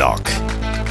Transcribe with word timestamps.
Headlock, 0.00 0.24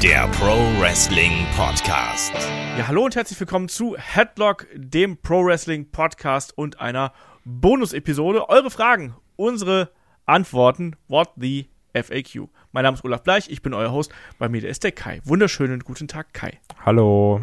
der 0.04 0.28
Pro 0.28 0.56
Wrestling 0.80 1.44
Podcast. 1.58 2.32
Ja, 2.78 2.88
hallo 2.88 3.06
und 3.06 3.16
herzlich 3.16 3.40
willkommen 3.40 3.68
zu 3.68 3.98
Headlock, 3.98 4.68
dem 4.76 5.18
Pro 5.18 5.44
Wrestling 5.44 5.90
Podcast 5.90 6.56
und 6.56 6.80
einer 6.80 7.12
Bonus-Episode. 7.44 8.50
Eure 8.50 8.70
Fragen, 8.70 9.16
unsere 9.36 9.90
Antworten, 10.28 10.96
what 11.08 11.32
the 11.38 11.70
FAQ. 11.96 12.50
Mein 12.72 12.84
Name 12.84 12.98
ist 12.98 13.04
Olaf 13.04 13.24
Bleich, 13.24 13.50
ich 13.50 13.64
bin 13.64 13.74
euer 13.74 13.92
Host. 13.92 14.12
Bei 14.38 14.48
mir 14.48 14.64
ist 14.64 14.84
der 14.84 14.92
Kai. 14.92 15.22
Wunderschönen 15.24 15.80
guten 15.80 16.08
Tag, 16.08 16.32
Kai. 16.36 16.60
Hallo. 16.86 17.42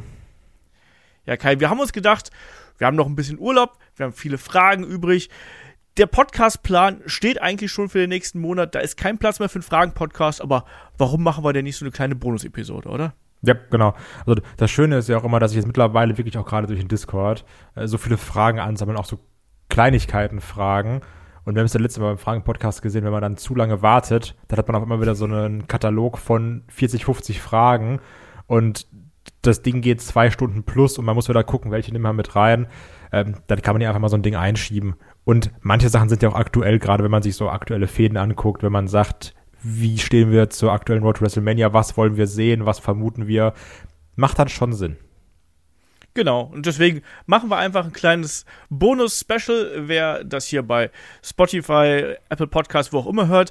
Ja, 1.25 1.37
Kai, 1.37 1.59
wir 1.59 1.69
haben 1.69 1.81
uns 1.81 1.93
gedacht, 1.93 2.31
wir 2.79 2.87
haben 2.87 2.97
noch 2.97 3.07
ein 3.07 3.17
bisschen 3.17 3.41
Urlaub, 3.41 3.77
wir 3.97 4.07
haben 4.07 4.13
viele 4.13 4.39
Fragen 4.39 4.85
übrig 4.85 5.31
der 5.97 6.07
Podcastplan 6.07 7.03
steht 7.07 7.41
eigentlich 7.41 7.73
schon 7.73 7.89
für 7.89 7.99
den 7.99 8.11
nächsten 8.11 8.39
Monat. 8.39 8.75
Da 8.75 8.81
ist 8.81 8.97
kein 8.97 9.19
Platz 9.19 9.39
mehr 9.39 9.49
für 9.49 9.57
einen 9.57 9.63
Fragen-Podcast, 9.63 10.43
aber 10.43 10.65
warum 10.99 11.23
machen 11.23 11.43
wir 11.45 11.53
denn 11.53 11.65
nicht 11.65 11.77
so 11.77 11.85
eine 11.85 11.93
kleine 11.93 12.15
Bonus-Episode, 12.15 12.89
oder? 12.89 13.15
Ja, 13.43 13.55
genau. 13.71 13.95
Also 14.27 14.41
das 14.57 14.71
Schöne 14.71 14.99
ist 14.99 15.09
ja 15.09 15.17
auch 15.17 15.25
immer, 15.25 15.41
dass 15.41 15.53
ich 15.53 15.57
jetzt 15.57 15.67
mittlerweile 15.67 16.19
wirklich 16.19 16.37
auch 16.37 16.47
gerade 16.47 16.67
durch 16.67 16.81
den 16.81 16.89
Discord 16.89 17.45
äh, 17.75 17.87
so 17.87 17.99
viele 17.99 18.19
Fragen 18.19 18.59
ansammeln, 18.59 18.99
auch 18.99 19.05
so 19.05 19.19
Kleinigkeiten 19.69 20.41
fragen. 20.41 21.01
Und 21.45 21.55
wir 21.55 21.61
haben 21.61 21.67
es 21.67 21.75
ja 21.75 21.81
letztes 21.81 22.01
Mal 22.01 22.09
beim 22.09 22.19
Fragen-Podcast 22.19 22.83
gesehen, 22.83 23.05
wenn 23.05 23.13
man 23.13 23.23
dann 23.23 23.37
zu 23.37 23.55
lange 23.55 23.81
wartet, 23.81 24.35
dann 24.49 24.59
hat 24.59 24.67
man 24.67 24.77
auch 24.77 24.83
immer 24.83 25.01
wieder 25.01 25.15
so 25.15 25.27
einen 25.27 25.69
Katalog 25.69 26.19
von 26.19 26.65
40, 26.69 27.05
50 27.05 27.41
Fragen 27.41 28.01
und 28.47 28.87
das 29.43 29.63
Ding 29.63 29.81
geht 29.81 30.01
zwei 30.01 30.31
Stunden 30.31 30.65
plus 30.65 30.99
und 30.99 31.05
man 31.05 31.15
muss 31.15 31.29
wieder 31.29 31.45
gucken, 31.45 31.71
welche 31.71 31.93
nehmen 31.93 32.05
wir 32.05 32.13
mit 32.13 32.35
rein. 32.35 32.67
Ähm, 33.13 33.37
dann 33.47 33.63
kann 33.63 33.75
man 33.75 33.83
ja 33.83 33.89
einfach 33.89 34.01
mal 34.01 34.09
so 34.09 34.17
ein 34.17 34.23
Ding 34.23 34.35
einschieben. 34.35 34.97
Und 35.27 35.51
manche 35.61 35.89
Sachen 35.89 36.09
sind 36.09 36.23
ja 36.23 36.29
auch 36.29 36.37
aktuell, 36.37 36.79
gerade 36.79 37.03
wenn 37.03 37.11
man 37.11 37.21
sich 37.21 37.35
so 37.35 37.51
aktuelle 37.51 37.89
Fäden 37.89 38.17
anguckt, 38.17 38.63
wenn 38.63 38.71
man 38.71 38.87
sagt, 38.87 39.35
wie 39.61 39.99
stehen 39.99 40.31
wir 40.31 40.51
zur 40.51 40.71
aktuellen 40.71 41.03
Road 41.03 41.17
to 41.17 41.23
WrestleMania, 41.23 41.73
was 41.73 41.97
wollen 41.97 42.17
wir 42.17 42.29
sehen, 42.29 42.65
was 42.65 42.79
vermuten 42.79 43.27
wir, 43.27 43.53
macht 44.15 44.39
dann 44.39 44.49
schon 44.49 44.73
Sinn. 44.73 44.97
Genau, 46.15 46.43
und 46.43 46.65
deswegen 46.65 47.03
machen 47.27 47.51
wir 47.51 47.57
einfach 47.57 47.85
ein 47.85 47.93
kleines 47.93 48.47
Bonus-Special. 48.71 49.89
Wer 49.89 50.23
das 50.23 50.47
hier 50.47 50.63
bei 50.63 50.93
Spotify, 51.25 52.15
Apple 52.29 52.47
Podcast, 52.47 52.93
wo 52.93 52.99
auch 52.99 53.09
immer 53.09 53.27
hört, 53.27 53.51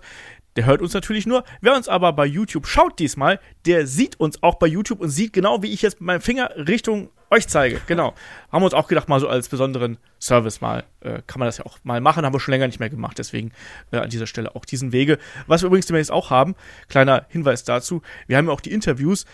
der 0.55 0.65
hört 0.65 0.81
uns 0.81 0.93
natürlich 0.93 1.27
nur. 1.27 1.43
Wer 1.59 1.75
uns 1.75 1.89
aber 1.89 2.13
bei 2.13 2.25
YouTube 2.25 2.67
schaut 2.67 2.99
diesmal, 2.99 3.41
der 3.65 3.85
sieht 3.85 4.17
uns 4.17 4.41
auch 4.41 4.55
bei 4.55 4.67
YouTube 4.67 5.01
und 5.01 5.09
sieht 5.09 5.33
genau, 5.33 5.61
wie 5.61 5.73
ich 5.73 5.81
jetzt 5.81 5.99
mit 5.99 6.07
meinem 6.07 6.21
Finger 6.21 6.51
Richtung 6.55 7.09
euch 7.35 7.47
zeige. 7.47 7.81
Genau. 7.87 8.13
Haben 8.51 8.61
wir 8.61 8.65
uns 8.65 8.73
auch 8.73 8.87
gedacht, 8.87 9.09
mal 9.09 9.19
so 9.19 9.27
als 9.27 9.49
besonderen 9.49 9.97
Service 10.19 10.61
mal, 10.61 10.83
äh, 11.01 11.21
kann 11.27 11.39
man 11.39 11.47
das 11.47 11.57
ja 11.57 11.65
auch 11.65 11.77
mal 11.83 12.01
machen. 12.01 12.25
Haben 12.25 12.33
wir 12.33 12.39
schon 12.39 12.53
länger 12.53 12.67
nicht 12.67 12.79
mehr 12.79 12.89
gemacht. 12.89 13.19
Deswegen 13.19 13.51
äh, 13.91 13.97
an 13.97 14.09
dieser 14.09 14.27
Stelle 14.27 14.55
auch 14.55 14.65
diesen 14.65 14.91
Wege. 14.91 15.17
Was 15.47 15.61
wir 15.61 15.67
übrigens 15.67 15.85
demnächst 15.87 16.11
auch 16.11 16.29
haben, 16.29 16.55
kleiner 16.87 17.25
Hinweis 17.29 17.63
dazu. 17.63 18.01
Wir 18.27 18.37
haben 18.37 18.47
ja 18.47 18.53
auch 18.53 18.61
die 18.61 18.71
Interviews. 18.71 19.25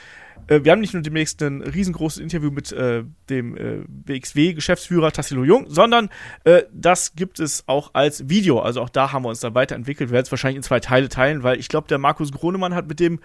Äh, 0.48 0.64
wir 0.64 0.72
haben 0.72 0.82
nicht 0.82 0.94
nur 0.94 1.04
demnächst 1.04 1.42
ein 1.42 1.62
riesengroßes 1.62 2.22
Interview 2.22 2.52
mit 2.52 2.72
äh, 2.72 3.04
dem 3.30 3.56
äh, 3.58 3.84
WXW-Geschäftsführer 3.88 5.12
Tassilo 5.12 5.44
Jung, 5.44 5.66
sondern 5.70 6.10
äh, 6.44 6.64
das 6.74 7.16
gibt 7.16 7.40
es 7.40 7.64
auch 7.68 7.92
als 7.94 8.30
Video. 8.30 8.60
Also 8.60 8.82
auch 8.82 8.90
da 8.90 9.12
haben 9.12 9.24
wir 9.24 9.30
uns 9.30 9.40
dann 9.40 9.56
weiterentwickelt. 9.56 10.10
Wir 10.10 10.16
werden 10.16 10.26
es 10.26 10.32
wahrscheinlich 10.32 10.58
in 10.58 10.64
zwei 10.64 10.80
Teile 10.80 11.10
teilen, 11.10 11.44
weil 11.44 11.60
ich 11.60 11.70
glaube, 11.70 11.88
der 11.88 11.98
Markus 11.98 12.32
Gronemann 12.32 12.76
hat 12.76 12.88
mit 12.88 13.00
dem 13.00 13.20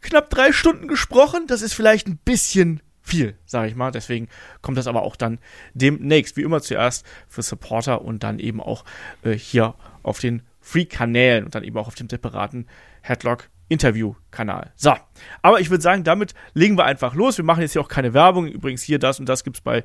knapp 0.00 0.30
drei 0.30 0.52
Stunden 0.52 0.88
gesprochen. 0.88 1.46
Das 1.46 1.62
ist 1.62 1.74
vielleicht 1.74 2.06
ein 2.06 2.18
bisschen 2.24 2.80
viel, 3.02 3.36
sage 3.46 3.68
ich 3.68 3.74
mal. 3.74 3.90
Deswegen 3.90 4.28
kommt 4.62 4.78
das 4.78 4.86
aber 4.86 5.02
auch 5.02 5.16
dann 5.16 5.38
demnächst, 5.74 6.36
wie 6.36 6.42
immer 6.42 6.60
zuerst 6.60 7.06
für 7.28 7.42
Supporter 7.42 8.02
und 8.02 8.22
dann 8.22 8.38
eben 8.38 8.60
auch 8.60 8.84
äh, 9.22 9.32
hier 9.32 9.74
auf 10.02 10.20
den 10.20 10.42
Free-Kanälen 10.60 11.44
und 11.44 11.54
dann 11.54 11.64
eben 11.64 11.78
auch 11.78 11.88
auf 11.88 11.94
dem 11.94 12.08
separaten 12.08 12.66
Headlock 13.02 13.48
Interview-Kanal. 13.70 14.72
So, 14.74 14.94
aber 15.42 15.60
ich 15.60 15.70
würde 15.70 15.80
sagen, 15.80 16.02
damit 16.02 16.34
legen 16.54 16.76
wir 16.76 16.84
einfach 16.84 17.14
los. 17.14 17.38
Wir 17.38 17.44
machen 17.44 17.60
jetzt 17.60 17.72
hier 17.72 17.80
auch 17.80 17.88
keine 17.88 18.12
Werbung. 18.14 18.48
Übrigens 18.48 18.82
hier 18.82 18.98
das 18.98 19.20
und 19.20 19.28
das 19.28 19.44
gibt 19.44 19.58
es 19.58 19.60
bei 19.60 19.84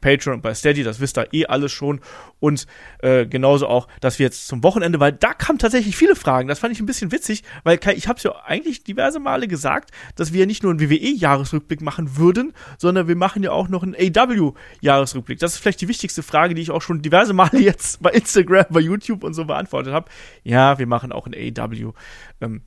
Patreon 0.00 0.36
und 0.36 0.40
bei 0.40 0.54
Steady. 0.54 0.82
Das 0.82 1.00
wisst 1.00 1.18
ihr 1.18 1.28
eh 1.34 1.44
alles 1.44 1.70
schon. 1.70 2.00
Und 2.40 2.66
äh, 3.00 3.26
genauso 3.26 3.68
auch, 3.68 3.88
dass 4.00 4.18
wir 4.18 4.24
jetzt 4.24 4.48
zum 4.48 4.62
Wochenende, 4.62 5.00
weil 5.00 5.12
da 5.12 5.34
kamen 5.34 5.58
tatsächlich 5.58 5.98
viele 5.98 6.16
Fragen. 6.16 6.48
Das 6.48 6.60
fand 6.60 6.72
ich 6.72 6.80
ein 6.80 6.86
bisschen 6.86 7.12
witzig, 7.12 7.44
weil 7.62 7.78
ich 7.94 8.08
habe 8.08 8.16
es 8.16 8.22
ja 8.22 8.32
eigentlich 8.46 8.84
diverse 8.84 9.20
Male 9.20 9.48
gesagt, 9.48 9.90
dass 10.14 10.32
wir 10.32 10.46
nicht 10.46 10.62
nur 10.62 10.72
einen 10.72 10.80
WWE-Jahresrückblick 10.80 11.82
machen 11.82 12.16
würden, 12.16 12.54
sondern 12.78 13.08
wir 13.08 13.16
machen 13.16 13.42
ja 13.42 13.50
auch 13.50 13.68
noch 13.68 13.82
einen 13.82 13.94
AW-Jahresrückblick. 13.94 15.38
Das 15.40 15.52
ist 15.52 15.58
vielleicht 15.58 15.82
die 15.82 15.88
wichtigste 15.88 16.22
Frage, 16.22 16.54
die 16.54 16.62
ich 16.62 16.70
auch 16.70 16.82
schon 16.82 17.02
diverse 17.02 17.34
Male 17.34 17.58
jetzt 17.58 18.02
bei 18.02 18.12
Instagram, 18.12 18.64
bei 18.70 18.80
YouTube 18.80 19.24
und 19.24 19.34
so 19.34 19.44
beantwortet 19.44 19.92
habe. 19.92 20.08
Ja, 20.42 20.78
wir 20.78 20.86
machen 20.86 21.12
auch 21.12 21.26
einen 21.26 21.54
AW. 21.58 21.92
Ähm, 22.40 22.62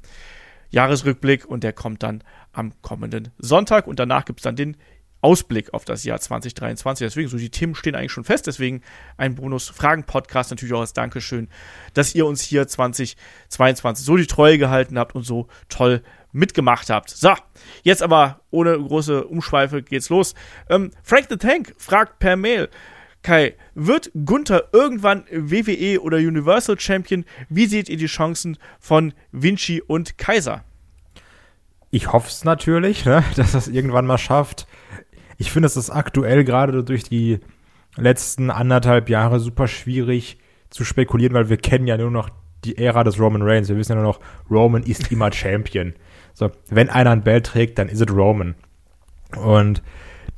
Jahresrückblick 0.70 1.46
und 1.46 1.64
der 1.64 1.74
kommt 1.74 2.04
dann 2.04 2.24
am 2.52 2.74
kommenden 2.82 3.30
Sonntag 3.38 3.88
und 3.88 4.00
danach 4.00 4.26
gibt 4.26 4.40
es 4.40 4.44
dann 4.44 4.56
den 4.56 4.78
Ausblick 5.22 5.74
auf 5.74 5.86
das 5.86 6.04
Jahr 6.04 6.20
2023. 6.20 7.06
Deswegen, 7.06 7.28
so 7.28 7.38
die 7.38 7.50
Themen 7.50 7.76
stehen 7.76 7.96
eigentlich 7.96 8.12
schon 8.12 8.24
fest. 8.24 8.48
Deswegen 8.48 8.82
ein 9.18 9.36
Bonus-Fragen-Podcast 9.36 10.52
natürlich 10.52 10.74
auch 10.74 10.82
als 10.82 10.94
Dankeschön, 10.94 11.50
dass 11.94 12.16
ihr 12.16 12.26
uns 12.26 12.42
hier 12.42 12.68
2022 12.68 14.06
so 14.06 14.16
die 14.16 14.28
Treue 14.28 14.58
gehalten 14.58 14.98
habt 14.98 15.16
und 15.16 15.24
so 15.24 15.48
toll 15.68 16.04
mitgemacht 16.32 16.90
habt. 16.90 17.10
So, 17.10 17.34
jetzt 17.84 18.04
aber 18.04 18.42
ohne 18.52 18.78
große 18.78 19.26
Umschweife 19.26 19.82
geht's 19.82 20.10
los. 20.10 20.36
Ähm, 20.70 20.92
Frank 21.04 21.28
the 21.30 21.38
Tank 21.38 21.74
fragt 21.78 22.20
per 22.20 22.36
Mail. 22.36 22.70
Kai, 23.22 23.56
wird 23.76 24.12
Gunther 24.26 24.70
irgendwann 24.72 25.26
WWE 25.32 26.02
oder 26.02 26.18
Universal 26.18 26.80
Champion? 26.80 27.26
Wie 27.50 27.66
seht 27.66 27.90
ihr 27.90 27.98
die 27.98 28.06
Chancen 28.06 28.58
von 28.80 29.14
Vinci 29.32 29.82
und 29.82 30.18
Kaiser? 30.18 30.64
Ich 31.92 32.12
hoffe 32.12 32.30
es 32.30 32.44
natürlich, 32.46 33.06
ne, 33.06 33.24
dass 33.36 33.52
das 33.52 33.68
irgendwann 33.68 34.06
mal 34.06 34.18
schafft. 34.18 34.68
Ich 35.38 35.52
finde, 35.52 35.68
es 35.68 35.78
ist 35.78 35.90
aktuell 35.90 36.44
gerade 36.44 36.84
durch 36.84 37.04
die 37.04 37.40
letzten 37.96 38.52
anderthalb 38.52 39.10
Jahre 39.10 39.40
super 39.40 39.68
schwierig 39.68 40.38
zu 40.70 40.86
spekulieren, 40.86 41.34
weil 41.34 41.50
wir 41.50 41.58
kennen 41.58 41.88
ja 41.88 41.98
nur 41.98 42.12
noch 42.12 42.30
die 42.64 42.78
Ära 42.78 43.04
des 43.04 43.20
Roman 43.20 43.42
Reigns. 43.42 43.70
Wir 43.70 43.78
wissen 43.78 43.94
ja 43.94 44.02
nur 44.02 44.14
noch, 44.14 44.20
Roman 44.50 44.84
ist 44.84 45.12
immer 45.12 45.32
Champion. 45.32 45.94
So, 46.34 46.52
wenn 46.70 46.90
einer 46.90 47.12
ein 47.12 47.24
Bell 47.24 47.42
trägt, 47.42 47.80
dann 47.80 47.90
ist 47.90 48.02
es 48.02 48.14
Roman. 48.14 48.56
Und 49.36 49.82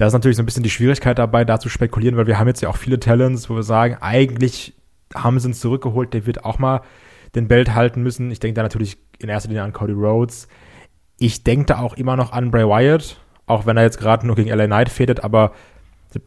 da 0.01 0.07
ist 0.07 0.13
natürlich 0.13 0.37
so 0.37 0.41
ein 0.41 0.47
bisschen 0.47 0.63
die 0.63 0.71
Schwierigkeit 0.71 1.19
dabei, 1.19 1.45
da 1.45 1.59
zu 1.59 1.69
spekulieren, 1.69 2.17
weil 2.17 2.25
wir 2.25 2.39
haben 2.39 2.47
jetzt 2.47 2.61
ja 2.61 2.69
auch 2.69 2.77
viele 2.77 2.99
Talents, 2.99 3.51
wo 3.51 3.55
wir 3.55 3.61
sagen, 3.61 3.97
eigentlich 4.01 4.73
haben 5.13 5.39
sie 5.39 5.49
uns 5.49 5.59
zurückgeholt, 5.59 6.15
der 6.15 6.25
wird 6.25 6.43
auch 6.43 6.57
mal 6.57 6.81
den 7.35 7.47
Belt 7.47 7.75
halten 7.75 8.01
müssen. 8.01 8.31
Ich 8.31 8.39
denke 8.39 8.55
da 8.55 8.63
natürlich 8.63 8.97
in 9.19 9.29
erster 9.29 9.49
Linie 9.49 9.61
an 9.61 9.73
Cody 9.73 9.93
Rhodes. 9.93 10.47
Ich 11.19 11.43
denke 11.43 11.67
da 11.67 11.77
auch 11.77 11.93
immer 11.93 12.15
noch 12.15 12.31
an 12.31 12.49
Bray 12.49 12.65
Wyatt, 12.65 13.21
auch 13.45 13.67
wenn 13.67 13.77
er 13.77 13.83
jetzt 13.83 13.99
gerade 13.99 14.25
nur 14.25 14.35
gegen 14.35 14.49
LA 14.49 14.65
Knight 14.65 14.89
fädet, 14.89 15.23
aber 15.23 15.51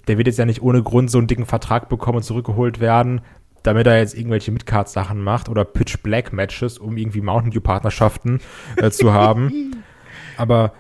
der 0.07 0.19
wird 0.19 0.29
jetzt 0.29 0.39
ja 0.39 0.47
nicht 0.47 0.63
ohne 0.63 0.81
Grund 0.81 1.11
so 1.11 1.19
einen 1.19 1.27
dicken 1.27 1.45
Vertrag 1.45 1.89
bekommen 1.89 2.19
und 2.19 2.23
zurückgeholt 2.23 2.79
werden, 2.79 3.23
damit 3.65 3.89
er 3.89 3.99
jetzt 3.99 4.17
irgendwelche 4.17 4.53
Midcard-Sachen 4.53 5.21
macht 5.21 5.49
oder 5.49 5.65
Pitch 5.65 6.01
Black 6.01 6.33
Matches, 6.33 6.79
um 6.79 6.97
irgendwie 6.97 7.23
Mountain 7.23 7.51
Dew 7.51 7.61
Partnerschaften 7.61 8.39
äh, 8.77 8.93
zu 8.93 9.13
haben. 9.13 9.83
Aber 10.37 10.75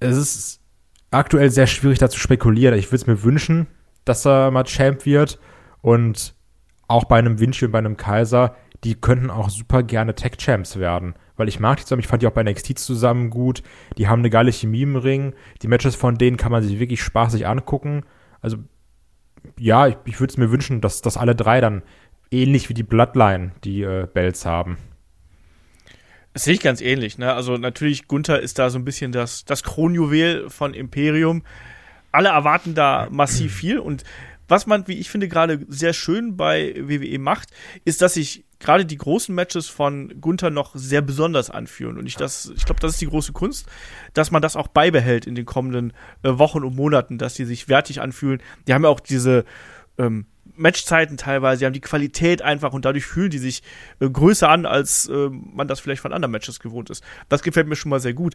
es 0.00 0.16
ist 0.16 0.61
aktuell 1.12 1.50
sehr 1.50 1.66
schwierig 1.66 1.98
da 1.98 2.08
zu 2.08 2.18
spekulieren. 2.18 2.78
Ich 2.78 2.86
würde 2.86 2.96
es 2.96 3.06
mir 3.06 3.22
wünschen, 3.22 3.66
dass 4.04 4.26
er 4.26 4.50
mal 4.50 4.64
Champ 4.64 5.06
wird 5.06 5.38
und 5.80 6.34
auch 6.88 7.04
bei 7.04 7.18
einem 7.18 7.38
Vinci 7.38 7.64
und 7.64 7.72
bei 7.72 7.78
einem 7.78 7.96
Kaiser, 7.96 8.56
die 8.84 8.94
könnten 8.94 9.30
auch 9.30 9.48
super 9.48 9.82
gerne 9.82 10.14
Tech-Champs 10.14 10.78
werden. 10.78 11.14
Weil 11.36 11.48
ich 11.48 11.60
mag 11.60 11.78
die 11.78 11.84
zusammen, 11.84 12.00
ich 12.00 12.08
fand 12.08 12.22
die 12.22 12.26
auch 12.26 12.32
bei 12.32 12.42
NXT 12.42 12.78
zusammen 12.78 13.30
gut. 13.30 13.62
Die 13.96 14.08
haben 14.08 14.20
eine 14.20 14.30
geile 14.30 14.52
Chemie 14.52 14.82
im 14.82 14.96
Ring. 14.96 15.34
Die 15.62 15.68
Matches 15.68 15.94
von 15.94 16.18
denen 16.18 16.36
kann 16.36 16.52
man 16.52 16.62
sich 16.62 16.78
wirklich 16.78 17.02
spaßig 17.02 17.46
angucken. 17.46 18.02
Also, 18.40 18.58
ja, 19.58 19.86
ich, 19.86 19.96
ich 20.04 20.20
würde 20.20 20.32
es 20.32 20.36
mir 20.36 20.50
wünschen, 20.50 20.80
dass, 20.80 21.00
dass 21.00 21.16
alle 21.16 21.34
drei 21.34 21.60
dann 21.60 21.82
ähnlich 22.30 22.68
wie 22.68 22.74
die 22.74 22.82
Bloodline 22.82 23.52
die 23.64 23.82
äh, 23.82 24.06
Bells 24.12 24.44
haben. 24.44 24.78
Das 26.32 26.44
sehe 26.44 26.54
ich 26.54 26.60
ganz 26.60 26.80
ähnlich. 26.80 27.18
Ne? 27.18 27.32
Also 27.32 27.56
natürlich, 27.56 28.08
Gunther 28.08 28.40
ist 28.40 28.58
da 28.58 28.70
so 28.70 28.78
ein 28.78 28.84
bisschen 28.84 29.12
das, 29.12 29.44
das 29.44 29.62
Kronjuwel 29.62 30.48
von 30.48 30.74
Imperium. 30.74 31.42
Alle 32.10 32.30
erwarten 32.30 32.74
da 32.74 33.08
massiv 33.10 33.54
viel. 33.54 33.78
Und 33.78 34.04
was 34.48 34.66
man, 34.66 34.86
wie 34.88 34.98
ich 34.98 35.10
finde, 35.10 35.28
gerade 35.28 35.64
sehr 35.68 35.92
schön 35.92 36.36
bei 36.36 36.74
WWE 36.76 37.18
macht, 37.18 37.50
ist, 37.84 38.02
dass 38.02 38.14
sich 38.14 38.44
gerade 38.60 38.86
die 38.86 38.96
großen 38.96 39.34
Matches 39.34 39.68
von 39.68 40.20
Gunther 40.20 40.50
noch 40.50 40.74
sehr 40.74 41.02
besonders 41.02 41.50
anfühlen. 41.50 41.98
Und 41.98 42.06
ich, 42.06 42.14
ich 42.20 42.64
glaube, 42.64 42.80
das 42.80 42.92
ist 42.92 43.00
die 43.00 43.08
große 43.08 43.32
Kunst, 43.32 43.66
dass 44.14 44.30
man 44.30 44.40
das 44.40 44.56
auch 44.56 44.68
beibehält 44.68 45.26
in 45.26 45.34
den 45.34 45.46
kommenden 45.46 45.92
äh, 46.22 46.38
Wochen 46.38 46.64
und 46.64 46.76
Monaten, 46.76 47.18
dass 47.18 47.34
die 47.34 47.44
sich 47.44 47.68
wertig 47.68 48.00
anfühlen. 48.00 48.42
Die 48.66 48.74
haben 48.74 48.84
ja 48.84 48.90
auch 48.90 49.00
diese 49.00 49.44
ähm, 49.98 50.26
Matchzeiten 50.56 51.16
teilweise, 51.16 51.60
die 51.60 51.66
haben 51.66 51.72
die 51.72 51.80
Qualität 51.80 52.42
einfach 52.42 52.72
und 52.72 52.84
dadurch 52.84 53.06
fühlen 53.06 53.30
die 53.30 53.38
sich 53.38 53.62
äh, 54.00 54.08
größer 54.08 54.48
an, 54.48 54.66
als 54.66 55.08
äh, 55.08 55.28
man 55.30 55.68
das 55.68 55.80
vielleicht 55.80 56.02
von 56.02 56.12
anderen 56.12 56.32
Matches 56.32 56.60
gewohnt 56.60 56.90
ist. 56.90 57.02
Das 57.28 57.42
gefällt 57.42 57.68
mir 57.68 57.76
schon 57.76 57.90
mal 57.90 58.00
sehr 58.00 58.14
gut. 58.14 58.34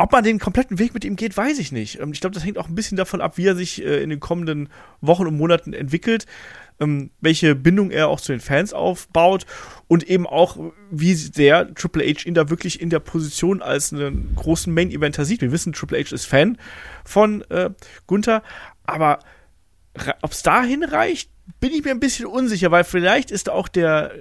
ob 0.00 0.12
man 0.12 0.22
den 0.22 0.38
kompletten 0.38 0.78
Weg 0.78 0.94
mit 0.94 1.04
ihm 1.04 1.16
geht, 1.16 1.36
weiß 1.36 1.58
ich 1.58 1.72
nicht. 1.72 2.00
Ähm, 2.00 2.12
ich 2.12 2.20
glaube, 2.20 2.34
das 2.34 2.44
hängt 2.44 2.56
auch 2.56 2.68
ein 2.68 2.74
bisschen 2.74 2.96
davon 2.96 3.20
ab, 3.20 3.36
wie 3.36 3.46
er 3.46 3.56
sich 3.56 3.84
äh, 3.84 4.02
in 4.02 4.10
den 4.10 4.20
kommenden 4.20 4.68
Wochen 5.00 5.26
und 5.26 5.36
Monaten 5.36 5.72
entwickelt, 5.72 6.26
ähm, 6.80 7.10
welche 7.20 7.56
Bindung 7.56 7.90
er 7.90 8.08
auch 8.08 8.20
zu 8.20 8.32
den 8.32 8.40
Fans 8.40 8.72
aufbaut 8.72 9.44
und 9.88 10.04
eben 10.04 10.26
auch, 10.26 10.56
wie 10.90 11.14
sehr 11.14 11.74
Triple 11.74 12.04
H 12.04 12.26
ihn 12.26 12.34
da 12.34 12.48
wirklich 12.48 12.80
in 12.80 12.90
der 12.90 13.00
Position 13.00 13.60
als 13.60 13.92
einen 13.92 14.34
großen 14.36 14.72
Main-Eventer 14.72 15.24
sieht. 15.24 15.40
Wir 15.40 15.50
wissen, 15.50 15.72
Triple 15.72 15.98
H 15.98 16.14
ist 16.14 16.26
Fan 16.26 16.56
von 17.04 17.42
äh, 17.50 17.70
Gunther, 18.06 18.44
aber 18.86 19.18
ob 20.22 20.32
es 20.32 20.42
dahin 20.42 20.84
reicht, 20.84 21.30
bin 21.60 21.72
ich 21.72 21.84
mir 21.84 21.90
ein 21.90 22.00
bisschen 22.00 22.26
unsicher, 22.26 22.70
weil 22.70 22.84
vielleicht 22.84 23.30
ist 23.30 23.50
auch 23.50 23.68
der, 23.68 24.12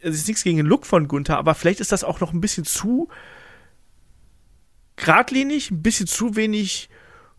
es 0.00 0.16
ist 0.16 0.28
nichts 0.28 0.44
gegen 0.44 0.58
den 0.58 0.66
Look 0.66 0.86
von 0.86 1.08
Gunther, 1.08 1.38
aber 1.38 1.54
vielleicht 1.54 1.80
ist 1.80 1.92
das 1.92 2.04
auch 2.04 2.20
noch 2.20 2.32
ein 2.32 2.40
bisschen 2.40 2.64
zu 2.64 3.08
geradlinig, 4.96 5.70
ein 5.70 5.82
bisschen 5.82 6.06
zu 6.06 6.36
wenig 6.36 6.88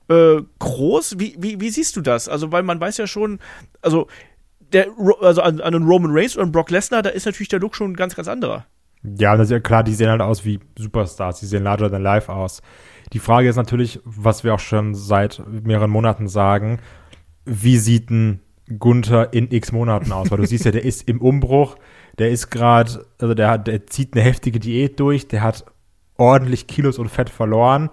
äh, 0.09 0.41
groß. 0.59 1.19
Wie, 1.19 1.35
wie, 1.39 1.59
wie 1.59 1.69
siehst 1.69 1.95
du 1.95 2.01
das? 2.01 2.29
Also, 2.29 2.51
weil 2.51 2.63
man 2.63 2.79
weiß 2.79 2.97
ja 2.97 3.07
schon, 3.07 3.39
also 3.81 4.07
der, 4.71 4.87
also 5.21 5.41
an, 5.41 5.59
an 5.59 5.73
einen 5.73 5.87
Roman 5.87 6.11
Reigns 6.11 6.35
oder 6.35 6.43
einen 6.43 6.51
Brock 6.51 6.69
Lesnar, 6.69 7.01
da 7.01 7.09
ist 7.09 7.25
natürlich 7.25 7.49
der 7.49 7.59
Look 7.59 7.75
schon 7.75 7.91
ein 7.91 7.95
ganz, 7.95 8.15
ganz 8.15 8.27
anderer. 8.27 8.65
Ja, 9.03 9.35
das 9.35 9.47
ist 9.47 9.51
ja 9.51 9.59
klar, 9.59 9.83
die 9.83 9.93
sehen 9.93 10.09
halt 10.09 10.21
aus 10.21 10.43
wie 10.43 10.59
Superstars, 10.77 11.39
die 11.39 11.45
sehen 11.45 11.63
larger 11.63 11.89
than 11.89 12.01
life 12.01 12.31
aus. 12.31 12.61
Die 13.13 13.19
Frage 13.19 13.47
ist 13.47 13.55
natürlich, 13.55 14.01
was 14.03 14.43
wir 14.43 14.53
auch 14.53 14.59
schon 14.59 14.93
seit 14.95 15.41
mehreren 15.47 15.89
Monaten 15.89 16.27
sagen, 16.27 16.79
wie 17.47 17.77
sieht 17.77 18.09
ein 18.09 18.41
Gunther 18.77 19.33
in 19.33 19.51
x 19.51 19.71
Monaten 19.71 20.11
aus? 20.11 20.29
Weil 20.29 20.39
du 20.39 20.45
siehst 20.45 20.65
ja, 20.65 20.71
der 20.71 20.83
ist 20.83 21.07
im 21.07 21.21
Umbruch, 21.21 21.77
der 22.19 22.29
ist 22.29 22.49
gerade, 22.49 23.05
also 23.19 23.33
der, 23.33 23.49
hat, 23.49 23.67
der 23.67 23.87
zieht 23.87 24.13
eine 24.13 24.23
heftige 24.23 24.59
Diät 24.59 24.99
durch, 24.99 25.27
der 25.27 25.41
hat 25.41 25.65
ordentlich 26.17 26.67
Kilos 26.67 26.99
und 26.99 27.09
Fett 27.09 27.29
verloren. 27.29 27.89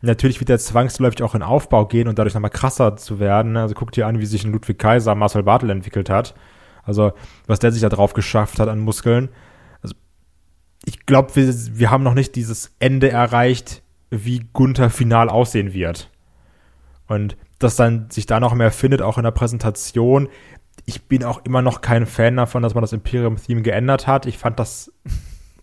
Natürlich 0.00 0.38
wird 0.38 0.50
er 0.50 0.58
zwangsläufig 0.58 1.22
auch 1.22 1.34
in 1.34 1.42
Aufbau 1.42 1.86
gehen 1.86 2.06
und 2.06 2.18
dadurch 2.18 2.34
nochmal 2.34 2.50
krasser 2.50 2.96
zu 2.96 3.18
werden. 3.18 3.56
Also 3.56 3.74
guck 3.74 3.90
dir 3.92 4.06
an, 4.06 4.20
wie 4.20 4.26
sich 4.26 4.44
ein 4.44 4.52
Ludwig 4.52 4.78
Kaiser 4.78 5.14
Marcel 5.14 5.42
Bartel 5.42 5.70
entwickelt 5.70 6.08
hat. 6.08 6.34
Also 6.84 7.12
was 7.46 7.58
der 7.58 7.72
sich 7.72 7.82
da 7.82 7.88
drauf 7.88 8.12
geschafft 8.12 8.60
hat 8.60 8.68
an 8.68 8.78
Muskeln. 8.78 9.28
Also 9.82 9.96
ich 10.84 11.04
glaube, 11.04 11.34
wir, 11.34 11.52
wir 11.78 11.90
haben 11.90 12.04
noch 12.04 12.14
nicht 12.14 12.36
dieses 12.36 12.74
Ende 12.78 13.10
erreicht, 13.10 13.82
wie 14.10 14.46
Gunther 14.52 14.90
final 14.90 15.28
aussehen 15.28 15.72
wird. 15.72 16.10
Und 17.08 17.36
dass 17.58 17.76
dann 17.76 18.10
sich 18.10 18.26
da 18.26 18.40
noch 18.40 18.54
mehr 18.54 18.70
findet, 18.70 19.02
auch 19.02 19.18
in 19.18 19.24
der 19.24 19.30
Präsentation. 19.30 20.28
Ich 20.86 21.04
bin 21.04 21.24
auch 21.24 21.44
immer 21.44 21.62
noch 21.62 21.80
kein 21.80 22.06
Fan 22.06 22.36
davon, 22.36 22.62
dass 22.62 22.74
man 22.74 22.82
das 22.82 22.92
Imperium-Theme 22.92 23.62
geändert 23.62 24.06
hat. 24.06 24.26
Ich 24.26 24.38
fand 24.38 24.58
das 24.58 24.92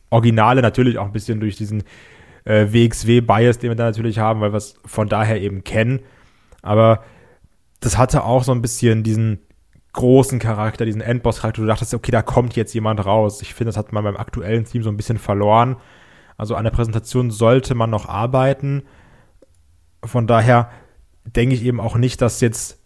Originale 0.09 0.61
natürlich 0.61 0.97
auch 0.97 1.05
ein 1.05 1.13
bisschen 1.13 1.39
durch 1.39 1.55
diesen 1.55 1.83
äh, 2.43 2.67
WXW-Bias, 2.71 3.59
den 3.59 3.71
wir 3.71 3.75
da 3.75 3.85
natürlich 3.85 4.19
haben, 4.19 4.41
weil 4.41 4.53
wir 4.53 4.57
es 4.57 4.75
von 4.85 5.07
daher 5.07 5.41
eben 5.41 5.63
kennen. 5.63 6.01
Aber 6.61 7.03
das 7.79 7.97
hatte 7.97 8.23
auch 8.23 8.43
so 8.43 8.51
ein 8.51 8.61
bisschen 8.61 9.03
diesen 9.03 9.39
großen 9.93 10.39
Charakter, 10.39 10.85
diesen 10.85 11.01
Endboss-Charakter. 11.01 11.61
Du 11.61 11.67
dachtest, 11.67 11.93
okay, 11.93 12.11
da 12.11 12.21
kommt 12.21 12.55
jetzt 12.55 12.73
jemand 12.73 13.05
raus. 13.05 13.41
Ich 13.41 13.53
finde, 13.53 13.69
das 13.69 13.77
hat 13.77 13.93
man 13.93 14.03
beim 14.03 14.17
aktuellen 14.17 14.65
Team 14.65 14.83
so 14.83 14.89
ein 14.89 14.97
bisschen 14.97 15.17
verloren. 15.17 15.77
Also 16.37 16.55
an 16.55 16.65
der 16.65 16.71
Präsentation 16.71 17.31
sollte 17.31 17.75
man 17.75 17.89
noch 17.89 18.07
arbeiten. 18.07 18.83
Von 20.03 20.27
daher 20.27 20.69
denke 21.25 21.55
ich 21.55 21.63
eben 21.63 21.79
auch 21.79 21.97
nicht, 21.97 22.21
dass 22.21 22.41
jetzt 22.41 22.79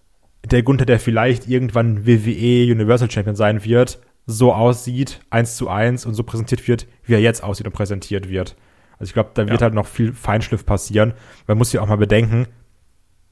der 0.50 0.64
Gunther, 0.64 0.86
der 0.86 1.00
vielleicht 1.00 1.48
irgendwann 1.48 2.06
WWE 2.06 2.72
Universal 2.72 3.12
Champion 3.12 3.36
sein 3.36 3.64
wird, 3.64 4.00
so 4.26 4.54
aussieht, 4.54 5.22
eins 5.30 5.56
zu 5.56 5.70
eins 5.70 6.06
und 6.06 6.14
so 6.14 6.24
präsentiert 6.24 6.68
wird, 6.68 6.88
wie 7.04 7.14
er 7.14 7.20
jetzt 7.20 7.44
aussieht 7.44 7.66
und 7.66 7.74
präsentiert 7.74 8.30
wird. 8.30 8.56
Also 8.94 9.10
ich 9.10 9.14
glaube, 9.14 9.32
da 9.34 9.48
wird 9.48 9.62
ja. 9.62 9.66
halt 9.66 9.74
noch 9.74 9.88
viel 9.88 10.14
Feinschliff 10.14 10.66
passieren. 10.66 11.14
Man 11.48 11.58
muss 11.58 11.74
ja 11.74 11.82
auch 11.82 11.88
mal 11.88 11.98
bedenken, 11.98 12.48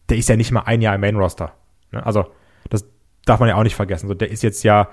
der 0.09 0.17
ist 0.17 0.29
ja 0.29 0.35
nicht 0.35 0.51
mal 0.51 0.61
ein 0.61 0.81
Jahr 0.81 0.95
im 0.95 1.01
Main 1.01 1.15
Roster. 1.15 1.53
Ne? 1.91 2.05
Also 2.05 2.25
das 2.69 2.85
darf 3.25 3.39
man 3.39 3.49
ja 3.49 3.55
auch 3.55 3.63
nicht 3.63 3.75
vergessen. 3.75 4.07
So, 4.07 4.13
der 4.13 4.31
ist 4.31 4.43
jetzt 4.43 4.63
ja, 4.63 4.89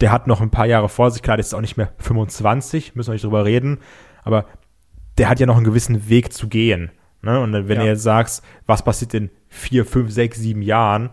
der 0.00 0.12
hat 0.12 0.26
noch 0.26 0.40
ein 0.40 0.50
paar 0.50 0.66
Jahre 0.66 0.88
vor 0.88 1.10
sich. 1.10 1.22
Klar, 1.22 1.36
der 1.36 1.44
ist 1.44 1.54
auch 1.54 1.60
nicht 1.60 1.76
mehr 1.76 1.92
25, 1.98 2.94
müssen 2.94 3.08
wir 3.08 3.14
nicht 3.14 3.24
drüber 3.24 3.44
reden. 3.44 3.78
Aber 4.22 4.46
der 5.16 5.28
hat 5.28 5.40
ja 5.40 5.46
noch 5.46 5.56
einen 5.56 5.64
gewissen 5.64 6.08
Weg 6.08 6.32
zu 6.32 6.48
gehen. 6.48 6.90
Ne? 7.22 7.40
Und 7.40 7.52
wenn 7.52 7.76
ja. 7.76 7.82
du 7.82 7.86
jetzt 7.88 8.02
sagst, 8.02 8.44
was 8.66 8.84
passiert 8.84 9.14
in 9.14 9.30
vier, 9.48 9.84
fünf, 9.84 10.10
sechs, 10.12 10.38
sieben 10.38 10.62
Jahren, 10.62 11.10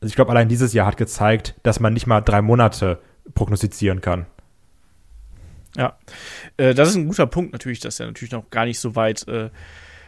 also 0.00 0.10
ich 0.10 0.16
glaube, 0.16 0.30
allein 0.30 0.48
dieses 0.48 0.72
Jahr 0.72 0.86
hat 0.86 0.96
gezeigt, 0.96 1.54
dass 1.62 1.80
man 1.80 1.92
nicht 1.92 2.06
mal 2.06 2.20
drei 2.20 2.42
Monate 2.42 3.00
prognostizieren 3.34 4.00
kann. 4.00 4.26
Ja, 5.76 5.98
äh, 6.56 6.74
das 6.74 6.90
ist 6.90 6.96
ein 6.96 7.08
guter 7.08 7.26
Punkt 7.26 7.52
natürlich, 7.52 7.80
dass 7.80 8.00
er 8.00 8.06
natürlich 8.06 8.32
noch 8.32 8.50
gar 8.50 8.64
nicht 8.64 8.78
so 8.78 8.94
weit, 8.94 9.26
äh, 9.28 9.50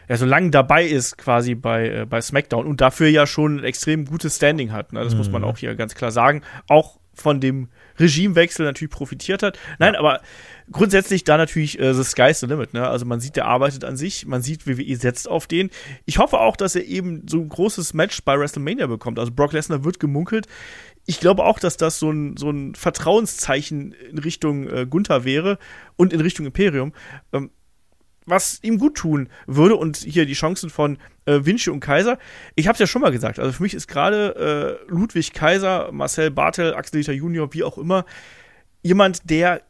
ja, 0.07 0.17
so 0.17 0.25
lange 0.25 0.49
dabei 0.51 0.85
ist 0.85 1.17
quasi 1.17 1.53
bei, 1.53 1.89
äh, 1.89 2.05
bei 2.05 2.21
SmackDown 2.21 2.65
und 2.65 2.81
dafür 2.81 3.07
ja 3.07 3.27
schon 3.27 3.57
ein 3.57 3.63
extrem 3.63 4.05
gutes 4.05 4.37
Standing 4.37 4.71
hat. 4.71 4.93
Ne? 4.93 5.03
Das 5.03 5.13
mhm. 5.13 5.19
muss 5.19 5.29
man 5.29 5.41
mhm. 5.41 5.47
auch 5.49 5.57
hier 5.57 5.75
ganz 5.75 5.95
klar 5.95 6.11
sagen. 6.11 6.41
Auch 6.67 6.99
von 7.13 7.39
dem 7.39 7.69
Regimewechsel 7.99 8.65
natürlich 8.65 8.91
profitiert 8.91 9.43
hat. 9.43 9.59
Nein, 9.77 9.93
ja. 9.93 9.99
aber 9.99 10.21
grundsätzlich 10.71 11.23
da 11.23 11.37
natürlich 11.37 11.79
äh, 11.79 11.93
the 11.93 12.03
sky's 12.03 12.39
the 12.39 12.45
limit. 12.45 12.73
Ne? 12.73 12.87
Also 12.87 13.05
man 13.05 13.19
sieht, 13.19 13.35
der 13.35 13.45
arbeitet 13.45 13.83
an 13.83 13.97
sich, 13.97 14.25
man 14.25 14.41
sieht, 14.41 14.67
WWE 14.67 14.95
setzt 14.95 15.27
auf 15.27 15.47
den. 15.47 15.69
Ich 16.05 16.17
hoffe 16.17 16.39
auch, 16.39 16.55
dass 16.55 16.75
er 16.75 16.85
eben 16.85 17.27
so 17.27 17.39
ein 17.39 17.49
großes 17.49 17.93
Match 17.93 18.23
bei 18.23 18.39
WrestleMania 18.39 18.87
bekommt. 18.87 19.19
Also 19.19 19.31
Brock 19.31 19.53
Lesnar 19.53 19.83
wird 19.83 19.99
gemunkelt. 19.99 20.47
Ich 21.05 21.19
glaube 21.19 21.43
auch, 21.43 21.59
dass 21.59 21.77
das 21.77 21.97
so 21.97 22.11
ein, 22.11 22.37
so 22.37 22.51
ein 22.51 22.75
Vertrauenszeichen 22.75 23.93
in 23.93 24.17
Richtung 24.19 24.67
äh, 24.67 24.85
Gunther 24.87 25.23
wäre 25.25 25.57
und 25.95 26.13
in 26.13 26.21
Richtung 26.21 26.45
Imperium. 26.45 26.93
Ähm, 27.33 27.49
was 28.29 28.59
ihm 28.61 28.77
gut 28.77 28.95
tun 28.95 29.29
würde 29.47 29.75
und 29.75 29.97
hier 29.97 30.25
die 30.25 30.33
Chancen 30.33 30.69
von 30.69 30.97
äh, 31.25 31.39
Vinci 31.43 31.69
und 31.69 31.79
Kaiser. 31.79 32.17
Ich 32.55 32.67
habe 32.67 32.73
es 32.73 32.79
ja 32.79 32.87
schon 32.87 33.01
mal 33.01 33.11
gesagt, 33.11 33.39
also 33.39 33.51
für 33.51 33.63
mich 33.63 33.73
ist 33.73 33.87
gerade 33.87 34.79
äh, 34.87 34.91
Ludwig 34.91 35.33
Kaiser, 35.33 35.91
Marcel 35.91 36.31
Bartel, 36.31 36.73
Axel 36.73 36.99
Dieter 36.99 37.13
Junior, 37.13 37.53
wie 37.53 37.63
auch 37.63 37.77
immer, 37.77 38.05
jemand, 38.81 39.29
der 39.29 39.61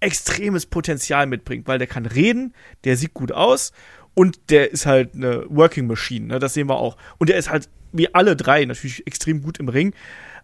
extremes 0.00 0.66
Potenzial 0.66 1.26
mitbringt, 1.26 1.68
weil 1.68 1.78
der 1.78 1.86
kann 1.86 2.06
reden, 2.06 2.54
der 2.84 2.96
sieht 2.96 3.14
gut 3.14 3.32
aus 3.32 3.72
und 4.14 4.50
der 4.50 4.70
ist 4.70 4.86
halt 4.86 5.14
eine 5.14 5.44
Working 5.48 5.86
Machine, 5.86 6.26
ne? 6.26 6.38
das 6.38 6.54
sehen 6.54 6.68
wir 6.68 6.76
auch. 6.76 6.96
Und 7.18 7.28
der 7.28 7.36
ist 7.36 7.50
halt 7.50 7.68
wie 7.92 8.14
alle 8.14 8.36
drei 8.36 8.64
natürlich 8.64 9.06
extrem 9.06 9.42
gut 9.42 9.58
im 9.58 9.68
Ring. 9.68 9.94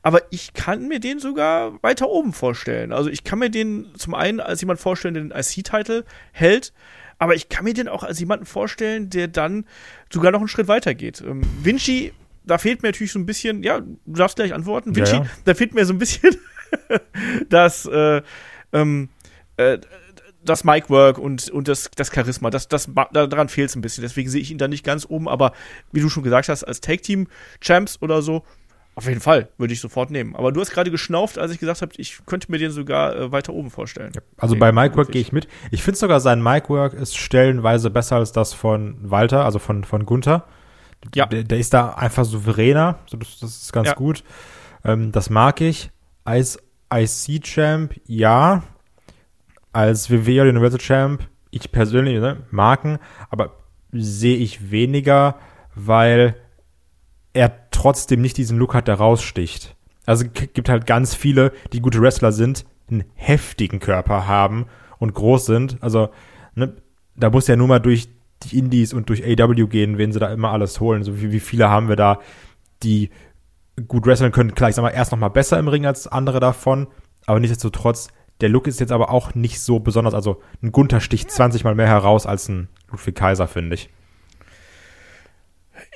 Aber 0.02 0.22
ich 0.30 0.52
kann 0.52 0.86
mir 0.88 1.00
den 1.00 1.18
sogar 1.18 1.82
weiter 1.82 2.08
oben 2.08 2.32
vorstellen. 2.32 2.92
Also 2.92 3.10
ich 3.10 3.24
kann 3.24 3.38
mir 3.38 3.50
den 3.50 3.88
zum 3.96 4.14
einen 4.14 4.40
als 4.40 4.60
jemand 4.60 4.78
vorstellen, 4.78 5.14
der 5.14 5.22
den 5.24 5.32
IC-Title 5.32 6.04
hält, 6.32 6.72
aber 7.18 7.34
ich 7.34 7.48
kann 7.48 7.64
mir 7.64 7.74
den 7.74 7.88
auch 7.88 8.02
als 8.02 8.20
jemanden 8.20 8.46
vorstellen, 8.46 9.10
der 9.10 9.28
dann 9.28 9.64
sogar 10.12 10.32
noch 10.32 10.40
einen 10.40 10.48
Schritt 10.48 10.68
weiter 10.68 10.94
geht. 10.94 11.20
Ähm, 11.20 11.42
Vinci, 11.62 12.12
da 12.44 12.58
fehlt 12.58 12.82
mir 12.82 12.88
natürlich 12.88 13.12
so 13.12 13.18
ein 13.18 13.26
bisschen, 13.26 13.62
ja, 13.62 13.80
du 13.80 13.96
darfst 14.06 14.36
gleich 14.36 14.54
antworten. 14.54 14.94
Vinci, 14.94 15.12
ja, 15.16 15.22
ja. 15.22 15.30
da 15.44 15.54
fehlt 15.54 15.74
mir 15.74 15.84
so 15.84 15.92
ein 15.92 15.98
bisschen 15.98 16.36
das, 17.48 17.86
äh, 17.86 18.22
ähm, 18.72 19.08
äh, 19.56 19.78
das 20.44 20.62
Mic-Work 20.62 21.18
und, 21.18 21.50
und 21.50 21.68
das, 21.68 21.90
das 21.96 22.12
Charisma, 22.12 22.50
das, 22.50 22.68
das, 22.68 22.88
daran 23.12 23.48
fehlt 23.48 23.70
es 23.70 23.76
ein 23.76 23.80
bisschen. 23.82 24.02
Deswegen 24.02 24.30
sehe 24.30 24.40
ich 24.40 24.50
ihn 24.50 24.58
da 24.58 24.68
nicht 24.68 24.84
ganz 24.84 25.04
oben, 25.08 25.28
aber 25.28 25.52
wie 25.92 26.00
du 26.00 26.08
schon 26.08 26.22
gesagt 26.22 26.48
hast, 26.48 26.62
als 26.62 26.80
Tag-Team-Champs 26.80 28.00
oder 28.00 28.22
so, 28.22 28.44
auf 28.96 29.06
jeden 29.06 29.20
Fall, 29.20 29.50
würde 29.58 29.74
ich 29.74 29.80
sofort 29.80 30.10
nehmen. 30.10 30.34
Aber 30.34 30.52
du 30.52 30.60
hast 30.60 30.70
gerade 30.70 30.90
geschnauft, 30.90 31.38
als 31.38 31.52
ich 31.52 31.58
gesagt 31.58 31.82
habe, 31.82 31.92
ich 31.98 32.18
könnte 32.24 32.50
mir 32.50 32.56
den 32.56 32.70
sogar 32.70 33.14
äh, 33.14 33.30
weiter 33.30 33.52
oben 33.52 33.70
vorstellen. 33.70 34.12
Ja, 34.14 34.22
also 34.38 34.54
okay, 34.54 34.60
bei 34.60 34.72
Mic-Work 34.72 35.12
gehe 35.12 35.20
ich 35.20 35.32
mit. 35.32 35.48
Ich 35.70 35.82
finde 35.82 35.98
sogar, 35.98 36.18
sein 36.18 36.42
Mic-Work 36.42 36.94
ist 36.94 37.14
stellenweise 37.14 37.90
besser 37.90 38.16
als 38.16 38.32
das 38.32 38.54
von 38.54 38.96
Walter, 39.02 39.44
also 39.44 39.58
von, 39.58 39.84
von 39.84 40.06
Gunther. 40.06 40.46
Ja. 41.14 41.26
Der, 41.26 41.44
der 41.44 41.58
ist 41.58 41.74
da 41.74 41.90
einfach 41.90 42.24
souveräner, 42.24 42.98
das, 43.10 43.38
das 43.38 43.62
ist 43.64 43.72
ganz 43.74 43.88
ja. 43.88 43.94
gut. 43.94 44.24
Ähm, 44.82 45.12
das 45.12 45.28
mag 45.28 45.60
ich. 45.60 45.90
Als 46.24 46.58
IC-Champ, 46.90 48.00
ja, 48.06 48.62
als 49.74 50.10
WWE 50.10 50.48
Universal 50.48 50.80
Champ, 50.80 51.28
ich 51.50 51.70
persönlich, 51.70 52.18
ne, 52.18 52.44
Marken, 52.50 52.98
aber 53.28 53.56
sehe 53.92 54.38
ich 54.38 54.70
weniger, 54.70 55.38
weil 55.74 56.34
er 57.34 57.65
trotzdem 57.86 58.20
nicht 58.20 58.36
diesen 58.36 58.58
Look 58.58 58.74
hat, 58.74 58.88
der 58.88 58.96
raussticht. 58.96 59.76
Also 60.06 60.24
gibt 60.32 60.68
halt 60.68 60.88
ganz 60.88 61.14
viele, 61.14 61.52
die 61.72 61.80
gute 61.80 62.00
Wrestler 62.00 62.32
sind, 62.32 62.64
einen 62.90 63.04
heftigen 63.14 63.78
Körper 63.78 64.26
haben 64.26 64.66
und 64.98 65.14
groß 65.14 65.46
sind. 65.46 65.76
Also, 65.82 66.08
ne, 66.56 66.74
da 67.14 67.30
muss 67.30 67.46
ja 67.46 67.54
nur 67.54 67.68
mal 67.68 67.78
durch 67.78 68.08
die 68.42 68.58
Indies 68.58 68.92
und 68.92 69.08
durch 69.08 69.22
AW 69.22 69.68
gehen, 69.68 69.98
wen 69.98 70.10
sie 70.10 70.18
da 70.18 70.32
immer 70.32 70.50
alles 70.50 70.80
holen. 70.80 71.04
So 71.04 71.20
wie, 71.20 71.30
wie 71.30 71.38
viele 71.38 71.70
haben 71.70 71.88
wir 71.88 71.94
da, 71.94 72.18
die 72.82 73.10
gut 73.86 74.04
wresteln 74.04 74.32
können. 74.32 74.56
Klar, 74.56 74.70
ich 74.70 74.74
sag 74.74 74.92
erst 74.92 75.12
noch 75.12 75.20
mal 75.20 75.28
besser 75.28 75.56
im 75.56 75.68
Ring 75.68 75.86
als 75.86 76.08
andere 76.08 76.40
davon, 76.40 76.88
aber 77.24 77.38
nichtsdestotrotz 77.38 78.08
der 78.40 78.48
Look 78.48 78.66
ist 78.66 78.80
jetzt 78.80 78.92
aber 78.92 79.10
auch 79.10 79.36
nicht 79.36 79.60
so 79.60 79.78
besonders. 79.78 80.12
Also 80.12 80.42
ein 80.60 80.72
Gunther 80.72 80.98
sticht 80.98 81.30
20 81.30 81.62
mal 81.62 81.76
mehr 81.76 81.86
heraus 81.86 82.26
als 82.26 82.48
ein 82.48 82.66
Ludwig 82.90 83.14
Kaiser, 83.14 83.46
finde 83.46 83.76
ich. 83.76 83.90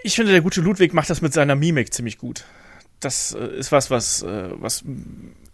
Ich 0.02 0.14
finde, 0.14 0.32
der 0.32 0.40
gute 0.40 0.60
Ludwig 0.60 0.92
macht 0.92 1.10
das 1.10 1.20
mit 1.20 1.32
seiner 1.32 1.54
Mimik 1.54 1.92
ziemlich 1.92 2.18
gut. 2.18 2.44
Das 3.00 3.32
äh, 3.32 3.46
ist 3.58 3.72
was, 3.72 3.90
was, 3.90 4.22
äh, 4.22 4.50
was 4.52 4.84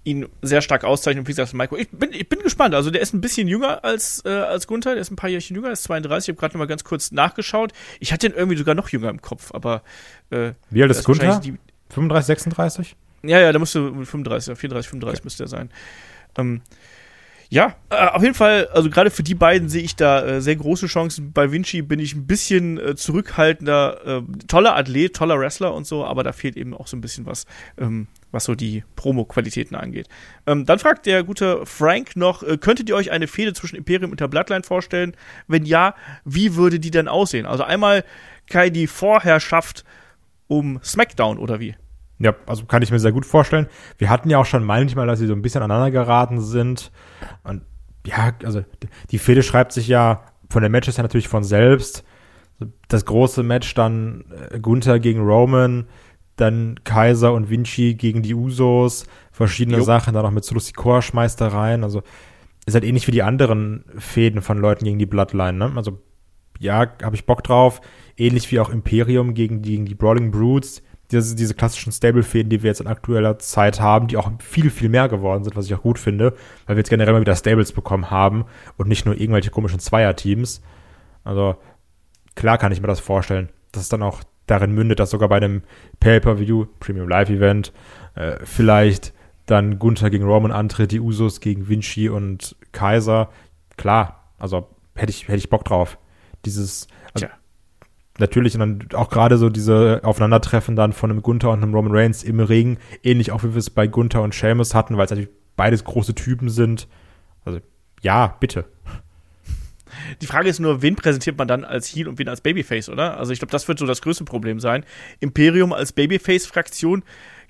ihn 0.05 0.26
sehr 0.41 0.62
stark 0.62 0.85
auszeichnet. 0.85 1.26
Wie 1.26 1.33
gesagt, 1.33 1.53
Michael, 1.53 1.81
ich 1.81 1.91
bin, 1.91 2.12
ich 2.12 2.29
bin 2.29 2.38
gespannt. 2.41 2.75
Also 2.75 2.91
der 2.91 3.00
ist 3.00 3.12
ein 3.12 3.21
bisschen 3.21 3.49
jünger 3.49 3.85
als, 3.85 4.23
äh, 4.25 4.31
als 4.31 4.67
Gunther, 4.67 4.93
der 4.93 5.00
ist 5.00 5.11
ein 5.11 5.17
paar 5.17 5.29
Jährchen 5.29 5.57
jünger, 5.57 5.71
ist 5.71 5.83
32. 5.85 6.29
Ich 6.29 6.33
habe 6.33 6.41
gerade 6.41 6.55
noch 6.55 6.61
mal 6.61 6.67
ganz 6.67 6.85
kurz 6.85 7.11
nachgeschaut. 7.11 7.73
Ich 7.99 8.12
hatte 8.12 8.29
ihn 8.29 8.35
irgendwie 8.35 8.57
sogar 8.57 8.75
noch 8.75 8.88
jünger 8.88 9.11
im 9.11 9.21
Kopf, 9.21 9.53
aber 9.53 9.83
äh, 10.31 10.53
Wie 10.71 10.83
alt 10.83 10.91
ist 10.91 11.05
Gunther? 11.05 11.41
35, 11.91 12.26
36? 12.26 12.97
Ja, 13.23 13.41
ja, 13.41 13.53
da 13.53 13.59
musste 13.59 13.81
35, 13.81 14.57
34, 14.57 14.88
35 14.88 15.19
okay. 15.19 15.25
müsste 15.25 15.45
er 15.45 15.49
sein. 15.49 15.71
Ähm, 16.38 16.62
ja, 17.49 17.76
äh, 17.91 18.09
auf 18.09 18.23
jeden 18.23 18.35
Fall, 18.35 18.69
also 18.73 18.91
gerade 18.91 19.11
für 19.11 19.23
die 19.23 19.35
beiden 19.35 19.69
sehe 19.69 19.83
ich 19.83 19.95
da 19.95 20.25
äh, 20.25 20.41
sehr 20.41 20.57
große 20.57 20.87
Chancen. 20.87 21.33
Bei 21.33 21.53
Vinci 21.53 21.83
bin 21.83 22.00
ich 22.00 22.15
ein 22.15 22.26
bisschen 22.26 22.79
äh, 22.79 22.97
zurückhaltender, 22.97 24.00
äh, 24.05 24.23
toller 24.49 24.76
Athlet, 24.76 25.15
toller 25.15 25.38
Wrestler 25.38 25.73
und 25.73 25.87
so, 25.87 26.05
aber 26.05 26.25
da 26.25 26.33
fehlt 26.33 26.57
eben 26.57 26.75
auch 26.75 26.88
so 26.88 26.97
ein 26.97 27.00
bisschen 27.00 27.25
was, 27.25 27.47
ähm, 27.79 28.09
was 28.33 28.45
so 28.45 28.55
die 28.57 28.83
Promo-Qualitäten 28.97 29.76
angeht. 29.76 30.09
Ähm, 30.47 30.67
dann 30.67 30.81
fragt 30.81 31.07
der 31.07 31.23
gute 31.23 31.65
Frank 31.67 32.17
noch, 32.17 32.43
äh, 32.43 32.59
könntet 32.59 32.88
ihr 32.88 32.97
euch 32.97 33.12
eine 33.12 33.29
Fehde 33.29 33.53
zwischen 33.53 33.76
Imperium 33.76 34.11
und 34.11 34.21
der 34.21 34.29
Bloodline 34.29 34.65
vorstellen? 34.65 35.17
Wenn 35.47 35.65
ja, 35.65 35.95
wie 36.25 36.57
würde 36.57 36.81
die 36.81 36.91
denn 36.91 37.07
aussehen? 37.07 37.47
Also 37.47 37.62
einmal 37.62 38.05
Kai 38.49 38.71
die 38.71 38.88
Vorherrschaft 38.88 39.85
um 40.49 40.81
SmackDown 40.83 41.38
oder 41.38 41.61
wie? 41.61 41.76
Ja, 42.18 42.35
also 42.46 42.64
kann 42.64 42.82
ich 42.82 42.90
mir 42.90 42.99
sehr 42.99 43.12
gut 43.12 43.26
vorstellen. 43.26 43.66
Wir 43.99 44.08
hatten 44.08 44.30
ja 44.30 44.38
auch 44.38 44.46
schon 44.46 44.64
manchmal, 44.64 45.06
dass 45.06 45.18
sie 45.18 45.26
so 45.26 45.35
ein 45.35 45.42
bisschen 45.42 45.62
aneinander 45.62 45.90
geraten 45.90 46.40
sind. 46.40 46.90
Und 47.44 47.62
ja, 48.06 48.32
also 48.44 48.64
die 49.11 49.18
Fehde 49.18 49.42
schreibt 49.42 49.73
sich 49.73 49.88
ja 49.88 50.23
von 50.49 50.62
den 50.62 50.73
Matches 50.73 50.96
ja 50.96 51.02
natürlich 51.02 51.28
von 51.28 51.44
selbst. 51.44 52.04
Das 52.88 53.04
große 53.04 53.42
Match 53.42 53.75
dann 53.75 54.25
äh, 54.50 54.58
Gunther 54.58 54.99
gegen 54.99 55.20
Roman, 55.20 55.87
dann 56.37 56.76
Kaiser 56.85 57.35
und 57.35 57.50
Vinci 57.50 57.94
gegen 57.94 58.23
die 58.23 58.35
Usos, 58.35 59.06
verschiedene 59.30 59.78
jo. 59.78 59.85
Sachen, 59.85 60.14
dann 60.14 60.23
noch 60.23 60.30
mit 60.30 60.50
da 61.37 61.49
rein. 61.49 61.85
Also 61.85 62.02
ist 62.64 62.75
halt 62.75 62.85
ähnlich 62.85 63.06
wie 63.06 63.12
die 63.12 63.23
anderen 63.23 63.85
Fäden 63.99 64.40
von 64.40 64.58
Leuten 64.58 64.85
gegen 64.85 64.99
die 64.99 65.06
Bloodline, 65.06 65.52
ne? 65.58 65.73
Also 65.76 66.00
ja, 66.58 66.87
habe 67.02 67.14
ich 67.14 67.26
Bock 67.26 67.44
drauf. 67.44 67.82
Ähnlich 68.16 68.50
wie 68.50 68.61
auch 68.61 68.70
Imperium 68.70 69.35
gegen 69.35 69.61
die, 69.61 69.73
gegen 69.73 69.85
die 69.85 69.94
Brawling 69.94 70.30
Brutes 70.30 70.82
diese, 71.11 71.37
diese 71.37 71.55
klassischen 71.55 71.93
Stable-Fäden, 71.93 72.51
die 72.51 72.63
wir 72.63 72.69
jetzt 72.69 72.81
in 72.81 72.87
aktueller 72.87 73.39
Zeit 73.39 73.81
haben, 73.81 74.09
die 74.09 74.17
auch 74.17 74.31
viel, 74.41 74.71
viel 74.71 74.89
mehr 74.89 75.09
geworden 75.09 75.45
sind, 75.45 75.57
was 75.57 75.67
ich 75.67 75.75
auch 75.75 75.83
gut 75.83 75.99
finde, 75.99 76.35
weil 76.67 76.77
wir 76.77 76.81
jetzt 76.81 76.91
generell 76.91 77.13
mal 77.13 77.21
wieder 77.21 77.37
Stables 77.37 77.73
bekommen 77.73 78.11
haben 78.11 78.45
und 78.77 78.89
nicht 78.89 79.07
nur 79.07 79.19
irgendwelche 79.19 79.51
komischen 79.51 79.79
Zweier-Teams. 79.79 80.63
Also 81.25 81.57
klar 82.35 82.59
kann 82.59 82.73
ich 82.73 82.81
mir 82.81 82.89
das 82.89 83.01
vorstellen, 83.01 83.49
dass 83.73 83.85
es 83.85 83.89
dann 83.89 84.03
auch 84.03 84.23
darin 84.47 84.73
mündet, 84.73 85.01
dass 85.01 85.11
sogar 85.11 85.29
bei 85.29 85.37
einem 85.37 85.63
Pay-Per-View, 86.01 86.67
Premium 86.81 87.09
Live-Event, 87.09 87.73
äh, 88.15 88.37
vielleicht 88.45 89.13
dann 89.47 89.79
Gunther 89.79 90.11
gegen 90.11 90.25
Roman 90.25 90.53
antritt, 90.53 90.93
die 90.93 91.01
Usos 91.01 91.41
gegen 91.41 91.69
Vinci 91.69 92.09
und 92.09 92.57
Kaiser. 92.73 93.31
Klar, 93.77 94.33
also 94.39 94.69
hätte 94.95 95.11
ich, 95.11 95.29
hätte 95.29 95.39
ich 95.39 95.51
Bock 95.51 95.65
drauf. 95.65 95.99
Dieses, 96.45 96.89
also, 97.15 97.27
natürlich 98.18 98.54
und 98.54 98.61
dann 98.61 98.88
auch 98.94 99.11
gerade 99.11 99.38
so 99.38 99.50
diese 99.50 100.00
Aufeinandertreffen 100.02 100.76
dann 100.76 100.92
von 100.92 101.11
einem 101.11 101.23
Gunther 101.23 101.50
und 101.50 101.62
einem 101.62 101.75
Roman 101.75 101.94
Reigns 101.94 102.23
im 102.23 102.40
Ring, 102.40 102.78
ähnlich 103.02 103.32
auch 103.32 103.42
wie 103.42 103.52
wir 103.52 103.58
es 103.58 103.70
bei 103.70 103.87
Gunther 103.87 104.23
und 104.23 104.35
Sheamus 104.35 104.75
hatten, 104.75 104.96
weil 104.96 105.04
es 105.04 105.11
natürlich 105.11 105.30
beides 105.56 105.85
große 105.85 106.14
Typen 106.14 106.49
sind. 106.49 106.88
Also 107.44 107.61
ja, 108.02 108.37
bitte. 108.40 108.64
Die 110.20 110.26
Frage 110.26 110.49
ist 110.49 110.61
nur, 110.61 110.82
wen 110.82 110.96
präsentiert 110.96 111.38
man 111.38 111.49
dann 111.49 111.64
als 111.64 111.87
Heel 111.88 112.08
und 112.08 112.18
wen 112.18 112.28
als 112.28 112.40
Babyface, 112.40 112.88
oder? 112.88 113.16
Also 113.18 113.32
ich 113.32 113.38
glaube, 113.38 113.52
das 113.52 113.66
wird 113.68 113.78
so 113.78 113.87
das 113.87 114.02
größte 114.02 114.25
Problem 114.25 114.61
sein. 114.61 114.85
Imperium 115.20 115.73
als 115.73 115.92
Babyface-Fraktion 115.92 117.02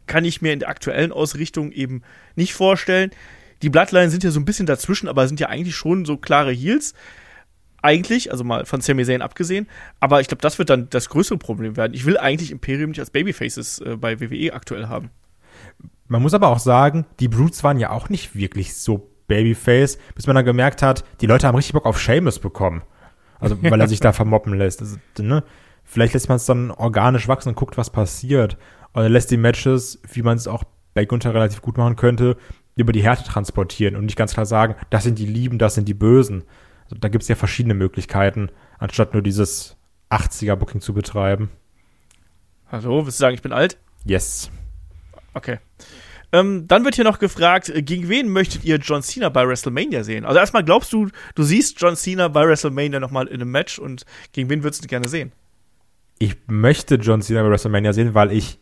kann 0.06 0.24
ich 0.24 0.42
mir 0.42 0.52
in 0.52 0.60
der 0.60 0.68
aktuellen 0.68 1.12
Ausrichtung 1.12 1.72
eben 1.72 2.02
nicht 2.36 2.54
vorstellen. 2.54 3.10
Die 3.62 3.70
Bloodline 3.70 4.10
sind 4.10 4.22
ja 4.22 4.30
so 4.30 4.38
ein 4.38 4.44
bisschen 4.44 4.66
dazwischen, 4.66 5.08
aber 5.08 5.26
sind 5.26 5.40
ja 5.40 5.48
eigentlich 5.48 5.74
schon 5.74 6.04
so 6.04 6.16
klare 6.16 6.52
Heels 6.52 6.94
eigentlich, 7.86 8.32
also 8.32 8.44
mal 8.44 8.66
von 8.66 8.80
Sami 8.80 9.04
Zayn 9.04 9.22
abgesehen. 9.22 9.68
Aber 10.00 10.20
ich 10.20 10.28
glaube, 10.28 10.42
das 10.42 10.58
wird 10.58 10.70
dann 10.70 10.90
das 10.90 11.08
größere 11.08 11.38
Problem 11.38 11.76
werden. 11.76 11.94
Ich 11.94 12.04
will 12.04 12.18
eigentlich 12.18 12.50
Imperium 12.50 12.90
nicht 12.90 13.00
als 13.00 13.10
Babyfaces 13.10 13.78
äh, 13.80 13.96
bei 13.96 14.20
WWE 14.20 14.52
aktuell 14.52 14.88
haben. 14.88 15.10
Man 16.08 16.22
muss 16.22 16.34
aber 16.34 16.48
auch 16.48 16.58
sagen, 16.58 17.06
die 17.20 17.28
Brutes 17.28 17.64
waren 17.64 17.78
ja 17.78 17.90
auch 17.90 18.08
nicht 18.08 18.36
wirklich 18.36 18.74
so 18.74 19.10
Babyface, 19.28 19.98
bis 20.14 20.26
man 20.26 20.36
dann 20.36 20.44
gemerkt 20.44 20.82
hat, 20.82 21.04
die 21.20 21.26
Leute 21.26 21.46
haben 21.46 21.54
richtig 21.54 21.72
Bock 21.72 21.86
auf 21.86 22.00
Seamus 22.00 22.38
bekommen. 22.38 22.82
Also, 23.38 23.56
weil 23.62 23.80
er 23.80 23.88
sich 23.88 24.00
da 24.00 24.12
vermoppen 24.12 24.54
lässt. 24.54 24.80
Also, 24.80 24.98
ne? 25.18 25.42
Vielleicht 25.84 26.14
lässt 26.14 26.28
man 26.28 26.36
es 26.36 26.46
dann 26.46 26.72
organisch 26.72 27.28
wachsen 27.28 27.50
und 27.50 27.54
guckt, 27.54 27.78
was 27.78 27.90
passiert. 27.90 28.56
Oder 28.94 29.08
lässt 29.08 29.30
die 29.30 29.36
Matches, 29.36 30.00
wie 30.12 30.22
man 30.22 30.36
es 30.36 30.48
auch 30.48 30.64
bei 30.94 31.04
Gunther 31.04 31.34
relativ 31.34 31.62
gut 31.62 31.78
machen 31.78 31.94
könnte, 31.94 32.36
über 32.74 32.92
die 32.92 33.02
Härte 33.02 33.24
transportieren 33.24 33.94
und 33.94 34.04
nicht 34.06 34.16
ganz 34.16 34.34
klar 34.34 34.46
sagen, 34.46 34.74
das 34.90 35.04
sind 35.04 35.18
die 35.18 35.26
Lieben, 35.26 35.58
das 35.58 35.74
sind 35.74 35.86
die 35.86 35.94
Bösen. 35.94 36.44
Also 36.86 36.96
da 37.00 37.08
gibt 37.08 37.22
es 37.22 37.28
ja 37.28 37.34
verschiedene 37.34 37.74
Möglichkeiten, 37.74 38.50
anstatt 38.78 39.12
nur 39.12 39.22
dieses 39.22 39.76
80er-Booking 40.10 40.80
zu 40.80 40.94
betreiben. 40.94 41.50
Hallo, 42.70 43.04
willst 43.04 43.18
du 43.18 43.22
sagen, 43.22 43.34
ich 43.34 43.42
bin 43.42 43.52
alt? 43.52 43.78
Yes. 44.04 44.50
Okay. 45.34 45.58
Ähm, 46.32 46.66
dann 46.66 46.84
wird 46.84 46.96
hier 46.96 47.04
noch 47.04 47.18
gefragt, 47.18 47.68
äh, 47.68 47.82
gegen 47.82 48.08
wen 48.08 48.28
möchtet 48.28 48.64
ihr 48.64 48.76
John 48.76 49.02
Cena 49.02 49.28
bei 49.28 49.46
WrestleMania 49.46 50.02
sehen? 50.02 50.24
Also 50.24 50.38
erstmal 50.38 50.64
glaubst 50.64 50.92
du, 50.92 51.08
du 51.34 51.42
siehst 51.42 51.80
John 51.80 51.96
Cena 51.96 52.28
bei 52.28 52.46
WrestleMania 52.46 53.00
nochmal 53.00 53.26
in 53.28 53.34
einem 53.34 53.50
Match 53.50 53.78
und 53.78 54.04
gegen 54.32 54.48
wen 54.50 54.62
würdest 54.62 54.82
du 54.82 54.88
gerne 54.88 55.08
sehen? 55.08 55.32
Ich 56.18 56.36
möchte 56.46 56.96
John 56.96 57.22
Cena 57.22 57.42
bei 57.42 57.50
WrestleMania 57.50 57.92
sehen, 57.92 58.14
weil 58.14 58.32
ich 58.32 58.58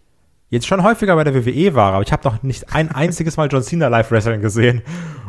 jetzt 0.50 0.66
schon 0.66 0.82
häufiger 0.82 1.14
bei 1.16 1.24
der 1.24 1.34
WWE 1.34 1.74
war, 1.74 1.94
aber 1.94 2.02
ich 2.02 2.12
habe 2.12 2.28
noch 2.28 2.42
nicht 2.42 2.74
ein 2.74 2.90
einziges 2.90 3.36
Mal 3.36 3.48
John 3.50 3.62
Cena 3.62 3.88
live 3.88 4.10
wrestling 4.10 4.40
gesehen. 4.40 4.82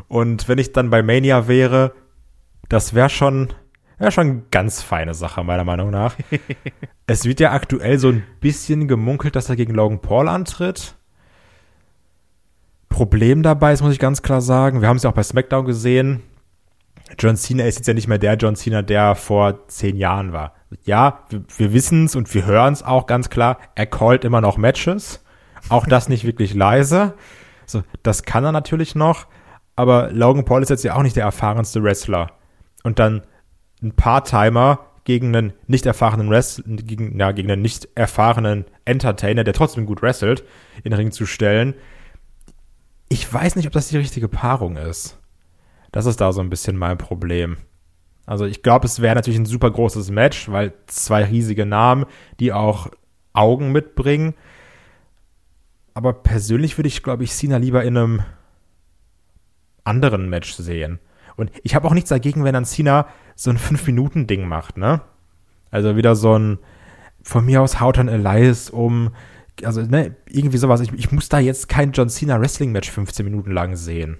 Und 0.07 0.47
wenn 0.47 0.57
ich 0.57 0.71
dann 0.71 0.89
bei 0.89 1.01
Mania 1.01 1.47
wäre, 1.47 1.93
das 2.69 2.93
wäre 2.93 3.09
schon, 3.09 3.53
wär 3.97 4.11
schon 4.11 4.27
eine 4.27 4.41
ganz 4.51 4.81
feine 4.81 5.13
Sache, 5.13 5.43
meiner 5.43 5.63
Meinung 5.63 5.89
nach. 5.89 6.15
es 7.07 7.25
wird 7.25 7.39
ja 7.39 7.51
aktuell 7.51 7.99
so 7.99 8.09
ein 8.09 8.23
bisschen 8.39 8.87
gemunkelt, 8.87 9.35
dass 9.35 9.49
er 9.49 9.55
gegen 9.55 9.73
Logan 9.73 10.01
Paul 10.01 10.27
antritt. 10.27 10.95
Problem 12.89 13.43
dabei 13.43 13.73
ist, 13.73 13.81
muss 13.81 13.93
ich 13.93 13.99
ganz 13.99 14.21
klar 14.21 14.41
sagen, 14.41 14.81
wir 14.81 14.87
haben 14.87 14.97
es 14.97 15.03
ja 15.03 15.09
auch 15.09 15.15
bei 15.15 15.23
SmackDown 15.23 15.65
gesehen, 15.65 16.23
John 17.19 17.37
Cena 17.37 17.65
ist 17.65 17.77
jetzt 17.77 17.87
ja 17.87 17.93
nicht 17.93 18.07
mehr 18.07 18.17
der 18.17 18.35
John 18.35 18.55
Cena, 18.55 18.81
der 18.81 19.15
vor 19.15 19.67
zehn 19.67 19.95
Jahren 19.95 20.33
war. 20.33 20.53
Ja, 20.83 21.23
wir, 21.29 21.43
wir 21.57 21.73
wissen 21.73 22.05
es 22.05 22.15
und 22.15 22.33
wir 22.33 22.45
hören 22.45 22.73
es 22.73 22.83
auch 22.83 23.05
ganz 23.05 23.29
klar, 23.29 23.59
er 23.75 23.85
callt 23.85 24.25
immer 24.25 24.41
noch 24.41 24.57
Matches. 24.57 25.23
Auch 25.69 25.85
das 25.85 26.09
nicht 26.09 26.25
wirklich 26.25 26.53
leise. 26.53 27.13
So, 27.65 27.83
das 28.03 28.23
kann 28.23 28.43
er 28.43 28.51
natürlich 28.51 28.95
noch, 28.95 29.27
aber 29.75 30.11
Logan 30.11 30.45
Paul 30.45 30.61
ist 30.61 30.69
jetzt 30.69 30.83
ja 30.83 30.95
auch 30.95 31.03
nicht 31.03 31.15
der 31.15 31.23
erfahrenste 31.23 31.83
Wrestler 31.83 32.31
und 32.85 32.99
dann 32.99 33.23
ein 33.81 33.93
Part-Timer 33.93 34.79
gegen 35.05 35.35
einen 35.35 35.53
nicht 35.65 35.87
erfahrenen 35.87 36.29
Wrestler, 36.29 36.63
gegen, 36.67 37.19
ja, 37.19 37.31
gegen 37.31 37.51
einen 37.51 37.63
nicht 37.63 37.89
erfahrenen 37.95 38.65
Entertainer, 38.85 39.43
der 39.43 39.55
trotzdem 39.55 39.87
gut 39.87 40.03
wrestelt, 40.03 40.43
in 40.83 40.91
den 40.91 40.93
Ring 40.93 41.11
zu 41.11 41.25
stellen. 41.25 41.73
Ich 43.09 43.31
weiß 43.31 43.55
nicht, 43.55 43.65
ob 43.65 43.73
das 43.73 43.87
die 43.87 43.97
richtige 43.97 44.27
Paarung 44.27 44.77
ist. 44.77 45.17
Das 45.91 46.05
ist 46.05 46.21
da 46.21 46.31
so 46.31 46.41
ein 46.41 46.51
bisschen 46.51 46.77
mein 46.77 46.99
Problem. 46.99 47.57
Also 48.27 48.45
ich 48.45 48.61
glaube, 48.61 48.85
es 48.85 49.01
wäre 49.01 49.15
natürlich 49.15 49.39
ein 49.39 49.47
super 49.47 49.71
großes 49.71 50.11
Match, 50.11 50.51
weil 50.51 50.73
zwei 50.85 51.23
riesige 51.23 51.65
Namen, 51.65 52.05
die 52.39 52.53
auch 52.53 52.89
Augen 53.33 53.71
mitbringen. 53.71 54.35
Aber 55.95 56.13
persönlich 56.13 56.77
würde 56.77 56.87
ich, 56.87 57.01
glaube 57.01 57.23
ich, 57.23 57.31
Cena 57.31 57.57
lieber 57.57 57.83
in 57.83 57.97
einem 57.97 58.21
anderen 59.83 60.29
Match 60.29 60.53
sehen. 60.53 60.99
Und 61.37 61.51
ich 61.63 61.75
habe 61.75 61.87
auch 61.87 61.93
nichts 61.93 62.09
dagegen, 62.09 62.43
wenn 62.43 62.53
dann 62.53 62.65
Cena 62.65 63.07
so 63.35 63.49
ein 63.49 63.57
5-Minuten-Ding 63.57 64.47
macht, 64.47 64.77
ne? 64.77 65.01
Also 65.71 65.95
wieder 65.95 66.15
so 66.15 66.37
ein, 66.37 66.59
von 67.21 67.45
mir 67.45 67.61
aus 67.61 67.79
haut 67.81 67.97
dann 67.97 68.07
Elias 68.07 68.69
um, 68.69 69.11
also 69.63 69.81
ne, 69.81 70.15
irgendwie 70.29 70.57
sowas. 70.57 70.81
Ich, 70.81 70.93
ich 70.93 71.11
muss 71.11 71.29
da 71.29 71.39
jetzt 71.39 71.69
kein 71.69 71.91
John 71.91 72.09
Cena 72.09 72.39
Wrestling-Match 72.39 72.89
15 72.89 73.25
Minuten 73.25 73.51
lang 73.51 73.75
sehen. 73.75 74.17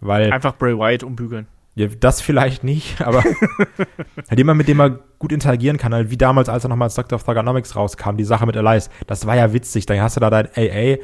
Weil. 0.00 0.32
Einfach 0.32 0.56
Bray 0.56 0.76
Wyatt 0.76 1.02
umbügeln. 1.02 1.46
Ja, 1.74 1.86
das 1.86 2.20
vielleicht 2.20 2.64
nicht, 2.64 3.00
aber 3.06 3.22
halt 3.22 4.36
jemand, 4.36 4.58
mit 4.58 4.66
dem 4.66 4.78
man 4.78 4.98
gut 5.20 5.30
interagieren 5.30 5.76
kann, 5.76 5.94
halt 5.94 6.10
wie 6.10 6.16
damals, 6.16 6.48
als 6.48 6.64
er 6.64 6.70
nochmal 6.70 6.86
als 6.86 6.96
Doctor 6.96 7.16
of 7.16 7.22
Thugonomics 7.22 7.76
rauskam, 7.76 8.16
die 8.16 8.24
Sache 8.24 8.46
mit 8.46 8.56
Elias, 8.56 8.90
das 9.06 9.26
war 9.26 9.36
ja 9.36 9.52
witzig. 9.52 9.86
Dann 9.86 10.00
hast 10.00 10.16
du 10.16 10.20
da 10.20 10.30
dein 10.30 10.48
AA 10.56 10.98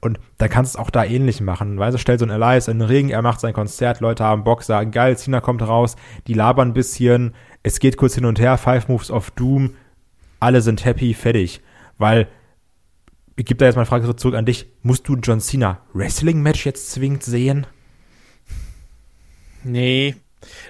und 0.00 0.18
da 0.38 0.48
kannst 0.48 0.74
du 0.74 0.78
es 0.78 0.84
auch 0.84 0.90
da 0.90 1.04
ähnlich 1.04 1.40
machen. 1.40 1.78
Weißt 1.78 1.94
du, 1.94 1.98
stellt 1.98 2.20
so 2.20 2.26
ein 2.26 2.30
Elias 2.30 2.68
in 2.68 2.78
den 2.78 2.88
Ring, 2.88 3.10
er 3.10 3.22
macht 3.22 3.40
sein 3.40 3.52
Konzert, 3.52 4.00
Leute 4.00 4.24
haben 4.24 4.44
Bock, 4.44 4.62
sagen, 4.62 4.90
geil, 4.90 5.16
Cena 5.18 5.40
kommt 5.40 5.62
raus, 5.62 5.96
die 6.26 6.34
labern 6.34 6.68
ein 6.68 6.74
bisschen, 6.74 7.34
es 7.62 7.80
geht 7.80 7.96
kurz 7.96 8.14
hin 8.14 8.24
und 8.24 8.40
her, 8.40 8.56
Five 8.56 8.88
Moves 8.88 9.10
of 9.10 9.30
Doom, 9.32 9.74
alle 10.38 10.62
sind 10.62 10.84
happy, 10.84 11.12
fertig. 11.12 11.60
Weil, 11.98 12.28
ich 13.36 13.44
gebe 13.44 13.58
da 13.58 13.66
jetzt 13.66 13.76
mal 13.76 13.82
eine 13.82 13.86
Frage 13.86 14.16
zurück 14.16 14.34
an 14.34 14.46
dich, 14.46 14.66
musst 14.82 15.06
du 15.06 15.16
John 15.16 15.40
Cena 15.40 15.80
Wrestling-Match 15.92 16.64
jetzt 16.64 16.90
zwingend 16.92 17.22
sehen? 17.22 17.66
Nee. 19.62 20.14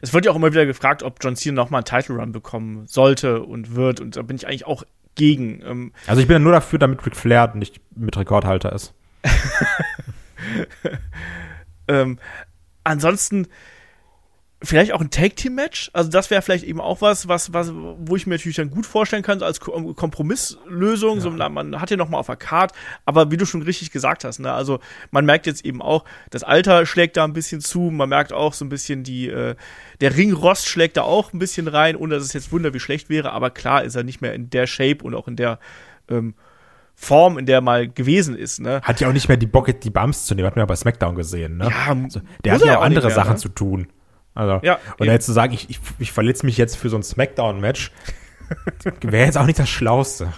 Es 0.03 0.13
wird 0.13 0.27
ja 0.27 0.33
auch 0.33 0.37
immer 0.37 0.51
wieder 0.51 0.67
gefragt, 0.67 1.05
ob 1.05 1.19
John 1.23 1.37
Cena 1.37 1.55
nochmal 1.55 1.85
einen 1.87 2.03
Title 2.03 2.17
Run 2.17 2.33
bekommen 2.33 2.89
sollte 2.89 3.43
und 3.43 3.77
wird. 3.77 4.01
Und 4.01 4.17
da 4.17 4.23
bin 4.23 4.35
ich 4.35 4.49
eigentlich 4.49 4.67
auch 4.67 4.83
gegen. 5.15 5.63
Ähm 5.65 5.93
also 6.09 6.21
ich 6.21 6.27
bin 6.27 6.35
ja 6.35 6.39
nur 6.41 6.53
dafür, 6.53 6.81
damit 6.81 7.07
Ric 7.07 7.15
Flair 7.15 7.53
nicht 7.55 7.81
mit 7.95 8.17
Rekordhalter 8.17 8.73
ist. 8.73 8.95
Ähm, 11.89 12.19
ansonsten 12.85 13.49
vielleicht 14.63 14.93
auch 14.93 15.01
ein 15.01 15.11
Tag-Team-Match. 15.11 15.91
Also 15.93 16.11
das 16.11 16.31
wäre 16.31 16.43
vielleicht 16.43 16.65
eben 16.65 16.81
auch 16.81 17.01
was, 17.01 17.29
was, 17.29 17.53
was, 17.53 17.73
wo 17.73 18.15
ich 18.15 18.27
mir 18.27 18.35
natürlich 18.35 18.57
dann 18.57 18.71
gut 18.71 18.87
vorstellen 18.87 19.23
kann, 19.23 19.39
so 19.39 19.45
als 19.45 19.59
Ko- 19.59 19.95
Kompromisslösung. 19.95 21.17
Ja. 21.17 21.21
So, 21.23 21.31
na, 21.31 21.49
man 21.49 21.81
hat 21.81 21.91
ja 21.91 21.97
noch 21.97 22.09
mal 22.09 22.19
auf 22.19 22.27
der 22.27 22.37
Card, 22.37 22.73
aber 23.07 23.31
wie 23.31 23.39
du 23.39 23.47
schon 23.47 23.63
richtig 23.63 23.91
gesagt 23.91 24.23
hast, 24.25 24.39
ne, 24.39 24.53
also 24.53 24.79
man 25.11 25.25
merkt 25.25 25.47
jetzt 25.47 25.65
eben 25.65 25.81
auch, 25.83 26.05
das 26.31 26.45
Alter 26.45 26.85
schlägt 26.87 27.17
da 27.17 27.25
ein 27.25 27.33
bisschen 27.33 27.61
zu. 27.61 27.91
Man 27.91 28.09
merkt 28.09 28.33
auch 28.33 28.53
so 28.53 28.65
ein 28.65 28.69
bisschen 28.69 29.03
die, 29.03 29.29
äh, 29.29 29.57
der 30.01 30.17
Ringrost 30.17 30.69
schlägt 30.69 30.97
da 30.99 31.03
auch 31.03 31.33
ein 31.33 31.39
bisschen 31.39 31.67
rein, 31.67 31.97
ohne 31.97 32.15
dass 32.17 32.25
es 32.25 32.35
jetzt 32.35 32.53
wunder 32.53 32.75
wie 32.75 32.81
schlecht 32.81 33.09
wäre. 33.09 33.33
Aber 33.33 33.51
klar 33.51 33.83
ist 33.83 33.95
er 33.95 34.05
nicht 34.05 34.21
mehr 34.21 34.35
in 34.35 34.51
der 34.51 34.67
Shape 34.67 35.03
und 35.03 35.15
auch 35.15 35.27
in 35.27 35.37
der 35.37 35.59
ähm, 36.09 36.35
Form, 37.03 37.39
in 37.39 37.47
der 37.47 37.57
er 37.59 37.61
mal 37.63 37.89
gewesen 37.89 38.37
ist. 38.37 38.61
Ne? 38.61 38.83
Hat 38.83 39.01
ja 39.01 39.09
auch 39.09 39.13
nicht 39.15 39.27
mehr 39.27 39.39
die 39.39 39.47
Bock, 39.47 39.69
die 39.81 39.89
Bumps 39.91 40.27
zu 40.27 40.35
nehmen. 40.35 40.47
Hat 40.47 40.55
man 40.57 40.63
ja 40.65 40.67
bei 40.67 40.77
SmackDown 40.77 41.15
gesehen, 41.15 41.57
ne? 41.57 41.71
Ja, 41.71 41.95
also, 42.05 42.21
der 42.45 42.53
hat 42.53 42.63
ja 42.63 42.79
auch 42.79 42.83
andere 42.83 43.07
mehr, 43.07 43.15
Sachen 43.15 43.33
ne? 43.33 43.37
zu 43.39 43.49
tun. 43.49 43.89
Also, 44.35 44.61
Ja, 44.63 44.79
und 44.99 45.07
eben. 45.07 45.13
jetzt 45.13 45.25
zu 45.25 45.33
sagen, 45.33 45.55
ich, 45.55 45.71
ich, 45.71 45.81
ich 45.99 46.13
verletze 46.13 46.45
mich 46.45 46.59
jetzt 46.59 46.77
für 46.77 46.91
so 46.91 46.97
ein 46.97 47.03
Smackdown-Match, 47.03 47.91
wäre 49.01 49.25
jetzt 49.25 49.39
auch 49.39 49.47
nicht 49.47 49.59
das 49.59 49.71
Schlauste. 49.71 50.33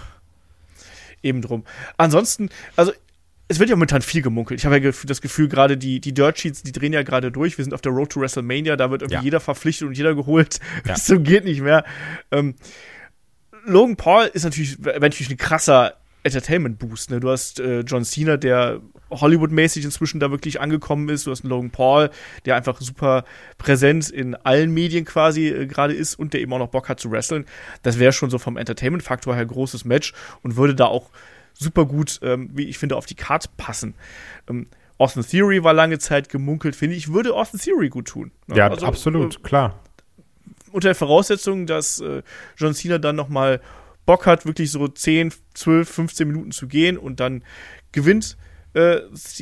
eben 1.21 1.41
drum. 1.41 1.65
Ansonsten, 1.97 2.49
also 2.77 2.93
es 3.49 3.59
wird 3.59 3.69
ja 3.69 3.75
momentan 3.75 4.01
viel 4.01 4.21
gemunkelt. 4.21 4.59
Ich 4.59 4.65
habe 4.65 4.77
ja 4.79 4.91
das 5.05 5.19
Gefühl, 5.21 5.49
gerade 5.49 5.77
die, 5.77 5.99
die 5.99 6.13
Dirt 6.13 6.39
Sheets, 6.39 6.63
die 6.63 6.71
drehen 6.71 6.93
ja 6.93 7.03
gerade 7.03 7.29
durch. 7.29 7.57
Wir 7.57 7.65
sind 7.65 7.73
auf 7.73 7.81
der 7.81 7.91
Road 7.91 8.09
to 8.11 8.21
WrestleMania, 8.21 8.77
da 8.77 8.89
wird 8.89 9.01
irgendwie 9.01 9.15
Ja. 9.17 9.21
jeder 9.21 9.39
verpflichtet 9.41 9.87
und 9.89 9.97
jeder 9.97 10.15
geholt. 10.15 10.59
Ja. 10.87 10.93
Zum 10.95 11.23
geht 11.23 11.43
nicht 11.43 11.61
mehr. 11.61 11.83
Ähm, 12.31 12.55
Logan 13.65 13.95
Paul 13.97 14.25
ist 14.33 14.43
natürlich, 14.43 14.83
wäre 14.83 14.99
natürlich 14.99 15.29
ein 15.29 15.37
krasser 15.37 15.93
Entertainment-Boost. 16.23 17.11
Ne? 17.11 17.19
Du 17.19 17.29
hast 17.29 17.59
äh, 17.59 17.81
John 17.81 18.03
Cena, 18.05 18.37
der 18.37 18.79
Hollywood-mäßig 19.11 19.83
inzwischen 19.85 20.19
da 20.19 20.31
wirklich 20.31 20.59
angekommen 20.61 21.09
ist. 21.09 21.27
Du 21.27 21.31
hast 21.31 21.41
einen 21.43 21.49
Logan 21.49 21.69
Paul, 21.69 22.09
der 22.45 22.55
einfach 22.55 22.79
super 22.81 23.25
präsent 23.57 24.09
in 24.09 24.35
allen 24.35 24.73
Medien 24.73 25.05
quasi 25.05 25.49
äh, 25.49 25.65
gerade 25.67 25.93
ist 25.93 26.15
und 26.15 26.33
der 26.33 26.41
eben 26.41 26.53
auch 26.53 26.59
noch 26.59 26.69
Bock 26.69 26.89
hat 26.89 26.99
zu 26.99 27.11
wresteln. 27.11 27.45
Das 27.81 27.99
wäre 27.99 28.13
schon 28.13 28.29
so 28.29 28.37
vom 28.39 28.57
Entertainment-Faktor 28.57 29.35
her 29.35 29.45
großes 29.45 29.85
Match 29.85 30.13
und 30.41 30.55
würde 30.55 30.75
da 30.75 30.85
auch 30.85 31.09
super 31.53 31.85
gut, 31.85 32.19
ähm, 32.23 32.49
wie 32.53 32.65
ich 32.65 32.77
finde, 32.77 32.95
auf 32.95 33.05
die 33.05 33.15
Card 33.15 33.55
passen. 33.57 33.93
Ähm, 34.49 34.67
Austin 34.97 35.23
Theory 35.23 35.63
war 35.63 35.73
lange 35.73 35.99
Zeit 35.99 36.29
gemunkelt, 36.29 36.75
finde 36.75 36.95
ich, 36.95 37.11
würde 37.11 37.33
Austin 37.33 37.59
Theory 37.59 37.89
gut 37.89 38.07
tun. 38.07 38.31
ne? 38.47 38.55
Ja, 38.57 38.69
Also, 38.69 38.85
absolut, 38.85 39.35
äh, 39.35 39.39
klar. 39.41 39.79
unter 40.71 40.87
der 40.87 40.95
Voraussetzung, 40.95 41.65
dass 41.67 41.99
äh, 41.99 42.21
John 42.57 42.73
Cena 42.73 42.97
dann 42.99 43.15
noch 43.15 43.27
mal 43.27 43.59
Bock 44.05 44.25
hat, 44.25 44.45
wirklich 44.45 44.71
so 44.71 44.87
10, 44.87 45.33
12, 45.53 45.89
15 45.89 46.27
Minuten 46.27 46.51
zu 46.51 46.67
gehen 46.67 46.97
und 46.97 47.19
dann 47.19 47.43
gewinnt 47.91 48.37
äh, 48.75 48.97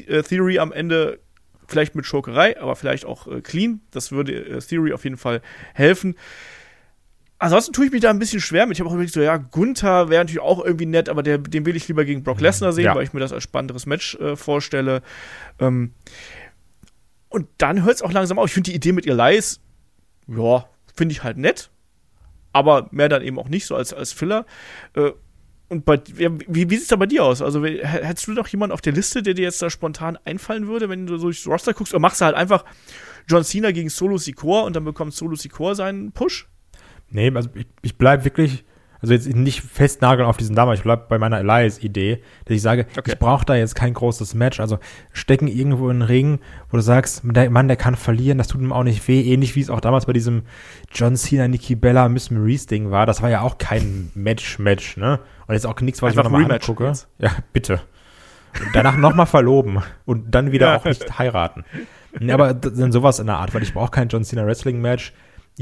äh, 0.08 0.24
Theory 0.24 0.60
am 0.60 0.72
Ende 0.72 1.20
vielleicht 1.68 1.96
mit 1.96 2.06
Schokerei, 2.06 2.60
aber 2.60 2.76
vielleicht 2.76 3.06
auch 3.06 3.28
äh, 3.28 3.42
clean. 3.42 3.82
Das 3.92 4.12
würde 4.12 4.34
äh, 4.34 4.60
Theory 4.60 4.94
auf 4.94 5.04
jeden 5.04 5.18
Fall 5.18 5.42
helfen. 5.74 6.16
Ansonsten 7.40 7.74
tue 7.74 7.86
ich 7.88 7.92
mich 7.92 8.02
da 8.02 8.12
ein 8.12 8.20
bisschen 8.20 8.40
schwer 8.40 8.68
mit. 8.68 8.76
Ich 8.78 8.82
habe 8.82 8.90
auch 8.90 8.94
überlegt, 8.94 9.14
so, 9.14 9.22
ja, 9.22 9.38
Gunther 9.38 10.10
wäre 10.10 10.22
natürlich 10.24 10.42
auch 10.42 10.64
irgendwie 10.64 10.86
nett, 10.86 11.10
aber 11.10 11.24
der, 11.24 11.40
den 11.40 11.66
will 11.66 11.76
ich 11.76 11.88
lieber 11.88 12.06
gegen 12.06 12.24
Brock 12.24 12.40
Lesnar 12.40 12.72
sehen, 12.72 12.86
Ja. 12.86 12.94
weil 12.96 13.04
ich 13.04 13.14
mir 13.14 13.20
das 13.20 13.34
als 13.34 13.42
spannenderes 13.44 13.88
Match 13.88 14.14
äh, 14.16 14.36
vorstelle. 14.36 15.02
Ähm, 15.60 15.94
und 17.30 17.48
dann 17.58 17.84
hört 17.84 17.96
es 17.96 18.02
auch 18.04 18.12
langsam 18.12 18.38
auf. 18.38 18.48
Ich 18.48 18.54
finde 18.54 18.70
die 18.70 18.76
Idee 18.76 18.92
mit 18.92 19.08
Elias, 19.08 19.60
ja, 20.28 20.66
finde 20.94 21.14
ich 21.14 21.24
halt 21.24 21.38
nett. 21.38 21.72
Aber 22.54 22.90
mehr 22.92 23.10
dann 23.10 23.22
eben 23.22 23.40
auch 23.40 23.50
nicht 23.50 23.66
so 23.66 23.76
als, 23.76 23.94
als 23.94 24.12
Filler. 24.12 24.46
Äh, 24.96 25.12
und 25.70 25.86
bei, 25.86 26.02
wie, 26.16 26.70
wie 26.70 26.76
sieht 26.76 26.82
es 26.82 26.88
da 26.90 26.98
bei 26.98 27.06
dir 27.06 27.24
aus? 27.24 27.42
Also, 27.42 27.64
hättest 27.64 28.28
du 28.28 28.34
noch 28.34 28.50
jemanden 28.50 28.74
auf 28.74 28.82
der 28.82 28.92
Liste, 28.92 29.24
der 29.24 29.34
dir 29.34 29.44
jetzt 29.44 29.62
da 29.62 29.70
spontan 29.70 30.18
einfallen 30.26 30.68
würde, 30.68 30.90
wenn 30.90 31.08
du 31.08 31.16
so 31.18 31.28
durchs 31.28 31.48
Roster 31.48 31.74
guckst? 31.74 31.94
Oder 31.94 32.02
machst 32.02 32.20
du 32.20 32.26
halt 32.26 32.36
einfach 32.36 32.66
John 33.28 33.46
Cena 33.46 33.72
gegen 33.72 33.90
Solo 33.90 34.18
Sikoa 34.18 34.62
und 34.62 34.76
dann 34.76 34.84
bekommt 34.84 35.14
Solo 35.14 35.36
Sikoa 35.36 35.76
seinen 35.76 36.12
Push? 36.12 36.50
Nee, 37.10 37.32
also 37.34 37.50
ich, 37.54 37.68
ich 37.84 37.98
bleibe 37.98 38.26
wirklich, 38.26 38.66
also 39.02 39.14
jetzt 39.14 39.28
nicht 39.34 39.62
festnageln 39.62 40.28
auf 40.28 40.38
diesen 40.38 40.56
Namen, 40.56 40.74
ich 40.74 40.84
bleibe 40.84 41.06
bei 41.10 41.18
meiner 41.18 41.40
Elias-Idee, 41.40 42.22
dass 42.46 42.56
ich 42.56 42.62
sage, 42.62 42.86
Okay. 42.98 43.12
ich 43.14 43.20
brauche 43.20 43.46
da 43.46 43.56
jetzt 43.56 43.76
kein 43.76 43.94
großes 43.94 44.34
Match, 44.36 44.60
also 44.60 44.78
stecken 45.12 45.48
irgendwo 45.48 45.90
in 45.90 46.00
den 46.00 46.08
Ring, 46.08 46.40
wo 46.70 46.78
du 46.78 46.84
sagst, 46.84 47.22
der 47.24 47.50
Mann, 47.50 47.68
der 47.68 47.78
kann 47.78 47.96
verlieren, 47.96 48.38
das 48.38 48.48
tut 48.48 48.62
ihm 48.62 48.72
auch 48.72 48.84
nicht 48.84 49.08
weh, 49.08 49.22
ähnlich 49.22 49.56
wie 49.56 49.62
es 49.62 49.70
auch 49.70 49.82
damals 49.82 50.06
bei 50.06 50.14
diesem 50.14 50.44
John 50.94 51.16
Cena, 51.16 51.48
Nikki 51.48 51.76
Bella, 51.76 52.10
Miss 52.10 52.30
Maurice 52.32 52.68
Ding 52.68 52.92
war, 52.92 53.06
das 53.06 53.22
war 53.22 53.30
ja 53.30 53.42
auch 53.42 53.58
kein 53.58 54.12
Match-Match, 54.14 54.98
ne? 54.98 55.20
Und 55.48 55.54
jetzt 55.56 55.66
auch 55.66 55.80
nichts, 55.82 56.02
was 56.02 56.12
Einfach 56.16 56.26
ich 56.26 56.32
mir 56.32 56.40
nochmal 56.40 56.56
angucke. 56.58 56.86
jetzt. 56.86 57.08
Ja, 57.18 57.32
bitte. 57.54 57.82
Und 58.60 58.70
danach 58.76 58.98
nochmal 58.98 59.26
verloben 59.26 59.82
und 60.06 60.36
dann 60.36 60.52
wieder 60.52 60.68
Ja. 60.68 60.78
auch 60.78 60.86
nicht 60.86 61.18
heiraten. 61.18 61.64
Nee, 62.20 62.34
aber 62.34 62.54
dann 62.54 62.92
sowas 62.92 63.20
in 63.20 63.28
der 63.28 63.38
Art, 63.38 63.54
weil 63.54 63.64
ich 63.64 63.74
brauche 63.74 63.92
kein 63.92 64.10
John 64.10 64.24
Cena 64.26 64.46
Wrestling 64.46 64.82
Match. 64.82 65.14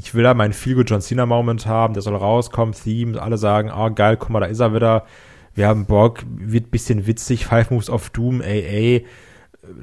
Ich 0.02 0.16
will 0.16 0.24
da 0.24 0.34
meinen 0.34 0.54
Feel 0.54 0.82
John 0.88 1.02
Cena 1.02 1.26
Moment 1.26 1.66
haben, 1.66 1.94
der 1.94 2.02
soll 2.02 2.16
rauskommen, 2.16 2.74
Theme, 2.74 3.22
alle 3.22 3.38
sagen, 3.38 3.70
ah 3.70 3.90
geil, 3.90 4.16
guck 4.16 4.30
mal, 4.30 4.40
da 4.40 4.46
ist 4.46 4.62
er 4.62 4.74
wieder. 4.74 5.06
Wir 5.56 5.68
haben 5.68 5.86
Bock, 5.88 6.24
wird 6.26 6.72
bisschen 6.72 7.06
witzig, 7.06 7.46
Five 7.46 7.70
Moves 7.70 7.90
of 7.90 8.10
Doom, 8.12 8.42
AA, 8.42 9.02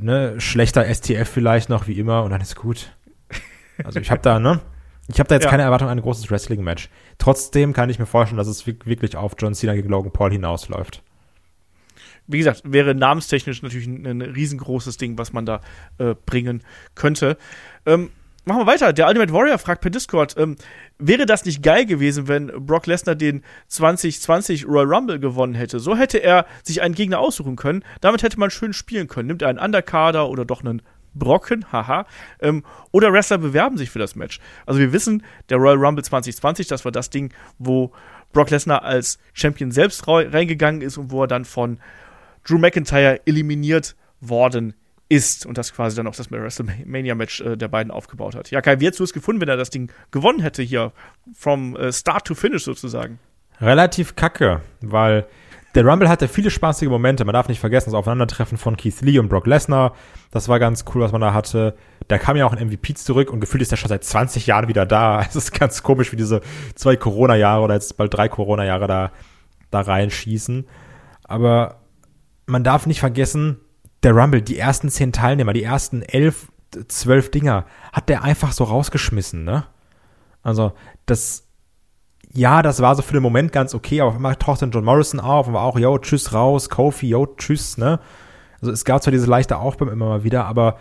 ne, 0.01 0.41
schlechter 0.41 0.87
STF 0.87 1.29
vielleicht 1.29 1.69
noch 1.69 1.87
wie 1.87 1.99
immer 1.99 2.23
und 2.25 2.31
dann 2.31 2.41
ist 2.41 2.57
gut. 2.57 2.93
Also 3.85 4.01
ich 4.01 4.11
habe 4.11 4.23
da, 4.23 4.39
ne? 4.41 4.61
Ich 5.09 5.19
habe 5.21 5.29
da 5.29 5.35
jetzt 5.35 5.45
Ja. 5.45 5.51
keine 5.51 5.65
Erwartung 5.65 5.89
an 5.89 5.99
ein 5.99 6.03
großes 6.03 6.31
Wrestling 6.31 6.65
Match. 6.65 6.89
Trotzdem 7.19 7.75
kann 7.75 7.91
ich 7.91 7.99
mir 7.99 8.07
vorstellen, 8.07 8.39
dass 8.39 8.49
es 8.49 8.67
wirk- 8.67 8.87
wirklich 8.87 9.17
auf 9.17 9.35
John 9.39 9.53
Cena 9.55 9.75
gegen 9.75 9.91
Logan 9.91 10.13
Paul 10.13 10.33
hinausläuft. 10.33 11.03
Wie 12.27 12.39
gesagt, 12.39 12.63
wäre 12.65 12.95
namenstechnisch 12.95 13.63
natürlich 13.63 13.87
ein, 13.87 14.07
ein 14.07 14.23
riesengroßes 14.23 14.97
Ding, 14.97 15.19
was 15.19 15.35
man 15.35 15.45
da 15.45 15.61
äh, 15.99 16.15
bringen 16.25 16.63
könnte. 16.95 17.37
Ähm, 17.85 18.09
machen 18.47 18.61
wir 18.61 18.67
weiter. 18.67 18.93
Der 18.93 19.07
Ultimate 19.09 19.33
Warrior 19.33 19.59
fragt 19.59 19.83
per 19.83 19.91
Discord, 19.91 20.35
ähm, 20.39 20.57
wäre 20.99 21.27
das 21.27 21.45
nicht 21.45 21.63
geil 21.63 21.85
gewesen, 21.85 22.29
wenn 22.29 22.47
Brock 22.47 22.87
Lesnar 22.87 23.17
den 23.17 23.43
2020 23.69 24.67
Royal 24.67 24.87
Rumble 24.87 25.19
gewonnen 25.19 25.55
hätte? 25.55 25.81
So 25.81 25.97
hätte 25.97 26.19
er 26.19 26.47
sich 26.63 26.81
einen 26.81 26.95
Gegner 26.95 27.19
aussuchen 27.19 27.57
können. 27.57 27.85
Damit 28.01 28.23
hätte 28.23 28.39
man 28.39 28.51
schön 28.51 28.73
spielen 28.73 29.09
können. 29.09 29.27
Nimmt 29.27 29.43
er 29.43 29.49
einen 29.49 29.59
Undercarder 29.59 30.31
oder 30.31 30.45
doch 30.45 30.65
einen 30.65 30.81
Brocken, 31.15 31.73
haha. 31.73 32.07
Ähm, 32.41 32.63
oder 32.93 33.13
Wrestler 33.13 33.39
bewerben 33.39 33.77
sich 33.79 33.91
für 33.91 33.99
das 33.99 34.15
Match. 34.15 34.39
Also 34.65 34.79
wir 34.81 34.93
wissen, 34.93 35.25
der 35.49 35.59
Royal 35.59 35.77
Rumble 35.77 36.05
2020, 36.05 36.69
das 36.69 36.85
war 36.85 36.93
das 36.93 37.11
Ding, 37.11 37.33
wo 37.59 37.93
Brock 38.33 38.51
Lesnar 38.51 38.85
als 38.85 39.19
Champion 39.33 39.73
selbst 39.73 40.07
reingegangen 40.07 40.83
ist 40.83 40.99
und 40.99 41.11
wo 41.11 41.23
er 41.23 41.27
dann 41.27 41.45
von 41.45 41.81
Drew 42.45 42.59
McIntyre 42.59 43.21
eliminiert 43.27 43.97
worden 44.21 44.75
ist 45.09 45.47
und 45.47 45.57
das 45.57 45.73
quasi 45.73 45.97
dann 45.97 46.07
auch 46.07 46.17
das 46.17 46.31
WrestleMania-Match 46.31 47.41
äh, 47.41 47.57
der 47.57 47.69
beiden 47.69 47.93
aufgebaut 47.93 48.35
hat. 48.35 48.51
Ja, 48.51 48.61
Kai, 48.61 48.81
wie 48.81 48.87
hättest 48.87 49.01
du 49.01 49.05
es 49.05 49.13
gefunden, 49.13 49.41
wenn 49.41 49.49
er 49.49 49.57
das 49.57 49.71
Ding 49.71 49.93
gewonnen 50.11 50.41
hätte 50.41 50.63
hier, 50.63 50.93
from 51.35 51.77
äh, 51.77 51.93
start 51.93 52.27
to 52.27 52.35
finish 52.35 52.65
sozusagen? 52.65 53.19
relativ 53.61 54.17
kacke, 54.17 54.61
weil 54.81 55.27
der 55.75 55.85
Rumble 55.85 56.09
hatte 56.09 56.27
viele 56.27 56.51
spaßige 56.51 56.89
Momente. 56.89 57.25
Man 57.25 57.35
darf 57.35 57.49
nicht 57.49 57.61
vergessen, 57.61 57.91
das 57.91 57.99
Aufeinandertreffen 57.99 58.57
von 58.57 58.79
Keith 58.79 59.03
Lee 59.03 59.19
und 59.19 59.29
Brock 59.29 59.47
Lesnar. 59.47 59.93
Das 60.31 60.49
war 60.49 60.59
ganz 60.59 60.87
cool, 60.95 61.03
was 61.03 61.13
man 61.13 61.21
da 61.21 61.35
hatte. 61.35 61.77
Da 62.09 62.17
kam 62.17 62.37
ja 62.37 62.47
auch 62.47 62.55
ein 62.55 62.67
MVP 62.67 62.95
zurück 62.95 63.31
und 63.31 63.41
gefühlt 63.41 63.61
ist 63.61 63.73
er 63.73 63.77
schon 63.77 63.91
seit 63.91 64.03
20 64.03 64.47
Jahren 64.47 64.69
wieder 64.69 64.87
da. 64.87 65.21
Es 65.29 65.37
ist 65.37 65.53
ganz 65.53 65.83
komisch, 65.83 66.13
wie 66.13 66.17
diese 66.17 66.41
zwei 66.75 66.97
Corona-Jahre 66.97 67.63
oder 67.63 67.75
jetzt 67.75 67.97
bald 67.99 68.15
drei 68.15 68.29
Corona-Jahre 68.29 68.87
da, 68.87 69.13
da 69.71 69.81
reinschießen. 69.83 70.67
Aber 71.25 71.81
man 72.47 72.65
darf 72.65 72.87
nicht 72.87 73.01
vergessen, 73.01 73.59
der 74.07 74.15
Rumble, 74.15 74.41
die 74.41 74.57
ersten 74.57 74.89
zehn 74.89 75.13
Teilnehmer, 75.13 75.53
die 75.53 75.65
ersten 75.65 76.03
elf, 76.03 76.53
zwölf 76.87 77.33
Dinger, 77.33 77.67
hat 77.93 78.09
der 78.09 78.23
einfach 78.23 78.53
so 78.53 78.63
rausgeschmissen, 78.63 79.45
ne? 79.45 79.65
Also, 80.45 80.75
das, 81.07 81.49
ja, 82.33 82.63
das 82.63 82.81
war 82.81 82.95
so 82.95 83.03
für 83.03 83.15
den 83.15 83.23
Moment 83.23 83.51
ganz 83.51 83.75
okay, 83.75 84.01
aber 84.01 84.11
auf 84.11 84.17
einmal 84.17 84.37
taucht 84.37 84.63
dann 84.63 84.71
John 84.71 84.85
Morrison 84.85 85.19
auf 85.19 85.49
und 85.49 85.55
war 85.55 85.63
auch, 85.63 85.77
yo, 85.77 85.99
tschüss 85.99 86.33
raus, 86.33 86.71
Kofi, 86.71 87.09
yo, 87.09 87.27
tschüss, 87.27 87.79
ne? 87.79 87.99
Also 88.61 88.71
es 88.71 88.85
gab 88.85 89.03
zwar 89.03 89.11
diese 89.11 89.27
leichte 89.27 89.59
Aufbäume 89.59 89.91
immer 89.91 90.07
mal 90.07 90.25
wieder, 90.25 90.45
aber 90.45 90.79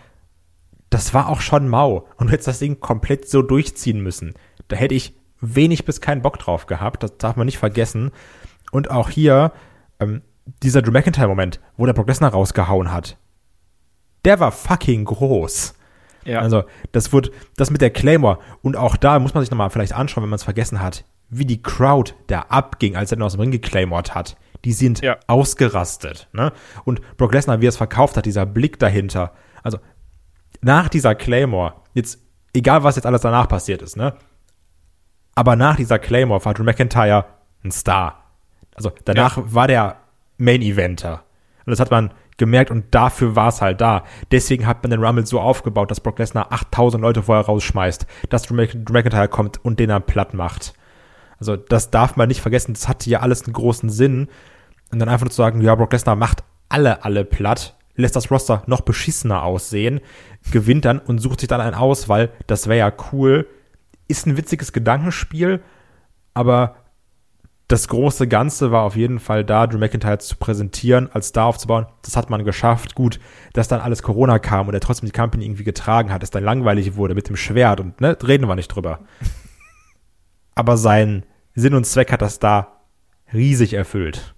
das 0.92 1.16
war 1.16 1.28
auch 1.28 1.42
schon 1.42 1.68
mau. 1.68 2.08
Und 2.18 2.32
jetzt 2.32 2.48
das 2.48 2.60
Ding 2.60 2.80
komplett 2.80 3.28
so 3.28 3.42
durchziehen 3.42 4.02
müssen. 4.02 4.36
Da 4.68 4.76
hätte 4.76 4.94
ich 4.94 5.18
wenig 5.42 5.84
bis 5.84 6.00
keinen 6.00 6.22
Bock 6.22 6.38
drauf 6.38 6.68
gehabt, 6.68 7.02
das 7.02 7.18
darf 7.18 7.38
man 7.38 7.48
nicht 7.48 7.58
vergessen. 7.58 8.12
Und 8.72 8.92
auch 8.92 9.10
hier, 9.10 9.52
ähm, 10.00 10.22
dieser 10.64 10.82
Drew 10.82 10.92
McIntyre-Moment, 10.92 11.60
wo 11.78 11.86
der 11.86 11.94
Brock 11.94 12.08
Lesnar 12.08 12.32
rausgehauen 12.32 12.92
hat, 12.92 13.18
der 14.26 14.40
war 14.40 14.52
fucking 14.52 15.06
groß. 15.06 15.74
Ja. 16.26 16.40
Also, 16.40 16.64
das 16.92 17.14
wird, 17.14 17.32
das 17.56 17.70
mit 17.70 17.82
der 17.82 17.92
Claymore, 17.92 18.40
und 18.62 18.76
auch 18.76 18.96
da 18.98 19.20
muss 19.20 19.34
man 19.34 19.44
sich 19.44 19.52
nochmal 19.52 19.70
vielleicht 19.70 19.94
anschauen, 19.94 20.24
wenn 20.24 20.30
man 20.30 20.38
es 20.38 20.44
vergessen 20.44 20.82
hat, 20.82 21.06
wie 21.30 21.46
die 21.46 21.62
Crowd 21.62 22.14
da 22.28 22.42
abging, 22.50 22.96
als 22.96 23.12
er 23.12 23.18
dann 23.18 23.26
aus 23.26 23.34
dem 23.34 23.42
Ring 23.42 23.52
geclaymort 23.52 24.16
hat. 24.16 24.36
Die 24.64 24.74
sind 24.74 25.02
Ja. 25.02 25.18
ausgerastet, 25.28 26.28
ne? 26.34 26.52
Und 26.84 27.02
Brock 27.18 27.34
Lesnar, 27.34 27.62
wie 27.62 27.66
er 27.68 27.70
es 27.70 27.78
verkauft 27.78 28.18
hat, 28.18 28.26
dieser 28.26 28.46
Blick 28.48 28.80
dahinter. 28.80 29.34
Also, 29.62 29.78
nach 30.62 30.90
dieser 30.90 31.14
Claymore, 31.14 31.76
jetzt, 31.94 32.20
egal 32.56 32.84
was 32.84 32.96
jetzt 32.96 33.06
alles 33.06 33.22
danach 33.22 33.48
passiert 33.48 33.84
ist, 33.84 33.96
ne? 33.96 34.16
Aber 35.36 35.56
nach 35.56 35.76
dieser 35.76 36.00
Claymore 36.00 36.44
war 36.46 36.54
Drew 36.56 36.64
McIntyre 36.64 37.26
ein 37.64 37.72
Star. 37.72 38.24
Also, 38.74 38.92
danach 39.06 39.38
war 39.44 39.68
der 39.68 39.98
Main 40.38 40.62
Eventer. 40.62 41.24
Und 41.66 41.72
das 41.72 41.80
hat 41.80 41.92
man 41.92 42.12
gemerkt 42.38 42.70
und 42.72 42.94
dafür 42.94 43.36
war 43.36 43.48
es 43.48 43.62
halt 43.62 43.82
da. 43.82 44.04
Deswegen 44.32 44.68
hat 44.68 44.84
man 44.84 44.92
den 44.92 45.04
Rumble 45.04 45.26
so 45.26 45.40
aufgebaut, 45.40 45.90
dass 45.90 46.02
Brock 46.02 46.20
Lesnar 46.20 46.52
8000 46.52 47.02
Leute 47.02 47.24
vorher 47.24 47.46
rausschmeißt, 47.46 48.06
dass 48.30 48.44
Drew 48.44 48.56
McIntyre 48.56 49.28
kommt 49.28 49.64
und 49.64 49.80
den 49.80 49.90
dann 49.90 50.06
platt 50.06 50.34
macht. 50.34 50.74
Also 51.40 51.56
das 51.56 51.92
darf 51.92 52.16
man 52.16 52.28
nicht 52.28 52.42
vergessen, 52.42 52.74
das 52.74 52.88
hatte 52.88 53.10
ja 53.10 53.20
alles 53.22 53.44
einen 53.44 53.54
großen 53.54 53.90
Sinn. 53.90 54.28
Und 54.92 55.00
dann 55.00 55.10
einfach 55.10 55.26
nur 55.26 55.32
zu 55.32 55.38
sagen, 55.38 55.62
ja, 55.62 55.76
Brock 55.76 55.94
Lesnar 55.94 56.16
macht 56.16 56.44
alle, 56.70 57.04
alle 57.04 57.26
platt, 57.26 57.76
lässt 57.96 58.16
das 58.16 58.30
Roster 58.32 58.64
noch 58.68 58.82
beschissener 58.82 59.44
aussehen, 59.44 60.02
gewinnt 60.52 60.86
dann 60.86 61.00
und 61.00 61.20
sucht 61.20 61.40
sich 61.40 61.50
dann 61.50 61.62
einen 61.62 61.76
aus, 61.76 62.10
weil 62.10 62.32
das 62.48 62.68
wäre 62.68 62.80
ja 62.80 62.94
cool. 63.12 63.48
Ist 64.08 64.28
ein 64.28 64.38
witziges 64.38 64.72
Gedankenspiel, 64.72 65.64
aber 66.34 66.76
das 67.68 67.88
große 67.88 68.28
Ganze 68.28 68.72
war 68.72 68.84
auf 68.84 68.96
jeden 68.96 69.20
Fall 69.20 69.44
da, 69.44 69.66
Drew 69.66 69.80
McIntyre 69.80 70.20
zu 70.20 70.36
präsentieren, 70.36 71.10
als 71.12 71.30
Star 71.30 71.46
aufzubauen. 71.48 71.88
Das 72.04 72.16
hat 72.16 72.30
man 72.30 72.46
geschafft. 72.46 72.94
Gut, 72.94 73.20
dass 73.54 73.68
dann 73.68 73.82
alles 73.82 74.04
Corona 74.04 74.38
kam 74.38 74.68
und 74.68 74.76
er 74.76 74.82
trotzdem 74.82 75.08
die 75.08 75.18
Company 75.18 75.46
irgendwie 75.46 75.64
getragen 75.64 76.12
hat, 76.12 76.22
es 76.22 76.30
dann 76.30 76.44
langweilig 76.44 76.96
wurde 76.96 77.16
mit 77.16 77.28
dem 77.28 77.36
Schwert 77.36 77.80
und 77.80 78.00
ne, 78.02 78.16
reden 78.22 78.48
wir 78.48 78.56
nicht 78.56 78.68
drüber. 78.68 79.00
Aber 80.56 80.78
sein 80.78 81.26
Sinn 81.56 81.74
und 81.74 81.86
Zweck 81.86 82.12
hat 82.12 82.22
das 82.22 82.38
da 82.38 82.82
riesig 83.34 83.74
erfüllt. 83.74 84.36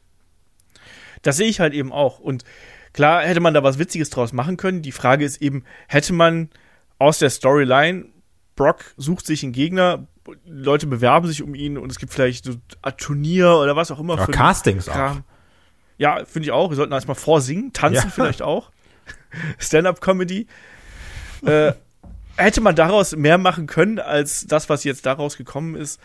Das 1.21 1.35
sehe 1.35 1.47
ich 1.47 1.59
halt 1.59 1.73
eben 1.73 1.91
auch. 1.91 2.19
Und 2.19 2.45
klar 2.93 3.23
hätte 3.23 3.41
man 3.41 3.53
da 3.53 3.61
was 3.61 3.77
Witziges 3.77 4.09
draus 4.09 4.31
machen 4.31 4.55
können. 4.55 4.81
Die 4.81 4.93
Frage 4.93 5.25
ist 5.25 5.41
eben, 5.41 5.65
hätte 5.89 6.13
man 6.13 6.49
aus 6.97 7.19
der 7.19 7.29
Storyline, 7.29 8.05
Brock 8.55 8.93
sucht 8.95 9.25
sich 9.25 9.43
einen 9.43 9.51
Gegner, 9.51 10.07
Leute 10.45 10.87
bewerben 10.87 11.27
sich 11.27 11.41
um 11.43 11.55
ihn 11.55 11.77
und 11.77 11.91
es 11.91 11.99
gibt 11.99 12.13
vielleicht 12.13 12.45
so 12.45 12.53
ein 12.81 12.97
Turnier 12.97 13.55
oder 13.55 13.75
was 13.75 13.91
auch 13.91 13.99
immer. 13.99 14.17
Ja, 14.17 14.25
Castings 14.27 14.89
auch. 14.89 15.17
Ja, 15.97 16.25
finde 16.25 16.47
ich 16.47 16.51
auch. 16.51 16.69
Wir 16.69 16.75
sollten 16.75 16.93
erstmal 16.93 17.15
vorsingen, 17.15 17.73
tanzen 17.73 18.05
ja. 18.05 18.09
vielleicht 18.09 18.41
auch. 18.41 18.71
Stand-up-Comedy. 19.57 20.47
äh, 21.45 21.73
hätte 22.37 22.61
man 22.61 22.75
daraus 22.75 23.15
mehr 23.15 23.37
machen 23.37 23.67
können, 23.67 23.99
als 23.99 24.45
das, 24.47 24.69
was 24.69 24.83
jetzt 24.83 25.05
daraus 25.05 25.37
gekommen 25.37 25.75
ist. 25.75 25.99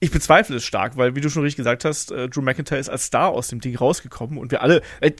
Ich 0.00 0.10
bezweifle 0.10 0.56
es 0.56 0.64
stark, 0.64 0.96
weil, 0.96 1.14
wie 1.14 1.20
du 1.20 1.30
schon 1.30 1.42
richtig 1.42 1.58
gesagt 1.58 1.84
hast, 1.84 2.10
äh, 2.10 2.28
Drew 2.28 2.42
McIntyre 2.42 2.80
ist 2.80 2.88
als 2.88 3.06
Star 3.06 3.28
aus 3.28 3.48
dem 3.48 3.60
Ding 3.60 3.76
rausgekommen 3.76 4.38
und 4.38 4.50
wir 4.50 4.62
alle. 4.62 4.82
Äh, 5.00 5.12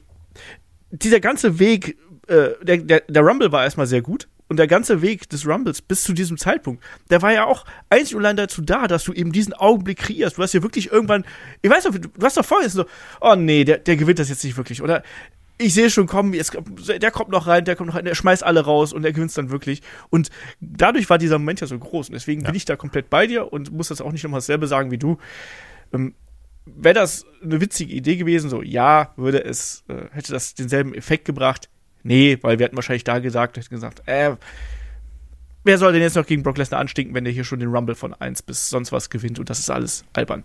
dieser 0.91 1.21
ganze 1.21 1.59
Weg, 1.59 1.97
äh, 2.27 2.51
der, 2.63 2.79
der, 2.79 3.01
der 3.01 3.23
Rumble 3.23 3.53
war 3.53 3.65
erstmal 3.65 3.87
sehr 3.87 4.03
gut. 4.03 4.29
Und 4.55 4.59
der 4.59 4.69
ganze 4.69 5.03
Weg 5.03 5.29
des 5.31 5.49
Rumbles 5.49 5.83
bis 5.83 6.05
zu 6.05 6.12
diesem 6.12 6.38
Zeitpunkt, 6.38 6.81
der 7.11 7.23
war 7.23 7.33
ja 7.33 7.45
auch 7.45 7.64
einzig 7.90 8.14
und 8.14 8.25
allein 8.25 8.37
dazu 8.37 8.62
da, 8.62 8.87
dass 8.87 9.03
du 9.03 9.12
eben 9.12 9.33
diesen 9.33 9.53
Augenblick 9.53 9.99
kreierst. 9.99 10.38
Du 10.38 10.43
hast 10.45 10.53
ja 10.53 10.62
wirklich 10.62 10.93
irgendwann, 10.93 11.25
ich 11.61 11.69
weiß 11.69 11.87
noch, 11.87 11.99
du 11.99 12.09
hast 12.23 12.37
doch 12.37 12.45
vorher 12.45 12.71
so, 12.71 12.85
oh 13.21 13.35
nee, 13.35 13.64
der, 13.64 13.79
der 13.79 13.97
gewinnt 13.97 14.21
das 14.21 14.29
jetzt 14.29 14.45
nicht 14.45 14.57
wirklich. 14.57 14.81
Oder 14.81 15.03
ich 15.59 15.75
sehe 15.75 15.90
schon 15.90 16.07
kommen, 16.07 16.35
jetzt, 16.35 16.57
der 16.87 17.11
kommt 17.11 17.31
noch 17.31 17.49
rein, 17.49 17.64
der 17.64 17.75
kommt 17.75 17.88
noch 17.88 17.97
rein, 17.97 18.05
der 18.05 18.14
schmeißt 18.14 18.45
alle 18.45 18.61
raus 18.61 18.93
und 18.93 19.03
der 19.03 19.12
gewinnt 19.12 19.37
dann 19.37 19.51
wirklich. 19.51 19.83
Und 20.09 20.31
dadurch 20.61 21.11
war 21.11 21.19
dieser 21.19 21.40
Moment 21.40 21.61
ja 21.61 21.67
so 21.67 21.77
groß. 21.77 22.11
Und 22.11 22.12
deswegen 22.12 22.43
ja. 22.43 22.47
bin 22.47 22.57
ich 22.57 22.64
da 22.64 22.77
komplett 22.77 23.11
bei 23.11 23.27
dir 23.27 23.53
und 23.53 23.73
muss 23.73 23.88
das 23.88 24.01
auch 24.01 24.12
nicht 24.12 24.23
nochmal 24.23 24.38
dasselbe 24.38 24.69
sagen 24.69 24.93
wie 24.93 24.99
du. 24.99 25.19
Ähm, 25.93 26.14
Wäre 26.64 26.95
das 26.95 27.27
eine 27.43 27.61
witzige 27.61 27.93
Idee 27.93 28.14
gewesen, 28.14 28.49
so 28.49 28.62
ja, 28.62 29.14
würde 29.17 29.45
es, 29.45 29.83
äh, 29.88 30.05
hätte 30.12 30.31
das 30.31 30.55
denselben 30.55 30.95
Effekt 30.95 31.25
gebracht, 31.25 31.69
Nee, 32.05 32.38
weil 32.43 32.59
wir 32.59 32.67
hätten 32.67 32.77
wahrscheinlich 32.77 33.05
da 33.05 33.19
gesagt, 33.19 33.57
hätten 33.57 33.75
gesagt, 33.75 34.03
äh, 34.07 34.37
wer 35.64 35.79
soll 35.79 35.93
denn 35.93 36.03
jetzt 36.03 36.17
noch 36.17 36.27
gegen 36.27 36.43
Brock 36.43 36.59
Lesnar 36.59 36.79
anstinken, 36.79 37.14
wenn 37.14 37.25
der 37.25 37.33
hier 37.33 37.45
schon 37.45 37.59
den 37.59 37.71
Rumble 37.71 37.95
von 37.95 38.14
1 38.14 38.43
bis 38.43 38.69
sonst 38.69 38.93
was 38.93 39.11
gewinnt 39.11 39.38
und 39.38 39.51
das 39.51 39.59
ist 39.59 39.71
alles 39.71 40.05
albern. 40.12 40.45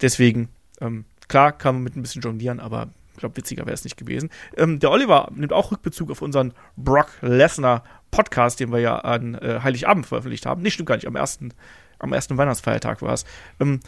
Deswegen, 0.00 0.48
ähm, 0.80 1.04
klar, 1.28 1.52
kann 1.52 1.76
man 1.76 1.84
mit 1.84 1.96
ein 1.96 2.02
bisschen 2.02 2.22
jonglieren, 2.22 2.58
aber 2.58 2.88
ich 3.12 3.18
glaube, 3.18 3.36
witziger 3.36 3.66
wäre 3.66 3.74
es 3.74 3.84
nicht 3.84 3.98
gewesen. 3.98 4.30
Ähm, 4.56 4.78
der 4.78 4.90
Oliver 4.90 5.30
nimmt 5.34 5.52
auch 5.52 5.70
Rückbezug 5.70 6.10
auf 6.10 6.22
unseren 6.22 6.54
Brock 6.76 7.10
Lesnar 7.20 7.84
Podcast, 8.10 8.58
den 8.58 8.72
wir 8.72 8.80
ja 8.80 8.96
an 8.98 9.34
äh, 9.34 9.60
Heiligabend 9.62 10.06
veröffentlicht 10.06 10.46
haben. 10.46 10.62
Nee, 10.62 10.70
stimmt 10.70 10.88
gar 10.88 10.96
nicht, 10.96 11.06
am 11.06 11.16
ersten, 11.16 11.52
am 11.98 12.14
ersten 12.14 12.38
Weihnachtsfeiertag 12.38 13.02
war 13.02 13.12
es. 13.12 13.26
Ähm, 13.60 13.80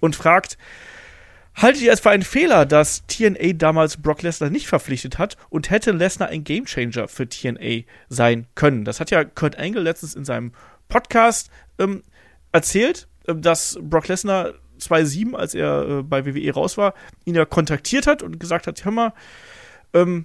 und 0.00 0.16
fragt, 0.16 0.56
Haltet 1.60 1.82
ihr 1.82 1.92
es 1.92 2.00
für 2.00 2.08
einen 2.08 2.22
Fehler, 2.22 2.64
dass 2.64 3.06
TNA 3.06 3.52
damals 3.52 3.98
Brock 3.98 4.22
Lesnar 4.22 4.48
nicht 4.48 4.66
verpflichtet 4.66 5.18
hat 5.18 5.36
und 5.50 5.68
hätte 5.68 5.90
Lesnar 5.90 6.30
ein 6.30 6.42
Gamechanger 6.42 7.06
für 7.06 7.28
TNA 7.28 7.82
sein 8.08 8.46
können? 8.54 8.86
Das 8.86 8.98
hat 8.98 9.10
ja 9.10 9.24
Kurt 9.24 9.58
Angle 9.58 9.82
letztens 9.82 10.14
in 10.14 10.24
seinem 10.24 10.52
Podcast 10.88 11.50
ähm, 11.78 12.02
erzählt, 12.50 13.08
äh, 13.26 13.34
dass 13.34 13.78
Brock 13.82 14.08
Lesnar 14.08 14.54
2007, 14.78 15.36
als 15.36 15.54
er 15.54 15.98
äh, 15.98 16.02
bei 16.02 16.24
WWE 16.24 16.50
raus 16.54 16.78
war, 16.78 16.94
ihn 17.26 17.34
ja 17.34 17.44
kontaktiert 17.44 18.06
hat 18.06 18.22
und 18.22 18.40
gesagt 18.40 18.66
hat, 18.66 18.82
hör 18.82 18.92
mal, 18.92 19.12
ähm, 19.92 20.24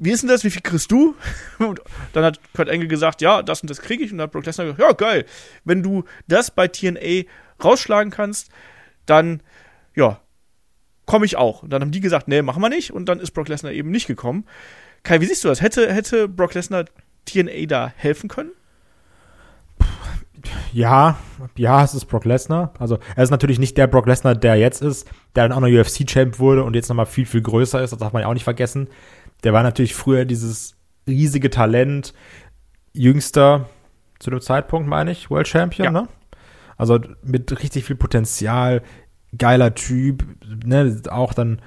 wie 0.00 0.10
ist 0.10 0.24
denn 0.24 0.30
das? 0.30 0.42
Wie 0.42 0.50
viel 0.50 0.62
kriegst 0.62 0.90
du? 0.90 1.14
Und 1.60 1.80
dann 2.12 2.24
hat 2.24 2.40
Kurt 2.54 2.68
Angle 2.68 2.88
gesagt, 2.88 3.22
ja, 3.22 3.42
das 3.42 3.60
und 3.60 3.70
das 3.70 3.82
kriege 3.82 4.02
ich. 4.02 4.10
Und 4.10 4.18
dann 4.18 4.24
hat 4.24 4.32
Brock 4.32 4.46
Lesnar 4.46 4.66
gesagt, 4.66 4.80
ja, 4.80 4.90
geil. 4.94 5.26
Wenn 5.64 5.84
du 5.84 6.02
das 6.26 6.50
bei 6.50 6.66
TNA 6.66 7.28
rausschlagen 7.62 8.10
kannst, 8.10 8.50
dann, 9.06 9.42
ja, 9.94 10.18
komme 11.10 11.26
ich 11.26 11.36
auch. 11.36 11.64
Und 11.64 11.72
dann 11.72 11.82
haben 11.82 11.90
die 11.90 11.98
gesagt, 11.98 12.28
nee, 12.28 12.40
machen 12.40 12.62
wir 12.62 12.68
nicht. 12.68 12.92
Und 12.92 13.06
dann 13.06 13.18
ist 13.18 13.32
Brock 13.32 13.48
Lesnar 13.48 13.72
eben 13.72 13.90
nicht 13.90 14.06
gekommen. 14.06 14.44
Kai, 15.02 15.20
wie 15.20 15.26
siehst 15.26 15.42
du 15.42 15.48
das? 15.48 15.60
Hätte, 15.60 15.92
hätte 15.92 16.28
Brock 16.28 16.54
Lesnar 16.54 16.84
TNA 17.24 17.66
da 17.66 17.92
helfen 17.96 18.28
können? 18.28 18.52
Ja, 20.72 21.18
ja, 21.56 21.82
es 21.82 21.94
ist 21.94 22.04
Brock 22.04 22.24
Lesnar. 22.26 22.74
Also 22.78 23.00
er 23.16 23.24
ist 23.24 23.30
natürlich 23.30 23.58
nicht 23.58 23.76
der 23.76 23.88
Brock 23.88 24.06
Lesnar, 24.06 24.36
der 24.36 24.54
jetzt 24.54 24.82
ist, 24.82 25.10
der 25.34 25.48
dann 25.48 25.52
auch 25.52 25.60
noch 25.60 25.66
UFC-Champ 25.66 26.38
wurde 26.38 26.62
und 26.62 26.76
jetzt 26.76 26.88
nochmal 26.88 27.06
viel, 27.06 27.26
viel 27.26 27.42
größer 27.42 27.82
ist. 27.82 27.90
Das 27.90 27.98
darf 27.98 28.12
man 28.12 28.22
ja 28.22 28.28
auch 28.28 28.34
nicht 28.34 28.44
vergessen. 28.44 28.86
Der 29.42 29.52
war 29.52 29.64
natürlich 29.64 29.96
früher 29.96 30.24
dieses 30.24 30.76
riesige 31.08 31.50
Talent, 31.50 32.14
jüngster 32.92 33.68
zu 34.20 34.30
dem 34.30 34.40
Zeitpunkt, 34.40 34.88
meine 34.88 35.10
ich, 35.10 35.28
World 35.28 35.48
Champion, 35.48 35.86
ja. 35.86 35.90
ne? 36.02 36.08
Also 36.76 37.00
mit 37.24 37.50
richtig 37.60 37.84
viel 37.84 37.96
Potenzial, 37.96 38.82
geiler 39.36 39.74
Typ, 39.74 40.24
ne, 40.64 41.00
auch 41.10 41.34
dann 41.34 41.60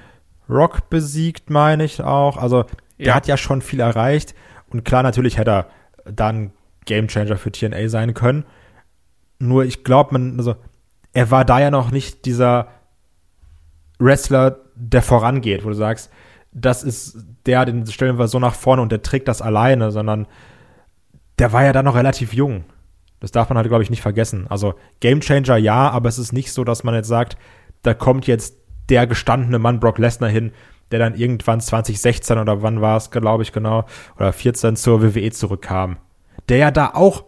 Rock 0.49 0.89
besiegt, 0.89 1.49
meine 1.49 1.83
ich 1.83 2.01
auch. 2.01 2.37
Also 2.37 2.63
der 2.97 3.07
ja. 3.07 3.15
hat 3.15 3.27
ja 3.27 3.37
schon 3.37 3.61
viel 3.61 3.79
erreicht 3.79 4.35
und 4.69 4.83
klar, 4.83 5.03
natürlich 5.03 5.37
hätte 5.37 5.51
er 5.51 5.67
dann 6.11 6.51
Gamechanger 6.85 7.37
für 7.37 7.51
TNA 7.51 7.87
sein 7.87 8.13
können. 8.13 8.45
Nur 9.39 9.65
ich 9.65 9.83
glaube, 9.83 10.13
man, 10.13 10.37
also 10.37 10.55
er 11.13 11.31
war 11.31 11.45
da 11.45 11.59
ja 11.59 11.71
noch 11.71 11.91
nicht 11.91 12.25
dieser 12.25 12.67
Wrestler, 13.99 14.59
der 14.75 15.01
vorangeht, 15.01 15.63
wo 15.63 15.69
du 15.69 15.75
sagst, 15.75 16.11
das 16.51 16.83
ist 16.83 17.17
der, 17.45 17.65
den 17.65 17.85
stellen 17.87 18.17
wir 18.17 18.27
so 18.27 18.39
nach 18.39 18.55
vorne 18.55 18.81
und 18.81 18.91
der 18.91 19.01
trägt 19.01 19.27
das 19.27 19.41
alleine, 19.41 19.91
sondern 19.91 20.27
der 21.39 21.51
war 21.53 21.63
ja 21.63 21.73
da 21.73 21.83
noch 21.83 21.95
relativ 21.95 22.33
jung. 22.33 22.65
Das 23.23 23.31
darf 23.31 23.47
man 23.47 23.55
halt, 23.57 23.69
glaube 23.69 23.83
ich, 23.83 23.89
nicht 23.89 24.01
vergessen. 24.01 24.47
Also 24.49 24.73
Game 24.99 25.21
Changer 25.21 25.55
ja, 25.55 25.89
aber 25.89 26.09
es 26.09 26.19
ist 26.19 26.33
nicht 26.33 26.51
so, 26.51 26.65
dass 26.65 26.83
man 26.83 26.93
jetzt 26.93 27.07
sagt, 27.07 27.37
da 27.81 27.93
kommt 27.93 28.27
jetzt 28.27 28.57
der 28.89 29.07
gestandene 29.07 29.59
Mann 29.59 29.79
Brock 29.79 29.97
Lesnar 29.97 30.29
hin, 30.29 30.51
der 30.91 30.99
dann 30.99 31.15
irgendwann 31.15 31.61
2016 31.61 32.37
oder 32.37 32.61
wann 32.63 32.81
war 32.81 32.97
es, 32.97 33.11
glaube 33.11 33.43
ich 33.43 33.53
genau, 33.53 33.85
oder 34.17 34.33
14 34.33 34.75
zur 34.75 35.01
WWE 35.01 35.31
zurückkam. 35.31 35.99
Der 36.49 36.57
ja 36.57 36.69
da 36.69 36.91
auch 36.95 37.23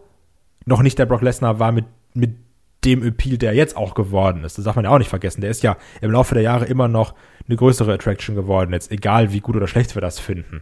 noch 0.66 0.82
nicht 0.82 0.98
der 0.98 1.06
Brock 1.06 1.22
Lesnar 1.22 1.60
war 1.60 1.72
mit, 1.72 1.86
mit 2.12 2.36
dem 2.84 3.02
Appeal, 3.02 3.38
der 3.38 3.54
jetzt 3.54 3.74
auch 3.74 3.94
geworden 3.94 4.44
ist. 4.44 4.58
Das 4.58 4.66
darf 4.66 4.76
man 4.76 4.84
ja 4.84 4.90
auch 4.90 4.98
nicht 4.98 5.08
vergessen. 5.08 5.40
Der 5.40 5.48
ist 5.48 5.62
ja 5.62 5.78
im 6.02 6.10
Laufe 6.10 6.34
der 6.34 6.42
Jahre 6.42 6.66
immer 6.66 6.88
noch 6.88 7.14
eine 7.48 7.56
größere 7.56 7.94
Attraction 7.94 8.36
geworden, 8.36 8.74
jetzt 8.74 8.92
egal 8.92 9.32
wie 9.32 9.40
gut 9.40 9.56
oder 9.56 9.66
schlecht 9.66 9.94
wir 9.94 10.02
das 10.02 10.18
finden. 10.18 10.60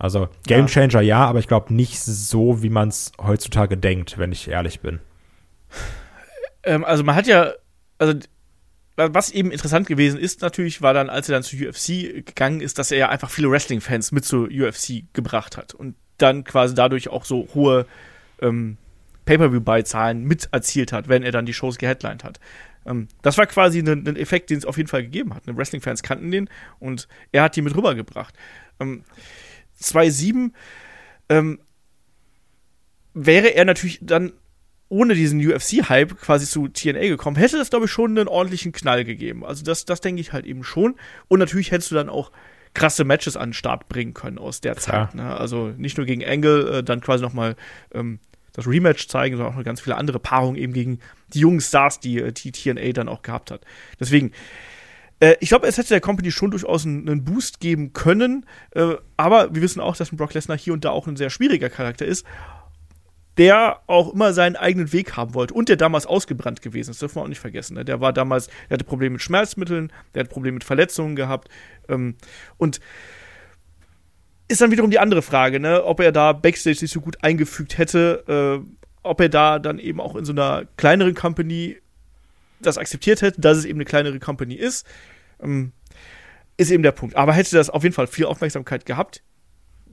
Also 0.00 0.30
Game 0.46 0.66
Changer 0.66 1.02
ja, 1.02 1.26
aber 1.26 1.40
ich 1.40 1.46
glaube 1.46 1.74
nicht 1.74 2.00
so, 2.00 2.62
wie 2.62 2.70
man 2.70 2.88
es 2.88 3.12
heutzutage 3.20 3.76
denkt, 3.76 4.16
wenn 4.16 4.32
ich 4.32 4.48
ehrlich 4.48 4.80
bin. 4.80 4.98
Ähm, 6.62 6.86
also 6.86 7.04
man 7.04 7.14
hat 7.14 7.26
ja, 7.26 7.52
also 7.98 8.14
was 8.96 9.30
eben 9.30 9.50
interessant 9.50 9.86
gewesen 9.86 10.18
ist 10.18 10.40
natürlich, 10.40 10.80
war 10.80 10.94
dann, 10.94 11.10
als 11.10 11.28
er 11.28 11.34
dann 11.34 11.42
zu 11.42 11.54
UFC 11.54 12.24
gegangen 12.24 12.62
ist, 12.62 12.78
dass 12.78 12.90
er 12.90 12.96
ja 12.96 13.08
einfach 13.10 13.28
viele 13.28 13.50
Wrestling-Fans 13.50 14.10
mit 14.12 14.24
zur 14.24 14.48
UFC 14.48 15.04
gebracht 15.12 15.58
hat 15.58 15.74
und 15.74 15.96
dann 16.16 16.44
quasi 16.44 16.74
dadurch 16.74 17.10
auch 17.10 17.26
so 17.26 17.48
hohe 17.54 17.84
ähm, 18.40 18.78
Pay-Per-View-Beizahlen 19.26 20.24
mit 20.24 20.48
erzielt 20.50 20.92
hat, 20.94 21.08
wenn 21.08 21.22
er 21.22 21.32
dann 21.32 21.44
die 21.44 21.52
Shows 21.52 21.76
geheadlined 21.76 22.24
hat. 22.24 22.40
Ähm, 22.86 23.08
das 23.20 23.36
war 23.36 23.44
quasi 23.44 23.80
ein, 23.80 24.08
ein 24.08 24.16
Effekt, 24.16 24.48
den 24.48 24.56
es 24.56 24.64
auf 24.64 24.78
jeden 24.78 24.88
Fall 24.88 25.02
gegeben 25.02 25.34
hat. 25.34 25.42
Wrestling-Fans 25.46 26.02
kannten 26.02 26.30
den 26.30 26.48
und 26.78 27.06
er 27.32 27.42
hat 27.42 27.54
die 27.54 27.62
mit 27.62 27.76
rübergebracht. 27.76 28.34
Ähm, 28.80 29.04
2-7 29.82 30.52
ähm, 31.28 31.60
wäre 33.14 33.54
er 33.54 33.64
natürlich 33.64 33.98
dann 34.02 34.32
ohne 34.88 35.14
diesen 35.14 35.40
UFC-Hype 35.40 36.20
quasi 36.20 36.46
zu 36.46 36.66
TNA 36.66 37.06
gekommen, 37.08 37.36
hätte 37.36 37.56
das, 37.56 37.70
glaube 37.70 37.86
ich, 37.86 37.92
schon 37.92 38.18
einen 38.18 38.26
ordentlichen 38.26 38.72
Knall 38.72 39.04
gegeben. 39.04 39.44
Also 39.44 39.64
das, 39.64 39.84
das 39.84 40.00
denke 40.00 40.20
ich 40.20 40.32
halt 40.32 40.46
eben 40.46 40.64
schon. 40.64 40.96
Und 41.28 41.38
natürlich 41.38 41.70
hättest 41.70 41.92
du 41.92 41.94
dann 41.94 42.08
auch 42.08 42.32
krasse 42.74 43.04
Matches 43.04 43.36
an 43.36 43.50
den 43.50 43.54
Start 43.54 43.88
bringen 43.88 44.14
können 44.14 44.38
aus 44.38 44.60
der. 44.60 44.76
Zeit. 44.76 45.14
Ne? 45.14 45.36
Also 45.36 45.68
nicht 45.76 45.96
nur 45.96 46.06
gegen 46.06 46.24
Angle, 46.24 46.78
äh, 46.78 46.82
dann 46.82 47.00
quasi 47.00 47.22
noch 47.22 47.32
mal 47.32 47.54
ähm, 47.94 48.18
das 48.52 48.66
Rematch 48.66 49.06
zeigen, 49.06 49.36
sondern 49.36 49.54
auch 49.54 49.58
noch 49.58 49.64
ganz 49.64 49.80
viele 49.80 49.96
andere 49.96 50.18
Paarungen 50.18 50.56
eben 50.56 50.72
gegen 50.72 50.98
die 51.34 51.40
jungen 51.40 51.60
Stars, 51.60 52.00
die, 52.00 52.18
äh, 52.18 52.32
die 52.32 52.50
TNA 52.50 52.92
dann 52.92 53.08
auch 53.08 53.22
gehabt 53.22 53.52
hat. 53.52 53.64
Deswegen, 54.00 54.32
Äh, 55.20 55.36
ich 55.40 55.50
glaube, 55.50 55.68
es 55.68 55.78
hätte 55.78 55.90
der 55.90 56.00
Company 56.00 56.32
schon 56.32 56.50
durchaus 56.50 56.84
einen, 56.84 57.08
einen 57.08 57.24
Boost 57.24 57.60
geben 57.60 57.92
können, 57.92 58.46
äh, 58.72 58.94
aber 59.16 59.54
wir 59.54 59.62
wissen 59.62 59.80
auch, 59.80 59.96
dass 59.96 60.10
ein 60.10 60.16
Brock 60.16 60.34
Lesnar 60.34 60.58
hier 60.58 60.72
und 60.72 60.84
da 60.84 60.90
auch 60.90 61.06
ein 61.06 61.16
sehr 61.16 61.30
schwieriger 61.30 61.70
Charakter 61.70 62.04
ist, 62.04 62.26
der 63.36 63.80
auch 63.86 64.12
immer 64.12 64.32
seinen 64.32 64.56
eigenen 64.56 64.92
Weg 64.92 65.16
haben 65.16 65.34
wollte 65.34 65.54
und 65.54 65.68
der 65.68 65.76
damals 65.76 66.04
ausgebrannt 66.06 66.62
gewesen 66.62 66.90
ist, 66.90 67.00
dürfen 67.00 67.16
wir 67.16 67.22
auch 67.22 67.28
nicht 67.28 67.40
vergessen. 67.40 67.74
Ne? 67.74 67.84
Der 67.84 68.00
war 68.00 68.12
damals, 68.12 68.48
der 68.68 68.74
hatte 68.74 68.84
Probleme 68.84 69.14
mit 69.14 69.22
Schmerzmitteln, 69.22 69.92
der 70.14 70.24
hat 70.24 70.30
Probleme 70.30 70.54
mit 70.54 70.64
Verletzungen 70.64 71.16
gehabt 71.16 71.48
ähm, 71.88 72.16
und 72.56 72.80
ist 74.48 74.60
dann 74.60 74.72
wiederum 74.72 74.90
die 74.90 74.98
andere 74.98 75.22
Frage, 75.22 75.60
ne? 75.60 75.84
ob 75.84 76.00
er 76.00 76.12
da 76.12 76.32
Backstage 76.32 76.76
sich 76.76 76.90
so 76.90 77.00
gut 77.00 77.22
eingefügt 77.22 77.78
hätte, 77.78 78.62
äh, 78.66 78.70
ob 79.02 79.20
er 79.20 79.28
da 79.28 79.58
dann 79.58 79.78
eben 79.78 80.00
auch 80.00 80.16
in 80.16 80.24
so 80.24 80.32
einer 80.32 80.64
kleineren 80.76 81.14
Company 81.14 81.78
das 82.60 82.78
akzeptiert 82.78 83.22
hätte, 83.22 83.40
dass 83.40 83.58
es 83.58 83.64
eben 83.64 83.78
eine 83.78 83.84
kleinere 83.84 84.18
Company 84.18 84.54
ist, 84.54 84.86
ähm, 85.42 85.72
ist 86.56 86.70
eben 86.70 86.82
der 86.82 86.92
Punkt. 86.92 87.16
Aber 87.16 87.32
hätte 87.32 87.56
das 87.56 87.70
auf 87.70 87.82
jeden 87.82 87.94
Fall 87.94 88.06
viel 88.06 88.26
Aufmerksamkeit 88.26 88.86
gehabt, 88.86 89.22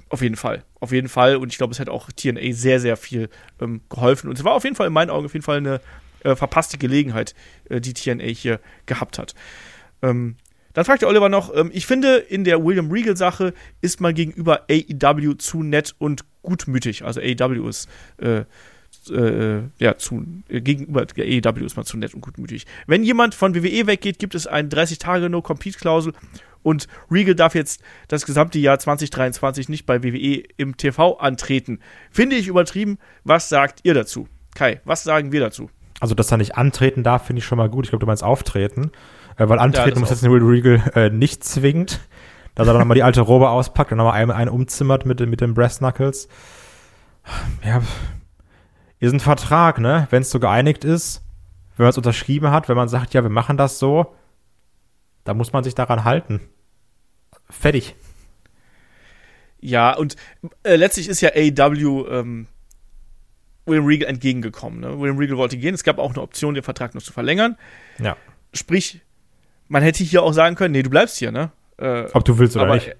auf 0.10 0.22
jeden 0.22 0.36
Fall. 0.36 0.64
Auf 0.80 0.92
jeden 0.92 1.10
Fall. 1.10 1.36
Und 1.36 1.52
ich 1.52 1.58
glaube, 1.58 1.72
es 1.72 1.80
hätte 1.80 1.92
auch 1.92 2.10
TNA 2.12 2.54
sehr, 2.54 2.80
sehr 2.80 2.98
viel 2.98 3.30
ähm, 3.60 3.82
geholfen. 3.90 4.30
Und 4.30 4.38
es 4.38 4.44
war 4.44 4.54
auf 4.54 4.64
jeden 4.64 4.76
Fall 4.76 4.88
in 4.88 4.94
meinen 4.94 5.10
Augen 5.10 5.26
auf 5.26 5.34
jeden 5.34 5.44
Fall 5.44 5.58
eine 5.58 5.82
äh, 6.24 6.36
verpasste 6.36 6.78
Gelegenheit, 6.78 7.36
äh, 7.70 7.82
die 7.82 7.94
TNA 7.94 8.24
hier 8.26 8.60
gehabt 8.86 9.20
hat. 9.20 9.36
Ähm, 10.02 10.38
dann 10.74 10.86
fragt 10.86 11.02
der 11.02 11.10
Oliver 11.10 11.30
noch, 11.30 11.54
ähm, 11.56 11.72
ich 11.74 11.88
finde, 11.88 12.18
in 12.18 12.44
der 12.44 12.64
William 12.64 12.92
Regal-Sache 12.92 13.54
ist 13.82 14.00
man 14.00 14.14
gegenüber 14.14 14.66
AEW 14.70 15.34
zu 15.34 15.64
nett 15.64 15.96
und 15.98 16.24
gutmütig. 16.42 17.04
Also 17.04 17.20
AEW 17.20 17.68
ist 17.68 17.90
äh, 18.18 18.44
äh, 19.10 19.62
ja, 19.80 19.98
zu, 19.98 20.26
äh, 20.50 20.62
gegenüber 20.62 21.06
der 21.06 21.26
AEW 21.26 21.66
ist 21.66 21.76
man 21.76 21.86
zu 21.86 21.98
nett 21.98 22.14
und 22.14 22.22
gutmütig. 22.22 22.66
Wenn 22.86 23.04
jemand 23.04 23.36
von 23.36 23.56
WWE 23.56 23.88
weggeht, 23.88 24.20
gibt 24.20 24.36
es 24.36 24.48
eine 24.48 24.70
30-Tage-No-Compete-Klausel 24.70 26.14
und 26.64 26.88
Regal 27.10 27.36
darf 27.36 27.56
jetzt 27.56 27.82
das 28.08 28.26
gesamte 28.26 28.60
Jahr 28.60 28.78
2023 28.78 29.70
nicht 29.70 29.86
bei 29.86 30.04
WWE 30.04 30.44
im 30.58 30.76
TV 30.76 31.18
antreten. 31.18 31.80
Finde 32.12 32.36
ich 32.36 32.48
übertrieben. 32.48 32.98
Was 33.24 33.50
sagt 33.50 33.80
ihr 33.84 33.94
dazu? 33.94 34.28
Kai, 34.54 34.82
was 34.84 35.04
sagen 35.04 35.32
wir 35.32 35.40
dazu? 35.40 35.70
Also, 36.00 36.14
dass 36.14 36.32
er 36.32 36.38
nicht 36.38 36.58
antreten 36.58 37.04
darf, 37.04 37.26
finde 37.26 37.40
ich 37.40 37.46
schon 37.46 37.58
mal 37.58 37.70
gut. 37.70 37.86
Ich 37.86 37.92
glaube, 37.92 38.02
du 38.02 38.08
meinst 38.08 38.24
auftreten. 38.24 38.92
Äh, 39.38 39.48
weil 39.50 39.60
antreten 39.60 39.96
ja, 39.96 40.00
muss 40.00 40.10
jetzt 40.10 40.24
Will 40.24 40.44
Regal 40.44 40.92
äh, 40.96 41.10
nicht 41.10 41.44
zwingend. 41.44 42.02
Dass 42.56 42.68
er 42.68 42.74
dann 42.74 42.82
nochmal 42.82 42.96
die 42.96 43.04
alte 43.04 43.22
Robe 43.22 43.50
auspackt 43.50 43.92
und 43.92 44.00
nochmal 44.00 44.14
einen, 44.14 44.32
einen 44.32 44.50
umzimmert 44.50 45.06
mit, 45.06 45.20
mit 45.20 45.42
den 45.42 45.54
Breast 45.54 45.78
Knuckles. 45.80 46.28
Ja, 47.64 47.82
ist 49.00 49.14
ein 49.14 49.20
Vertrag, 49.20 49.80
ne? 49.80 50.08
Wenn 50.10 50.22
es 50.22 50.30
so 50.30 50.40
geeinigt 50.40 50.84
ist, 50.84 51.24
wenn 51.76 51.84
man 51.84 51.92
es 51.92 51.98
unterschrieben 51.98 52.52
hat, 52.52 52.70
wenn 52.70 52.76
man 52.76 52.90
sagt, 52.90 53.14
ja, 53.14 53.24
wir 53.24 53.30
machen 53.30 53.58
das 53.58 53.80
so, 53.80 54.16
dann 55.24 55.38
muss 55.38 55.54
man 55.54 55.64
sich 55.64 55.76
daran 55.76 56.04
halten. 56.04 56.42
Fertig. 57.50 57.96
Ja, 59.60 59.96
und 59.96 60.16
äh, 60.64 60.76
letztlich 60.76 61.08
ist 61.08 61.22
ja 61.22 61.30
AEW 61.30 62.08
ähm, 62.10 62.48
William 63.66 63.86
Regal 63.86 64.10
entgegengekommen. 64.10 64.80
Ne? 64.80 65.00
William 65.00 65.18
Regal 65.18 65.38
wollte 65.38 65.58
gehen. 65.58 65.74
Es 65.74 65.84
gab 65.84 66.00
auch 66.00 66.12
eine 66.12 66.22
Option, 66.22 66.54
den 66.54 66.64
Vertrag 66.64 66.96
noch 66.96 67.02
zu 67.02 67.14
verlängern. 67.14 67.58
Ja. 68.00 68.16
Sprich, 68.54 69.02
man 69.68 69.84
hätte 69.84 70.04
hier 70.04 70.24
auch 70.24 70.34
sagen 70.34 70.56
können, 70.56 70.72
nee, 70.72 70.84
du 70.84 70.90
bleibst 70.90 71.18
hier, 71.18 71.32
ne? 71.32 71.52
Äh, 71.78 72.06
ob 72.14 72.24
du 72.26 72.38
willst 72.40 72.56
oder 72.56 72.66
aber, 72.66 72.76
nicht. 72.76 72.96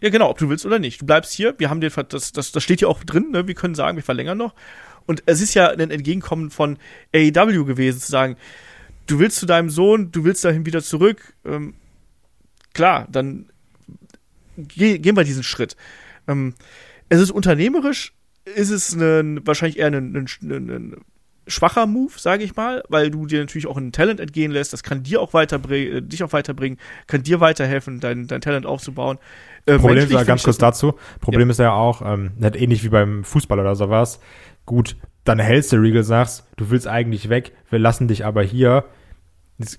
Ja, 0.00 0.10
genau, 0.10 0.28
ob 0.28 0.38
du 0.38 0.48
willst 0.50 0.66
oder 0.66 0.78
nicht. 0.78 1.00
Du 1.00 1.06
bleibst 1.06 1.32
hier. 1.32 1.54
Wir 1.58 1.70
haben 1.70 1.80
den, 1.80 1.90
das, 2.08 2.32
das, 2.32 2.52
das 2.52 2.62
steht 2.62 2.80
hier 2.80 2.88
auch 2.88 3.02
drin, 3.02 3.30
ne? 3.30 3.48
Wir 3.48 3.54
können 3.54 3.74
sagen, 3.74 3.96
wir 3.96 4.04
verlängern 4.04 4.36
noch. 4.36 4.54
Und 5.06 5.22
es 5.26 5.40
ist 5.40 5.54
ja 5.54 5.68
ein 5.68 5.90
Entgegenkommen 5.90 6.50
von 6.50 6.78
AEW 7.14 7.64
gewesen, 7.64 8.00
zu 8.00 8.10
sagen, 8.10 8.36
du 9.06 9.18
willst 9.18 9.38
zu 9.38 9.46
deinem 9.46 9.70
Sohn, 9.70 10.10
du 10.12 10.24
willst 10.24 10.44
dahin 10.44 10.66
wieder 10.66 10.82
zurück. 10.82 11.34
Ähm, 11.44 11.74
klar, 12.72 13.06
dann 13.10 13.46
geh, 14.56 14.98
gehen 14.98 15.16
wir 15.16 15.24
diesen 15.24 15.42
Schritt. 15.42 15.76
Ähm, 16.26 16.54
es 17.08 17.20
ist 17.20 17.30
unternehmerisch, 17.30 18.12
ist 18.44 18.70
es 18.70 18.94
eine, 18.94 19.40
wahrscheinlich 19.44 19.78
eher 19.78 19.88
ein, 19.88 20.16
ein, 20.16 20.26
ein, 20.42 20.70
ein 20.70 20.96
schwacher 21.46 21.86
Move, 21.86 22.12
sage 22.16 22.44
ich 22.44 22.56
mal, 22.56 22.82
weil 22.88 23.10
du 23.10 23.26
dir 23.26 23.40
natürlich 23.40 23.66
auch 23.66 23.76
ein 23.76 23.92
Talent 23.92 24.20
entgehen 24.20 24.50
lässt. 24.50 24.72
Das 24.72 24.82
kann 24.82 25.02
dir 25.02 25.20
auch 25.20 25.34
weiterbringen, 25.34 25.96
äh, 25.96 26.02
dich 26.02 26.22
auch 26.24 26.32
weiterbringen, 26.32 26.78
kann 27.06 27.22
dir 27.22 27.40
weiterhelfen, 27.40 28.00
dein, 28.00 28.26
dein 28.26 28.40
Talent 28.40 28.66
aufzubauen. 28.66 29.18
Äh, 29.66 29.78
Problem 29.78 30.04
ist 30.04 30.12
ja 30.12 30.24
ganz 30.24 30.42
kurz 30.42 30.58
dazu. 30.58 30.94
Problem 31.20 31.48
ja. 31.48 31.52
ist 31.52 31.58
ja 31.58 31.72
auch, 31.72 32.02
ähm, 32.02 32.32
nicht 32.38 32.56
ähnlich 32.56 32.84
wie 32.84 32.88
beim 32.88 33.24
Fußball 33.24 33.58
oder 33.58 33.76
sowas 33.76 34.20
gut, 34.66 34.96
dann 35.24 35.38
hältst 35.38 35.72
du 35.72 35.76
Regal, 35.76 36.04
sagst, 36.04 36.46
du 36.56 36.70
willst 36.70 36.86
eigentlich 36.86 37.28
weg, 37.28 37.52
wir 37.70 37.78
lassen 37.78 38.08
dich 38.08 38.24
aber 38.24 38.42
hier. 38.42 38.84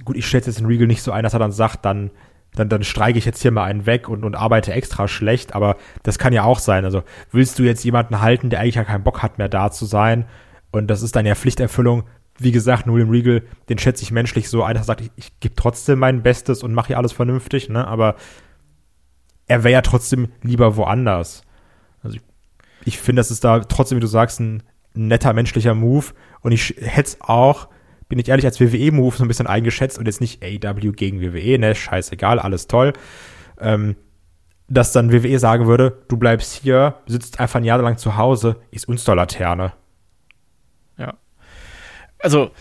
Gut, 0.03 0.15
ich 0.15 0.25
schätze 0.25 0.49
jetzt 0.49 0.59
den 0.59 0.65
Regal 0.65 0.87
nicht 0.87 1.03
so 1.03 1.11
ein, 1.11 1.23
dass 1.23 1.33
er 1.33 1.39
dann 1.39 1.51
sagt, 1.51 1.85
dann, 1.85 2.11
dann, 2.55 2.69
dann 2.69 2.83
streike 2.83 3.17
ich 3.17 3.25
jetzt 3.25 3.41
hier 3.41 3.51
mal 3.51 3.65
einen 3.65 3.85
weg 3.85 4.09
und, 4.09 4.23
und 4.23 4.35
arbeite 4.35 4.73
extra 4.73 5.07
schlecht, 5.07 5.53
aber 5.53 5.77
das 6.03 6.17
kann 6.17 6.33
ja 6.33 6.43
auch 6.43 6.59
sein. 6.59 6.85
Also 6.85 7.03
willst 7.31 7.59
du 7.59 7.63
jetzt 7.63 7.83
jemanden 7.83 8.21
halten, 8.21 8.49
der 8.49 8.59
eigentlich 8.61 8.75
ja 8.75 8.83
keinen 8.83 9.03
Bock 9.03 9.21
hat 9.21 9.37
mehr 9.37 9.49
da 9.49 9.71
zu 9.71 9.85
sein 9.85 10.25
und 10.71 10.87
das 10.87 11.01
ist 11.01 11.15
dann 11.15 11.25
ja 11.25 11.35
Pflichterfüllung. 11.35 12.03
Wie 12.37 12.51
gesagt, 12.51 12.87
William 12.87 13.09
Regal, 13.09 13.43
den 13.69 13.77
schätze 13.77 14.03
ich 14.03 14.11
menschlich 14.11 14.49
so 14.49 14.63
ein, 14.63 14.73
dass 14.73 14.83
er 14.83 14.87
sagt, 14.87 15.01
ich, 15.01 15.11
ich 15.15 15.39
gebe 15.39 15.55
trotzdem 15.55 15.99
mein 15.99 16.23
Bestes 16.23 16.63
und 16.63 16.73
mache 16.73 16.87
hier 16.87 16.97
alles 16.97 17.13
vernünftig, 17.13 17.69
ne? 17.69 17.87
aber 17.87 18.15
er 19.47 19.63
wäre 19.63 19.73
ja 19.73 19.81
trotzdem 19.81 20.29
lieber 20.41 20.75
woanders. 20.75 21.43
Also 22.03 22.17
ich, 22.17 22.23
ich 22.83 22.99
finde, 22.99 23.19
das 23.21 23.31
ist 23.31 23.43
da 23.43 23.59
trotzdem, 23.59 23.97
wie 23.97 24.01
du 24.01 24.07
sagst, 24.07 24.39
ein 24.39 24.63
netter 24.95 25.33
menschlicher 25.33 25.73
Move. 25.73 26.05
Und 26.41 26.51
ich 26.51 26.75
hätte 26.79 27.09
es 27.09 27.21
auch, 27.21 27.69
bin 28.09 28.19
ich 28.19 28.27
ehrlich, 28.27 28.45
als 28.45 28.59
WWE-Move 28.59 29.15
so 29.15 29.23
ein 29.23 29.27
bisschen 29.27 29.47
eingeschätzt 29.47 29.97
und 29.97 30.05
jetzt 30.05 30.21
nicht 30.21 30.43
AW 30.43 30.91
gegen 30.91 31.21
WWE, 31.21 31.57
ne, 31.59 31.75
scheißegal, 31.75 32.39
alles 32.39 32.67
toll. 32.67 32.93
Ähm, 33.59 33.95
dass 34.67 34.91
dann 34.91 35.11
WWE 35.11 35.37
sagen 35.37 35.67
würde, 35.67 36.03
du 36.07 36.17
bleibst 36.17 36.53
hier, 36.53 36.95
sitzt 37.05 37.39
einfach 37.39 37.59
ein 37.59 37.63
Jahr 37.63 37.79
lang 37.79 37.97
zu 37.97 38.17
Hause, 38.17 38.57
ist 38.71 38.87
uns 38.87 39.03
doch 39.03 39.15
Laterne. 39.15 39.73
Ja. 40.97 41.15
Also, 42.19 42.51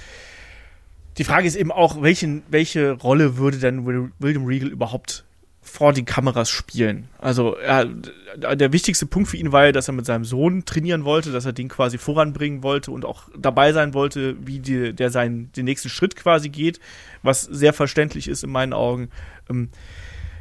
die 1.17 1.25
Frage 1.25 1.47
ist 1.47 1.57
eben 1.57 1.73
auch, 1.73 2.03
welchen, 2.03 2.43
welche 2.49 2.93
Rolle 2.93 3.39
würde 3.39 3.59
denn 3.59 3.87
William 3.87 4.45
Regal 4.45 4.69
überhaupt 4.69 5.25
vor 5.65 5.93
die 5.93 6.05
Kameras 6.05 6.51
spielen. 6.51 7.09
Also 7.19 7.57
ja, 7.59 7.85
der 7.85 8.73
wichtigste 8.73 9.07
Punkt 9.07 9.29
für 9.29 9.37
ihn 9.37 9.51
war 9.51 9.67
ja, 9.67 9.73
dass 9.73 9.89
er 9.89 9.95
mit 9.95 10.07
seinem 10.07 10.25
Sohn 10.25 10.65
trainieren 10.65 11.05
wollte, 11.05 11.33
dass 11.33 11.47
er 11.47 11.53
den 11.53 11.69
quasi 11.69 11.99
voranbringen 11.99 12.63
wollte 12.63 12.91
und 12.91 13.05
auch 13.05 13.29
dabei 13.37 13.73
sein 13.73 13.95
wollte, 13.95 14.37
wie 14.47 14.61
die, 14.61 14.93
der 14.93 15.11
seinen 15.11 15.51
den 15.53 15.65
nächsten 15.65 15.89
Schritt 15.89 16.17
quasi 16.17 16.51
geht, 16.51 16.81
was 17.23 17.43
sehr 17.43 17.73
verständlich 17.73 18.29
ist 18.29 18.45
in 18.45 18.51
meinen 18.51 18.73
Augen. 18.73 19.09
Ähm, 19.51 19.71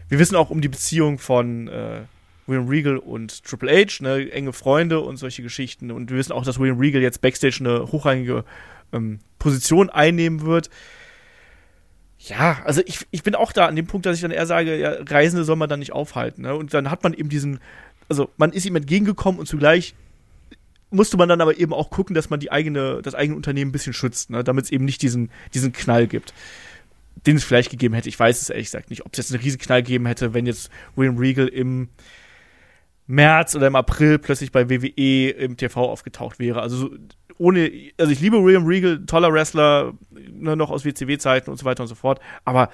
wir 0.09 0.19
wissen 0.19 0.35
auch 0.35 0.49
um 0.49 0.61
die 0.61 0.67
Beziehung 0.67 1.17
von 1.17 1.67
äh, 1.69 2.01
William 2.45 2.67
Regal 2.67 2.97
und 2.97 3.43
Triple 3.45 3.71
H, 3.71 4.03
ne, 4.03 4.29
enge 4.31 4.51
Freunde 4.51 4.99
und 4.99 5.17
solche 5.17 5.41
Geschichten. 5.41 5.89
Und 5.89 6.11
wir 6.11 6.17
wissen 6.17 6.33
auch, 6.33 6.43
dass 6.43 6.59
William 6.59 6.79
Regal 6.79 7.01
jetzt 7.01 7.21
backstage 7.21 7.57
eine 7.61 7.91
hochrangige 7.91 8.43
ähm, 8.91 9.19
Position 9.39 9.89
einnehmen 9.89 10.41
wird 10.41 10.69
ja, 12.27 12.61
also 12.63 12.81
ich, 12.85 12.99
ich 13.11 13.23
bin 13.23 13.35
auch 13.35 13.51
da 13.51 13.65
an 13.65 13.75
dem 13.75 13.85
Punkt, 13.85 14.05
dass 14.05 14.15
ich 14.15 14.21
dann 14.21 14.31
eher 14.31 14.45
sage, 14.45 14.77
ja, 14.77 14.93
Reisende 15.05 15.43
soll 15.43 15.57
man 15.57 15.69
dann 15.69 15.79
nicht 15.79 15.91
aufhalten. 15.91 16.43
Ne? 16.43 16.55
Und 16.55 16.73
dann 16.73 16.89
hat 16.89 17.03
man 17.03 17.13
eben 17.13 17.27
diesen, 17.27 17.59
also 18.07 18.29
man 18.37 18.53
ist 18.53 18.65
ihm 18.65 18.77
entgegengekommen 18.77 19.39
und 19.39 19.45
zugleich 19.45 19.93
musste 20.89 21.17
man 21.17 21.27
dann 21.27 21.41
aber 21.41 21.57
eben 21.57 21.73
auch 21.73 21.89
gucken, 21.89 22.13
dass 22.13 22.29
man 22.29 22.39
die 22.39 22.51
eigene, 22.51 23.01
das 23.01 23.15
eigene 23.15 23.35
Unternehmen 23.35 23.69
ein 23.69 23.71
bisschen 23.73 23.93
schützt, 23.93 24.29
ne? 24.29 24.43
damit 24.43 24.65
es 24.65 24.71
eben 24.71 24.85
nicht 24.85 25.01
diesen, 25.01 25.31
diesen 25.53 25.73
Knall 25.73 26.07
gibt. 26.07 26.33
Den 27.25 27.35
es 27.35 27.43
vielleicht 27.43 27.71
gegeben 27.71 27.93
hätte. 27.93 28.09
Ich 28.09 28.19
weiß 28.19 28.41
es 28.41 28.49
ehrlich 28.49 28.67
gesagt 28.67 28.89
nicht, 28.89 29.05
ob 29.05 29.11
es 29.13 29.17
jetzt 29.17 29.33
einen 29.33 29.43
riesen 29.43 29.59
Knall 29.59 29.83
gegeben 29.83 30.05
hätte, 30.05 30.33
wenn 30.33 30.45
jetzt 30.45 30.69
William 30.95 31.17
Regal 31.17 31.47
im 31.47 31.89
März 33.05 33.55
oder 33.55 33.67
im 33.67 33.75
April 33.75 34.17
plötzlich 34.17 34.51
bei 34.51 34.69
WWE 34.69 35.29
im 35.29 35.57
TV 35.57 35.89
aufgetaucht 35.89 36.39
wäre. 36.39 36.61
Also 36.61 36.89
ohne, 37.37 37.71
also 37.97 38.11
ich 38.11 38.19
liebe 38.19 38.43
William 38.43 38.65
Regal, 38.65 39.05
toller 39.05 39.31
Wrestler, 39.33 39.93
ne, 40.11 40.55
noch 40.55 40.69
aus 40.69 40.85
WCW-Zeiten 40.85 41.49
und 41.49 41.57
so 41.57 41.65
weiter 41.65 41.83
und 41.83 41.87
so 41.87 41.95
fort, 41.95 42.19
aber 42.45 42.69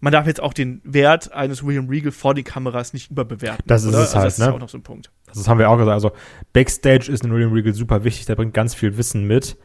man 0.00 0.12
darf 0.12 0.26
jetzt 0.26 0.42
auch 0.42 0.52
den 0.52 0.80
Wert 0.84 1.32
eines 1.32 1.64
William 1.64 1.88
Regal 1.88 2.12
vor 2.12 2.34
den 2.34 2.44
Kameras 2.44 2.92
nicht 2.92 3.10
überbewerten. 3.10 3.64
Das 3.66 3.84
ist 3.84 3.88
oder? 3.88 4.02
es 4.02 4.08
also 4.08 4.16
halt, 4.16 4.26
das 4.26 4.38
ne? 4.38 4.44
ist 4.46 4.52
auch 4.52 4.58
noch 4.58 4.68
so 4.68 4.78
ein 4.78 4.82
Punkt. 4.82 5.10
Das 5.26 5.48
haben 5.48 5.58
wir 5.58 5.70
auch 5.70 5.78
gesagt. 5.78 5.94
Also 5.94 6.12
Backstage 6.52 7.10
ist 7.10 7.24
ein 7.24 7.32
William 7.32 7.52
Regal 7.52 7.72
super 7.72 8.04
wichtig, 8.04 8.26
der 8.26 8.36
bringt 8.36 8.54
ganz 8.54 8.74
viel 8.74 8.96
Wissen 8.98 9.26
mit. 9.26 9.56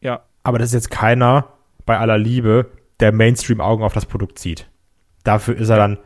Ja. 0.00 0.22
Aber 0.44 0.58
das 0.58 0.68
ist 0.68 0.74
jetzt 0.74 0.90
keiner, 0.90 1.52
bei 1.84 1.98
aller 1.98 2.18
Liebe, 2.18 2.70
der 3.00 3.12
Mainstream 3.12 3.60
Augen 3.60 3.82
auf 3.82 3.92
das 3.92 4.06
Produkt 4.06 4.38
zieht. 4.38 4.68
Dafür 5.24 5.56
ist 5.56 5.68
er 5.68 5.76
dann 5.76 5.98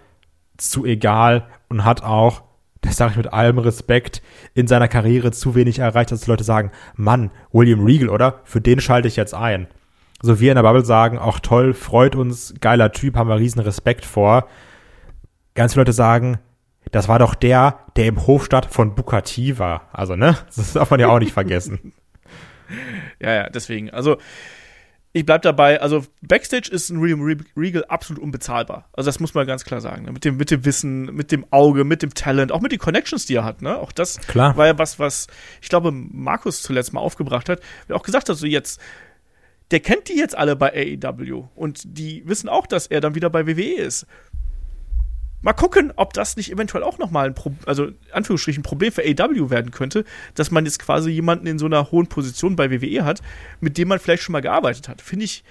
zu 0.56 0.86
egal 0.86 1.48
und 1.68 1.84
hat 1.84 2.02
auch 2.02 2.42
das 2.87 2.96
sage 2.96 3.12
ich 3.12 3.16
mit 3.16 3.33
allem 3.33 3.59
Respekt, 3.59 4.22
in 4.55 4.66
seiner 4.66 4.88
Karriere 4.88 5.33
zu 5.33 5.55
wenig 5.55 5.79
erreicht, 5.79 6.12
dass 6.12 6.22
die 6.22 6.31
Leute 6.31 6.44
sagen, 6.44 6.70
Mann, 6.94 7.31
William 7.53 7.85
Regal, 7.85 8.09
oder? 8.09 8.40
Für 8.44 8.61
den 8.61 8.81
schalte 8.81 9.09
ich 9.09 9.16
jetzt 9.16 9.35
ein. 9.35 9.66
So 10.22 10.40
wir 10.40 10.53
in 10.53 10.57
der 10.57 10.62
Bubble 10.62 10.85
sagen, 10.85 11.18
auch 11.18 11.40
toll, 11.40 11.75
freut 11.75 12.16
uns, 12.16 12.55
geiler 12.61 12.92
Typ, 12.92 13.16
haben 13.16 13.29
wir 13.29 13.37
riesen 13.37 13.61
Respekt 13.61 14.05
vor. 14.05 14.49
Ganz 15.55 15.75
viele 15.75 15.83
Leute 15.83 15.92
sagen, 15.92 16.38
das 16.92 17.09
war 17.09 17.18
doch 17.18 17.35
der, 17.35 17.81
der 17.96 18.07
im 18.07 18.27
Hofstadt 18.27 18.66
von 18.66 18.94
T 18.94 19.59
war. 19.59 19.88
Also, 19.92 20.16
ne? 20.16 20.37
Das 20.55 20.72
darf 20.72 20.90
man 20.90 21.01
ja 21.01 21.09
auch 21.09 21.18
nicht 21.18 21.33
vergessen. 21.33 21.92
Ja, 23.20 23.33
ja, 23.33 23.49
deswegen. 23.49 23.90
Also, 23.90 24.16
ich 25.16 25.24
bleib 25.24 25.40
dabei, 25.40 25.81
also 25.81 26.05
Backstage 26.20 26.70
ist 26.70 26.90
ein 26.90 27.00
William 27.00 27.22
Regal 27.57 27.87
absolut 27.87 28.22
unbezahlbar. 28.22 28.87
Also 28.92 29.09
das 29.09 29.18
muss 29.18 29.33
man 29.33 29.46
ganz 29.46 29.64
klar 29.64 29.81
sagen. 29.81 30.05
Ne? 30.05 30.12
Mit, 30.12 30.26
dem, 30.26 30.37
mit 30.37 30.50
dem 30.50 30.66
Wissen, 30.66 31.07
mit 31.07 31.33
dem 31.33 31.46
Auge, 31.50 31.85
mit 31.85 32.02
dem 32.02 32.12
Talent, 32.12 32.52
auch 32.52 32.61
mit 32.61 32.70
den 32.70 32.79
Connections, 32.79 33.24
die 33.24 33.37
er 33.37 33.44
hat. 33.44 33.62
Ne? 33.62 33.79
Auch 33.79 33.92
das 33.92 34.18
Klar. 34.20 34.59
war 34.59 34.66
ja 34.66 34.79
was, 34.79 34.98
was 34.98 35.26
ich 35.62 35.70
glaube 35.70 35.90
Markus 35.90 36.61
zuletzt 36.61 36.92
mal 36.92 37.00
aufgebracht 37.00 37.48
hat. 37.48 37.61
Der 37.88 37.96
auch 37.96 38.02
gesagt 38.02 38.29
hat, 38.29 38.37
so 38.37 38.46
jetzt, 38.46 38.79
der 39.70 39.81
kennt 39.81 40.11
die 40.11 40.18
jetzt 40.18 40.37
alle 40.37 40.55
bei 40.55 40.98
AEW 41.02 41.44
und 41.55 41.81
die 41.87 42.22
wissen 42.29 42.50
auch, 42.50 42.66
dass 42.66 42.87
er 42.87 43.00
dann 43.00 43.14
wieder 43.14 43.31
bei 43.31 43.46
WWE 43.46 43.74
ist. 43.74 44.07
Mal 45.46 45.52
gucken, 45.52 45.92
ob 45.94 46.12
das 46.12 46.37
nicht 46.37 46.50
eventuell 46.50 46.82
auch 46.82 46.98
nochmal 46.98 47.28
ein 47.28 47.35
Pro 47.37 47.54
also 47.66 47.92
Anführungsstrichen 48.11 48.64
Problem 48.64 48.90
für 48.90 49.02
AW 49.02 49.48
werden 49.48 49.70
könnte, 49.70 50.04
dass 50.35 50.50
man 50.50 50.64
jetzt 50.64 50.80
quasi 50.80 51.11
jemanden 51.11 51.46
in 51.46 51.61
so 51.61 51.66
einer 51.66 51.92
hohen 51.92 52.09
Position 52.09 52.56
bei 52.56 52.68
WWE 52.72 53.04
hat, 53.04 53.22
mit 53.61 53.78
dem 53.78 53.87
man 53.87 54.00
vielleicht 54.00 54.24
schon 54.24 54.32
mal 54.32 54.42
gearbeitet 54.42 54.88
hat. 54.88 55.00
Finde 55.00 55.24
ich 55.24 55.44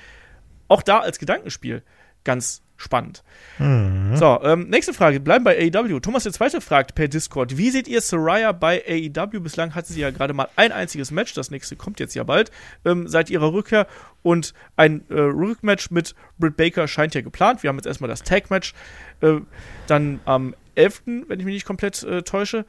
auch 0.68 0.82
da 0.82 1.00
als 1.00 1.18
Gedankenspiel 1.18 1.82
ganz 2.26 2.62
spannend. 2.78 3.24
Mhm. 3.58 4.16
So, 4.16 4.40
ähm, 4.44 4.70
nächste 4.70 4.94
Frage. 4.94 5.20
Bleiben 5.20 5.44
bei 5.44 5.58
AEW. 5.58 6.00
Thomas 6.00 6.24
der 6.24 6.34
Zweite 6.34 6.62
fragt 6.62 6.96
per 6.96 7.08
Discord, 7.08 7.58
wie 7.58 7.70
seht 7.70 7.88
ihr 7.88 8.02
Soraya 8.02 8.52
bei 8.52 8.84
AEW? 8.88 9.40
Bislang 9.40 9.76
hatte 9.76 9.94
sie 9.94 10.02
ja 10.02 10.12
gerade 10.12 10.34
mal 10.34 10.50
ein 10.56 10.72
einziges 10.72 11.12
Match, 11.12 11.34
das 11.34 11.52
nächste 11.52 11.76
kommt 11.76 12.00
jetzt 12.00 12.16
ja 12.16 12.24
bald, 12.24 12.52
ähm, 12.84 13.08
seit 13.08 13.30
ihrer 13.30 13.54
Rückkehr. 13.54 13.88
Und 14.24 14.54
ein 14.76 15.04
äh, 15.10 15.14
Rückmatch 15.14 15.92
mit 15.92 16.16
Britt 16.38 16.58
Baker 16.58 16.88
scheint 16.88 17.16
ja 17.16 17.22
geplant. 17.22 17.64
Wir 17.64 17.70
haben 17.70 17.78
jetzt 17.78 17.86
erstmal 17.86 18.10
das 18.10 18.24
Tag-Match. 18.24 18.74
Äh, 19.22 19.42
dann 19.88 20.20
am 20.26 20.56
11., 20.76 21.04
wenn 21.06 21.40
ich 21.40 21.46
mich 21.46 21.54
nicht 21.54 21.66
komplett 21.66 22.04
äh, 22.04 22.24
täusche. 22.24 22.66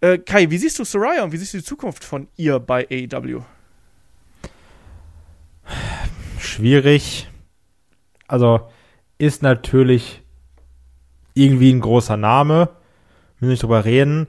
Äh, 0.00 0.18
Kai, 0.18 0.50
wie 0.50 0.58
siehst 0.58 0.78
du 0.78 0.84
Soraya 0.84 1.22
und 1.22 1.32
wie 1.32 1.36
siehst 1.36 1.54
du 1.54 1.58
die 1.58 1.64
Zukunft 1.64 2.04
von 2.04 2.28
ihr 2.36 2.58
bei 2.58 2.86
AEW? 2.90 3.42
Schwierig. 6.38 7.28
Also, 8.26 8.70
ist 9.20 9.42
natürlich 9.42 10.22
irgendwie 11.34 11.72
ein 11.72 11.80
großer 11.80 12.16
Name. 12.16 12.70
Müssen 13.38 13.50
nicht 13.50 13.62
drüber 13.62 13.84
reden. 13.84 14.26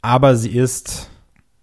Aber 0.00 0.36
sie 0.36 0.50
ist. 0.50 1.10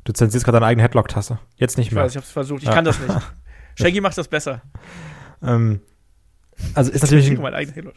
Du 0.05 0.13
zensierst 0.13 0.45
gerade 0.45 0.55
deine 0.55 0.65
eigene 0.65 0.83
Headlock-Tasse. 0.83 1.39
Jetzt 1.57 1.77
nicht 1.77 1.91
mehr. 1.91 2.03
Ich 2.03 2.05
weiß, 2.05 2.11
ich 2.13 2.17
hab's 2.17 2.31
versucht. 2.31 2.63
Ich 2.63 2.69
ja. 2.69 2.73
kann 2.73 2.85
das 2.85 2.99
nicht. 2.99 3.13
Shaggy 3.75 4.01
macht 4.01 4.17
das 4.17 4.27
besser. 4.27 4.61
Ähm, 5.43 5.81
also 6.73 6.91
ist 6.91 7.01
natürlich, 7.01 7.29
ein, 7.29 7.91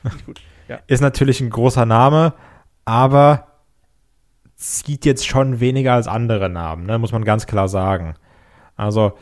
ja. 0.68 0.78
ist 0.86 1.00
natürlich 1.00 1.40
ein 1.40 1.50
großer 1.50 1.86
Name, 1.86 2.34
aber 2.84 3.48
zieht 4.54 5.04
jetzt 5.04 5.26
schon 5.26 5.58
weniger 5.58 5.94
als 5.94 6.06
andere 6.06 6.48
Namen, 6.48 6.86
ne? 6.86 6.98
muss 6.98 7.10
man 7.10 7.24
ganz 7.24 7.46
klar 7.46 7.68
sagen. 7.68 8.14
Also 8.76 9.18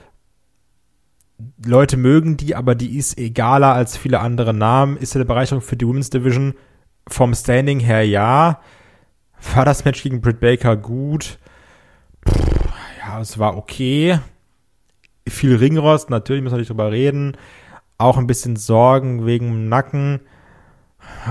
Leute 1.64 1.96
mögen 1.96 2.37
die, 2.37 2.55
aber 2.55 2.74
die 2.74 2.96
ist 2.96 3.18
egaler 3.18 3.74
als 3.74 3.96
viele 3.96 4.20
andere 4.20 4.55
Namen. 4.55 4.96
Ist 4.96 5.14
eine 5.16 5.24
Bereicherung 5.24 5.62
für 5.62 5.76
die 5.76 5.87
Women's 5.87 6.11
Division 6.11 6.55
vom 7.09 7.35
Standing 7.35 7.81
her 7.81 8.07
ja. 8.07 8.61
War 9.55 9.64
das 9.64 9.85
Match 9.85 10.03
gegen 10.03 10.20
Britt 10.20 10.40
Baker 10.40 10.76
gut? 10.76 11.38
Pff, 12.29 12.68
ja, 12.98 13.20
es 13.20 13.38
war 13.38 13.57
okay. 13.57 14.18
Viel 15.29 15.57
Ringrost, 15.57 16.11
natürlich 16.11 16.42
müssen 16.42 16.55
wir 16.55 16.61
nicht 16.61 16.70
drüber 16.70 16.90
reden. 16.90 17.37
Auch 17.98 18.18
ein 18.18 18.26
bisschen 18.26 18.57
Sorgen 18.57 19.26
wegen 19.26 19.46
dem 19.46 19.68
Nacken. 19.68 20.20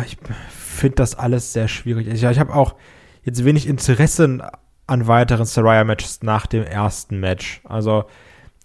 Ich 0.06 0.18
finde 0.50 0.96
das 0.96 1.16
alles 1.16 1.54
sehr 1.54 1.68
schwierig. 1.68 2.08
Ich, 2.08 2.24
ich 2.24 2.40
habe 2.40 2.54
auch 2.54 2.76
jetzt 3.24 3.44
wenig 3.46 3.68
Interesse 3.68 4.52
an 4.88 5.08
weiteren 5.08 5.46
Saraya-Matches 5.46 6.24
nach 6.24 6.48
dem 6.48 6.64
ersten 6.64 7.20
Match. 7.20 7.62
Also, 7.64 8.06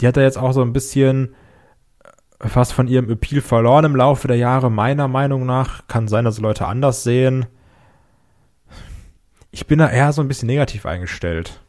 die 0.01 0.07
hat 0.07 0.17
er 0.17 0.23
jetzt 0.23 0.39
auch 0.39 0.53
so 0.53 0.63
ein 0.63 0.73
bisschen 0.73 1.35
fast 2.41 2.73
von 2.73 2.89
ihrem 2.89 3.11
Appeal 3.11 3.41
verloren 3.41 3.85
im 3.85 3.97
Laufe 3.97 4.29
der 4.29 4.37
Jahre, 4.37 4.71
meiner 4.71 5.09
Meinung 5.09 5.47
nach. 5.47 5.87
Kann 5.89 6.09
sein, 6.09 6.25
dass 6.25 6.39
Leute 6.39 6.67
anders 6.67 7.03
sehen. 7.03 7.47
Ich 9.51 9.67
bin 9.67 9.79
da 9.79 9.89
eher 9.89 10.13
so 10.13 10.21
ein 10.21 10.29
bisschen 10.29 10.49
negativ 10.49 10.85
eingestellt. 10.85 11.61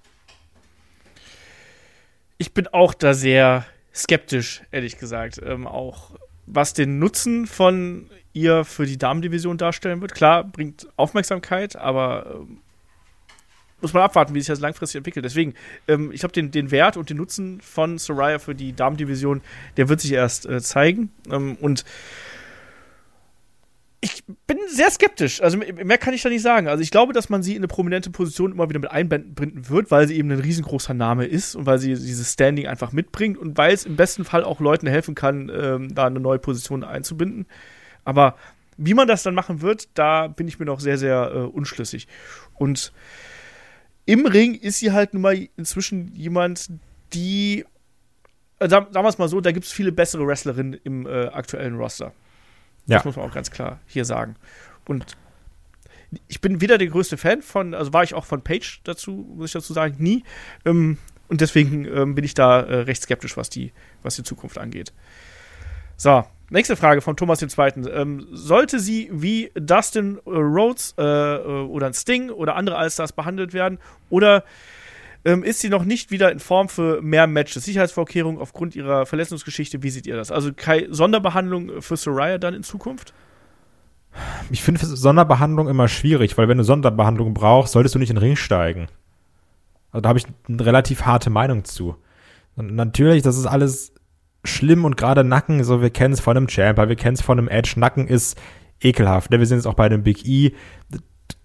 Ich 2.38 2.54
bin 2.54 2.68
auch 2.68 2.94
da 2.94 3.14
sehr 3.14 3.66
skeptisch, 3.94 4.64
ehrlich 4.72 4.98
gesagt. 4.98 5.40
Ähm, 5.44 5.68
auch 5.68 6.12
was 6.48 6.74
den 6.74 7.00
Nutzen 7.00 7.48
von 7.48 8.10
ihr 8.34 8.66
für 8.66 8.86
die 8.86 8.98
Damendivision 8.98 9.58
darstellen 9.58 10.02
wird. 10.02 10.14
Klar, 10.14 10.44
bringt 10.44 10.88
Aufmerksamkeit, 10.98 11.76
aber 11.76 12.36
ähm, 12.36 12.62
muss 13.82 13.94
man 13.94 14.04
abwarten, 14.04 14.34
wie 14.34 14.40
sich 14.40 14.48
das 14.48 14.60
langfristig 14.60 15.00
entwickelt. 15.00 15.26
Deswegen, 15.26 15.54
ähm, 15.88 16.12
ich 16.12 16.22
glaube, 16.22 16.34
den, 16.34 16.52
den 16.52 16.72
Wert 16.72 16.98
und 16.98 17.10
den 17.10 17.18
Nutzen 17.18 17.62
von 17.62 17.98
Soraya 17.98 18.40
für 18.40 18.56
die 18.56 18.74
Damendivision, 18.74 19.42
der 19.78 19.90
wird 19.90 20.02
sich 20.02 20.12
erst 20.12 20.46
äh, 20.46 20.62
zeigen. 20.62 21.12
Ähm, 21.30 21.58
und 21.60 21.84
ich 24.06 24.24
bin 24.46 24.60
sehr 24.68 24.92
skeptisch. 24.92 25.42
Also 25.42 25.58
mehr 25.58 25.98
kann 25.98 26.14
ich 26.14 26.22
da 26.22 26.30
nicht 26.30 26.44
sagen. 26.44 26.68
Also 26.68 26.84
ich 26.84 26.92
glaube, 26.92 27.12
dass 27.12 27.30
man 27.30 27.42
sie 27.42 27.54
in 27.54 27.60
eine 27.60 27.68
prominente 27.68 28.12
Position 28.12 28.52
immer 28.52 28.70
wieder 28.70 28.80
mit 28.80 28.92
einbinden 28.92 29.70
wird, 29.70 29.90
weil 29.90 30.08
sie 30.08 30.16
eben 30.18 30.30
ein 30.30 30.40
riesengroßer 30.40 30.94
Name 30.94 31.26
ist 31.26 31.56
und 31.56 31.66
weil 31.66 31.80
sie 31.80 31.88
dieses 31.90 32.34
Standing 32.34 32.68
einfach 32.68 32.92
mitbringt 32.92 33.38
und 33.38 33.58
weil 33.58 33.74
es 33.74 33.84
im 33.84 33.96
besten 33.96 34.24
Fall 34.24 34.44
auch 34.44 34.60
Leuten 34.60 34.86
helfen 34.86 35.16
kann, 35.16 35.52
ähm, 35.54 35.96
da 35.96 36.06
eine 36.06 36.20
neue 36.20 36.38
Position 36.38 36.84
einzubinden. 36.84 37.48
Aber 38.04 38.36
wie 38.78 38.94
man 38.94 39.08
das 39.08 39.24
dann 39.24 39.34
machen 39.34 39.62
wird, 39.62 39.90
da 39.96 40.28
bin 40.28 40.48
ich 40.48 40.60
mir 40.60 40.66
noch 40.66 40.80
sehr, 40.80 41.00
sehr 41.00 41.32
äh, 41.34 41.38
unschlüssig. 41.40 42.08
Und 42.54 42.94
im 44.06 44.26
Ring 44.26 44.56
ist 44.56 44.80
sie 44.80 44.92
halt 44.92 45.14
nun 45.14 45.22
mal 45.22 45.48
inzwischen 45.58 46.14
jemand, 46.16 46.70
die, 47.14 47.66
äh, 48.60 48.70
sagen 48.70 48.94
wir 48.94 49.06
es 49.06 49.18
mal 49.18 49.28
so, 49.28 49.42
da 49.42 49.52
gibt 49.52 49.66
es 49.66 49.72
viele 49.72 49.92
bessere 49.92 50.26
Wrestlerinnen 50.28 50.80
im 50.84 51.08
äh, 51.08 51.28
aktuellen 51.28 51.76
Roster. 51.76 52.14
Ja. 52.86 52.98
Das 52.98 53.06
muss 53.06 53.16
man 53.16 53.28
auch 53.28 53.34
ganz 53.34 53.50
klar 53.52 53.80
hier 53.88 54.06
sagen. 54.06 54.36
Und 54.88 55.18
ich 56.28 56.40
bin 56.42 56.62
wieder 56.62 56.78
der 56.78 56.88
größte 56.88 57.18
Fan 57.18 57.42
von, 57.42 57.74
also 57.74 57.94
war 57.94 58.04
ich 58.04 58.14
auch 58.14 58.26
von 58.26 58.42
Page 58.42 58.82
dazu, 58.84 59.26
muss 59.36 59.50
ich 59.50 59.54
dazu 59.54 59.74
sagen, 59.74 59.96
nie. 59.98 60.24
Ähm, 60.66 60.98
und 61.28 61.42
deswegen 61.42 61.86
ähm, 61.86 62.14
bin 62.14 62.24
ich 62.24 62.36
da 62.36 62.62
äh, 62.62 62.76
recht 62.82 63.02
skeptisch, 63.02 63.36
was 63.38 63.50
die, 63.50 63.74
was 64.04 64.16
die 64.16 64.24
Zukunft 64.24 64.58
angeht. 64.60 64.94
So, 65.98 66.26
nächste 66.50 66.76
Frage 66.76 67.02
von 67.02 67.16
Thomas 67.18 67.42
II. 67.42 67.88
Ähm, 67.92 68.28
sollte 68.32 68.80
sie 68.80 69.10
wie 69.12 69.52
Dustin 69.56 70.20
Rhodes 70.26 70.96
äh, 70.98 71.04
äh, 71.04 71.66
oder 71.66 71.94
Sting 71.94 72.30
oder 72.30 72.56
andere 72.56 72.78
Allstars 72.78 73.14
behandelt 73.14 73.54
werden? 73.54 73.80
Oder 74.10 74.44
ähm, 75.24 75.44
ist 75.44 75.60
sie 75.60 75.70
noch 75.70 75.86
nicht 75.86 76.12
wieder 76.12 76.32
in 76.32 76.40
Form 76.40 76.70
für 76.70 77.02
mehr 77.02 77.28
Matches? 77.28 77.66
Sicherheitsvorkehrungen 77.66 78.40
aufgrund 78.40 78.76
ihrer 78.76 79.06
Verletzungsgeschichte, 79.06 79.82
wie 79.82 79.90
seht 79.90 80.06
ihr 80.06 80.16
das? 80.16 80.32
Also 80.32 80.52
keine 80.56 80.94
Sonderbehandlung 80.94 81.82
für 81.82 81.98
Soraya 81.98 82.38
dann 82.38 82.54
in 82.54 82.64
Zukunft? 82.64 83.14
Ich 84.50 84.62
finde 84.62 84.86
Sonderbehandlung 84.86 85.68
immer 85.68 85.88
schwierig, 85.88 86.38
weil 86.38 86.48
wenn 86.48 86.58
du 86.58 86.64
Sonderbehandlung 86.64 87.34
brauchst, 87.34 87.74
solltest 87.74 87.96
du 87.96 88.00
nicht 88.00 88.12
in 88.12 88.16
den 88.16 88.24
Ring 88.24 88.36
steigen. 88.36 88.88
Also 89.92 90.02
da 90.02 90.10
habe 90.10 90.20
ich 90.20 90.26
eine 90.48 90.66
relativ 90.66 91.06
harte 91.06 91.30
Meinung 91.30 91.66
zu. 91.66 91.98
Und 92.56 92.76
natürlich, 92.76 93.24
das 93.24 93.38
ist 93.38 93.46
alles 93.48 93.94
schlimm 94.46 94.86
und 94.86 94.98
gerade 94.98 95.24
Nacken, 95.24 95.64
so 95.64 95.82
wir 95.82 95.90
kennen 95.90 96.14
es 96.14 96.20
von 96.20 96.38
einem 96.38 96.50
Champer, 96.50 96.90
wir 96.90 96.96
kennen 96.96 97.16
es 97.16 97.22
von 97.22 97.38
einem 97.38 97.48
Edge, 97.48 97.74
Nacken 97.78 98.08
ist 98.08 98.40
ekelhaft. 98.82 99.32
Ne? 99.32 99.40
Wir 99.40 99.46
sehen 99.46 99.58
es 99.60 99.66
auch 99.66 99.74
bei 99.74 99.86
einem 99.86 100.04
Big 100.04 100.26
E. 100.26 100.54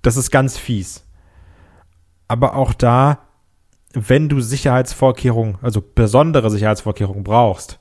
Das 0.02 0.16
ist 0.16 0.30
ganz 0.30 0.58
fies. 0.58 1.06
Aber 2.28 2.54
auch 2.54 2.74
da 2.74 3.30
wenn 3.92 4.28
du 4.28 4.40
Sicherheitsvorkehrungen, 4.40 5.58
also 5.62 5.82
besondere 5.82 6.50
Sicherheitsvorkehrungen 6.50 7.24
brauchst, 7.24 7.80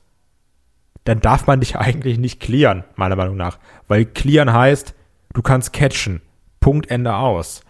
dann 1.04 1.20
darf 1.20 1.46
man 1.46 1.60
dich 1.60 1.76
eigentlich 1.76 2.18
nicht 2.18 2.40
clearen, 2.40 2.84
meiner 2.96 3.16
Meinung 3.16 3.36
nach. 3.36 3.58
Weil 3.88 4.04
clearen 4.04 4.52
heißt, 4.52 4.94
du 5.32 5.42
kannst 5.42 5.72
catchen. 5.72 6.20
Punkt, 6.60 6.90
Ende 6.90 7.14
aus. 7.14 7.62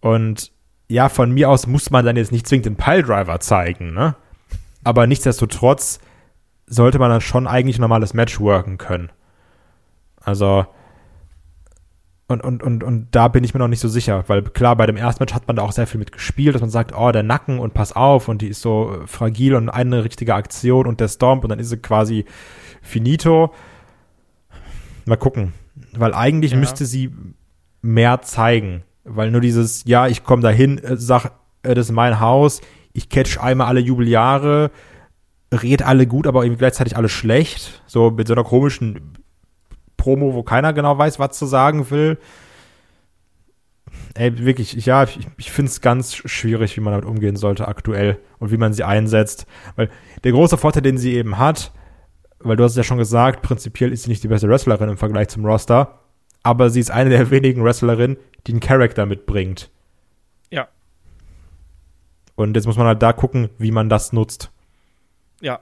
Und 0.00 0.52
ja, 0.88 1.08
von 1.08 1.32
mir 1.32 1.50
aus 1.50 1.66
muss 1.66 1.90
man 1.90 2.04
dann 2.04 2.16
jetzt 2.16 2.32
nicht 2.32 2.46
zwingend 2.46 2.66
den 2.66 2.76
Piledriver 2.76 3.40
zeigen, 3.40 3.92
ne? 3.94 4.16
Aber 4.82 5.06
nichtsdestotrotz 5.06 6.00
sollte 6.70 6.98
man 6.98 7.10
dann 7.10 7.20
schon 7.20 7.46
eigentlich 7.46 7.78
ein 7.78 7.82
normales 7.82 8.14
Match 8.14 8.40
worken 8.40 8.78
können. 8.78 9.10
Also, 10.22 10.66
und, 12.28 12.44
und, 12.44 12.62
und, 12.62 12.84
und 12.84 13.08
da 13.10 13.26
bin 13.26 13.42
ich 13.42 13.54
mir 13.54 13.58
noch 13.58 13.66
nicht 13.66 13.80
so 13.80 13.88
sicher, 13.88 14.22
weil 14.28 14.42
klar, 14.42 14.76
bei 14.76 14.86
dem 14.86 14.96
ersten 14.96 15.20
Match 15.20 15.34
hat 15.34 15.48
man 15.48 15.56
da 15.56 15.62
auch 15.62 15.72
sehr 15.72 15.88
viel 15.88 15.98
mit 15.98 16.12
gespielt, 16.12 16.54
dass 16.54 16.60
man 16.60 16.70
sagt, 16.70 16.96
oh, 16.96 17.10
der 17.10 17.24
Nacken 17.24 17.58
und 17.58 17.74
pass 17.74 17.92
auf 17.92 18.28
und 18.28 18.40
die 18.40 18.46
ist 18.46 18.62
so 18.62 18.94
äh, 19.02 19.06
fragil 19.08 19.56
und 19.56 19.68
eine 19.68 20.04
richtige 20.04 20.36
Aktion 20.36 20.86
und 20.86 21.00
der 21.00 21.08
Stomp 21.08 21.42
und 21.42 21.50
dann 21.50 21.58
ist 21.58 21.70
sie 21.70 21.78
quasi 21.78 22.24
finito. 22.82 23.52
Mal 25.06 25.16
gucken, 25.16 25.54
weil 25.92 26.14
eigentlich 26.14 26.52
ja. 26.52 26.58
müsste 26.58 26.86
sie 26.86 27.12
mehr 27.82 28.22
zeigen, 28.22 28.84
weil 29.02 29.32
nur 29.32 29.40
dieses, 29.40 29.82
ja, 29.86 30.06
ich 30.06 30.22
komme 30.22 30.42
dahin, 30.42 30.78
äh, 30.78 30.96
sag, 30.96 31.32
äh, 31.64 31.74
das 31.74 31.86
ist 31.86 31.92
mein 31.92 32.20
Haus, 32.20 32.60
ich 32.92 33.08
catch 33.08 33.38
einmal 33.38 33.66
alle 33.66 33.80
Jubeljahre, 33.80 34.70
red 35.52 35.82
alle 35.82 36.06
gut, 36.06 36.26
aber 36.26 36.44
irgendwie 36.44 36.58
gleichzeitig 36.58 36.96
alle 36.96 37.08
schlecht, 37.08 37.82
so 37.86 38.10
mit 38.10 38.28
so 38.28 38.34
einer 38.34 38.44
komischen 38.44 39.18
Promo, 39.96 40.34
wo 40.34 40.42
keiner 40.42 40.72
genau 40.72 40.96
weiß, 40.96 41.18
was 41.18 41.36
zu 41.36 41.46
sagen 41.46 41.90
will. 41.90 42.18
Ey, 44.14 44.44
wirklich, 44.44 44.72
ja, 44.86 45.04
ich, 45.04 45.18
ich 45.36 45.50
finde 45.50 45.70
es 45.70 45.80
ganz 45.80 46.14
schwierig, 46.14 46.76
wie 46.76 46.80
man 46.80 46.92
damit 46.92 47.06
umgehen 47.06 47.36
sollte 47.36 47.68
aktuell 47.68 48.18
und 48.38 48.50
wie 48.50 48.56
man 48.56 48.72
sie 48.72 48.84
einsetzt. 48.84 49.46
Weil 49.76 49.90
der 50.24 50.32
große 50.32 50.56
Vorteil, 50.56 50.82
den 50.82 50.98
sie 50.98 51.14
eben 51.14 51.38
hat, 51.38 51.72
weil 52.38 52.56
du 52.56 52.64
hast 52.64 52.72
es 52.72 52.76
ja 52.76 52.84
schon 52.84 52.98
gesagt, 52.98 53.42
prinzipiell 53.42 53.92
ist 53.92 54.04
sie 54.04 54.10
nicht 54.10 54.22
die 54.22 54.28
beste 54.28 54.48
Wrestlerin 54.48 54.88
im 54.88 54.96
Vergleich 54.96 55.28
zum 55.28 55.44
Roster, 55.44 56.00
aber 56.42 56.70
sie 56.70 56.80
ist 56.80 56.90
eine 56.90 57.10
der 57.10 57.30
wenigen 57.30 57.62
Wrestlerinnen, 57.64 58.16
die 58.46 58.52
einen 58.52 58.60
Charakter 58.60 59.06
mitbringt. 59.06 59.70
Ja. 60.50 60.68
Und 62.34 62.54
jetzt 62.56 62.66
muss 62.66 62.78
man 62.78 62.86
halt 62.86 63.02
da 63.02 63.12
gucken, 63.12 63.50
wie 63.58 63.70
man 63.70 63.88
das 63.88 64.12
nutzt. 64.12 64.50
Ja. 65.40 65.60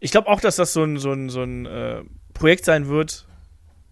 Ich 0.00 0.10
glaube 0.10 0.28
auch, 0.28 0.40
dass 0.40 0.56
das 0.56 0.72
so 0.72 0.84
ein, 0.84 0.98
so 0.98 1.12
ein, 1.12 1.28
so 1.28 1.42
ein 1.42 1.66
äh, 1.66 2.02
Projekt 2.34 2.64
sein 2.64 2.88
wird, 2.88 3.26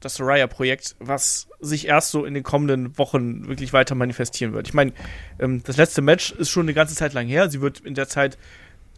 das 0.00 0.14
Soraya-Projekt, 0.14 0.94
was 1.00 1.48
sich 1.60 1.88
erst 1.88 2.10
so 2.10 2.24
in 2.24 2.34
den 2.34 2.42
kommenden 2.42 2.96
Wochen 2.98 3.48
wirklich 3.48 3.72
weiter 3.72 3.94
manifestieren 3.94 4.52
wird. 4.52 4.68
Ich 4.68 4.74
meine, 4.74 4.92
ähm, 5.38 5.62
das 5.64 5.76
letzte 5.76 6.02
Match 6.02 6.32
ist 6.32 6.50
schon 6.50 6.66
eine 6.66 6.74
ganze 6.74 6.94
Zeit 6.94 7.12
lang 7.12 7.26
her. 7.26 7.50
Sie 7.50 7.60
wird 7.60 7.80
in 7.80 7.94
der 7.94 8.08
Zeit 8.08 8.38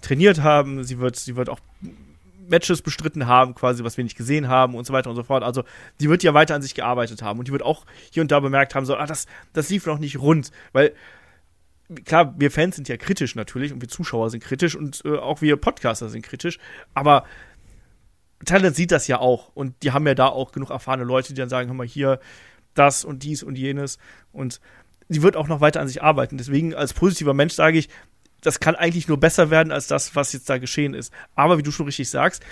trainiert 0.01 0.43
haben, 0.43 0.85
sie 0.85 0.99
wird, 0.99 1.17
sie 1.17 1.37
wird 1.37 1.49
auch 1.49 1.61
Matches 2.49 2.83
bestritten 2.83 3.27
haben, 3.27 3.55
quasi, 3.55 3.85
was 3.85 3.97
wir 3.97 4.05
nicht 4.05 4.17
gesehen 4.17 4.49
haben 4.49 4.75
und 4.75 4.87
so 4.87 4.93
weiter 4.93 5.11
und 5.11 5.17
so 5.17 5.23
fort. 5.23 5.43
Also, 5.43 5.65
sie 5.99 6.09
wird 6.09 6.23
ja 6.23 6.35
weiter 6.35 6.55
an 6.55 6.63
sich 6.63 6.75
gearbeitet 6.75 7.23
haben 7.23 7.39
und 7.39 7.49
die 7.49 7.53
wird 7.53 7.63
auch 7.63 7.85
hier 8.11 8.23
und 8.23 8.31
da 8.31 8.41
bemerkt 8.41 8.75
haben, 8.75 8.87
so, 8.87 8.97
ah, 8.97 9.07
das, 9.07 9.27
das 9.53 9.69
lief 9.71 9.87
noch 9.87 9.99
nicht 9.99 10.19
rund, 10.19 10.51
weil 10.73 10.93
klar, 12.05 12.35
wir 12.39 12.51
Fans 12.51 12.77
sind 12.77 12.89
ja 12.89 12.97
kritisch 12.97 13.35
natürlich 13.35 13.73
und 13.73 13.81
wir 13.81 13.89
Zuschauer 13.89 14.31
sind 14.31 14.43
kritisch 14.43 14.75
und 14.77 15.03
äh, 15.05 15.17
auch 15.17 15.41
wir 15.41 15.57
Podcaster 15.57 16.09
sind 16.09 16.23
kritisch, 16.23 16.59
aber 16.95 17.25
Talent 18.45 18.77
sieht 18.77 18.93
das 18.93 19.09
ja 19.09 19.19
auch 19.19 19.51
und 19.55 19.83
die 19.83 19.93
haben 19.93 20.07
ja 20.07 20.15
da 20.15 20.27
auch 20.27 20.53
genug 20.53 20.71
erfahrene 20.71 21.05
Leute, 21.05 21.29
die 21.29 21.41
dann 21.41 21.49
sagen, 21.49 21.69
hör 21.69 21.75
mal, 21.75 21.87
hier 21.87 22.21
das 22.75 23.05
und 23.05 23.23
dies 23.23 23.43
und 23.43 23.57
jenes 23.57 23.99
und 24.33 24.61
sie 25.09 25.23
wird 25.23 25.37
auch 25.37 25.49
noch 25.49 25.61
weiter 25.61 25.81
an 25.81 25.89
sich 25.89 26.03
arbeiten. 26.03 26.39
Deswegen 26.39 26.75
als 26.75 26.93
positiver 26.93 27.35
Mensch 27.35 27.55
sage 27.55 27.79
ich, 27.79 27.89
das 28.41 28.61
kann 28.61 28.77
eigentlich 28.77 29.09
nur 29.09 29.19
besser 29.19 29.51
werden 29.51 29.73
als 29.73 29.89
das, 29.89 30.15
was 30.15 30.33
jetzt 30.33 30.49
da 30.49 30.59
geschehen 30.59 30.95
ist. 30.95 31.13
Aber 31.35 31.59
wie 31.59 31.63
du 31.63 31.73
schon 31.73 31.87
richtig 31.87 32.09
sagst, 32.09 32.45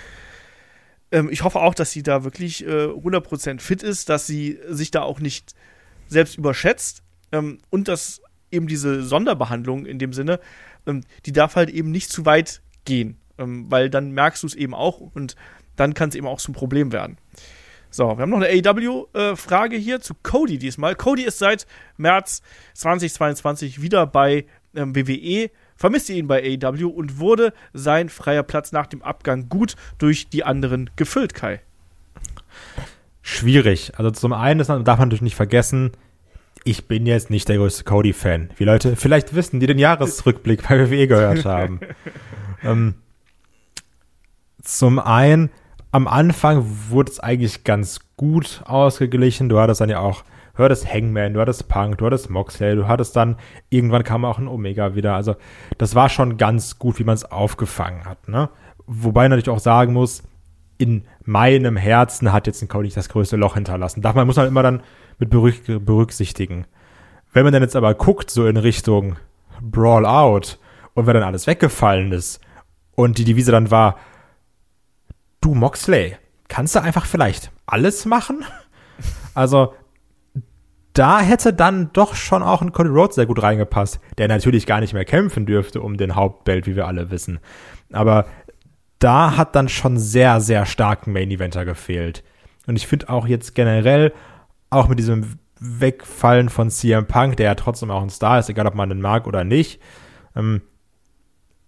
ähm, 1.11 1.29
ich 1.31 1.43
hoffe 1.43 1.59
auch, 1.59 1.73
dass 1.73 1.91
sie 1.91 2.03
da 2.03 2.23
wirklich 2.23 2.65
äh, 2.65 2.87
100% 2.87 3.61
fit 3.61 3.83
ist, 3.83 4.09
dass 4.09 4.27
sie 4.27 4.59
sich 4.67 4.91
da 4.91 5.03
auch 5.03 5.19
nicht 5.19 5.53
selbst 6.07 6.37
überschätzt 6.37 7.03
ähm, 7.31 7.59
und 7.69 7.87
dass 7.87 8.21
eben 8.51 8.67
diese 8.67 9.03
Sonderbehandlung 9.03 9.85
in 9.85 9.99
dem 9.99 10.13
Sinne, 10.13 10.39
ähm, 10.85 11.01
die 11.25 11.31
darf 11.31 11.55
halt 11.55 11.69
eben 11.69 11.91
nicht 11.91 12.09
zu 12.09 12.25
weit 12.25 12.61
gehen, 12.85 13.17
ähm, 13.37 13.65
weil 13.69 13.89
dann 13.89 14.11
merkst 14.11 14.43
du 14.43 14.47
es 14.47 14.55
eben 14.55 14.73
auch 14.73 14.99
und 14.99 15.35
dann 15.75 15.93
kann 15.93 16.09
es 16.09 16.15
eben 16.15 16.27
auch 16.27 16.39
zum 16.39 16.53
Problem 16.53 16.91
werden. 16.91 17.17
So, 17.89 18.17
wir 18.17 18.21
haben 18.21 18.29
noch 18.29 18.41
eine 18.41 18.49
AEW-Frage 18.49 19.77
äh, 19.77 19.79
hier 19.79 20.01
zu 20.01 20.13
Cody 20.21 20.57
diesmal. 20.57 20.95
Cody 20.95 21.23
ist 21.23 21.39
seit 21.39 21.65
März 21.95 22.41
2022 22.73 23.81
wieder 23.81 24.05
bei 24.05 24.45
ähm, 24.75 24.95
WWE 24.95 25.49
vermisste 25.77 26.13
ihn 26.13 26.27
bei 26.27 26.41
AEW 26.43 26.87
und 26.87 27.19
wurde 27.19 27.53
sein 27.73 28.09
freier 28.09 28.43
Platz 28.43 28.71
nach 28.71 28.87
dem 28.87 29.01
Abgang 29.01 29.47
gut 29.47 29.75
durch 29.99 30.27
die 30.29 30.43
anderen 30.43 30.89
gefüllt, 30.95 31.33
Kai. 31.33 31.61
Schwierig. 33.21 33.93
Also 33.97 34.11
zum 34.11 34.33
einen 34.33 34.59
ist, 34.59 34.69
darf 34.69 34.85
man 34.85 35.09
natürlich 35.09 35.21
nicht 35.21 35.35
vergessen, 35.35 35.91
ich 36.67 36.87
bin 36.87 37.05
jetzt 37.05 37.29
nicht 37.29 37.47
der 37.47 37.57
größte 37.57 37.85
Cody-Fan. 37.85 38.49
Wie 38.57 38.65
Leute 38.65 38.95
vielleicht 38.97 39.33
wissen, 39.33 39.59
die 39.59 39.67
den 39.67 39.79
Jahresrückblick 39.79 40.67
bei 40.67 40.79
WWE 40.79 41.07
gehört 41.07 41.45
haben. 41.45 41.79
ähm, 42.63 42.95
zum 44.61 44.99
einen, 44.99 45.49
am 45.91 46.07
Anfang 46.07 46.65
wurde 46.89 47.11
es 47.11 47.19
eigentlich 47.21 47.63
ganz 47.63 48.01
gut 48.17 48.61
ausgeglichen. 48.65 49.47
Du 49.47 49.59
hattest 49.59 49.79
dann 49.79 49.89
ja 49.89 49.99
auch 49.99 50.23
du 50.57 50.63
hattest 50.63 50.91
Hangman, 50.91 51.33
du 51.33 51.39
hattest 51.39 51.69
Punk, 51.69 51.99
du 51.99 52.05
hattest 52.07 52.29
Moxley, 52.29 52.75
du 52.75 52.87
hattest 52.87 53.15
dann, 53.15 53.37
irgendwann 53.69 54.03
kam 54.03 54.25
auch 54.25 54.39
ein 54.39 54.47
Omega 54.47 54.95
wieder. 54.95 55.13
Also 55.13 55.35
das 55.77 55.95
war 55.95 56.09
schon 56.09 56.37
ganz 56.37 56.79
gut, 56.79 56.99
wie 56.99 57.03
man 57.03 57.15
es 57.15 57.31
aufgefangen 57.31 58.05
hat. 58.05 58.27
Ne? 58.27 58.49
Wobei 58.87 59.27
natürlich 59.27 59.49
auch 59.49 59.59
sagen 59.59 59.93
muss, 59.93 60.23
in 60.77 61.05
meinem 61.23 61.77
Herzen 61.77 62.33
hat 62.33 62.47
jetzt 62.47 62.61
ein 62.61 62.67
Cody 62.67 62.85
nicht 62.87 62.97
das 62.97 63.09
größte 63.09 63.35
Loch 63.35 63.53
hinterlassen. 63.53 64.01
Darf 64.01 64.15
man, 64.15 64.27
muss 64.27 64.35
man 64.35 64.47
immer 64.47 64.63
dann 64.63 64.81
mit 65.17 65.29
berücksichtigen. 65.29 66.65
Wenn 67.33 67.43
man 67.43 67.53
dann 67.53 67.63
jetzt 67.63 67.75
aber 67.75 67.93
guckt, 67.93 68.29
so 68.29 68.47
in 68.47 68.57
Richtung 68.57 69.17
Brawl 69.61 70.05
Out 70.05 70.59
und 70.93 71.07
wenn 71.07 71.13
dann 71.13 71.23
alles 71.23 71.47
weggefallen 71.47 72.11
ist 72.11 72.39
und 72.95 73.17
die 73.17 73.25
Devise 73.25 73.51
dann 73.51 73.71
war, 73.71 73.97
du 75.41 75.53
Moxley, 75.53 76.17
kannst 76.47 76.75
du 76.75 76.81
einfach 76.81 77.05
vielleicht 77.05 77.51
alles 77.65 78.05
machen? 78.05 78.43
Also 79.35 79.75
da 80.93 81.19
hätte 81.19 81.53
dann 81.53 81.91
doch 81.93 82.15
schon 82.15 82.41
auch 82.41 82.63
ein 82.63 82.71
Cody 82.71 82.89
Rhodes 82.89 83.13
sehr 83.15 83.27
gut 83.27 83.43
reingepasst, 83.43 83.99
der 84.17 84.27
natürlich 84.27 84.65
gar 84.65 84.79
nicht 84.79 84.93
mehr 84.93 85.05
kämpfen 85.05 85.45
dürfte 85.45 85.79
um 85.79 85.95
den 85.95 86.15
Hauptbelt, 86.15 86.65
wie 86.65 86.75
wir 86.75 86.87
alle 86.87 87.11
wissen. 87.11 87.39
Aber 87.93 88.25
da 88.97 89.37
hat 89.37 89.55
dann 89.55 89.69
schon 89.69 89.99
sehr, 89.99 90.41
sehr 90.41 90.65
starken 90.65 91.13
Main 91.13 91.29
Eventer 91.29 91.65
gefehlt. 91.65 92.23
Und 92.65 92.77
ich 92.77 92.87
finde 92.87 93.09
auch 93.09 93.27
jetzt 93.27 93.53
generell, 93.53 94.11
auch 94.69 94.87
mit 94.87 94.99
diesem 94.99 95.39
Wegfallen 95.59 96.49
von 96.49 96.69
CM 96.69 97.07
Punk, 97.07 97.37
der 97.37 97.47
ja 97.47 97.55
trotzdem 97.55 97.91
auch 97.91 98.01
ein 98.01 98.09
Star 98.09 98.39
ist, 98.39 98.49
egal 98.49 98.67
ob 98.67 98.75
man 98.75 98.89
den 98.89 99.01
mag 99.01 99.27
oder 99.27 99.43
nicht, 99.43 99.81
ähm, 100.35 100.61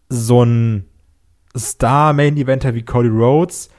so 0.09 0.43
ein 0.43 0.85
Star-Main-Eventer 1.57 2.75
wie 2.75 2.83
Cody 2.83 3.09
Rhodes 3.09 3.69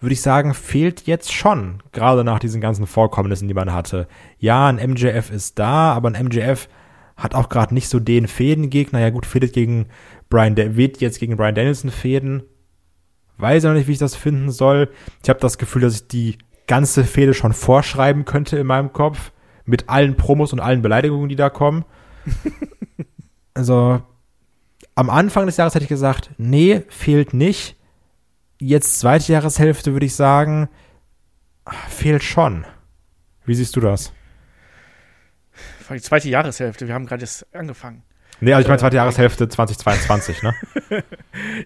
würde 0.00 0.14
ich 0.14 0.22
sagen, 0.22 0.54
fehlt 0.54 1.06
jetzt 1.06 1.32
schon, 1.32 1.82
gerade 1.92 2.24
nach 2.24 2.38
diesen 2.38 2.60
ganzen 2.60 2.86
Vorkommnissen, 2.86 3.48
die 3.48 3.54
man 3.54 3.72
hatte. 3.72 4.08
Ja, 4.38 4.66
ein 4.68 4.76
MJF 4.76 5.30
ist 5.30 5.58
da, 5.58 5.92
aber 5.92 6.10
ein 6.10 6.24
MJF 6.24 6.68
hat 7.16 7.34
auch 7.34 7.50
gerade 7.50 7.74
nicht 7.74 7.88
so 7.88 8.00
den 8.00 8.26
Fädengegner. 8.26 8.98
Ja 8.98 9.10
gut, 9.10 9.26
fädet 9.26 9.52
gegen 9.52 9.86
Brian, 10.30 10.54
der 10.54 10.76
wird 10.76 11.02
jetzt 11.02 11.20
gegen 11.20 11.36
Brian 11.36 11.54
Danielson 11.54 11.90
fäden. 11.90 12.42
Weiß 13.36 13.62
ja 13.62 13.70
noch 13.70 13.76
nicht, 13.76 13.88
wie 13.88 13.92
ich 13.92 13.98
das 13.98 14.16
finden 14.16 14.50
soll. 14.50 14.88
Ich 15.22 15.28
habe 15.28 15.40
das 15.40 15.58
Gefühl, 15.58 15.82
dass 15.82 15.94
ich 15.94 16.08
die 16.08 16.38
ganze 16.70 17.04
Fehde 17.04 17.34
schon 17.34 17.52
vorschreiben 17.52 18.24
könnte 18.24 18.56
in 18.56 18.66
meinem 18.66 18.92
Kopf. 18.92 19.32
Mit 19.66 19.88
allen 19.88 20.16
Promos 20.16 20.52
und 20.52 20.60
allen 20.60 20.80
Beleidigungen, 20.80 21.28
die 21.28 21.36
da 21.36 21.50
kommen. 21.50 21.84
also, 23.54 24.00
am 24.94 25.10
Anfang 25.10 25.46
des 25.46 25.58
Jahres 25.58 25.74
hätte 25.74 25.84
ich 25.84 25.88
gesagt, 25.90 26.30
nee, 26.38 26.82
fehlt 26.88 27.34
nicht 27.34 27.76
jetzt 28.60 29.00
zweite 29.00 29.32
Jahreshälfte 29.32 29.92
würde 29.92 30.06
ich 30.06 30.14
sagen, 30.14 30.68
fehlt 31.88 32.22
schon. 32.22 32.64
Wie 33.44 33.54
siehst 33.54 33.74
du 33.74 33.80
das? 33.80 34.12
Die 35.90 36.00
zweite 36.00 36.28
Jahreshälfte, 36.28 36.86
wir 36.86 36.94
haben 36.94 37.06
gerade 37.06 37.22
jetzt 37.22 37.52
angefangen. 37.52 38.04
Nee, 38.40 38.54
also 38.54 38.62
ich 38.62 38.68
meine 38.68 38.80
zweite 38.80 38.96
Jahreshälfte 38.96 39.48
2022, 39.48 40.42
ne? 40.42 40.54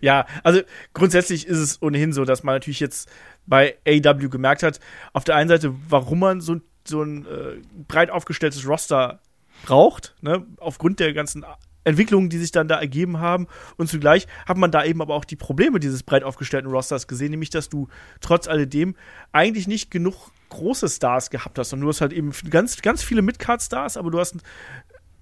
ja, 0.01 0.27
also 0.43 0.61
grundsätzlich 0.93 1.47
ist 1.47 1.59
es 1.59 1.83
ohnehin 1.83 2.13
so, 2.13 2.25
dass 2.25 2.43
man 2.43 2.55
natürlich 2.55 2.81
jetzt 2.81 3.09
bei 3.47 3.77
AW 3.87 4.29
gemerkt 4.29 4.63
hat, 4.63 4.81
auf 5.13 5.25
der 5.25 5.37
einen 5.37 5.49
Seite, 5.49 5.75
warum 5.89 6.19
man 6.19 6.41
so, 6.41 6.57
so 6.87 7.03
ein 7.03 7.27
äh, 7.27 7.63
breit 7.87 8.11
aufgestelltes 8.11 8.67
Roster 8.67 9.21
braucht, 9.65 10.15
ne? 10.21 10.45
aufgrund 10.59 11.01
der 11.01 11.13
ganzen 11.13 11.45
Entwicklungen, 11.85 12.31
die 12.31 12.39
sich 12.39 12.51
dann 12.51 12.67
da 12.67 12.81
ergeben 12.81 13.21
haben. 13.21 13.47
Und 13.77 13.89
zugleich 13.89 14.27
hat 14.47 14.57
man 14.57 14.71
da 14.71 14.85
eben 14.85 15.03
aber 15.03 15.15
auch 15.15 15.25
die 15.25 15.37
Probleme 15.37 15.79
dieses 15.79 16.03
breit 16.03 16.25
aufgestellten 16.25 16.71
Rosters 16.71 17.07
gesehen, 17.07 17.31
nämlich 17.31 17.51
dass 17.51 17.69
du 17.69 17.89
trotz 18.21 18.49
alledem 18.49 18.97
eigentlich 19.33 19.69
nicht 19.69 19.91
genug 19.91 20.33
große 20.49 20.89
Stars 20.89 21.31
gehabt 21.31 21.59
hast. 21.59 21.73
Und 21.73 21.81
du 21.81 21.89
hast 21.89 22.01
halt 22.01 22.13
eben 22.13 22.33
ganz, 22.49 22.81
ganz 22.83 23.03
viele 23.03 23.23
Midcard-Stars, 23.23 23.97
aber 23.97 24.11
du 24.11 24.19
hast 24.19 24.37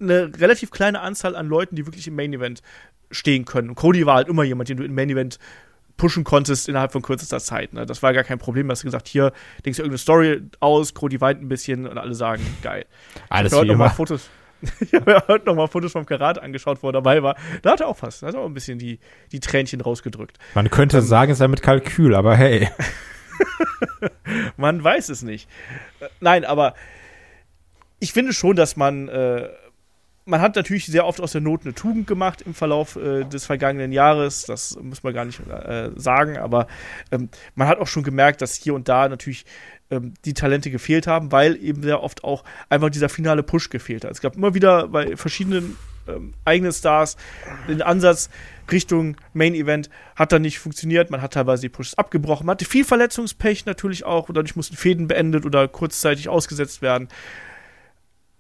eine 0.03 0.33
relativ 0.39 0.71
kleine 0.71 1.01
Anzahl 1.01 1.37
an 1.37 1.47
Leuten, 1.47 1.77
die 1.77 1.87
wirklich 1.87 2.07
im 2.09 2.17
Main 2.17 2.33
Event 2.33 2.63
stehen 3.11 3.45
können. 3.45 3.71
Und 3.71 3.75
Cody 3.77 4.07
war 4.07 4.17
halt 4.17 4.29
immer 4.29 4.43
jemand, 4.43 4.69
den 4.69 4.77
du 4.79 4.85
im 4.85 4.95
Main 4.95 5.11
Event 5.11 5.39
pushen 5.97 6.25
konntest 6.25 6.69
innerhalb 6.69 6.93
von 6.93 7.03
kürzester 7.03 7.39
Zeit. 7.39 7.75
Ne? 7.75 7.87
Das 7.87 8.03
war 8.03 8.13
gar 8.13 8.25
kein 8.25 8.39
Problem. 8.39 8.67
Du 8.67 8.73
hast 8.73 8.83
gesagt, 8.83 9.09
hier 9.09 9.33
denkst 9.65 9.77
du 9.77 9.83
irgendeine 9.83 9.99
Story 9.99 10.43
aus, 10.61 10.95
Cody 10.95 11.21
weint 11.21 11.43
ein 11.43 11.49
bisschen 11.49 11.87
und 11.87 11.99
alle 11.99 12.15
sagen, 12.15 12.43
geil. 12.63 12.87
Alles. 13.29 13.55
Fotos, 13.95 14.31
ich 14.81 14.95
habe 14.95 15.13
ja 15.13 15.25
heute 15.29 15.47
nochmal 15.47 15.69
Fotos 15.69 15.93
vom 15.93 16.07
Karat 16.07 16.41
angeschaut, 16.41 16.83
wo 16.83 16.89
er 16.89 16.93
dabei 16.93 17.23
war. 17.23 17.37
Da 17.63 17.73
hat 17.73 17.81
er 17.81 17.89
auch 17.89 17.97
fast, 17.97 18.23
da 18.23 18.29
hat 18.29 18.35
er 18.35 18.41
auch 18.41 18.47
ein 18.47 18.55
bisschen 18.55 18.79
die, 18.79 19.01
die 19.33 19.41
Tränchen 19.41 19.81
rausgedrückt. 19.81 20.39
Man 20.55 20.71
könnte 20.71 20.99
ähm, 20.99 21.05
sagen, 21.05 21.33
es 21.33 21.39
sei 21.39 21.49
mit 21.49 21.63
Kalkül, 21.63 22.15
aber 22.15 22.37
hey. 22.37 22.69
man 24.57 24.83
weiß 24.83 25.09
es 25.09 25.23
nicht. 25.23 25.49
Äh, 26.01 26.07
nein, 26.21 26.45
aber 26.45 26.75
ich 27.99 28.13
finde 28.13 28.33
schon, 28.33 28.57
dass 28.57 28.77
man, 28.77 29.09
äh, 29.09 29.49
man 30.25 30.41
hat 30.41 30.57
natürlich 30.57 30.87
sehr 30.87 31.07
oft 31.07 31.20
aus 31.20 31.33
der 31.33 31.41
Not 31.41 31.62
eine 31.64 31.75
Tugend 31.75 32.07
gemacht 32.07 32.43
im 32.43 32.55
Verlauf 32.55 32.97
äh, 32.97 33.25
des 33.25 33.47
vergangenen 33.47 33.93
Jahres. 33.93 34.45
Das 34.45 34.79
muss 34.81 35.03
man 35.03 35.14
gar 35.14 35.25
nicht 35.25 35.41
äh, 35.49 35.91
sagen, 35.97 36.39
aber 36.39 36.66
ähm, 37.11 37.29
man 37.55 37.68
hat 37.68 37.79
auch 37.79 37.87
schon 37.87 38.03
gemerkt, 38.03 38.41
dass 38.43 38.55
hier 38.55 38.75
und 38.75 38.89
da 38.89 39.09
natürlich 39.09 39.45
ähm, 39.91 40.14
die 40.25 40.35
Talente 40.35 40.70
gefehlt 40.70 41.07
haben, 41.07 41.33
weil 41.33 41.57
eben 41.62 41.83
sehr 41.83 42.03
oft 42.03 42.25
auch 42.25 42.45
einfach 42.68 42.91
dieser 42.91 43.09
finale 43.09 43.43
Push 43.43 43.70
gefehlt 43.70 44.05
hat. 44.05 44.12
Es 44.12 44.20
gab 44.20 44.37
immer 44.37 44.55
wieder 44.55 44.89
bei 44.89 45.16
verschiedenen 45.16 45.77
ähm, 46.09 46.35
eigenen 46.45 46.73
Stars 46.73 47.16
den 47.68 47.83
Ansatz 47.83 48.29
Richtung 48.70 49.16
Main 49.35 49.55
Event 49.55 49.91
hat 50.16 50.33
dann 50.33 50.43
nicht 50.43 50.59
funktioniert. 50.59 51.11
Man 51.11 51.20
hat 51.20 51.35
teilweise 51.35 51.62
die 51.62 51.68
Pushes 51.68 51.99
abgebrochen. 51.99 52.47
Man 52.47 52.55
hatte 52.55 52.64
viel 52.64 52.85
Verletzungspech 52.85 53.66
natürlich 53.66 54.05
auch. 54.05 54.29
Und 54.29 54.37
dadurch 54.37 54.57
mussten 54.57 54.77
Fäden 54.77 55.09
beendet 55.09 55.45
oder 55.45 55.68
kurzzeitig 55.68 56.29
ausgesetzt 56.29 56.81
werden. 56.83 57.09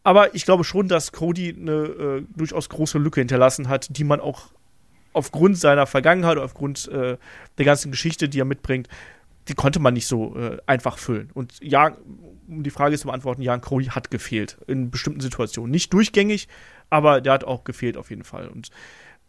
Aber 0.04 0.34
ich 0.34 0.44
glaube 0.44 0.64
schon, 0.64 0.88
dass 0.88 1.12
Cody 1.12 1.54
eine 1.58 1.72
äh, 1.72 2.22
durchaus 2.36 2.68
große 2.68 2.98
Lücke 2.98 3.20
hinterlassen 3.20 3.68
hat, 3.68 3.96
die 3.96 4.04
man 4.04 4.20
auch 4.20 4.48
aufgrund 5.12 5.58
seiner 5.58 5.86
Vergangenheit, 5.86 6.38
aufgrund 6.38 6.88
äh, 6.88 7.16
der 7.58 7.64
ganzen 7.64 7.90
Geschichte, 7.90 8.28
die 8.28 8.40
er 8.40 8.44
mitbringt, 8.44 8.88
die 9.48 9.54
konnte 9.54 9.80
man 9.80 9.94
nicht 9.94 10.06
so 10.06 10.36
äh, 10.36 10.58
einfach 10.66 10.98
füllen. 10.98 11.30
Und 11.34 11.54
ja, 11.60 11.96
um 12.48 12.62
die 12.62 12.70
Frage 12.70 12.98
zu 12.98 13.06
beantworten, 13.06 13.42
Jan 13.42 13.60
Crowley 13.60 13.86
hat 13.86 14.10
gefehlt 14.10 14.58
in 14.66 14.90
bestimmten 14.90 15.20
Situationen. 15.20 15.70
Nicht 15.70 15.92
durchgängig, 15.92 16.48
aber 16.90 17.20
der 17.20 17.32
hat 17.32 17.44
auch 17.44 17.64
gefehlt 17.64 17.96
auf 17.96 18.10
jeden 18.10 18.24
Fall. 18.24 18.48
Und 18.48 18.70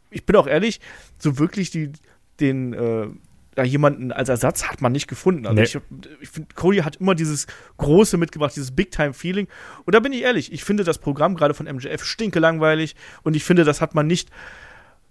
ich 0.10 0.26
bin 0.26 0.36
auch 0.36 0.48
ehrlich, 0.48 0.80
so 1.18 1.40
wirklich 1.40 1.72
die, 1.72 1.92
den, 2.40 2.74
äh, 2.74 3.08
da 3.56 3.64
jemanden 3.64 4.12
als 4.12 4.30
Ersatz 4.30 4.66
hat 4.66 4.82
man 4.82 4.92
nicht 4.92 5.08
gefunden. 5.08 5.46
Also 5.46 5.56
Nee. 5.56 5.64
ich, 5.64 5.78
ich 6.22 6.30
finde, 6.30 6.50
Cody 6.56 6.78
hat 6.80 6.98
immer 6.98 7.16
dieses 7.16 7.48
Große 7.78 8.18
mitgebracht, 8.18 8.56
dieses 8.56 8.72
Big-Time-Feeling. 8.72 9.48
Und 9.86 9.96
da 9.96 10.00
bin 10.00 10.14
ich 10.14 10.22
ehrlich, 10.24 10.52
ich 10.52 10.64
finde 10.64 10.84
das 10.84 10.98
Programm 10.98 11.36
gerade 11.36 11.54
von 11.54 11.66
MJF 11.68 12.04
stinke 12.04 12.40
langweilig 12.40 12.96
und 13.24 13.36
ich 13.36 13.44
finde, 13.44 13.64
das 13.64 13.82
hat 13.82 13.96
man 13.96 14.08
nicht 14.08 14.30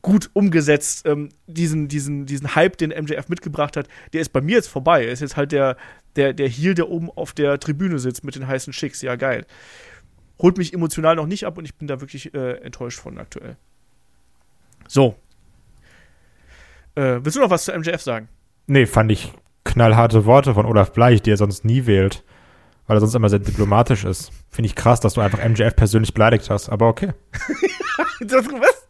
gut 0.03 0.30
umgesetzt. 0.32 1.07
Ähm, 1.07 1.28
diesen, 1.47 1.88
diesen, 1.88 2.26
diesen 2.26 2.55
Hype, 2.55 2.76
den 2.76 2.90
MJF 2.90 3.28
mitgebracht 3.28 3.76
hat, 3.76 3.88
der 4.12 4.20
ist 4.20 4.32
bei 4.32 4.40
mir 4.40 4.57
jetzt 4.57 4.68
vorbei. 4.68 5.07
Er 5.07 5.12
ist 5.12 5.20
jetzt 5.20 5.36
halt 5.36 5.53
der, 5.53 5.76
der, 6.16 6.32
der 6.32 6.49
Heel, 6.49 6.74
der 6.74 6.88
oben 6.88 7.11
auf 7.11 7.32
der 7.32 7.59
Tribüne 7.61 7.99
sitzt 7.99 8.24
mit 8.24 8.34
den 8.34 8.47
heißen 8.47 8.72
Schicks. 8.72 9.01
Ja, 9.03 9.16
geil. 9.16 9.47
Holt 10.40 10.59
mich 10.59 10.74
emotional 10.74 11.14
noch 11.14 11.26
nicht 11.26 11.47
ab 11.47 11.57
und 11.57 11.64
ich 11.64 11.76
bin 11.76 11.86
da 11.86 12.01
wirklich 12.01 12.34
äh, 12.34 12.55
enttäuscht 12.62 12.99
von 12.99 13.18
aktuell. 13.18 13.57
So. 14.88 15.14
Äh, 16.95 17.20
willst 17.22 17.36
du 17.36 17.40
noch 17.40 17.51
was 17.51 17.64
zu 17.64 17.72
MJF 17.72 18.03
sagen? 18.03 18.28
Nee, 18.66 18.86
fand 18.86 19.11
ich 19.12 19.32
knallharte 19.64 20.24
Worte 20.26 20.55
von 20.55 20.66
Olaf 20.66 20.93
Bleich, 20.93 21.22
die 21.22 21.30
er 21.30 21.36
sonst 21.36 21.64
nie 21.64 21.86
wählt. 21.86 22.24
Weil 22.86 22.97
er 22.97 23.01
sonst 23.01 23.14
immer 23.14 23.28
sehr 23.28 23.38
diplomatisch 23.38 24.05
ist. 24.05 24.32
Finde 24.51 24.66
ich 24.66 24.74
krass, 24.74 25.01
dass 25.01 25.14
du 25.14 25.20
einfach 25.20 25.43
MJF 25.43 25.76
persönlich 25.76 26.12
beleidigt 26.14 26.51
hast, 26.51 26.68
aber 26.68 26.88
okay. 26.88 27.12
Das, 28.20 28.47
was? 28.47 28.88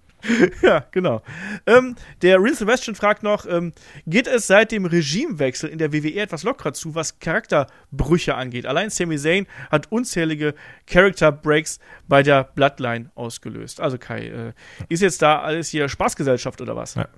Ja, 0.62 0.84
genau. 0.92 1.22
Ähm, 1.66 1.96
der 2.22 2.40
Real 2.40 2.54
Sebastian 2.54 2.94
fragt 2.94 3.22
noch, 3.22 3.44
ähm, 3.46 3.72
geht 4.06 4.26
es 4.26 4.46
seit 4.46 4.70
dem 4.70 4.84
Regimewechsel 4.84 5.68
in 5.68 5.78
der 5.78 5.92
WWE 5.92 6.20
etwas 6.20 6.44
lockerer 6.44 6.72
zu, 6.72 6.94
was 6.94 7.18
Charakterbrüche 7.18 8.34
angeht? 8.34 8.66
Allein 8.66 8.90
Sami 8.90 9.18
Zayn 9.18 9.46
hat 9.70 9.90
unzählige 9.90 10.54
Character 10.86 11.32
Breaks 11.32 11.80
bei 12.06 12.22
der 12.22 12.44
Bloodline 12.44 13.10
ausgelöst. 13.14 13.80
Also 13.80 13.98
Kai, 13.98 14.28
äh, 14.28 14.52
ist 14.88 15.02
jetzt 15.02 15.22
da 15.22 15.40
alles 15.40 15.68
hier 15.70 15.88
Spaßgesellschaft 15.88 16.60
oder 16.60 16.76
was? 16.76 16.94
Ja. 16.94 17.08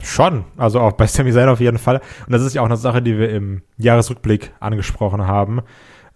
Schon, 0.00 0.44
also 0.56 0.80
auch 0.80 0.92
bei 0.92 1.06
Sami 1.06 1.32
Zayn 1.32 1.48
auf 1.48 1.60
jeden 1.60 1.78
Fall. 1.78 2.00
Und 2.26 2.32
das 2.32 2.42
ist 2.42 2.54
ja 2.54 2.62
auch 2.62 2.66
eine 2.66 2.76
Sache, 2.76 3.02
die 3.02 3.18
wir 3.18 3.30
im 3.30 3.62
Jahresrückblick 3.78 4.52
angesprochen 4.60 5.26
haben, 5.26 5.60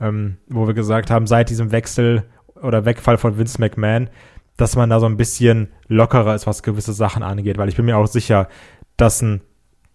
ähm, 0.00 0.36
wo 0.48 0.66
wir 0.66 0.74
gesagt 0.74 1.10
haben, 1.10 1.26
seit 1.26 1.50
diesem 1.50 1.72
Wechsel 1.72 2.24
oder 2.62 2.84
Wegfall 2.84 3.18
von 3.18 3.38
Vince 3.38 3.60
McMahon, 3.60 4.10
dass 4.56 4.76
man 4.76 4.90
da 4.90 5.00
so 5.00 5.06
ein 5.06 5.16
bisschen 5.16 5.68
lockerer 5.88 6.34
ist, 6.34 6.46
was 6.46 6.62
gewisse 6.62 6.92
Sachen 6.92 7.22
angeht, 7.22 7.56
weil 7.56 7.68
ich 7.68 7.76
bin 7.76 7.86
mir 7.86 7.96
auch 7.96 8.06
sicher, 8.06 8.48
dass 8.96 9.22
ein 9.22 9.40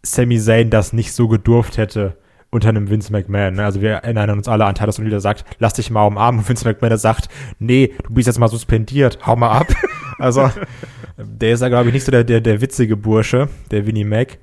Sami 0.02 0.40
Zayn 0.40 0.70
das 0.70 0.94
nicht 0.94 1.14
so 1.14 1.28
gedurft 1.28 1.78
hätte 1.78 2.18
unter 2.56 2.70
einem 2.70 2.90
Vince 2.90 3.12
McMahon. 3.12 3.56
Ne? 3.56 3.66
Also 3.66 3.82
wir 3.82 3.92
erinnern 3.92 4.30
uns 4.30 4.48
alle 4.48 4.66
an 4.66 4.76
Titus 4.76 5.00
O'Neill, 5.00 5.20
sagt, 5.20 5.46
lass 5.60 5.74
dich 5.74 5.92
mal 5.92 6.06
umarmen. 6.06 6.40
Und 6.40 6.50
Vince 6.50 6.66
McMahon 6.68 6.98
sagt, 6.98 7.28
nee, 7.60 7.94
du 8.04 8.14
bist 8.14 8.28
jetzt 8.28 8.40
mal 8.40 8.48
suspendiert, 8.48 9.20
hau 9.26 9.36
mal 9.36 9.52
ab. 9.52 9.68
also 10.20 10.50
der 11.18 11.54
ist 11.54 11.62
ja, 11.62 11.70
glaube 11.70 11.88
ich, 11.90 11.94
nicht 11.94 12.06
so 12.06 12.12
der, 12.12 12.24
der, 12.24 12.42
der 12.42 12.62
witzige 12.62 12.98
Bursche, 12.98 13.50
der 13.72 13.86
Winnie 13.86 14.04
Mac. 14.04 14.38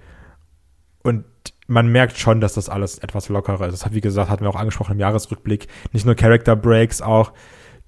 Und 1.02 1.24
man 1.66 1.88
merkt 1.88 2.18
schon, 2.18 2.40
dass 2.40 2.54
das 2.54 2.68
alles 2.68 2.98
etwas 2.98 3.28
lockerer 3.28 3.66
ist. 3.66 3.72
Das 3.72 3.84
hat, 3.84 3.94
wie 3.94 4.00
gesagt, 4.00 4.30
hatten 4.30 4.44
wir 4.44 4.50
auch 4.50 4.56
angesprochen 4.56 4.92
im 4.92 5.00
Jahresrückblick. 5.00 5.68
Nicht 5.92 6.06
nur 6.06 6.14
Character 6.14 6.56
Breaks, 6.56 7.02
auch 7.02 7.32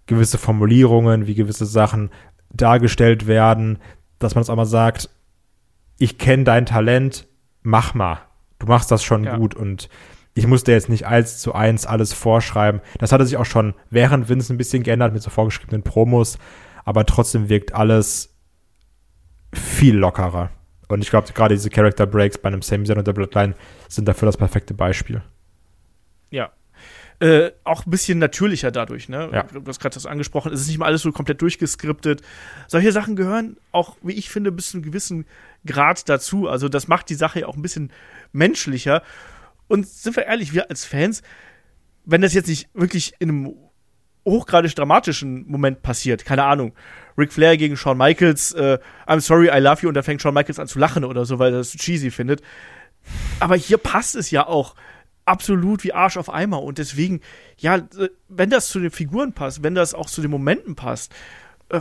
gewisse 0.06 0.38
Formulierungen, 0.38 1.26
wie 1.26 1.34
gewisse 1.34 1.66
Sachen 1.66 2.10
dargestellt 2.52 3.26
werden, 3.26 3.78
dass 4.18 4.34
man 4.34 4.42
es 4.42 4.50
auch 4.50 4.56
mal 4.56 4.66
sagt, 4.66 5.10
ich 5.98 6.18
kenne 6.18 6.44
dein 6.44 6.66
Talent, 6.66 7.26
mach 7.62 7.94
mal. 7.94 8.18
Du 8.58 8.66
machst 8.66 8.90
das 8.90 9.02
schon 9.02 9.24
Ja. 9.24 9.36
gut 9.36 9.54
und 9.54 9.88
ich 10.34 10.46
musste 10.46 10.72
jetzt 10.72 10.88
nicht 10.88 11.06
eins 11.06 11.38
zu 11.38 11.54
eins 11.54 11.86
alles 11.86 12.12
vorschreiben. 12.12 12.80
Das 12.98 13.12
hatte 13.12 13.24
sich 13.24 13.36
auch 13.36 13.44
schon 13.46 13.74
während 13.90 14.28
Vince 14.28 14.52
ein 14.52 14.58
bisschen 14.58 14.82
geändert 14.82 15.12
mit 15.12 15.22
so 15.22 15.30
vorgeschriebenen 15.30 15.82
Promos, 15.82 16.38
aber 16.84 17.06
trotzdem 17.06 17.48
wirkt 17.48 17.74
alles 17.74 18.33
viel 19.54 19.96
lockerer. 19.96 20.50
Und 20.88 21.02
ich 21.02 21.10
glaube, 21.10 21.32
gerade 21.32 21.54
diese 21.54 21.70
Character 21.70 22.06
Breaks 22.06 22.38
bei 22.38 22.48
einem 22.48 22.62
Sami 22.62 22.84
Zayn 22.84 22.98
und 22.98 23.06
der 23.06 23.12
Bloodline 23.12 23.54
sind 23.88 24.06
dafür 24.06 24.26
das 24.26 24.36
perfekte 24.36 24.74
Beispiel. 24.74 25.22
Ja. 26.30 26.52
Äh, 27.20 27.52
auch 27.62 27.86
ein 27.86 27.90
bisschen 27.90 28.18
natürlicher 28.18 28.70
dadurch, 28.70 29.08
ne? 29.08 29.30
Ja. 29.32 29.44
Du 29.44 29.64
hast 29.66 29.80
gerade 29.80 29.94
das 29.94 30.04
angesprochen, 30.04 30.52
es 30.52 30.60
ist 30.60 30.68
nicht 30.68 30.78
mal 30.78 30.86
alles 30.86 31.02
so 31.02 31.12
komplett 31.12 31.40
durchgeskriptet. 31.40 32.22
Solche 32.66 32.92
Sachen 32.92 33.14
gehören 33.14 33.56
auch, 33.72 33.96
wie 34.02 34.12
ich 34.14 34.30
finde, 34.30 34.50
bis 34.50 34.70
zu 34.70 34.76
einem 34.76 34.84
gewissen 34.84 35.24
Grad 35.64 36.08
dazu. 36.08 36.48
Also, 36.48 36.68
das 36.68 36.88
macht 36.88 37.08
die 37.08 37.14
Sache 37.14 37.40
ja 37.40 37.46
auch 37.46 37.56
ein 37.56 37.62
bisschen 37.62 37.92
menschlicher. 38.32 39.02
Und 39.68 39.86
sind 39.86 40.16
wir 40.16 40.26
ehrlich, 40.26 40.52
wir 40.52 40.68
als 40.70 40.84
Fans, 40.84 41.22
wenn 42.04 42.20
das 42.20 42.34
jetzt 42.34 42.48
nicht 42.48 42.68
wirklich 42.74 43.14
in 43.20 43.28
einem 43.30 43.54
hochgradig 44.24 44.74
dramatischen 44.74 45.46
Moment 45.48 45.82
passiert, 45.82 46.24
keine 46.24 46.44
Ahnung, 46.44 46.72
Ric 47.16 47.32
Flair 47.32 47.56
gegen 47.56 47.76
Shawn 47.76 47.98
Michaels, 47.98 48.52
äh, 48.52 48.78
I'm 49.06 49.20
sorry, 49.20 49.48
I 49.48 49.60
love 49.60 49.82
you, 49.82 49.88
und 49.88 49.94
dann 49.94 50.04
fängt 50.04 50.22
Shawn 50.22 50.34
Michaels 50.34 50.58
an 50.58 50.66
zu 50.66 50.78
lachen 50.78 51.04
oder 51.04 51.24
so, 51.24 51.38
weil 51.38 51.52
er 51.52 51.58
das 51.58 51.72
cheesy 51.72 52.10
findet. 52.10 52.42
Aber 53.40 53.56
hier 53.56 53.78
passt 53.78 54.16
es 54.16 54.30
ja 54.30 54.46
auch 54.46 54.74
absolut 55.26 55.84
wie 55.84 55.92
Arsch 55.92 56.16
auf 56.16 56.32
Eimer 56.32 56.62
und 56.62 56.78
deswegen, 56.78 57.20
ja, 57.58 57.76
äh, 57.76 58.08
wenn 58.28 58.50
das 58.50 58.68
zu 58.68 58.80
den 58.80 58.90
Figuren 58.90 59.32
passt, 59.32 59.62
wenn 59.62 59.74
das 59.74 59.94
auch 59.94 60.06
zu 60.06 60.20
den 60.20 60.30
Momenten 60.30 60.74
passt, 60.74 61.12
äh, 61.68 61.80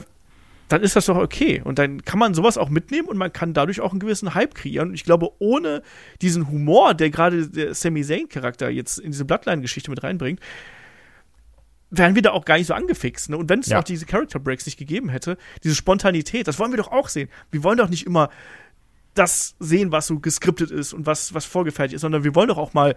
dann 0.69 0.81
ist 0.81 0.95
das 0.95 1.05
doch 1.05 1.17
okay. 1.17 1.61
Und 1.63 1.77
dann 1.77 2.03
kann 2.03 2.19
man 2.19 2.33
sowas 2.33 2.57
auch 2.57 2.69
mitnehmen 2.69 3.07
und 3.07 3.17
man 3.17 3.31
kann 3.31 3.53
dadurch 3.53 3.81
auch 3.81 3.91
einen 3.91 3.99
gewissen 3.99 4.33
Hype 4.33 4.55
kreieren. 4.55 4.89
Und 4.89 4.95
ich 4.95 5.03
glaube, 5.03 5.29
ohne 5.39 5.83
diesen 6.21 6.49
Humor, 6.49 6.93
der 6.93 7.09
gerade 7.09 7.47
der 7.47 7.73
Sami 7.73 8.03
Zayn-Charakter 8.03 8.69
jetzt 8.69 8.97
in 8.97 9.11
diese 9.11 9.25
Bloodline-Geschichte 9.25 9.91
mit 9.91 10.03
reinbringt, 10.03 10.39
wären 11.95 12.15
wir 12.15 12.23
da 12.23 12.31
auch 12.31 12.43
gar 12.45 12.57
nicht 12.57 12.67
so 12.67 12.73
angefixt. 12.73 13.29
Ne? 13.29 13.37
Und 13.37 13.49
wenn 13.49 13.59
es 13.59 13.67
Ja. 13.67 13.79
auch 13.79 13.83
diese 13.83 14.05
Character 14.05 14.39
Breaks 14.39 14.65
nicht 14.65 14.77
gegeben 14.77 15.09
hätte, 15.09 15.37
diese 15.63 15.75
Spontanität, 15.75 16.47
das 16.47 16.57
wollen 16.57 16.71
wir 16.71 16.77
doch 16.77 16.91
auch 16.91 17.07
sehen. 17.07 17.29
Wir 17.51 17.63
wollen 17.63 17.77
doch 17.77 17.89
nicht 17.89 18.05
immer 18.05 18.29
das 19.13 19.55
sehen, 19.59 19.91
was 19.91 20.07
so 20.07 20.19
geskriptet 20.19 20.71
ist 20.71 20.93
und 20.93 21.05
was, 21.05 21.35
was 21.35 21.45
vorgefertigt 21.45 21.95
ist, 21.95 22.01
sondern 22.01 22.23
wir 22.23 22.33
wollen 22.33 22.47
doch 22.47 22.57
auch 22.57 22.73
mal 22.73 22.95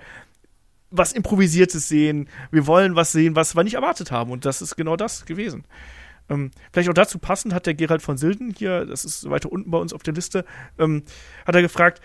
was 0.91 1.13
Improvisiertes 1.13 1.89
sehen. 1.89 2.29
Wir 2.51 2.67
wollen 2.67 2.97
was 2.97 3.13
sehen, 3.13 3.37
was 3.37 3.55
wir 3.55 3.65
nicht 3.65 3.75
erwartet 3.75 4.11
haben. 4.11 4.31
Und 4.31 4.47
das 4.47 4.63
ist 4.63 4.77
genau 4.77 4.97
das 4.97 5.27
gewesen. 5.27 5.65
Ähm, 6.31 6.51
vielleicht 6.73 6.89
auch 6.89 6.95
dazu 6.95 7.19
passend 7.19 7.53
hat 7.53 7.67
der 7.67 7.75
Gerald 7.75 8.01
von 8.03 8.17
Silden 8.17 8.55
hier, 8.57 8.87
das 8.87 9.05
ist 9.05 9.29
weiter 9.29 9.53
unten 9.53 9.71
bei 9.71 9.79
uns 9.79 9.93
auf 9.93 10.03
der 10.03 10.15
Liste, 10.15 10.45
ähm, 10.79 11.03
hat 11.47 11.55
er 11.55 11.63
gefragt, 11.63 12.01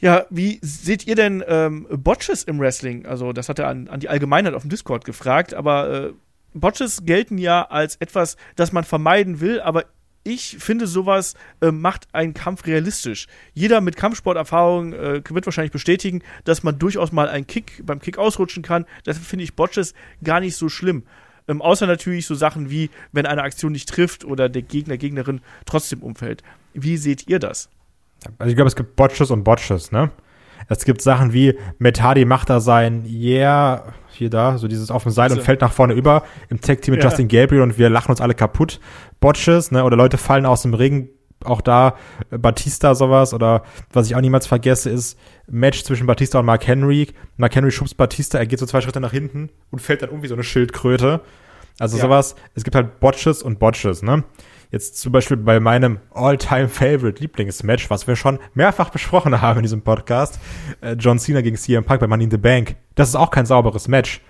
ja, 0.00 0.26
wie 0.30 0.58
seht 0.62 1.06
ihr 1.06 1.14
denn 1.14 1.44
ähm, 1.46 1.86
Botches 1.90 2.44
im 2.44 2.58
Wrestling? 2.58 3.06
Also, 3.06 3.32
das 3.32 3.48
hat 3.48 3.58
er 3.58 3.68
an, 3.68 3.88
an 3.88 4.00
die 4.00 4.08
Allgemeinheit 4.08 4.54
auf 4.54 4.62
dem 4.62 4.70
Discord 4.70 5.04
gefragt, 5.04 5.54
aber 5.54 5.90
äh, 5.90 6.12
Botches 6.54 7.04
gelten 7.04 7.38
ja 7.38 7.62
als 7.62 7.96
etwas, 7.96 8.36
das 8.56 8.72
man 8.72 8.84
vermeiden 8.84 9.40
will, 9.40 9.60
aber 9.60 9.84
ich 10.22 10.56
finde, 10.58 10.86
sowas 10.86 11.34
äh, 11.60 11.70
macht 11.70 12.08
einen 12.12 12.34
Kampf 12.34 12.66
realistisch. 12.66 13.26
Jeder 13.54 13.80
mit 13.80 13.96
Kampfsporterfahrung 13.96 14.92
äh, 14.92 15.22
wird 15.28 15.46
wahrscheinlich 15.46 15.72
bestätigen, 15.72 16.22
dass 16.44 16.62
man 16.62 16.78
durchaus 16.78 17.12
mal 17.12 17.28
einen 17.28 17.46
Kick 17.46 17.82
beim 17.86 18.00
Kick 18.00 18.18
ausrutschen 18.18 18.62
kann. 18.62 18.84
Deshalb 19.06 19.24
finde 19.24 19.44
ich 19.44 19.54
Botches 19.54 19.94
gar 20.22 20.40
nicht 20.40 20.56
so 20.56 20.68
schlimm. 20.68 21.04
Ähm, 21.48 21.62
außer 21.62 21.86
natürlich 21.86 22.26
so 22.26 22.34
Sachen 22.34 22.70
wie, 22.70 22.90
wenn 23.12 23.24
eine 23.24 23.42
Aktion 23.42 23.72
nicht 23.72 23.88
trifft 23.88 24.24
oder 24.24 24.48
der 24.48 24.62
Gegner, 24.62 24.98
Gegnerin 24.98 25.40
trotzdem 25.64 26.02
umfällt. 26.02 26.42
Wie 26.74 26.98
seht 26.98 27.28
ihr 27.28 27.38
das? 27.38 27.70
Also 28.38 28.50
ich 28.50 28.56
glaube, 28.56 28.68
es 28.68 28.76
gibt 28.76 28.96
Botches 28.96 29.30
und 29.30 29.44
Botches, 29.44 29.92
ne? 29.92 30.10
Es 30.68 30.84
gibt 30.84 31.02
Sachen 31.02 31.32
wie 31.32 31.58
Metadi 31.78 32.24
macht 32.24 32.48
da 32.50 32.60
sein 32.60 33.04
Yeah, 33.06 33.92
hier 34.10 34.30
da, 34.30 34.56
so 34.58 34.68
dieses 34.68 34.90
auf 34.90 35.02
dem 35.02 35.10
Seil 35.12 35.30
So. 35.30 35.36
und 35.36 35.42
fällt 35.42 35.62
nach 35.62 35.72
vorne 35.72 35.94
über 35.94 36.22
im 36.48 36.60
Tag-Team 36.60 36.92
mit 36.94 37.02
Ja. 37.02 37.08
Justin 37.08 37.28
Gabriel 37.28 37.62
und 37.62 37.78
wir 37.78 37.88
lachen 37.90 38.10
uns 38.10 38.20
alle 38.20 38.34
kaputt. 38.34 38.78
Botches, 39.20 39.70
ne? 39.72 39.82
Oder 39.84 39.96
Leute 39.96 40.18
fallen 40.18 40.46
aus 40.46 40.62
dem 40.62 40.74
Ring, 40.74 41.08
auch 41.44 41.60
da 41.62 41.96
äh, 42.30 42.36
Batista 42.38 42.94
sowas 42.94 43.32
oder 43.34 43.62
was 43.92 44.06
ich 44.06 44.14
auch 44.14 44.20
niemals 44.20 44.46
vergesse 44.46 44.90
ist 44.90 45.18
Match 45.48 45.82
zwischen 45.84 46.06
Batista 46.06 46.38
und 46.38 46.44
Mark 46.46 46.66
Henry. 46.66 47.08
Mark 47.38 47.56
Henry 47.56 47.70
schubst 47.70 47.96
Batista, 47.96 48.38
er 48.38 48.46
geht 48.46 48.58
so 48.58 48.66
zwei 48.66 48.82
Schritte 48.82 49.00
nach 49.00 49.12
hinten 49.12 49.48
und 49.70 49.80
fällt 49.80 50.02
dann 50.02 50.10
um 50.10 50.22
wie 50.22 50.28
so 50.28 50.34
eine 50.34 50.44
Schildkröte. 50.44 51.20
Also 51.78 51.96
Ja. 51.96 52.02
sowas, 52.04 52.36
es 52.54 52.62
gibt 52.62 52.74
halt 52.76 53.00
Botches 53.00 53.42
und 53.42 53.58
Botches, 53.58 54.02
ne? 54.02 54.22
Jetzt 54.70 54.98
zum 54.98 55.10
Beispiel 55.10 55.36
bei 55.36 55.58
meinem 55.58 55.98
All-Time-Favorite 56.12 57.20
Lieblingsmatch, 57.20 57.90
was 57.90 58.06
wir 58.06 58.14
schon 58.14 58.38
mehrfach 58.54 58.90
besprochen 58.90 59.40
haben 59.40 59.58
in 59.58 59.62
diesem 59.64 59.82
Podcast, 59.82 60.38
äh, 60.80 60.92
John 60.92 61.18
Cena 61.18 61.40
gegen 61.40 61.56
CM 61.56 61.84
Punk 61.84 62.00
bei 62.00 62.06
Money 62.06 62.24
in 62.24 62.30
the 62.30 62.36
Bank. 62.36 62.76
Das 62.94 63.08
ist 63.08 63.16
auch 63.16 63.30
kein 63.30 63.46
sauberes 63.46 63.88
Match. 63.88 64.20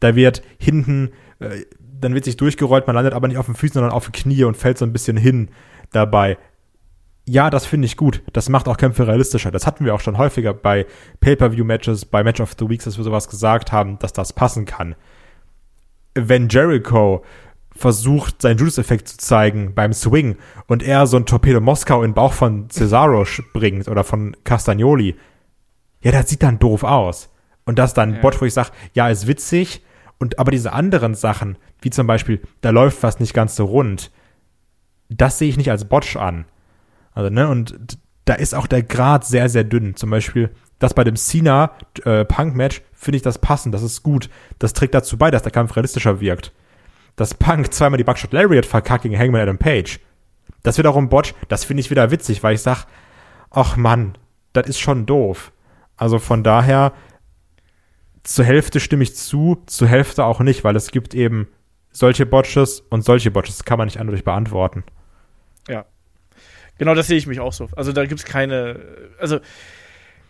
Da 0.00 0.16
wird 0.16 0.42
hinten, 0.58 1.12
äh, 1.38 1.64
dann 1.78 2.14
wird 2.14 2.24
sich 2.24 2.36
durchgerollt, 2.36 2.88
man 2.88 2.96
landet 2.96 3.14
aber 3.14 3.28
nicht 3.28 3.38
auf 3.38 3.46
den 3.46 3.54
Füßen, 3.54 3.74
sondern 3.74 3.92
auf 3.92 4.06
die 4.06 4.20
Knie 4.20 4.44
und 4.44 4.56
fällt 4.56 4.78
so 4.78 4.84
ein 4.84 4.92
bisschen 4.92 5.16
hin 5.16 5.50
dabei. 5.92 6.38
Ja, 7.26 7.48
das 7.48 7.64
finde 7.64 7.86
ich 7.86 7.96
gut. 7.96 8.22
Das 8.32 8.48
macht 8.48 8.68
auch 8.68 8.76
Kämpfe 8.76 9.06
realistischer. 9.06 9.50
Das 9.50 9.66
hatten 9.66 9.84
wir 9.84 9.94
auch 9.94 10.00
schon 10.00 10.18
häufiger 10.18 10.52
bei 10.52 10.86
Pay-Per-View-Matches, 11.20 12.04
bei 12.06 12.22
Match 12.22 12.40
of 12.40 12.54
the 12.58 12.68
Weeks, 12.68 12.84
dass 12.84 12.98
wir 12.98 13.04
sowas 13.04 13.28
gesagt 13.28 13.72
haben, 13.72 13.98
dass 14.00 14.12
das 14.12 14.32
passen 14.32 14.66
kann. 14.66 14.94
Wenn 16.14 16.48
Jericho 16.48 17.24
versucht, 17.76 18.42
seinen 18.42 18.58
Judas-Effekt 18.58 19.08
zu 19.08 19.18
zeigen 19.18 19.74
beim 19.74 19.92
Swing 19.92 20.36
und 20.66 20.82
er 20.82 21.06
so 21.06 21.16
ein 21.16 21.26
Torpedo 21.26 21.60
Moskau 21.60 22.02
in 22.02 22.10
den 22.10 22.14
Bauch 22.14 22.32
von 22.32 22.70
Cesaro 22.70 23.24
springt 23.24 23.88
oder 23.88 24.04
von 24.04 24.36
Castagnoli, 24.44 25.16
ja, 26.02 26.12
das 26.12 26.28
sieht 26.28 26.42
dann 26.42 26.58
doof 26.58 26.84
aus. 26.84 27.30
Und 27.64 27.78
das 27.78 27.94
dann 27.94 28.14
ja. 28.14 28.20
Bot, 28.20 28.40
wo 28.40 28.44
ich 28.44 28.54
sage, 28.54 28.70
ja, 28.92 29.08
ist 29.08 29.26
witzig, 29.26 29.82
und 30.18 30.38
aber 30.38 30.50
diese 30.50 30.72
anderen 30.72 31.14
Sachen, 31.14 31.58
wie 31.80 31.90
zum 31.90 32.06
Beispiel, 32.06 32.40
da 32.60 32.70
läuft 32.70 33.02
was 33.02 33.20
nicht 33.20 33.34
ganz 33.34 33.56
so 33.56 33.64
rund, 33.64 34.10
das 35.08 35.38
sehe 35.38 35.48
ich 35.48 35.56
nicht 35.56 35.70
als 35.70 35.86
Botch 35.86 36.16
an. 36.16 36.44
Also, 37.12 37.30
ne, 37.30 37.48
und 37.48 37.98
da 38.24 38.34
ist 38.34 38.54
auch 38.54 38.66
der 38.66 38.82
Grad 38.82 39.24
sehr, 39.24 39.48
sehr 39.48 39.64
dünn. 39.64 39.96
Zum 39.96 40.10
Beispiel, 40.10 40.50
das 40.78 40.94
bei 40.94 41.04
dem 41.04 41.16
Cena-Punk-Match 41.16 42.78
äh, 42.78 42.82
finde 42.92 43.16
ich 43.16 43.22
das 43.22 43.38
passend, 43.38 43.74
das 43.74 43.82
ist 43.82 44.02
gut. 44.02 44.30
Das 44.58 44.72
trägt 44.72 44.94
dazu 44.94 45.16
bei, 45.16 45.30
dass 45.30 45.42
der 45.42 45.52
Kampf 45.52 45.76
realistischer 45.76 46.20
wirkt. 46.20 46.52
Dass 47.16 47.34
Punk 47.34 47.72
zweimal 47.72 47.98
die 47.98 48.04
Buckshot 48.04 48.32
Lariat 48.32 48.66
verkackt 48.66 49.02
gegen 49.02 49.18
Hangman 49.18 49.42
Adam 49.42 49.58
Page. 49.58 50.00
Das 50.62 50.78
ein 50.78 51.08
Botch, 51.08 51.34
das 51.48 51.64
finde 51.64 51.82
ich 51.82 51.90
wieder 51.90 52.10
witzig, 52.10 52.42
weil 52.42 52.54
ich 52.54 52.62
sag, 52.62 52.86
ach 53.50 53.76
Mann, 53.76 54.16
das 54.52 54.66
ist 54.68 54.80
schon 54.80 55.06
doof. 55.06 55.52
Also 55.96 56.18
von 56.18 56.42
daher, 56.42 56.92
zur 58.22 58.44
Hälfte 58.44 58.80
stimme 58.80 59.02
ich 59.02 59.14
zu, 59.14 59.62
zur 59.66 59.88
Hälfte 59.88 60.24
auch 60.24 60.40
nicht, 60.40 60.64
weil 60.64 60.74
es 60.76 60.90
gibt 60.90 61.14
eben 61.14 61.48
solche 61.90 62.26
Botches 62.26 62.80
und 62.80 63.04
solche 63.04 63.30
Botches. 63.30 63.64
Kann 63.64 63.78
man 63.78 63.86
nicht 63.86 64.00
eindeutig 64.00 64.24
beantworten. 64.24 64.84
Ja. 65.68 65.84
Genau, 66.78 66.94
das 66.94 67.06
sehe 67.06 67.18
ich 67.18 67.26
mich 67.26 67.40
auch 67.40 67.52
so. 67.52 67.68
Also 67.76 67.92
da 67.92 68.04
gibt 68.06 68.20
es 68.20 68.26
keine, 68.26 68.80
also 69.20 69.38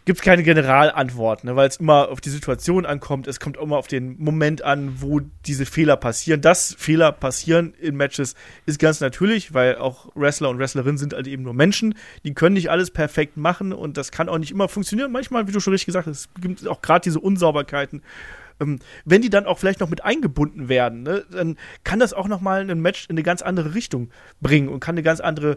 gibt 0.05 0.19
es 0.19 0.25
keine 0.25 0.43
Generalantwort, 0.43 1.45
ne, 1.45 1.57
weil 1.57 1.69
es 1.69 1.79
immer 1.79 2.11
auf 2.11 2.21
die 2.21 2.29
Situation 2.29 2.85
ankommt. 2.85 3.27
Es 3.27 3.41
kommt 3.41 3.57
immer 3.57 3.79
auf 3.79 3.87
den 3.87 4.17
Moment 4.19 4.63
an, 4.63 5.01
wo 5.01 5.21
diese 5.47 5.65
Fehler 5.65 5.97
passieren. 5.97 6.41
Dass 6.41 6.75
Fehler 6.79 7.11
passieren 7.13 7.75
in 7.81 7.97
Matches 7.97 8.35
ist 8.67 8.79
ganz 8.79 9.01
natürlich, 9.01 9.55
weil 9.55 9.77
auch 9.77 10.11
Wrestler 10.15 10.51
und 10.51 10.59
Wrestlerinnen 10.59 10.99
sind 10.99 11.15
halt 11.15 11.27
eben 11.27 11.43
nur 11.43 11.55
Menschen. 11.55 11.95
Die 12.25 12.35
können 12.35 12.55
nicht 12.55 12.71
alles 12.71 12.91
perfekt 12.91 13.37
machen 13.37 13.73
und 13.73 13.97
das 13.97 14.13
kann 14.13 14.29
auch 14.29 14.39
nicht 14.39 14.51
immer 14.51 14.69
funktionieren. 14.69 15.11
Manchmal, 15.11 15.49
wie 15.49 15.53
du 15.53 15.61
schon 15.61 15.73
richtig 15.73 15.87
gesagt 15.87 16.07
hast, 16.07 16.29
es 16.35 16.41
gibt 16.41 16.69
auch 16.69 16.83
gerade 16.83 17.03
diese 17.03 17.21
Unsauberkeiten. 17.21 18.03
Ähm, 18.61 18.79
wenn 19.05 19.23
die 19.23 19.31
dann 19.31 19.47
auch 19.47 19.59
vielleicht 19.59 19.81
noch 19.81 19.89
mit 19.89 20.05
eingebunden 20.05 20.69
werden, 20.69 21.03
ne, 21.03 21.25
dann 21.31 21.57
kann 21.83 21.99
das 21.99 22.13
auch 22.13 22.29
noch 22.29 22.41
mal 22.41 22.69
ein 22.69 22.81
Match 22.81 23.07
in 23.09 23.15
eine 23.15 23.23
ganz 23.23 23.41
andere 23.43 23.75
Richtung 23.75 24.11
bringen 24.41 24.69
und 24.69 24.81
kann 24.81 24.95
eine 24.95 25.03
ganz 25.03 25.21
andere 25.21 25.57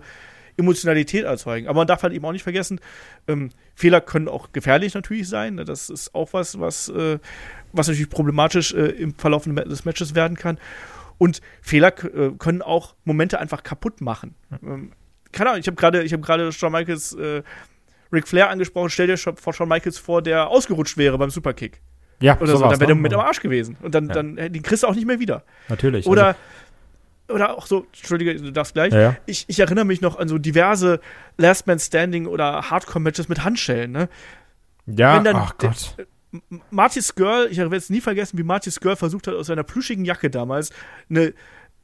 Emotionalität 0.57 1.23
erzeugen. 1.23 1.67
Aber 1.67 1.77
man 1.77 1.87
darf 1.87 2.03
halt 2.03 2.13
eben 2.13 2.25
auch 2.25 2.31
nicht 2.31 2.43
vergessen, 2.43 2.79
ähm, 3.27 3.49
Fehler 3.75 4.01
können 4.01 4.27
auch 4.27 4.51
gefährlich 4.51 4.93
natürlich 4.93 5.29
sein. 5.29 5.55
Ne? 5.55 5.65
Das 5.65 5.89
ist 5.89 6.13
auch 6.15 6.33
was, 6.33 6.59
was, 6.59 6.89
äh, 6.89 7.19
was 7.71 7.87
natürlich 7.87 8.09
problematisch 8.09 8.73
äh, 8.73 8.87
im 8.87 9.13
Verlauf 9.13 9.43
des 9.43 9.85
Matches 9.85 10.15
werden 10.15 10.35
kann. 10.35 10.57
Und 11.17 11.41
Fehler 11.61 11.93
äh, 12.03 12.31
können 12.37 12.61
auch 12.61 12.95
Momente 13.05 13.39
einfach 13.39 13.63
kaputt 13.63 14.01
machen. 14.01 14.35
Ähm, 14.63 14.91
keine 15.31 15.51
Ahnung, 15.51 15.61
ich 15.61 15.67
habe 15.67 15.75
gerade 15.75 16.03
hab 16.03 16.21
gerade 16.21 16.51
Shawn 16.51 16.71
Michaels 16.71 17.13
äh, 17.13 17.43
Ric 18.11 18.27
Flair 18.27 18.49
angesprochen. 18.49 18.89
Stell 18.89 19.07
dir 19.07 19.17
vor 19.17 19.53
Shawn 19.53 19.69
Michaels 19.69 19.97
vor, 19.97 20.21
der 20.21 20.47
ausgerutscht 20.47 20.97
wäre 20.97 21.17
beim 21.17 21.29
Superkick. 21.29 21.81
Ja, 22.19 22.39
oder 22.39 22.57
so, 22.57 22.59
dann 22.59 22.79
wäre 22.79 22.87
der 22.87 22.95
mit 22.95 23.13
am 23.13 23.19
Arsch 23.19 23.41
gewesen. 23.41 23.77
Und 23.81 23.93
dann, 23.93 24.07
ja. 24.07 24.13
dann 24.13 24.35
den 24.35 24.63
kriegst 24.63 24.83
du 24.83 24.87
auch 24.87 24.95
nicht 24.95 25.05
mehr 25.05 25.19
wieder. 25.19 25.43
Natürlich. 25.69 26.07
Oder 26.07 26.27
also, 26.27 26.39
oder 27.29 27.57
auch 27.57 27.67
so, 27.67 27.85
Entschuldige, 27.95 28.35
du 28.35 28.51
darfst 28.51 28.73
gleich. 28.73 28.93
Ja, 28.93 28.99
ja. 28.99 29.17
Ich, 29.25 29.45
ich 29.47 29.59
erinnere 29.59 29.85
mich 29.85 30.01
noch 30.01 30.17
an 30.17 30.27
so 30.27 30.37
diverse 30.37 30.99
Last 31.37 31.67
Man 31.67 31.79
Standing 31.79 32.25
oder 32.25 32.69
Hardcore-Matches 32.69 33.29
mit 33.29 33.43
Handschellen, 33.43 33.91
ne? 33.91 34.09
Ja, 34.85 35.21
ach 35.33 35.57
Gott. 35.57 35.95
Marty 36.69 37.01
Skirl, 37.01 37.47
ich 37.51 37.57
werde 37.57 37.75
es 37.75 37.89
nie 37.89 38.01
vergessen, 38.01 38.37
wie 38.37 38.43
Marty 38.43 38.71
Skirl 38.71 38.95
versucht 38.95 39.27
hat, 39.27 39.33
aus 39.33 39.47
seiner 39.47 39.63
plüschigen 39.63 40.05
Jacke 40.05 40.29
damals 40.29 40.71
eine 41.09 41.33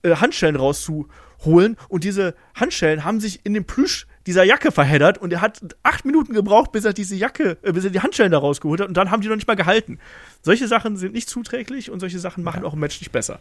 äh, 0.04 0.16
Handschellen 0.16 0.56
rauszuholen. 0.56 1.78
Und 1.88 2.04
diese 2.04 2.36
Handschellen 2.56 3.04
haben 3.04 3.20
sich 3.20 3.46
in 3.46 3.54
den 3.54 3.66
Plüsch 3.66 4.08
dieser 4.26 4.44
Jacke 4.44 4.72
verheddert 4.72 5.18
und 5.18 5.34
er 5.34 5.42
hat 5.42 5.62
acht 5.84 6.06
Minuten 6.06 6.34
gebraucht, 6.34 6.72
bis 6.72 6.86
er 6.86 6.94
diese 6.94 7.16
Jacke, 7.16 7.58
äh, 7.62 7.72
bis 7.74 7.84
er 7.84 7.90
die 7.90 8.02
Handschellen 8.02 8.32
da 8.32 8.38
rausgeholt 8.38 8.82
hat 8.82 8.88
und 8.88 8.96
dann 8.96 9.12
haben 9.12 9.22
die 9.22 9.28
noch 9.28 9.36
nicht 9.36 9.48
mal 9.48 9.56
gehalten. 9.56 10.00
Solche 10.42 10.68
Sachen 10.68 10.98
sind 10.98 11.14
nicht 11.14 11.30
zuträglich 11.30 11.90
und 11.90 12.00
solche 12.00 12.20
Sachen 12.20 12.44
machen 12.44 12.62
ja. 12.62 12.68
auch 12.68 12.74
ein 12.74 12.80
Match 12.80 13.00
nicht 13.02 13.12
besser. 13.12 13.40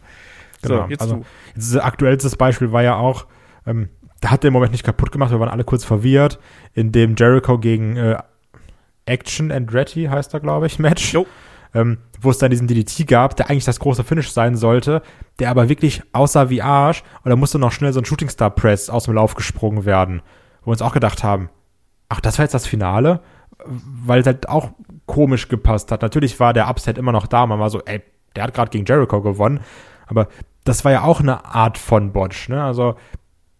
Genau. 0.63 0.83
So, 0.83 0.89
jetzt 0.89 1.01
also, 1.01 1.25
jetzt 1.55 1.81
aktuellstes 1.81 2.35
Beispiel 2.35 2.71
war 2.71 2.83
ja 2.83 2.95
auch, 2.95 3.25
ähm, 3.65 3.89
da 4.21 4.31
hat 4.31 4.43
der 4.43 4.51
Moment 4.51 4.71
nicht 4.71 4.83
kaputt 4.83 5.11
gemacht, 5.11 5.31
wir 5.31 5.39
waren 5.39 5.49
alle 5.49 5.63
kurz 5.63 5.83
verwirrt, 5.83 6.39
in 6.73 6.91
dem 6.91 7.15
Jericho 7.15 7.59
gegen 7.59 7.97
äh, 7.97 8.17
Action 9.05 9.51
Andretti 9.51 10.05
heißt 10.05 10.33
er, 10.33 10.39
glaube 10.39 10.67
ich, 10.67 10.79
Match. 10.79 11.15
Ähm, 11.75 11.97
wo 12.21 12.29
es 12.29 12.37
dann 12.37 12.51
diesen 12.51 12.67
DDT 12.67 13.07
gab, 13.07 13.35
der 13.35 13.49
eigentlich 13.49 13.65
das 13.65 13.79
große 13.79 14.03
Finish 14.03 14.31
sein 14.31 14.55
sollte, 14.55 15.01
der 15.39 15.49
aber 15.49 15.69
wirklich 15.69 16.03
aussah 16.13 16.51
wie 16.51 16.61
Arsch 16.61 17.03
und 17.23 17.31
da 17.31 17.35
musste 17.35 17.57
noch 17.57 17.71
schnell 17.71 17.91
so 17.91 17.99
ein 17.99 18.05
Shooting 18.05 18.29
Star 18.29 18.51
Press 18.51 18.91
aus 18.91 19.05
dem 19.05 19.15
Lauf 19.15 19.33
gesprungen 19.33 19.83
werden, 19.83 20.21
wo 20.61 20.67
wir 20.67 20.73
uns 20.73 20.83
auch 20.83 20.93
gedacht 20.93 21.23
haben, 21.23 21.49
ach, 22.09 22.21
das 22.21 22.37
war 22.37 22.45
jetzt 22.45 22.53
das 22.53 22.67
Finale, 22.67 23.21
weil 23.65 24.21
es 24.21 24.27
halt 24.27 24.47
auch 24.49 24.69
komisch 25.07 25.47
gepasst 25.49 25.91
hat. 25.91 26.03
Natürlich 26.03 26.39
war 26.39 26.53
der 26.53 26.69
Upset 26.69 26.99
immer 26.99 27.11
noch 27.11 27.25
da, 27.25 27.47
man 27.47 27.59
war 27.59 27.71
so, 27.71 27.81
ey, 27.81 28.03
der 28.35 28.43
hat 28.43 28.53
gerade 28.53 28.69
gegen 28.69 28.85
Jericho 28.85 29.21
gewonnen, 29.21 29.61
aber 30.05 30.27
das 30.63 30.85
war 30.85 30.91
ja 30.91 31.03
auch 31.03 31.19
eine 31.19 31.45
Art 31.45 31.77
von 31.77 32.11
Botch, 32.13 32.49
ne? 32.49 32.63
Also 32.63 32.95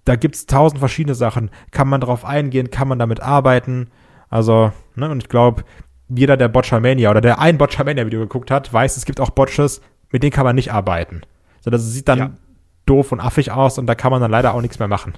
da 0.05 0.15
gibt 0.15 0.35
es 0.35 0.45
tausend 0.45 0.79
verschiedene 0.79 1.15
Sachen. 1.15 1.49
Kann 1.71 1.87
man 1.87 2.01
drauf 2.01 2.25
eingehen, 2.25 2.71
kann 2.71 2.87
man 2.87 2.99
damit 2.99 3.21
arbeiten? 3.21 3.89
Also, 4.29 4.71
ne, 4.95 5.09
und 5.09 5.23
ich 5.23 5.29
glaube, 5.29 5.63
jeder, 6.09 6.37
der 6.37 6.49
Botchamania 6.49 7.09
oder 7.09 7.21
der 7.21 7.39
ein 7.39 7.57
Botchamania-Video 7.57 8.19
geguckt 8.19 8.51
hat, 8.51 8.71
weiß, 8.71 8.97
es 8.97 9.05
gibt 9.05 9.19
auch 9.19 9.29
Botches, 9.29 9.81
mit 10.11 10.23
denen 10.23 10.31
kann 10.31 10.43
man 10.43 10.55
nicht 10.55 10.73
arbeiten. 10.73 11.21
So, 11.61 11.71
das 11.71 11.85
sieht 11.85 12.07
dann 12.07 12.19
ja. 12.19 12.31
doof 12.85 13.11
und 13.11 13.21
affig 13.21 13.51
aus 13.51 13.77
und 13.77 13.87
da 13.87 13.95
kann 13.95 14.11
man 14.11 14.21
dann 14.21 14.31
leider 14.31 14.53
auch 14.53 14.61
nichts 14.61 14.79
mehr 14.79 14.87
machen. 14.87 15.13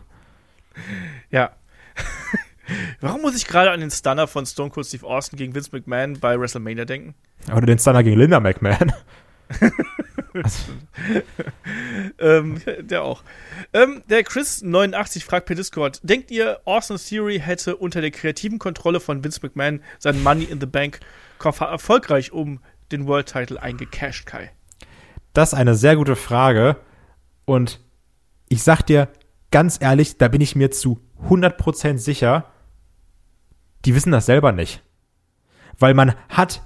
Ja. 1.32 1.52
Warum 3.02 3.22
muss 3.22 3.36
ich 3.36 3.48
gerade 3.48 3.72
an 3.72 3.80
den 3.80 3.92
Stunner 3.92 4.28
von 4.28 4.46
Stone 4.46 4.70
Cold 4.70 4.86
Steve 4.86 5.06
Austin 5.06 5.38
gegen 5.38 5.56
Vince 5.56 5.70
McMahon 5.72 6.20
bei 6.20 6.40
WrestleMania 6.40 6.86
denken? 6.86 7.16
Oder 7.52 7.66
den 7.66 7.80
Stunner 7.80 8.04
gegen 8.04 8.20
Linda 8.20 8.40
McMahon. 8.40 8.92
ähm, 12.20 12.62
der 12.80 13.04
auch. 13.04 13.24
Ähm, 13.74 14.04
der 14.10 14.26
Chris89 14.26 15.24
fragt 15.24 15.46
per 15.46 15.56
Discord: 15.56 16.00
Denkt 16.04 16.32
ihr, 16.32 16.60
Austin 16.66 16.98
Theory 16.98 17.40
hätte 17.40 17.76
unter 17.76 18.02
der 18.02 18.12
kreativen 18.12 18.60
Kontrolle 18.60 19.00
von 19.00 19.24
Vince 19.24 19.40
McMahon 19.42 19.82
seinen 20.00 20.24
Money 20.24 20.44
in 20.46 20.60
the 20.60 20.66
Bank 20.66 21.00
Koffer 21.38 21.66
erfolgreich 21.66 22.32
um 22.32 22.60
den 22.92 23.08
World 23.08 23.28
Title 23.28 23.62
eingecashed, 23.62 24.26
Kai? 24.26 24.52
Das 25.34 25.54
ist 25.54 25.60
eine 25.60 25.76
sehr 25.76 25.96
gute 25.96 26.16
Frage. 26.16 26.78
Und 27.46 27.80
ich 28.48 28.64
sag 28.64 28.84
dir 28.84 29.10
ganz 29.52 29.78
ehrlich, 29.80 30.18
da 30.18 30.28
bin 30.28 30.42
ich 30.42 30.56
mir 30.56 30.72
zu 30.72 31.00
100% 31.30 31.98
sicher, 31.98 32.52
die 33.86 33.96
wissen 33.96 34.12
das 34.12 34.26
selber 34.26 34.52
nicht. 34.52 34.82
Weil 35.78 35.94
man 35.94 36.16
hat, 36.30 36.62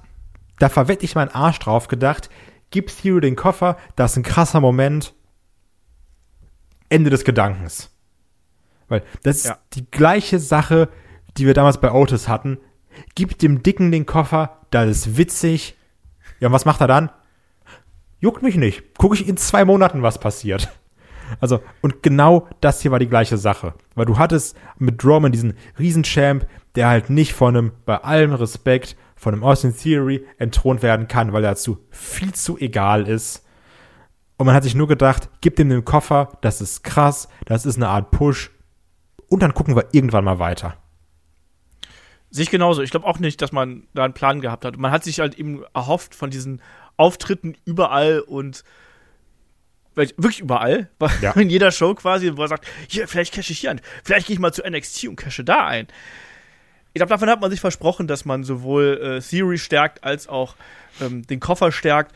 da 0.59 0.69
verwette 0.69 1.05
ich 1.05 1.15
meinen 1.15 1.29
Arsch 1.29 1.59
drauf 1.59 1.87
gedacht, 1.87 2.29
gib 2.71 2.87
Theory 2.95 3.21
den 3.21 3.35
Koffer, 3.35 3.77
das 3.95 4.11
ist 4.11 4.17
ein 4.17 4.23
krasser 4.23 4.61
Moment. 4.61 5.13
Ende 6.89 7.09
des 7.09 7.23
Gedankens. 7.23 7.91
Weil 8.87 9.03
das 9.23 9.37
ist 9.37 9.45
ja. 9.45 9.57
die 9.73 9.89
gleiche 9.89 10.39
Sache, 10.39 10.89
die 11.37 11.45
wir 11.45 11.53
damals 11.53 11.79
bei 11.79 11.91
Otis 11.91 12.27
hatten. 12.27 12.57
Gib 13.15 13.37
dem 13.37 13.61
Dicken 13.61 13.91
den 13.91 14.05
Koffer, 14.05 14.57
das 14.71 14.89
ist 14.89 15.17
witzig. 15.17 15.77
Ja, 16.39 16.47
und 16.47 16.53
was 16.53 16.65
macht 16.65 16.81
er 16.81 16.87
dann? 16.87 17.11
Juckt 18.19 18.41
mich 18.41 18.55
nicht. 18.55 18.97
Gucke 18.97 19.15
ich 19.15 19.27
in 19.27 19.37
zwei 19.37 19.63
Monaten, 19.65 20.01
was 20.01 20.19
passiert. 20.19 20.69
Also, 21.39 21.61
und 21.81 22.01
genau 22.01 22.47
das 22.59 22.81
hier 22.81 22.91
war 22.91 22.97
die 22.97 23.07
gleiche 23.07 23.37
Sache. 23.37 23.75
Weil 23.93 24.07
du 24.07 24.17
hattest 24.17 24.57
mit 24.79 25.03
Roman 25.05 25.31
diesen 25.31 25.53
Riesenchamp, 25.77 26.47
der 26.75 26.87
halt 26.87 27.09
nicht 27.09 27.33
von 27.33 27.55
einem, 27.55 27.71
bei 27.85 27.97
allem 27.97 28.33
Respekt, 28.33 28.97
von 29.19 29.33
einem 29.33 29.43
Austin 29.43 29.75
Theory 29.75 30.25
entthront 30.37 30.81
werden 30.81 31.09
kann, 31.09 31.33
weil 31.33 31.43
er 31.43 31.51
dazu 31.51 31.85
viel 31.91 32.33
zu 32.33 32.57
egal 32.57 33.05
ist. 33.05 33.45
Und 34.37 34.45
man 34.45 34.55
hat 34.55 34.63
sich 34.63 34.75
nur 34.75 34.87
gedacht, 34.87 35.29
gib 35.41 35.59
ihm 35.59 35.67
den 35.67 35.83
Koffer, 35.83 36.37
das 36.39 36.61
ist 36.61 36.85
krass, 36.85 37.27
das 37.45 37.65
ist 37.65 37.75
eine 37.75 37.89
Art 37.89 38.11
Push. 38.11 38.49
Und 39.27 39.43
dann 39.43 39.53
gucken 39.53 39.75
wir 39.75 39.87
irgendwann 39.91 40.23
mal 40.23 40.39
weiter. 40.39 40.77
Sich 42.29 42.49
genauso. 42.49 42.81
Ich 42.81 42.91
glaube 42.91 43.05
auch 43.05 43.19
nicht, 43.19 43.41
dass 43.41 43.51
man 43.51 43.87
da 43.93 44.05
einen 44.05 44.13
Plan 44.13 44.39
gehabt 44.39 44.63
hat. 44.63 44.77
Man 44.77 44.91
hat 44.91 45.03
sich 45.03 45.19
halt 45.19 45.37
eben 45.37 45.63
erhofft 45.73 46.15
von 46.15 46.29
diesen 46.29 46.61
Auftritten 46.95 47.57
überall 47.65 48.21
und 48.21 48.63
wirklich 49.95 50.39
überall, 50.39 50.89
ja. 51.21 51.31
in 51.35 51.49
jeder 51.49 51.71
Show 51.71 51.93
quasi, 51.93 52.37
wo 52.37 52.43
er 52.43 52.47
sagt, 52.47 52.65
hier, 52.87 53.05
vielleicht 53.09 53.33
cache 53.33 53.51
ich 53.51 53.59
hier 53.59 53.71
ein, 53.71 53.81
vielleicht 54.05 54.27
gehe 54.27 54.33
ich 54.35 54.39
mal 54.39 54.53
zu 54.53 54.61
NXT 54.65 55.09
und 55.09 55.17
cache 55.17 55.43
da 55.43 55.65
ein 55.65 55.87
ich 56.93 56.99
glaube, 56.99 57.09
davon 57.09 57.29
hat 57.29 57.41
man 57.41 57.51
sich 57.51 57.61
versprochen, 57.61 58.07
dass 58.07 58.25
man 58.25 58.43
sowohl 58.43 58.99
äh, 59.01 59.21
Theory 59.21 59.57
stärkt 59.57 60.03
als 60.03 60.27
auch 60.27 60.55
ähm, 61.01 61.25
den 61.27 61.39
Koffer 61.39 61.71
stärkt. 61.71 62.13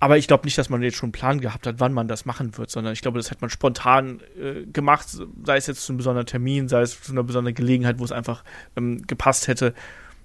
Aber 0.00 0.18
ich 0.18 0.26
glaube 0.26 0.44
nicht, 0.44 0.58
dass 0.58 0.68
man 0.68 0.82
jetzt 0.82 0.96
schon 0.96 1.08
einen 1.08 1.12
Plan 1.12 1.40
gehabt 1.40 1.64
hat, 1.64 1.76
wann 1.78 1.92
man 1.92 2.08
das 2.08 2.24
machen 2.24 2.58
wird, 2.58 2.70
sondern 2.70 2.92
ich 2.92 3.02
glaube, 3.02 3.20
das 3.20 3.30
hat 3.30 3.40
man 3.40 3.50
spontan 3.50 4.20
äh, 4.36 4.66
gemacht, 4.66 5.06
sei 5.44 5.56
es 5.56 5.68
jetzt 5.68 5.84
zu 5.86 5.92
einem 5.92 5.98
besonderen 5.98 6.26
Termin, 6.26 6.68
sei 6.68 6.82
es 6.82 7.00
zu 7.00 7.12
einer 7.12 7.22
besonderen 7.22 7.54
Gelegenheit, 7.54 8.00
wo 8.00 8.04
es 8.04 8.10
einfach 8.10 8.42
ähm, 8.76 9.06
gepasst 9.06 9.46
hätte. 9.46 9.74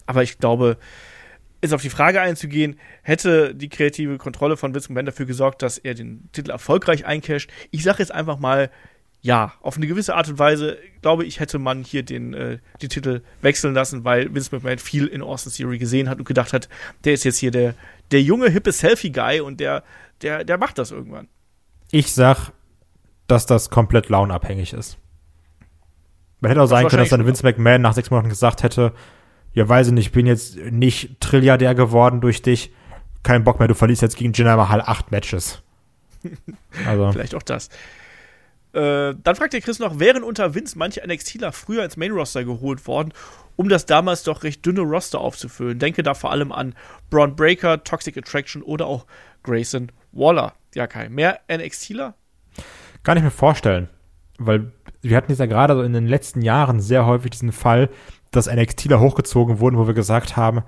Aber 0.08 0.24
ich 0.24 0.40
glaube, 0.40 0.78
jetzt 1.62 1.74
auf 1.74 1.84
die 1.84 1.92
Frage 1.92 2.22
einzugehen, 2.22 2.80
hätte 3.04 3.54
die 3.54 3.70
kreative 3.70 4.18
Kontrolle 4.18 4.58
von 4.58 4.74
Vince 4.74 4.90
McMahon 4.90 5.06
dafür 5.06 5.28
gesorgt, 5.28 5.62
dass 5.62 5.78
er 5.78 5.94
den 5.94 6.28
Titel 6.32 6.50
erfolgreich 6.50 7.06
eincasht? 7.06 7.52
Ich 7.70 7.84
sage 7.84 8.00
jetzt 8.00 8.12
einfach 8.12 8.40
mal, 8.40 8.72
ja, 9.22 9.54
auf 9.62 9.78
eine 9.78 9.88
gewisse 9.88 10.16
Art 10.16 10.30
und 10.30 10.40
Weise, 10.40 10.78
glaube 11.02 11.26
ich, 11.26 11.40
hätte 11.40 11.60
man 11.60 11.84
hier 11.84 12.04
den, 12.04 12.34
äh, 12.34 12.60
den 12.82 12.90
Titel 12.90 13.22
wechseln 13.42 13.74
lassen, 13.74 14.04
weil 14.04 14.34
Vince 14.34 14.56
McMahon 14.56 14.78
viel 14.78 15.08
in 15.08 15.22
Austin 15.22 15.52
Theory 15.52 15.78
gesehen 15.78 16.10
hat 16.10 16.20
und 16.20 16.28
gedacht 16.28 16.54
hat, 16.54 16.70
der 17.04 17.14
ist 17.14 17.24
jetzt 17.24 17.38
hier 17.38 17.52
der, 17.52 17.74
der 18.12 18.22
junge, 18.22 18.50
hippe 18.50 18.72
Selfie-Guy 18.72 19.42
und 19.42 19.60
der, 19.60 19.84
der, 20.22 20.44
der 20.44 20.58
macht 20.58 20.78
das 20.78 20.92
irgendwann. 20.92 21.28
Ich 21.92 22.14
sag, 22.14 22.52
dass 23.28 23.46
das 23.46 23.70
komplett 23.70 24.10
launabhängig 24.10 24.74
ist. 24.74 24.98
Man 26.40 26.50
hätte 26.50 26.62
auch 26.62 26.68
sein 26.68 26.88
können, 26.88 27.02
dass 27.02 27.10
dann 27.10 27.26
Vince 27.26 27.44
McMahon 27.44 27.82
nach 27.82 27.94
sechs 27.94 28.12
Monaten 28.12 28.30
gesagt 28.30 28.64
hätte, 28.64 28.94
ja, 29.54 29.68
weiß 29.68 29.88
ich 29.88 29.94
nicht, 29.94 30.06
ich 30.08 30.12
bin 30.12 30.28
jetzt 30.28 30.58
nicht 30.58 31.20
Trilliardär 31.20 31.74
geworden 31.74 32.22
durch 32.22 32.44
dich. 32.44 32.72
Kein 33.24 33.44
Bock 33.44 33.58
mehr, 33.58 33.68
du 33.68 33.74
verlierst 33.74 34.04
jetzt 34.04 34.16
gegen 34.16 34.32
Jinder 34.32 34.56
Mahal 34.56 34.82
acht 34.82 35.12
Matches. 35.12 35.64
Also. 36.86 37.12
Vielleicht 37.12 37.34
auch 37.34 37.44
das. 37.44 37.70
Äh, 38.78 39.16
dann 39.24 39.36
fragt 39.36 39.54
der 39.54 39.62
Chris 39.62 39.80
noch, 39.80 39.98
wären 39.98 40.22
unter 40.22 40.54
Vince 40.54 40.78
manche 40.78 41.02
NXTler 41.06 41.52
früher 41.52 41.84
ins 41.84 41.98
Main-Roster 41.98 42.44
geholt 42.44 42.86
worden, 42.86 43.12
um 43.56 43.70
das 43.70 43.88
damals 43.88 44.22
doch 44.22 44.44
recht 44.44 44.64
dünne 44.64 44.82
Roster 44.82 45.20
aufzufüllen? 45.20 45.80
Denke 45.80 46.04
da 46.04 46.14
vor 46.14 46.32
allem 46.32 46.52
an 46.52 46.76
Braun 47.10 47.36
Breaker, 47.36 47.84
Toxic 47.84 48.16
Attraction 48.16 48.62
oder 48.62 48.86
auch 48.86 49.08
Grayson 49.42 49.92
Waller. 50.12 50.54
Ja, 50.76 50.86
Kai, 50.86 51.10
mehr 51.10 51.40
NXTler? 51.52 52.14
Kann 53.02 53.18
ich 53.18 53.24
mir 53.24 53.32
vorstellen, 53.32 53.90
weil 54.38 54.72
wir 55.02 55.18
hatten 55.18 55.32
jetzt 55.32 55.40
ja 55.40 55.48
gerade 55.48 55.74
so 55.74 55.82
in 55.82 55.94
den 55.94 56.06
letzten 56.06 56.44
Jahren 56.44 56.80
sehr 56.80 57.08
häufig 57.08 57.32
diesen 57.32 57.54
Fall, 57.54 57.90
dass 58.30 58.46
NXTler 58.46 59.00
hochgezogen 59.00 59.60
wurden, 59.60 59.80
wo 59.80 59.88
wir 59.88 59.96
gesagt 59.96 60.38
haben, 60.38 60.62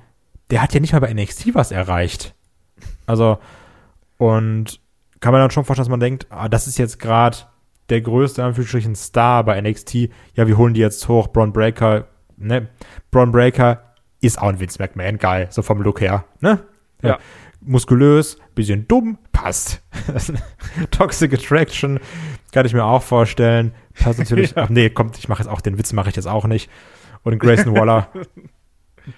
der 0.49 0.63
hat 0.63 0.73
ja 0.73 0.79
nicht 0.79 0.93
mal 0.93 0.99
bei 0.99 1.13
NXT 1.13 1.53
was 1.53 1.71
erreicht. 1.71 2.33
Also, 3.05 3.37
und 4.17 4.79
kann 5.19 5.31
man 5.31 5.41
dann 5.41 5.51
schon 5.51 5.63
vorstellen, 5.63 5.85
dass 5.85 5.91
man 5.91 5.99
denkt, 5.99 6.25
ah, 6.31 6.49
das 6.49 6.65
ist 6.65 6.79
jetzt 6.79 6.97
gerade 6.97 7.37
der 7.89 8.01
größte, 8.01 8.43
Anführungsstrichen, 8.43 8.95
Star 8.95 9.43
bei 9.43 9.59
NXT. 9.59 10.09
Ja, 10.35 10.47
wir 10.47 10.57
holen 10.57 10.73
die 10.73 10.81
jetzt 10.81 11.07
hoch. 11.07 11.27
Braun 11.27 11.53
Breaker, 11.53 12.07
ne? 12.37 12.69
Braun 13.11 13.31
Breaker 13.31 13.83
ist 14.21 14.41
auch 14.41 14.49
ein 14.49 14.59
Vince 14.59 14.81
McMahon-Guy, 14.81 15.47
so 15.49 15.61
vom 15.61 15.81
Look 15.81 16.01
her, 16.01 16.25
ne? 16.41 16.59
Ja. 17.01 17.09
ja. 17.09 17.19
Muskulös, 17.61 18.37
bisschen 18.55 18.87
dumm, 18.87 19.17
passt. 19.31 19.81
Toxic 20.91 21.33
Attraction 21.33 21.99
kann 22.51 22.65
ich 22.65 22.73
mir 22.73 22.85
auch 22.85 23.03
vorstellen. 23.03 23.73
Passt 23.93 24.19
natürlich. 24.19 24.51
ja. 24.55 24.63
Ach 24.63 24.69
nee, 24.69 24.89
kommt, 24.89 25.17
ich 25.17 25.27
mache 25.27 25.43
jetzt 25.43 25.51
auch 25.51 25.61
den 25.61 25.77
Witz, 25.77 25.93
mache 25.93 26.09
ich 26.09 26.15
jetzt 26.15 26.27
auch 26.27 26.45
nicht. 26.45 26.69
Und 27.23 27.37
Grayson 27.39 27.75
Waller 27.75 28.09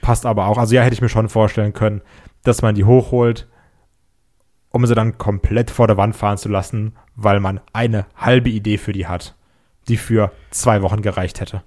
passt 0.02 0.26
aber 0.26 0.48
auch. 0.48 0.58
Also 0.58 0.76
ja, 0.76 0.82
hätte 0.82 0.94
ich 0.94 1.02
mir 1.02 1.10
schon 1.10 1.30
vorstellen 1.30 1.74
können, 1.74 2.02
dass 2.44 2.62
man 2.62 2.76
die 2.76 2.84
hochholt, 2.84 3.48
um 4.72 4.86
sie 4.86 4.96
dann 4.96 5.18
komplett 5.18 5.70
vor 5.70 5.88
der 5.88 5.98
Wand 5.98 6.16
fahren 6.16 6.38
zu 6.38 6.50
lassen, 6.50 6.94
weil 7.16 7.40
man 7.40 7.60
eine 7.74 8.06
halbe 8.16 8.50
Idee 8.50 8.78
für 8.78 8.94
die 8.94 9.08
hat, 9.08 9.36
die 9.88 9.98
für 9.98 10.32
zwei 10.50 10.82
Wochen 10.82 11.02
gereicht 11.02 11.40
hätte. 11.42 11.64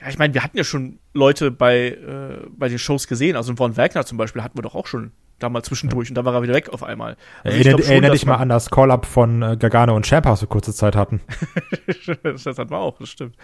Ja, 0.00 0.08
ich 0.08 0.18
meine, 0.18 0.34
wir 0.34 0.42
hatten 0.42 0.56
ja 0.56 0.64
schon 0.64 0.98
Leute 1.14 1.50
bei, 1.50 1.88
äh, 1.88 2.46
bei 2.50 2.68
den 2.68 2.78
Shows 2.78 3.06
gesehen. 3.06 3.36
Also 3.36 3.54
Von 3.54 3.76
Wagner 3.76 4.04
zum 4.04 4.18
Beispiel 4.18 4.42
hatten 4.42 4.58
wir 4.58 4.62
doch 4.62 4.74
auch 4.74 4.86
schon 4.86 5.12
da 5.38 5.48
mal 5.48 5.62
zwischendurch 5.62 6.08
und 6.08 6.14
dann 6.14 6.24
war 6.24 6.34
er 6.34 6.42
wieder 6.42 6.54
weg 6.54 6.68
auf 6.70 6.82
einmal. 6.82 7.16
Also 7.42 7.58
Erinner, 7.58 7.84
erinnere 7.84 8.12
dich 8.12 8.26
mal 8.26 8.36
an 8.36 8.48
das 8.48 8.70
Call-Up 8.70 9.06
von 9.06 9.42
äh, 9.42 9.56
Gargano 9.56 9.94
und 9.96 10.06
Champa, 10.06 10.30
was 10.30 10.40
wir 10.40 10.48
kurze 10.48 10.72
Zeit 10.72 10.96
hatten. 10.96 11.20
das 12.22 12.46
hatten 12.46 12.70
wir 12.70 12.78
auch, 12.78 12.98
das 12.98 13.08
stimmt. 13.08 13.36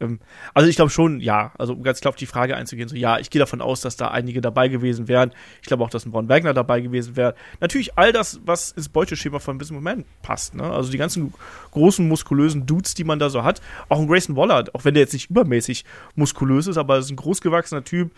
Ähm, 0.00 0.20
also 0.54 0.68
ich 0.68 0.76
glaube 0.76 0.90
schon, 0.90 1.20
ja, 1.20 1.52
also 1.58 1.74
um 1.74 1.82
ganz 1.82 2.00
klar 2.00 2.10
auf 2.10 2.16
die 2.16 2.26
Frage 2.26 2.56
einzugehen, 2.56 2.88
so 2.88 2.96
ja, 2.96 3.18
ich 3.18 3.30
gehe 3.30 3.40
davon 3.40 3.60
aus, 3.60 3.80
dass 3.80 3.96
da 3.96 4.08
einige 4.08 4.40
dabei 4.40 4.68
gewesen 4.68 5.08
wären. 5.08 5.32
Ich 5.62 5.68
glaube 5.68 5.84
auch, 5.84 5.90
dass 5.90 6.06
ein 6.06 6.12
Von 6.12 6.28
Wagner 6.28 6.54
dabei 6.54 6.80
gewesen 6.80 7.16
wäre. 7.16 7.34
Natürlich 7.60 7.96
all 7.98 8.12
das, 8.12 8.40
was 8.44 8.72
ins 8.72 8.88
Beuteschema 8.88 9.38
von 9.38 9.58
diesem 9.58 9.76
Moment 9.76 10.06
passt. 10.22 10.54
Ne? 10.54 10.64
Also 10.64 10.90
die 10.90 10.98
ganzen 10.98 11.34
großen, 11.72 12.06
muskulösen 12.06 12.66
Dudes, 12.66 12.94
die 12.94 13.04
man 13.04 13.18
da 13.18 13.30
so 13.30 13.44
hat. 13.44 13.60
Auch 13.88 13.98
ein 13.98 14.08
Grayson 14.08 14.36
Waller, 14.36 14.64
auch 14.72 14.84
wenn 14.84 14.94
der 14.94 15.02
jetzt 15.02 15.12
nicht 15.12 15.30
übermäßig 15.30 15.84
muskulös 16.14 16.66
ist, 16.66 16.76
aber 16.76 16.98
ist 16.98 17.10
ein 17.10 17.16
großgewachsener 17.16 17.84
Typ, 17.84 18.12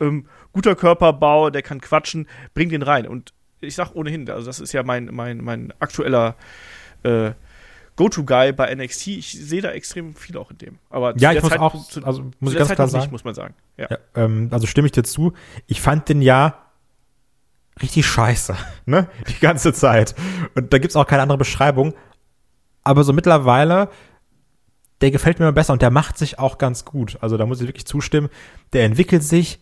ähm, 0.00 0.26
guter 0.52 0.74
Körperbau, 0.74 1.50
der 1.50 1.62
kann 1.62 1.80
quatschen, 1.80 2.26
bringt 2.54 2.72
ihn 2.72 2.82
rein. 2.82 3.06
Und 3.06 3.32
ich 3.60 3.74
sag 3.74 3.94
ohnehin, 3.94 4.28
also 4.30 4.46
das 4.46 4.60
ist 4.60 4.72
ja 4.72 4.82
mein, 4.82 5.10
mein, 5.12 5.38
mein 5.38 5.72
aktueller 5.78 6.34
äh, 7.02 7.32
Go-To-Guy 8.00 8.52
bei 8.52 8.74
NXT. 8.74 9.08
Ich 9.08 9.32
sehe 9.32 9.60
da 9.60 9.72
extrem 9.72 10.14
viel 10.14 10.38
auch 10.38 10.50
in 10.50 10.56
dem. 10.56 10.78
Aber 10.88 11.14
ja, 11.18 11.32
ich 11.32 11.42
muss 11.42 11.50
Zeit, 11.50 11.60
auch, 11.60 11.86
zu, 11.86 12.02
also 12.02 12.30
muss 12.40 12.52
ich 12.52 12.58
ganz 12.58 12.68
Zeit 12.68 12.76
klar 12.76 12.88
sagen, 12.88 13.02
nicht, 13.02 13.12
muss 13.12 13.24
man 13.24 13.34
sagen. 13.34 13.52
Ja. 13.76 13.88
ja 13.90 13.98
ähm, 14.14 14.48
also 14.52 14.66
stimme 14.66 14.86
ich 14.86 14.92
dir 14.92 15.02
zu. 15.02 15.34
Ich 15.66 15.82
fand 15.82 16.08
den 16.08 16.22
ja 16.22 16.64
richtig 17.82 18.06
scheiße, 18.06 18.56
ne? 18.86 19.06
Die 19.28 19.38
ganze 19.38 19.74
Zeit. 19.74 20.14
Und 20.54 20.72
da 20.72 20.78
gibt's 20.78 20.96
auch 20.96 21.06
keine 21.06 21.20
andere 21.20 21.36
Beschreibung. 21.36 21.92
Aber 22.84 23.04
so 23.04 23.12
mittlerweile, 23.12 23.90
der 25.02 25.10
gefällt 25.10 25.38
mir 25.38 25.44
immer 25.44 25.52
besser 25.52 25.74
und 25.74 25.82
der 25.82 25.90
macht 25.90 26.16
sich 26.16 26.38
auch 26.38 26.56
ganz 26.56 26.86
gut. 26.86 27.18
Also 27.20 27.36
da 27.36 27.44
muss 27.44 27.60
ich 27.60 27.66
wirklich 27.66 27.86
zustimmen. 27.86 28.30
Der 28.72 28.84
entwickelt 28.86 29.24
sich, 29.24 29.60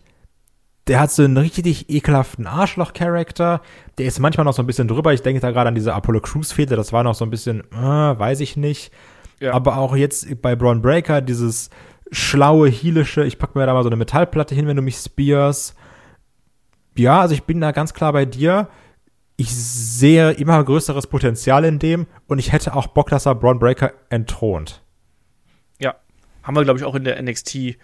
der 0.89 0.99
hat 0.99 1.11
so 1.11 1.23
einen 1.23 1.37
richtig 1.37 1.87
ekelhaften 1.89 2.47
Arschloch-Charakter. 2.47 3.61
Der 3.99 4.05
ist 4.07 4.19
manchmal 4.19 4.43
noch 4.43 4.53
so 4.53 4.63
ein 4.63 4.65
bisschen 4.65 4.87
drüber. 4.87 5.13
Ich 5.13 5.21
denke 5.21 5.39
da 5.39 5.51
gerade 5.51 5.69
an 5.69 5.75
diese 5.75 5.93
Apollo 5.93 6.21
Crews-Fehde. 6.21 6.75
Das 6.75 6.91
war 6.91 7.03
noch 7.03 7.13
so 7.13 7.23
ein 7.23 7.29
bisschen, 7.29 7.61
äh, 7.71 7.75
weiß 8.19 8.39
ich 8.39 8.57
nicht. 8.57 8.91
Ja. 9.39 9.53
Aber 9.53 9.77
auch 9.77 9.95
jetzt 9.95 10.41
bei 10.41 10.55
Braun 10.55 10.81
Breaker, 10.81 11.21
dieses 11.21 11.69
schlaue, 12.11 12.69
heelische, 12.69 13.23
ich 13.23 13.37
pack 13.37 13.53
mir 13.53 13.67
da 13.67 13.73
mal 13.73 13.83
so 13.83 13.89
eine 13.89 13.97
Metallplatte 13.97 14.55
hin, 14.55 14.65
wenn 14.65 14.75
du 14.75 14.81
mich 14.81 14.97
spears. 14.97 15.75
Ja, 16.97 17.21
also 17.21 17.35
ich 17.35 17.43
bin 17.43 17.61
da 17.61 17.71
ganz 17.71 17.93
klar 17.93 18.11
bei 18.11 18.25
dir. 18.25 18.67
Ich 19.37 19.55
sehe 19.55 20.31
immer 20.31 20.61
größeres 20.63 21.05
Potenzial 21.05 21.65
in 21.65 21.77
dem 21.77 22.07
und 22.27 22.39
ich 22.39 22.51
hätte 22.51 22.75
auch 22.75 22.87
Bock, 22.87 23.09
dass 23.09 23.27
er 23.27 23.35
Braun 23.35 23.59
Breaker 23.59 23.93
entthront. 24.09 24.81
Ja, 25.79 25.95
haben 26.41 26.55
wir, 26.55 26.63
glaube 26.63 26.79
ich, 26.79 26.85
auch 26.85 26.95
in 26.95 27.03
der 27.03 27.21
NXT 27.21 27.77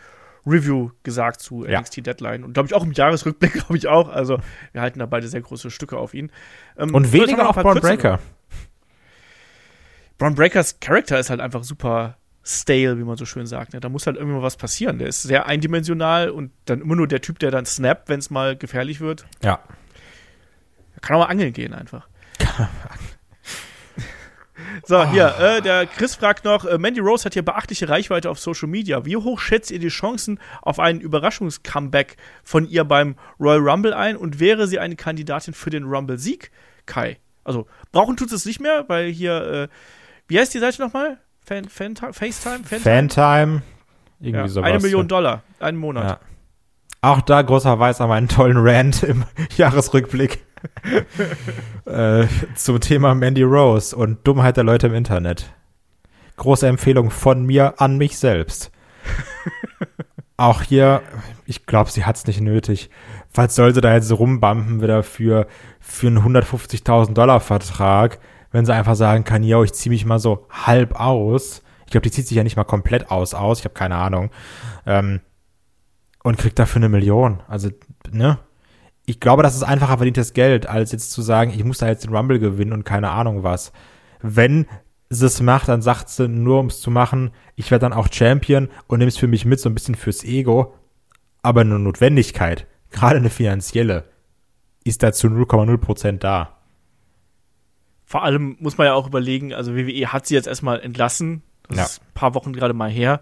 Review 0.46 0.92
gesagt 1.04 1.42
zu 1.42 1.66
ja. 1.66 1.80
NXT 1.80 2.06
Deadline. 2.06 2.44
Und 2.44 2.54
glaube 2.54 2.68
ich 2.68 2.74
auch 2.74 2.84
im 2.84 2.92
Jahresrückblick, 2.92 3.54
glaube 3.66 3.78
ich 3.78 3.88
auch. 3.88 4.10
Also 4.10 4.40
wir 4.72 4.82
halten 4.82 5.00
da 5.00 5.06
beide 5.06 5.28
sehr 5.28 5.42
große 5.42 5.72
Stücke 5.72 5.98
auf 5.98 6.14
ihn. 6.14 6.32
Ähm, 6.78 6.94
und 6.94 7.12
weniger 7.12 7.50
auf 7.50 7.56
Braun 7.56 7.80
Breaker. 7.80 8.20
Braun 10.18 10.36
Breakers 10.36 10.80
Charakter 10.80 11.20
ist 11.20 11.30
halt 11.30 11.42
einfach 11.42 11.64
super 11.64 12.18
stale, 12.44 12.98
wie 12.98 13.04
man 13.04 13.18
so 13.18 13.26
schön 13.26 13.48
sagt. 13.48 13.74
Ne? 13.74 13.80
Da 13.80 13.90
muss 13.90 14.06
halt 14.06 14.18
irgendwie 14.18 14.36
mal 14.38 14.44
was 14.44 14.56
passieren. 14.56 15.00
Der 15.00 15.08
ist 15.08 15.24
sehr 15.24 15.48
eindimensional 15.48 16.30
und 16.30 16.52
dann 16.66 16.82
immer 16.82 16.96
nur 16.96 17.08
der 17.08 17.22
Typ, 17.22 17.40
der 17.40 17.52
dann 17.52 17.66
snappt, 17.66 18.08
wenn 18.08 18.20
es 18.20 18.30
mal 18.30 18.56
gefährlich 18.56 19.02
wird. 19.02 19.26
Ja. 19.44 19.60
Kann 21.02 21.18
auch 21.18 21.22
mal 21.22 21.32
angeln 21.32 21.54
gehen 21.54 21.74
einfach. 21.74 22.08
So, 24.86 25.00
oh. 25.00 25.12
hier, 25.12 25.36
äh, 25.40 25.62
der 25.62 25.86
Chris 25.86 26.16
fragt 26.16 26.46
noch, 26.46 26.66
äh, 26.66 26.78
Mandy 26.78 27.00
Rose 27.00 27.26
hat 27.26 27.34
hier 27.34 27.44
beachtliche 27.44 27.90
Reichweite 27.90 28.30
auf 28.30 28.40
Social 28.40 28.68
Media. 28.68 29.06
Wie 29.06 29.18
hoch 29.18 29.40
schätzt 29.40 29.72
ihr 29.72 29.80
die 29.80 29.90
Chancen 29.90 30.40
auf 30.62 30.80
einen 30.80 31.02
Überraschungscomeback 31.02 32.18
von 32.44 32.68
ihr 32.68 32.84
beim 32.84 33.16
Royal 33.40 33.60
Rumble 33.60 33.94
ein 33.94 34.16
und 34.16 34.40
wäre 34.40 34.68
sie 34.68 34.80
eine 34.80 34.96
Kandidatin 34.96 35.54
für 35.54 35.70
den 35.70 35.86
Rumble-Sieg? 35.86 36.52
Kai. 36.86 37.18
Also, 37.44 37.68
brauchen 37.92 38.18
tut 38.18 38.32
es 38.32 38.46
nicht 38.46 38.60
mehr, 38.60 38.86
weil 38.88 39.10
hier, 39.12 39.42
äh, 39.42 39.68
wie 40.28 40.40
heißt 40.40 40.54
die 40.54 40.60
Seite 40.60 40.82
nochmal? 40.82 41.20
Fan, 41.46 41.66
Fan, 41.66 41.96
FaceTime? 41.96 42.64
Fantime? 42.64 42.80
Fantime. 42.80 43.62
Irgendwie 44.20 44.40
ja, 44.40 44.48
sowas. 44.48 44.70
Eine 44.70 44.80
Million 44.80 45.08
Dollar, 45.08 45.44
einen 45.60 45.78
Monat. 45.78 46.04
Ja. 46.04 46.20
Auch 47.02 47.22
da 47.22 47.42
großer 47.42 47.78
Weiß 47.78 48.02
an 48.02 48.10
meinen 48.10 48.28
tollen 48.28 48.58
Rant 48.58 49.04
im 49.04 49.26
Jahresrückblick. 49.58 50.45
äh, 51.86 52.28
zum 52.56 52.80
Thema 52.80 53.16
Mandy 53.16 53.44
Rose 53.44 53.96
und 53.96 54.26
Dummheit 54.28 54.58
der 54.58 54.64
Leute 54.64 54.88
im 54.88 54.94
Internet. 54.94 55.54
Große 56.38 56.68
Empfehlung 56.68 57.12
von 57.12 57.46
mir 57.46 57.80
an 57.82 57.98
mich 57.98 58.18
selbst. 58.18 58.72
Auch 60.38 60.62
hier, 60.62 61.02
ich 61.46 61.66
glaube, 61.66 61.92
sie 61.92 62.06
hat's 62.06 62.28
nicht 62.28 62.42
nötig. 62.42 62.90
Was 63.34 63.56
soll 63.56 63.74
sie 63.74 63.82
da 63.82 63.94
jetzt 63.94 64.12
rumbampen 64.12 64.82
wieder 64.82 65.04
für, 65.04 65.48
für 65.80 66.08
einen 66.08 66.20
150.000 66.20 67.14
Dollar 67.14 67.40
Vertrag, 67.40 68.20
wenn 68.52 68.66
sie 68.66 68.74
einfach 68.74 68.96
sagen 68.96 69.24
kann, 69.24 69.44
yo, 69.44 69.64
ich 69.64 69.74
ziehe 69.74 69.92
mich 69.92 70.06
mal 70.06 70.20
so 70.20 70.48
halb 70.50 71.00
aus. 71.00 71.62
Ich 71.86 71.92
glaube, 71.92 72.04
die 72.04 72.12
zieht 72.12 72.28
sich 72.28 72.38
ja 72.38 72.44
nicht 72.44 72.58
mal 72.58 72.64
komplett 72.64 73.12
aus 73.12 73.34
aus. 73.34 73.60
Ich 73.60 73.66
habe 73.66 73.74
keine 73.74 73.96
Ahnung. 73.96 74.32
Ähm, 74.86 75.22
und 76.24 76.38
kriegt 76.38 76.58
dafür 76.58 76.80
eine 76.80 76.90
Million. 76.90 77.44
Also, 77.48 77.70
ne? 78.12 78.40
Ich 79.06 79.20
glaube, 79.20 79.44
das 79.44 79.56
ist 79.56 79.64
einfacher 79.64 79.98
verdientes 79.98 80.34
Geld, 80.34 80.68
als 80.68 80.92
jetzt 80.92 81.12
zu 81.12 81.22
sagen, 81.22 81.52
ich 81.52 81.64
muss 81.64 81.78
da 81.78 81.88
jetzt 81.88 82.06
den 82.06 82.16
Rumble 82.16 82.40
gewinnen 82.40 82.74
und 82.74 82.84
keine 82.84 83.12
Ahnung 83.12 83.44
was. 83.44 83.72
Wenn 84.22 84.66
sie 85.10 85.28
es 85.28 85.42
macht, 85.42 85.68
dann 85.68 85.82
sagt 85.82 86.10
sie 86.10 86.28
nur, 86.28 86.60
um 86.60 86.68
es 86.68 86.82
zu 86.82 86.90
machen, 86.90 87.32
ich 87.56 87.70
werde 87.70 87.84
dann 87.84 87.94
auch 87.94 88.12
Champion 88.12 88.70
und 88.88 89.00
nimm 89.00 89.08
es 89.08 89.18
für 89.18 89.28
mich 89.28 89.46
mit, 89.46 89.60
so 89.60 89.70
ein 89.70 89.76
bisschen 89.76 89.96
fürs 89.96 90.24
Ego. 90.24 90.74
Aber 91.44 91.62
eine 91.62 91.78
Notwendigkeit, 91.78 92.66
gerade 92.90 93.18
eine 93.18 93.30
finanzielle, 93.30 94.06
ist 94.84 95.04
da 95.04 95.12
zu 95.12 95.28
0,0% 95.28 96.18
da. 96.18 96.58
Vor 98.06 98.24
allem 98.24 98.56
muss 98.60 98.78
man 98.78 98.86
ja 98.86 98.94
auch 98.94 99.08
überlegen, 99.08 99.54
also 99.54 99.76
WWE 99.76 100.14
hat 100.14 100.26
sie 100.26 100.34
jetzt 100.34 100.48
erstmal 100.48 100.80
entlassen. 100.80 101.44
Das 101.68 101.78
ja. 101.78 101.84
ist 101.84 102.02
ein 102.02 102.14
paar 102.14 102.34
Wochen 102.34 102.54
gerade 102.54 102.74
mal 102.74 102.90
her 102.90 103.22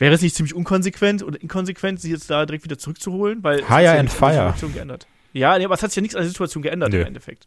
Wäre 0.00 0.14
es 0.14 0.22
nicht 0.22 0.34
ziemlich 0.34 0.54
unkonsequent 0.54 1.22
oder 1.22 1.40
inkonsequent, 1.40 2.00
sie 2.00 2.10
jetzt 2.10 2.30
da 2.30 2.46
direkt 2.46 2.64
wieder 2.64 2.78
zurückzuholen? 2.78 3.44
Weil 3.44 3.58
Hire 3.68 3.82
ja 3.84 3.92
and 3.98 4.10
fire. 4.10 4.32
Situation 4.46 4.72
geändert. 4.72 5.06
Ja, 5.34 5.56
nee, 5.58 5.64
aber 5.66 5.74
es 5.74 5.82
hat 5.82 5.90
sich 5.90 5.96
ja 5.96 6.02
nichts 6.02 6.16
an 6.16 6.22
der 6.22 6.28
Situation 6.30 6.62
geändert 6.62 6.90
Nö. 6.90 7.02
im 7.02 7.06
Endeffekt. 7.06 7.46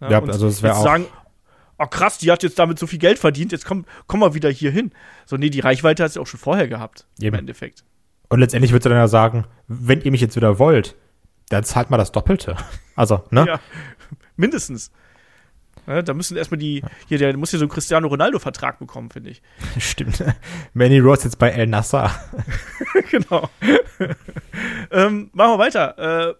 Ja, 0.00 0.18
und 0.18 0.30
also 0.30 0.46
es 0.48 0.62
wär 0.62 0.70
jetzt 0.70 0.80
auch- 0.80 0.84
sagen, 0.84 1.06
oh 1.78 1.86
krass, 1.86 2.18
die 2.18 2.30
hat 2.30 2.42
jetzt 2.42 2.58
damit 2.58 2.78
so 2.78 2.86
viel 2.86 2.98
Geld 2.98 3.18
verdient, 3.18 3.52
jetzt 3.52 3.64
komm, 3.64 3.86
komm 4.06 4.20
mal 4.20 4.34
wieder 4.34 4.50
hier 4.50 4.70
hin. 4.70 4.92
So, 5.24 5.36
nee, 5.36 5.48
die 5.48 5.60
Reichweite 5.60 6.04
hat 6.04 6.12
sie 6.12 6.20
auch 6.20 6.26
schon 6.26 6.38
vorher 6.40 6.68
gehabt. 6.68 7.06
Eben. 7.18 7.28
Im 7.28 7.40
Endeffekt. 7.40 7.84
Und 8.28 8.40
letztendlich 8.40 8.72
wird 8.72 8.82
sie 8.82 8.88
dann 8.90 8.98
ja 8.98 9.08
sagen, 9.08 9.46
wenn 9.66 10.02
ihr 10.02 10.10
mich 10.10 10.20
jetzt 10.20 10.36
wieder 10.36 10.58
wollt, 10.58 10.94
dann 11.48 11.64
zahlt 11.64 11.88
mal 11.90 11.96
das 11.96 12.12
Doppelte. 12.12 12.56
Also, 12.96 13.24
ne? 13.30 13.46
Ja, 13.46 13.60
mindestens. 14.36 14.90
Ja, 15.86 16.02
da 16.02 16.14
müssen 16.14 16.36
erstmal 16.36 16.58
die, 16.58 16.82
hier, 17.08 17.18
der 17.18 17.36
muss 17.36 17.50
hier 17.50 17.58
so 17.58 17.64
einen 17.64 17.70
Cristiano 17.70 18.06
Ronaldo-Vertrag 18.06 18.78
bekommen, 18.78 19.10
finde 19.10 19.30
ich. 19.30 19.42
Stimmt. 19.78 20.24
Manny 20.74 21.00
Rose 21.00 21.24
jetzt 21.24 21.38
bei 21.38 21.50
El 21.50 21.66
Nassr. 21.66 22.10
genau. 23.10 23.48
ähm, 24.90 25.30
machen 25.32 25.52
wir 25.52 25.58
weiter. 25.58 26.28
Äh, 26.28 26.34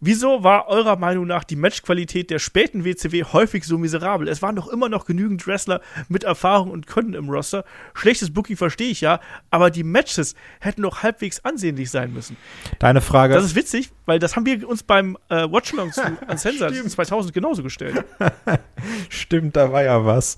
wieso 0.00 0.44
war 0.44 0.68
eurer 0.68 0.96
Meinung 0.96 1.26
nach 1.26 1.44
die 1.44 1.56
Matchqualität 1.56 2.30
der 2.30 2.38
späten 2.38 2.84
WCW 2.84 3.24
häufig 3.24 3.64
so 3.64 3.78
miserabel? 3.78 4.28
Es 4.28 4.42
waren 4.42 4.56
doch 4.56 4.68
immer 4.68 4.88
noch 4.88 5.04
genügend 5.04 5.46
Wrestler 5.46 5.80
mit 6.08 6.24
Erfahrung 6.24 6.70
und 6.70 6.86
Können 6.86 7.14
im 7.14 7.28
Roster. 7.28 7.64
Schlechtes 7.94 8.32
Booking 8.32 8.56
verstehe 8.56 8.90
ich 8.90 9.00
ja, 9.00 9.20
aber 9.50 9.70
die 9.70 9.84
Matches 9.84 10.34
hätten 10.60 10.82
doch 10.82 11.02
halbwegs 11.02 11.44
ansehnlich 11.44 11.90
sein 11.90 12.12
müssen. 12.12 12.36
Deine 12.78 13.00
Frage. 13.00 13.34
Das 13.34 13.44
ist 13.44 13.54
witzig, 13.54 13.90
weil 14.04 14.18
das 14.18 14.36
haben 14.36 14.46
wir 14.46 14.68
uns 14.68 14.82
beim 14.82 15.16
äh, 15.28 15.46
zu 15.62 15.80
Uncensored 16.28 16.74
Stimmt. 16.74 16.90
2000 16.90 17.34
genauso 17.34 17.62
gestellt. 17.62 18.04
Stimmt, 19.08 19.56
da 19.56 19.72
war 19.72 19.82
ja 19.82 20.04
was. 20.04 20.36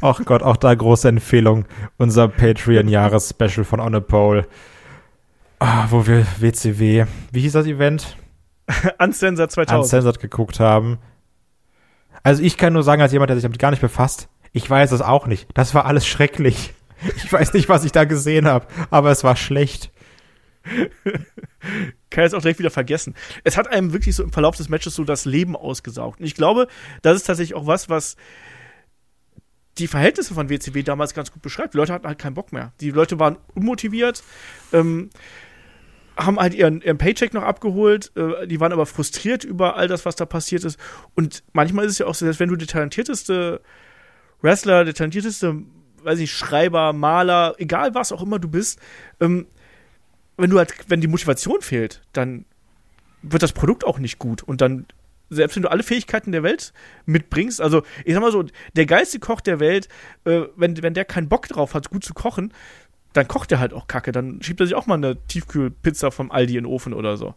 Ach 0.00 0.20
Gott, 0.24 0.42
auch 0.42 0.56
da 0.56 0.74
große 0.74 1.08
Empfehlung. 1.08 1.66
Unser 1.98 2.28
Patreon-Jahres-Special 2.28 3.64
von 3.64 3.80
On 3.80 3.94
a 3.94 4.00
Pole. 4.00 4.46
Ah, 5.58 5.86
wo 5.90 6.06
wir 6.06 6.26
WCW, 6.40 7.06
wie 7.32 7.40
hieß 7.40 7.52
das 7.52 7.66
Event? 7.66 8.16
Uncensored 8.98 9.50
2000. 9.50 9.82
Uncensored 9.82 10.20
geguckt 10.20 10.60
haben. 10.60 10.98
Also 12.22 12.42
ich 12.42 12.56
kann 12.56 12.72
nur 12.72 12.82
sagen, 12.82 13.02
als 13.02 13.12
jemand, 13.12 13.30
der 13.30 13.36
sich 13.36 13.42
damit 13.42 13.58
gar 13.58 13.70
nicht 13.70 13.80
befasst, 13.80 14.28
ich 14.52 14.68
weiß 14.68 14.92
es 14.92 15.02
auch 15.02 15.26
nicht. 15.26 15.48
Das 15.54 15.74
war 15.74 15.84
alles 15.84 16.06
schrecklich. 16.06 16.72
Ich 17.16 17.30
weiß 17.30 17.52
nicht, 17.52 17.68
was 17.68 17.84
ich 17.84 17.92
da 17.92 18.04
gesehen 18.04 18.46
habe, 18.46 18.66
aber 18.88 19.10
es 19.10 19.24
war 19.24 19.36
schlecht. 19.36 19.90
kann 22.10 22.24
jetzt 22.24 22.34
auch 22.34 22.40
direkt 22.40 22.58
wieder 22.58 22.70
vergessen. 22.70 23.14
Es 23.42 23.56
hat 23.56 23.68
einem 23.68 23.92
wirklich 23.92 24.14
so 24.14 24.22
im 24.22 24.32
Verlauf 24.32 24.56
des 24.56 24.68
Matches 24.68 24.94
so 24.94 25.04
das 25.04 25.24
Leben 25.24 25.56
ausgesaugt. 25.56 26.20
Und 26.20 26.26
ich 26.26 26.34
glaube, 26.34 26.68
das 27.02 27.16
ist 27.16 27.24
tatsächlich 27.24 27.54
auch 27.54 27.66
was, 27.66 27.88
was 27.88 28.16
die 29.78 29.88
Verhältnisse 29.88 30.34
von 30.34 30.48
WCW 30.48 30.82
damals 30.82 31.14
ganz 31.14 31.32
gut 31.32 31.42
beschreibt. 31.42 31.74
Die 31.74 31.78
Leute 31.78 31.92
hatten 31.92 32.06
halt 32.06 32.18
keinen 32.18 32.34
Bock 32.34 32.52
mehr. 32.52 32.72
Die 32.80 32.90
Leute 32.90 33.18
waren 33.18 33.36
unmotiviert, 33.54 34.22
ähm, 34.72 35.10
haben 36.16 36.38
halt 36.38 36.54
ihren, 36.54 36.80
ihren 36.80 36.98
Paycheck 36.98 37.34
noch 37.34 37.42
abgeholt, 37.42 38.12
äh, 38.16 38.46
die 38.46 38.60
waren 38.60 38.72
aber 38.72 38.86
frustriert 38.86 39.44
über 39.44 39.76
all 39.76 39.88
das, 39.88 40.04
was 40.04 40.16
da 40.16 40.26
passiert 40.26 40.64
ist. 40.64 40.78
Und 41.14 41.42
manchmal 41.52 41.86
ist 41.86 41.92
es 41.92 41.98
ja 41.98 42.06
auch 42.06 42.14
so, 42.14 42.26
dass 42.26 42.40
wenn 42.40 42.48
du 42.48 42.56
der 42.56 42.68
talentierteste 42.68 43.60
Wrestler, 44.40 44.84
der 44.84 44.94
talentierteste, 44.94 45.62
weiß 46.02 46.18
ich, 46.18 46.32
Schreiber, 46.32 46.92
Maler, 46.92 47.54
egal 47.58 47.94
was 47.94 48.12
auch 48.12 48.22
immer 48.22 48.38
du 48.38 48.48
bist, 48.48 48.78
ähm, 49.20 49.46
wenn 50.36 50.50
du 50.50 50.58
halt, 50.58 50.74
wenn 50.88 51.00
die 51.00 51.06
Motivation 51.06 51.62
fehlt, 51.62 52.02
dann 52.12 52.44
wird 53.22 53.42
das 53.42 53.52
Produkt 53.52 53.84
auch 53.84 53.98
nicht 53.98 54.18
gut. 54.18 54.42
Und 54.42 54.60
dann, 54.60 54.86
selbst 55.30 55.56
wenn 55.56 55.62
du 55.62 55.70
alle 55.70 55.82
Fähigkeiten 55.82 56.32
der 56.32 56.42
Welt 56.42 56.72
mitbringst, 57.06 57.60
also 57.60 57.82
ich 58.04 58.14
sag 58.14 58.20
mal 58.20 58.32
so, 58.32 58.44
der 58.76 58.86
geilste 58.86 59.18
Koch 59.18 59.40
der 59.40 59.60
Welt, 59.60 59.88
äh, 60.24 60.42
wenn, 60.56 60.80
wenn 60.82 60.94
der 60.94 61.04
keinen 61.04 61.28
Bock 61.28 61.48
drauf 61.48 61.74
hat, 61.74 61.90
gut 61.90 62.04
zu 62.04 62.14
kochen, 62.14 62.52
dann 63.14 63.28
kocht 63.28 63.50
er 63.52 63.60
halt 63.60 63.72
auch 63.72 63.86
Kacke. 63.86 64.12
Dann 64.12 64.42
schiebt 64.42 64.60
er 64.60 64.66
sich 64.66 64.74
auch 64.74 64.86
mal 64.86 64.96
eine 64.96 65.16
Tiefkühlpizza 65.26 66.10
vom 66.10 66.30
Aldi 66.30 66.56
in 66.58 66.64
den 66.64 66.70
Ofen 66.70 66.92
oder 66.92 67.16
so. 67.16 67.34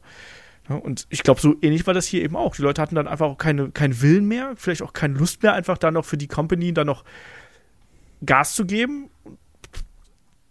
Und 0.67 1.07
ich 1.09 1.23
glaube, 1.23 1.39
so 1.39 1.55
ähnlich 1.61 1.87
war 1.87 1.93
das 1.93 2.05
hier 2.05 2.23
eben 2.23 2.35
auch. 2.35 2.55
Die 2.55 2.61
Leute 2.61 2.81
hatten 2.81 2.95
dann 2.95 3.07
einfach 3.07 3.27
auch 3.27 3.37
keine, 3.37 3.71
keinen 3.71 4.01
Willen 4.01 4.27
mehr, 4.27 4.53
vielleicht 4.57 4.81
auch 4.81 4.91
keine 4.91 5.13
Lust 5.17 5.41
mehr, 5.41 5.53
einfach 5.53 5.77
da 5.77 5.91
noch 5.91 6.03
für 6.03 6.17
die 6.17 6.27
Company 6.27 6.73
dann 6.73 6.87
noch 6.87 7.05
Gas 8.25 8.53
zu 8.53 8.65
geben. 8.65 9.09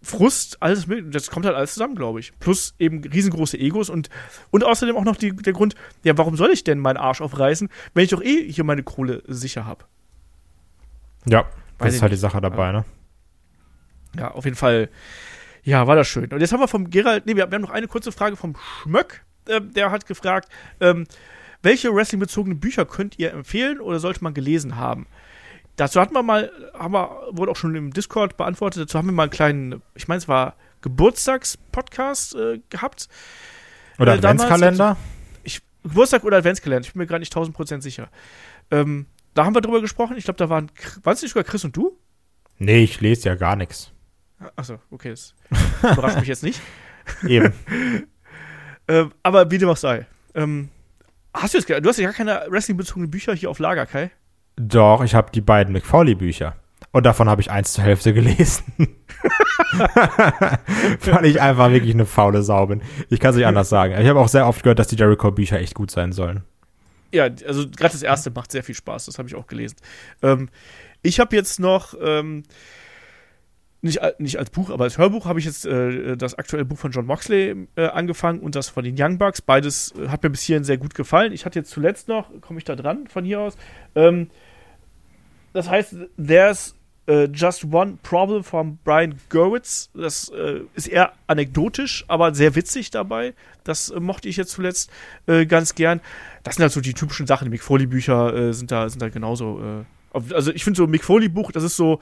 Frust, 0.00 0.62
alles 0.62 0.86
mit, 0.86 1.14
das 1.14 1.30
kommt 1.30 1.44
halt 1.44 1.56
alles 1.56 1.74
zusammen, 1.74 1.96
glaube 1.96 2.20
ich. 2.20 2.32
Plus 2.38 2.74
eben 2.78 3.02
riesengroße 3.02 3.58
Egos 3.58 3.90
und, 3.90 4.08
und 4.50 4.64
außerdem 4.64 4.96
auch 4.96 5.04
noch 5.04 5.16
die, 5.16 5.34
der 5.34 5.52
Grund, 5.52 5.74
ja, 6.04 6.16
warum 6.16 6.36
soll 6.36 6.50
ich 6.52 6.62
denn 6.64 6.78
meinen 6.78 6.96
Arsch 6.96 7.20
aufreißen, 7.20 7.68
wenn 7.92 8.04
ich 8.04 8.10
doch 8.10 8.22
eh 8.22 8.50
hier 8.50 8.64
meine 8.64 8.84
Kohle 8.84 9.22
sicher 9.26 9.66
habe? 9.66 9.84
Ja, 11.26 11.46
Weiß 11.78 11.88
das 11.88 11.94
ist 11.96 12.02
halt 12.02 12.12
die 12.12 12.14
nicht. 12.14 12.20
Sache 12.20 12.40
dabei, 12.40 12.70
ne? 12.72 12.84
Ja, 14.18 14.32
auf 14.32 14.44
jeden 14.44 14.56
Fall, 14.56 14.88
ja, 15.62 15.86
war 15.86 15.96
das 15.96 16.08
schön. 16.08 16.32
Und 16.32 16.40
jetzt 16.40 16.52
haben 16.52 16.60
wir 16.60 16.68
vom 16.68 16.90
Gerald, 16.90 17.26
nee, 17.26 17.36
wir, 17.36 17.42
haben 17.42 17.60
noch 17.60 17.70
eine 17.70 17.88
kurze 17.88 18.12
Frage 18.12 18.36
vom 18.36 18.56
Schmöck, 18.82 19.24
äh, 19.48 19.60
der 19.60 19.90
hat 19.90 20.06
gefragt, 20.06 20.48
ähm, 20.80 21.06
welche 21.62 21.94
Wrestling-bezogenen 21.94 22.60
Bücher 22.60 22.84
könnt 22.84 23.18
ihr 23.18 23.32
empfehlen 23.32 23.80
oder 23.80 23.98
sollte 23.98 24.22
man 24.22 24.34
gelesen 24.34 24.76
haben? 24.76 25.06
Dazu 25.76 26.00
hatten 26.00 26.14
wir 26.14 26.22
mal, 26.22 26.50
haben 26.74 26.94
wir, 26.94 27.28
wurde 27.32 27.50
auch 27.52 27.56
schon 27.56 27.74
im 27.74 27.92
Discord 27.92 28.36
beantwortet, 28.36 28.82
dazu 28.82 28.98
haben 28.98 29.06
wir 29.06 29.12
mal 29.12 29.24
einen 29.24 29.30
kleinen, 29.30 29.82
ich 29.94 30.08
meine, 30.08 30.18
es 30.18 30.28
war 30.28 30.54
Geburtstagspodcast 30.80 32.34
äh, 32.34 32.60
gehabt. 32.70 33.08
Oder 33.98 34.14
Äh, 34.14 34.18
Adventskalender? 34.18 34.96
Ich, 35.42 35.60
Geburtstag 35.82 36.24
oder 36.24 36.38
Adventskalender, 36.38 36.86
ich 36.86 36.92
bin 36.92 37.00
mir 37.00 37.06
gerade 37.06 37.20
nicht 37.20 37.36
1000% 37.36 37.82
sicher. 37.82 38.08
Ähm, 38.70 39.06
da 39.34 39.44
haben 39.44 39.54
wir 39.54 39.60
drüber 39.60 39.80
gesprochen, 39.80 40.16
ich 40.16 40.24
glaube, 40.24 40.38
da 40.38 40.48
waren, 40.48 40.70
waren 41.02 41.14
es 41.14 41.22
nicht 41.22 41.32
sogar 41.32 41.44
Chris 41.44 41.64
und 41.64 41.76
du? 41.76 41.98
Nee, 42.58 42.84
ich 42.84 43.00
lese 43.00 43.28
ja 43.28 43.34
gar 43.34 43.56
nichts. 43.56 43.92
Achso, 44.54 44.78
okay, 44.90 45.10
das 45.10 45.34
überrascht 45.82 46.18
mich 46.18 46.28
jetzt 46.28 46.42
nicht. 46.42 46.60
Eben. 47.26 47.52
Ähm, 48.88 49.10
aber 49.24 49.50
wie 49.50 49.58
dem 49.58 49.68
auch 49.68 49.76
sei. 49.76 50.06
Ähm, 50.36 50.68
hast 51.34 51.54
du 51.54 51.58
jetzt, 51.58 51.68
du 51.68 51.88
hast 51.88 51.96
ja 51.96 52.04
gar 52.04 52.12
keine 52.12 52.46
Wrestling-bezogenen 52.48 53.10
Bücher 53.10 53.34
hier 53.34 53.50
auf 53.50 53.58
Lager, 53.58 53.84
Kai? 53.84 54.12
Doch, 54.54 55.02
ich 55.02 55.12
habe 55.16 55.32
die 55.32 55.40
beiden 55.40 55.72
McFarley-Bücher. 55.72 56.54
Und 56.92 57.04
davon 57.04 57.28
habe 57.28 57.40
ich 57.40 57.50
eins 57.50 57.72
zur 57.72 57.82
Hälfte 57.82 58.14
gelesen. 58.14 58.62
Weil 61.04 61.24
ich 61.26 61.40
einfach 61.40 61.70
wirklich 61.70 61.94
eine 61.94 62.06
faule 62.06 62.42
Sau 62.42 62.66
bin. 62.66 62.80
Ich 63.10 63.18
kann 63.18 63.30
es 63.30 63.36
nicht 63.36 63.46
anders 63.46 63.68
sagen. 63.68 64.00
Ich 64.00 64.08
habe 64.08 64.20
auch 64.20 64.28
sehr 64.28 64.46
oft 64.46 64.62
gehört, 64.62 64.78
dass 64.78 64.86
die 64.88 64.96
Jericho-Bücher 64.96 65.58
echt 65.58 65.74
gut 65.74 65.90
sein 65.90 66.12
sollen. 66.12 66.44
Ja, 67.12 67.24
also 67.24 67.68
gerade 67.68 67.92
das 67.92 68.02
erste 68.02 68.30
macht 68.30 68.52
sehr 68.52 68.62
viel 68.62 68.74
Spaß, 68.74 69.06
das 69.06 69.18
habe 69.18 69.28
ich 69.28 69.34
auch 69.34 69.46
gelesen. 69.46 69.76
Ähm, 70.22 70.48
ich 71.02 71.20
habe 71.20 71.36
jetzt 71.36 71.60
noch, 71.60 71.94
ähm, 72.00 72.44
nicht, 73.86 74.00
nicht 74.18 74.38
als 74.38 74.50
Buch, 74.50 74.70
aber 74.70 74.84
als 74.84 74.98
Hörbuch 74.98 75.24
habe 75.24 75.38
ich 75.38 75.44
jetzt 75.44 75.64
äh, 75.64 76.16
das 76.16 76.34
aktuelle 76.34 76.64
Buch 76.64 76.78
von 76.78 76.90
John 76.90 77.06
Moxley 77.06 77.66
äh, 77.76 77.86
angefangen 77.86 78.40
und 78.40 78.54
das 78.54 78.68
von 78.68 78.84
den 78.84 78.94
Young 78.98 79.18
Bucks. 79.18 79.40
Beides 79.40 79.94
äh, 79.98 80.08
hat 80.08 80.22
mir 80.22 80.30
bis 80.30 80.42
hierhin 80.42 80.64
sehr 80.64 80.76
gut 80.76 80.94
gefallen. 80.94 81.32
Ich 81.32 81.46
hatte 81.46 81.58
jetzt 81.58 81.70
zuletzt 81.70 82.08
noch, 82.08 82.28
komme 82.40 82.58
ich 82.58 82.64
da 82.64 82.76
dran 82.76 83.06
von 83.06 83.24
hier 83.24 83.40
aus, 83.40 83.56
ähm, 83.94 84.28
das 85.52 85.70
heißt, 85.70 85.96
There's 86.18 86.74
äh, 87.06 87.24
Just 87.24 87.64
One 87.64 87.98
Problem 88.02 88.44
von 88.44 88.78
Brian 88.84 89.14
Gerwitz. 89.30 89.90
Das 89.94 90.28
äh, 90.28 90.60
ist 90.74 90.86
eher 90.86 91.12
anekdotisch, 91.26 92.04
aber 92.08 92.34
sehr 92.34 92.54
witzig 92.54 92.90
dabei. 92.90 93.32
Das 93.64 93.92
mochte 93.98 94.28
ich 94.28 94.36
jetzt 94.36 94.50
zuletzt 94.50 94.90
ganz 95.26 95.74
gern. 95.74 96.00
Das 96.44 96.56
sind 96.56 96.62
halt 96.62 96.72
so 96.72 96.80
die 96.80 96.92
typischen 96.92 97.26
Sachen. 97.26 97.46
Die 97.46 97.50
Mick 97.50 97.62
Foley-Bücher 97.62 98.34
äh, 98.34 98.52
sind, 98.52 98.70
da, 98.70 98.88
sind 98.88 99.00
da 99.00 99.08
genauso. 99.08 99.84
Also 100.12 100.52
ich 100.52 100.62
finde 100.62 100.76
so 100.76 100.84
ein 100.84 100.90
Mick 100.90 101.04
Foley-Buch, 101.04 101.52
das 101.52 101.64
ist 101.64 101.76
so, 101.76 102.00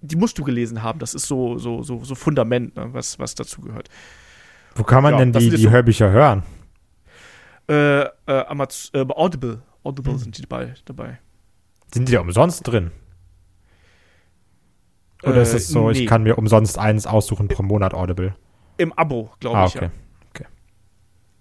die 0.00 0.16
musst 0.16 0.38
du 0.38 0.44
gelesen 0.44 0.82
haben. 0.82 0.98
Das 0.98 1.14
ist 1.14 1.26
so, 1.26 1.58
so, 1.58 1.82
so, 1.82 2.04
so 2.04 2.14
Fundament, 2.14 2.76
ne, 2.76 2.88
was, 2.92 3.18
was 3.18 3.34
dazu 3.34 3.60
gehört. 3.60 3.88
Wo 4.74 4.82
kann 4.84 5.02
man 5.02 5.12
Ja, 5.14 5.18
denn 5.18 5.32
die, 5.32 5.50
die 5.50 5.56
so- 5.62 5.70
Hörbücher 5.70 6.10
hören? 6.10 6.42
Äh, 7.68 8.02
äh, 8.02 8.10
Amaz 8.26 8.90
äh, 8.94 9.04
Audible. 9.08 9.62
Audible 9.84 10.12
Hm. 10.14 10.18
sind 10.18 10.38
die 10.38 10.42
dabei. 10.42 10.74
dabei. 10.84 11.18
Sind 11.92 12.08
die 12.08 12.12
da 12.12 12.20
umsonst 12.20 12.66
drin? 12.66 12.90
Oder 15.22 15.36
Äh, 15.38 15.42
ist 15.42 15.54
es 15.54 15.68
so, 15.68 15.90
nee. 15.90 15.98
ich 16.02 16.06
kann 16.06 16.22
mir 16.22 16.38
umsonst 16.38 16.78
eins 16.78 17.06
aussuchen 17.06 17.48
pro 17.48 17.62
Monat 17.62 17.92
Audible? 17.94 18.34
Im 18.76 18.92
Abo, 18.92 19.30
glaube 19.40 19.58
Ah, 19.58 19.66
ich. 19.66 19.74
okay. 19.76 19.86
Ja. 19.86 19.90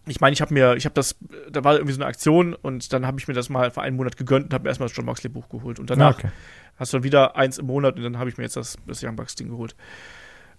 Ich 0.08 0.22
meine, 0.22 0.34
ich 0.34 0.42
habe 0.42 0.54
mir, 0.54 0.76
ich 0.76 0.86
habe 0.86 0.96
das, 0.96 1.16
da 1.50 1.64
war 1.64 1.74
irgendwie 1.74 1.94
so 1.94 2.00
eine 2.00 2.08
Aktion 2.08 2.54
und 2.54 2.94
dann 2.94 3.06
habe 3.06 3.20
ich 3.20 3.28
mir 3.28 3.34
das 3.34 3.50
mal 3.50 3.72
für 3.72 3.82
einen 3.82 3.98
Monat 3.98 4.18
gegönnt 4.18 4.46
und 4.46 4.54
habe 4.54 4.64
mir 4.64 4.70
erstmal 4.70 4.88
das 4.88 4.96
John 4.96 5.06
Moxley 5.06 5.30
Buch 5.30 5.50
geholt. 5.50 5.80
Und 5.80 5.90
danach 5.90 6.20
okay. 6.20 6.30
hast 6.78 6.94
du 6.94 6.98
dann 6.98 7.04
wieder 7.04 7.36
eins 7.36 7.58
im 7.58 7.68
Monat 7.68 7.98
und 7.98 8.04
dann 8.04 8.18
habe 8.18 8.30
ich 8.30 8.38
mir 8.38 8.44
jetzt 8.44 8.56
das, 8.56 8.78
das 8.88 9.04
Young 9.04 9.16
Bucks 9.16 9.36
Ding 9.36 9.50
geholt. 9.50 9.76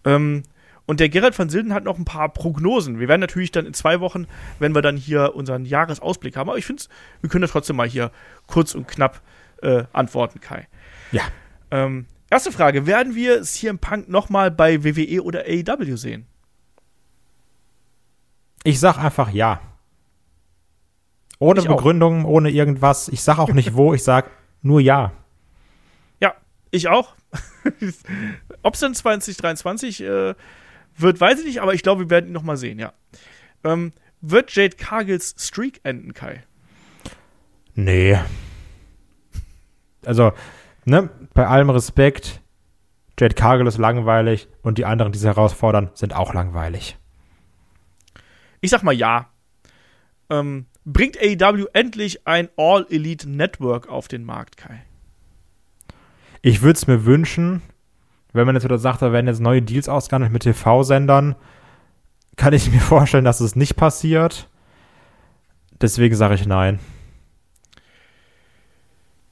Ähm, 0.05 0.43
und 0.87 1.01
der 1.01 1.11
Gerald 1.11 1.39
van 1.39 1.51
Silden 1.51 1.75
hat 1.75 1.85
noch 1.85 1.99
ein 1.99 2.07
paar 2.07 2.33
Prognosen. 2.33 2.99
Wir 2.99 3.09
werden 3.09 3.21
natürlich 3.21 3.51
dann 3.51 3.67
in 3.67 3.75
zwei 3.75 4.01
Wochen, 4.01 4.27
wenn 4.59 4.75
wir 4.75 4.81
dann 4.81 4.97
hier 4.97 5.35
unseren 5.35 5.67
Jahresausblick 5.67 6.37
haben, 6.37 6.49
aber 6.49 6.59
ich 6.59 6.65
finde, 6.65 6.85
wir 7.21 7.29
können 7.29 7.43
das 7.43 7.51
trotzdem 7.51 7.77
mal 7.77 7.89
hier 7.89 8.11
kurz 8.47 8.75
und 8.75 8.89
knapp 8.89 9.21
äh, 9.61 9.85
antworten, 9.93 10.41
Kai. 10.41 10.67
Ja. 11.13 11.23
Ähm, 11.71 12.07
erste 12.31 12.53
Frage: 12.53 12.87
Werden 12.87 13.15
wir 13.15 13.43
CM 13.43 13.79
Punk 13.79 14.09
nochmal 14.09 14.51
bei 14.51 14.85
WWE 14.85 15.23
oder 15.23 15.45
AEW 15.47 15.97
sehen? 15.97 16.27
Ich 18.69 18.81
sag 18.81 18.99
einfach 18.99 19.31
ja. 19.31 19.63
Ohne 21.39 21.61
Ich 21.61 21.69
auch. 21.71 21.77
Begründung, 21.77 22.27
ohne 22.27 22.51
irgendwas. 22.51 23.09
Ich 23.09 23.23
sag 23.23 23.39
auch 23.39 23.55
nicht 23.55 23.75
wo, 23.75 23.95
ich 23.95 24.05
sag 24.05 24.31
nur 24.61 24.79
ja. 24.79 25.13
Ja, 26.21 26.35
ich 26.71 26.89
auch. 26.89 27.15
Ob 28.63 28.75
es 28.75 28.81
dann 28.81 28.93
2023 28.93 30.03
äh, 30.03 30.35
wird, 30.99 31.19
weiß 31.19 31.39
ich 31.39 31.47
nicht, 31.47 31.63
aber 31.63 31.73
ich 31.73 31.83
glaube, 31.83 32.03
wir 32.03 32.11
werden 32.11 32.27
ihn 32.27 32.33
noch 32.35 32.43
mal 32.43 32.59
sehen, 32.59 32.79
ja. 32.79 32.93
Ähm, 33.65 33.95
wird 34.21 34.55
Jade 34.55 34.77
Cargills 34.77 35.35
Streak 35.39 35.81
enden, 35.83 36.13
Kai? 36.13 36.43
Nee. 37.75 38.19
Also, 40.05 40.33
ne, 40.85 41.09
bei 41.33 41.47
allem 41.47 41.71
Respekt, 41.71 42.43
Jade 43.19 43.35
Cargill 43.35 43.67
ist 43.67 43.79
langweilig 43.79 44.47
und 44.61 44.77
die 44.77 44.85
anderen, 44.85 45.13
die 45.13 45.19
sie 45.19 45.29
herausfordern, 45.29 45.89
sind 45.95 46.15
auch 46.15 46.35
langweilig. 46.35 46.99
Ich 48.61 48.71
sag 48.71 48.83
mal 48.83 48.93
ja. 48.93 49.29
Ähm, 50.31 50.67
bringt 50.85 51.17
AEW 51.19 51.67
endlich 51.73 52.27
ein 52.27 52.49
All-Elite 52.57 53.29
Network 53.29 53.89
auf 53.89 54.09
den 54.09 54.25
Markt, 54.25 54.57
Kai? 54.57 54.83
Ich 56.43 56.63
würde 56.63 56.77
es 56.77 56.87
mir 56.87 57.05
wünschen, 57.05 57.63
wenn 58.33 58.47
man 58.47 58.55
jetzt 58.55 58.65
wieder 58.65 58.79
sagt, 58.79 59.03
da 59.03 59.13
werden 59.13 59.27
jetzt 59.27 59.41
neue 59.41 59.63
Deals 59.63 59.89
ausgehandelt 59.89 60.33
mit 60.33 60.43
TV-Sendern, 60.43 61.35
kann 62.37 62.53
ich 62.53 62.71
mir 62.71 62.81
vorstellen, 62.81 63.25
dass 63.25 63.41
es 63.41 63.57
nicht 63.57 63.77
passiert. 63.77 64.49
Deswegen 65.81 66.15
sage 66.15 66.35
ich 66.35 66.47
nein. 66.47 66.79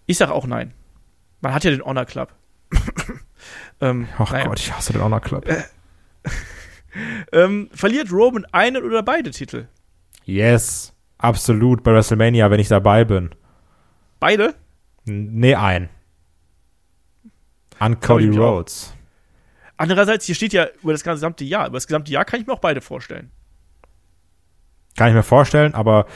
Ich 0.06 0.18
sag 0.18 0.30
auch 0.30 0.46
nein. 0.46 0.72
Man 1.40 1.52
hat 1.52 1.64
ja 1.64 1.70
den 1.70 1.82
Honor 1.82 2.04
Club. 2.04 2.32
ähm, 3.80 4.08
Ach 4.18 4.32
naja. 4.32 4.46
Gott, 4.46 4.60
ich 4.60 4.72
hasse 4.72 4.92
den 4.92 5.02
Honor 5.02 5.20
Club. 5.20 5.48
Äh, 5.48 5.64
ähm, 7.32 7.68
verliert 7.72 8.12
Roman 8.12 8.44
einen 8.52 8.82
oder 8.82 9.02
beide 9.02 9.30
Titel? 9.30 9.68
Yes, 10.24 10.92
absolut. 11.18 11.82
Bei 11.82 11.92
WrestleMania, 11.92 12.50
wenn 12.50 12.60
ich 12.60 12.68
dabei 12.68 13.04
bin. 13.04 13.30
Beide? 14.20 14.54
Nee, 15.04 15.54
ein. 15.54 15.88
An 17.78 18.00
Cody 18.00 18.28
Rhodes. 18.28 18.94
Andererseits, 19.76 20.24
hier 20.24 20.34
steht 20.34 20.52
ja 20.52 20.66
über 20.82 20.92
das 20.92 21.04
gesamte 21.04 21.44
Jahr. 21.44 21.66
Über 21.66 21.76
das 21.76 21.86
gesamte 21.86 22.10
Jahr 22.10 22.24
kann 22.24 22.40
ich 22.40 22.46
mir 22.46 22.54
auch 22.54 22.60
beide 22.60 22.80
vorstellen. 22.80 23.30
Kann 24.96 25.08
ich 25.08 25.14
mir 25.14 25.22
vorstellen, 25.22 25.74
aber 25.74 26.06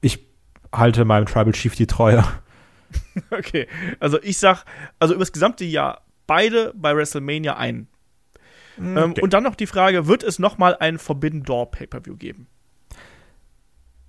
ich 0.00 0.24
halte 0.72 1.04
meinem 1.04 1.26
Tribal 1.26 1.52
Chief 1.52 1.74
die 1.74 1.88
Treue. 1.88 2.24
okay, 3.30 3.66
also 3.98 4.22
ich 4.22 4.38
sag, 4.38 4.64
also 5.00 5.14
über 5.14 5.22
das 5.22 5.32
gesamte 5.32 5.64
Jahr 5.64 6.02
beide 6.26 6.72
bei 6.76 6.94
WrestleMania 6.94 7.56
ein. 7.56 7.88
Ähm, 8.80 8.96
okay. 8.96 9.18
Ähm, 9.18 9.22
und 9.22 9.32
dann 9.32 9.44
noch 9.44 9.54
die 9.54 9.66
Frage, 9.66 10.06
wird 10.06 10.22
es 10.22 10.38
nochmal 10.38 10.76
ein 10.78 10.98
Forbidden 10.98 11.42
Door 11.42 11.70
Pay-Per-View 11.72 12.16
geben? 12.16 12.46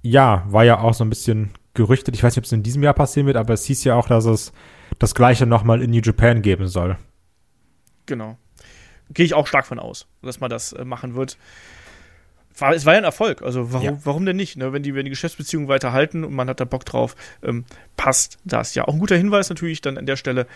Ja, 0.02 0.46
war 0.48 0.64
ja 0.64 0.80
auch 0.80 0.94
so 0.94 1.04
ein 1.04 1.10
bisschen 1.10 1.52
gerüchtet. 1.74 2.16
Ich 2.16 2.24
weiß 2.24 2.34
nicht, 2.34 2.40
ob 2.40 2.46
es 2.46 2.52
in 2.52 2.64
diesem 2.64 2.84
Jahr 2.84 2.94
passieren 2.94 3.28
wird, 3.28 3.38
aber 3.38 3.54
es 3.54 3.66
hieß 3.66 3.84
ja 3.84 3.96
auch, 3.96 4.08
dass 4.08 4.26
es 4.26 4.52
das 5.00 5.16
gleiche 5.16 5.46
nochmal 5.46 5.82
in 5.82 5.92
New 5.92 6.02
Japan 6.04 6.42
geben 6.42 6.68
soll. 6.68 6.98
Genau. 8.06 8.38
Gehe 9.14 9.26
ich 9.26 9.34
auch 9.34 9.48
stark 9.48 9.66
von 9.66 9.80
aus, 9.80 10.08
dass 10.22 10.40
man 10.40 10.50
das 10.50 10.74
äh, 10.74 10.86
machen 10.86 11.16
wird. 11.16 11.38
War, 12.58 12.74
es 12.74 12.86
war 12.86 12.94
ja 12.94 13.00
ein 13.00 13.06
Erfolg, 13.06 13.42
also 13.42 13.72
warum, 13.72 13.86
ja. 13.86 13.98
warum 14.04 14.26
denn 14.26 14.36
nicht? 14.36 14.58
Ne? 14.58 14.74
Wenn, 14.74 14.84
die, 14.84 14.94
wenn 14.94 15.06
die 15.06 15.10
Geschäftsbeziehungen 15.10 15.70
weiterhalten 15.70 16.24
und 16.24 16.34
man 16.34 16.50
hat 16.50 16.60
da 16.60 16.66
Bock 16.66 16.86
drauf, 16.86 17.16
ähm, 17.44 17.66
passt 17.96 18.40
das 18.44 18.76
ja. 18.76 18.86
Auch 18.88 18.94
ein 18.94 19.00
guter 19.00 19.16
Hinweis 19.16 19.50
natürlich 19.50 19.82
dann 19.82 19.98
an 19.98 20.06
der 20.06 20.18
Stelle 20.18 20.48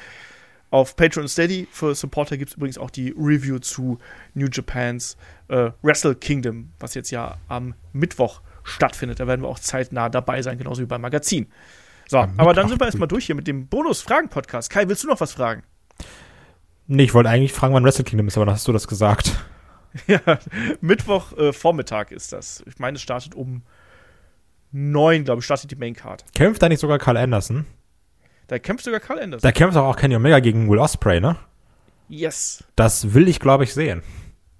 auf 0.69 0.95
Patreon 0.95 1.27
Steady. 1.27 1.67
Für 1.71 1.95
Supporter 1.95 2.37
gibt 2.37 2.51
es 2.51 2.57
übrigens 2.57 2.77
auch 2.77 2.89
die 2.89 3.13
Review 3.17 3.59
zu 3.59 3.99
New 4.33 4.47
Japans 4.51 5.17
äh, 5.47 5.71
Wrestle 5.81 6.15
Kingdom, 6.15 6.71
was 6.79 6.93
jetzt 6.93 7.11
ja 7.11 7.37
am 7.47 7.75
Mittwoch 7.93 8.41
stattfindet. 8.63 9.19
Da 9.19 9.27
werden 9.27 9.41
wir 9.41 9.47
auch 9.47 9.59
zeitnah 9.59 10.09
dabei 10.09 10.41
sein, 10.41 10.57
genauso 10.57 10.81
wie 10.81 10.87
beim 10.87 11.01
Magazin. 11.01 11.47
So, 12.07 12.17
ja, 12.17 12.29
aber 12.37 12.53
dann 12.53 12.67
sind 12.67 12.79
wir 12.79 12.85
erstmal 12.85 13.07
durch 13.07 13.25
hier 13.25 13.35
mit 13.35 13.47
dem 13.47 13.67
Bonus-Fragen-Podcast. 13.67 14.69
Kai, 14.69 14.87
willst 14.87 15.03
du 15.03 15.07
noch 15.07 15.19
was 15.19 15.33
fragen? 15.33 15.63
Nee, 16.87 17.03
ich 17.03 17.13
wollte 17.13 17.29
eigentlich 17.29 17.53
fragen, 17.53 17.73
wann 17.73 17.83
Wrestle 17.83 18.03
Kingdom 18.03 18.27
ist, 18.27 18.37
aber 18.37 18.45
dann 18.45 18.55
hast 18.55 18.67
du 18.67 18.73
das 18.73 18.87
gesagt. 18.87 19.31
Ja, 20.07 20.19
Mittwoch 20.81 21.31
äh, 21.37 21.53
Vormittag 21.53 22.11
ist 22.11 22.33
das. 22.33 22.61
Ich 22.67 22.79
meine, 22.79 22.97
es 22.97 23.01
startet 23.01 23.33
um 23.33 23.61
neun, 24.73 25.23
glaube 25.23 25.39
ich, 25.39 25.45
startet 25.45 25.71
die 25.71 25.77
Maincard. 25.77 26.25
Kämpft 26.33 26.61
da 26.61 26.67
nicht 26.67 26.81
sogar 26.81 26.99
Carl 26.99 27.15
Anderson? 27.15 27.65
Da 28.47 28.59
kämpft 28.59 28.85
sogar 28.85 28.99
Carl 28.99 29.19
Anderson. 29.19 29.47
Da 29.47 29.51
kämpft 29.51 29.77
auch 29.77 29.95
Kenny 29.95 30.15
Omega 30.15 30.39
gegen 30.39 30.69
Will 30.69 30.79
Ospreay, 30.79 31.19
ne? 31.19 31.35
Yes. 32.07 32.63
Das 32.75 33.13
will 33.13 33.27
ich, 33.27 33.39
glaube 33.39 33.63
ich, 33.63 33.73
sehen. 33.73 34.03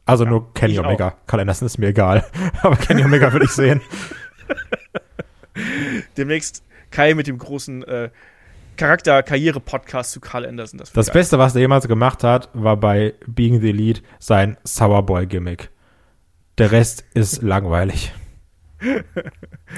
Also 0.06 0.24
ja, 0.24 0.32
nur 0.32 0.54
Kenny 0.54 0.80
Omega. 0.80 1.10
Auch. 1.10 1.28
Carl 1.28 1.42
Anderson 1.42 1.66
ist 1.68 1.78
mir 1.78 1.88
egal. 1.88 2.26
Aber 2.62 2.76
Kenny 2.76 3.04
Omega 3.04 3.32
will 3.34 3.44
ich 3.44 3.52
sehen. 3.52 3.82
Demnächst 6.18 6.64
Kai 6.92 7.14
mit 7.14 7.28
dem 7.28 7.38
großen 7.38 7.84
äh, 7.84 8.10
Charakter-Karriere-Podcast 8.78 10.12
zu 10.12 10.20
Carl 10.20 10.46
Anderson. 10.46 10.80
Das, 10.80 10.92
das 10.92 11.12
Beste, 11.12 11.40
was 11.40 11.56
er 11.56 11.62
jemals 11.62 11.88
gemacht 11.88 12.24
hat, 12.24 12.50
war 12.54 12.78
bei 12.78 13.14
Being 13.28 13.62
the 13.62 13.72
Lead 13.72 14.02
sein 14.20 14.58
Sourboy-Gimmick. 14.66 15.70
Der 16.58 16.72
Rest 16.72 17.06
ist 17.14 17.42
langweilig. 17.42 18.14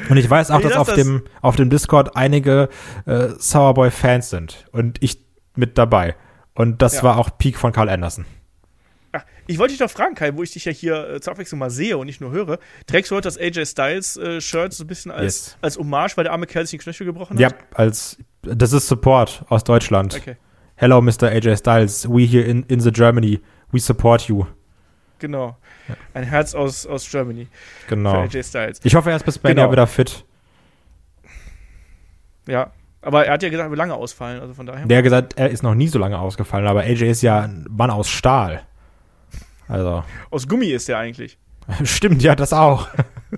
Und 0.09 0.17
ich 0.17 0.29
weiß 0.29 0.51
auch, 0.51 0.61
dass 0.61 0.73
auf 0.73 0.93
dem, 0.93 1.23
auf 1.41 1.55
dem 1.55 1.69
Discord 1.69 2.15
einige 2.15 2.69
äh, 3.05 3.29
Sourboy-Fans 3.37 4.29
sind. 4.29 4.65
Und 4.71 5.01
ich 5.01 5.25
mit 5.55 5.77
dabei. 5.77 6.15
Und 6.53 6.81
das 6.81 6.97
ja. 6.97 7.03
war 7.03 7.17
auch 7.17 7.37
Peak 7.37 7.57
von 7.57 7.71
Carl 7.71 7.89
Anderson. 7.89 8.25
Ach, 9.11 9.23
ich 9.45 9.57
wollte 9.59 9.73
dich 9.73 9.79
doch 9.79 9.89
fragen, 9.89 10.15
Kai, 10.15 10.35
wo 10.35 10.43
ich 10.43 10.51
dich 10.51 10.65
ja 10.65 10.71
hier 10.71 11.09
äh, 11.09 11.21
zur 11.21 11.33
Abwechslung 11.33 11.59
mal 11.59 11.69
sehe 11.69 11.97
und 11.97 12.07
nicht 12.07 12.21
nur 12.21 12.31
höre. 12.31 12.59
Trägst 12.87 13.11
du 13.11 13.15
heute 13.15 13.27
das 13.27 13.37
AJ 13.37 13.65
Styles-Shirt 13.65 14.71
äh, 14.71 14.75
so 14.75 14.83
ein 14.83 14.87
bisschen 14.87 15.11
als, 15.11 15.23
yes. 15.23 15.57
als 15.61 15.77
Hommage, 15.77 16.17
weil 16.17 16.23
der 16.23 16.33
arme 16.33 16.47
Kerl 16.47 16.65
sich 16.65 16.79
den 16.79 16.83
Knöchel 16.83 17.05
gebrochen 17.05 17.35
hat? 17.35 17.39
Ja, 17.39 17.49
als 17.73 18.17
das 18.41 18.73
ist 18.73 18.87
Support 18.87 19.45
aus 19.49 19.63
Deutschland. 19.63 20.15
Okay. 20.15 20.37
Hello, 20.75 21.01
Mr. 21.01 21.23
AJ 21.23 21.57
Styles. 21.57 22.07
We 22.07 22.25
here 22.25 22.43
in, 22.43 22.63
in 22.63 22.79
the 22.79 22.91
Germany. 22.91 23.41
We 23.71 23.79
support 23.79 24.27
you. 24.27 24.45
Genau. 25.19 25.57
Ja. 25.87 25.95
Ein 26.13 26.23
Herz 26.23 26.53
aus, 26.53 26.85
aus 26.85 27.09
Germany. 27.09 27.47
Genau. 27.87 28.11
Für 28.11 28.37
AJ 28.37 28.43
Styles. 28.43 28.79
Ich 28.83 28.95
hoffe, 28.95 29.09
er 29.09 29.15
ist 29.15 29.25
bis 29.25 29.41
Mania 29.41 29.63
genau. 29.63 29.71
wieder 29.71 29.87
fit. 29.87 30.23
Ja, 32.47 32.71
aber 33.01 33.25
er 33.25 33.33
hat 33.33 33.43
ja 33.43 33.49
gesagt, 33.49 33.71
wie 33.71 33.75
lange 33.75 33.93
ausfallen, 33.93 34.41
also 34.41 34.53
von 34.53 34.65
daher. 34.65 34.85
Der 34.85 34.97
hat 34.97 35.03
gesagt, 35.03 35.33
er 35.37 35.49
ist 35.49 35.63
noch 35.63 35.75
nie 35.75 35.87
so 35.87 35.99
lange 35.99 36.19
ausgefallen, 36.19 36.67
aber 36.67 36.81
AJ 36.81 37.03
ist 37.09 37.21
ja 37.21 37.41
ein 37.41 37.65
Mann 37.69 37.89
aus 37.89 38.09
Stahl. 38.09 38.63
Also. 39.67 40.03
Aus 40.29 40.47
Gummi 40.47 40.67
ist 40.67 40.89
er 40.89 40.99
eigentlich. 40.99 41.37
Stimmt, 41.83 42.23
ja, 42.23 42.35
das 42.35 42.53
auch. 42.53 42.87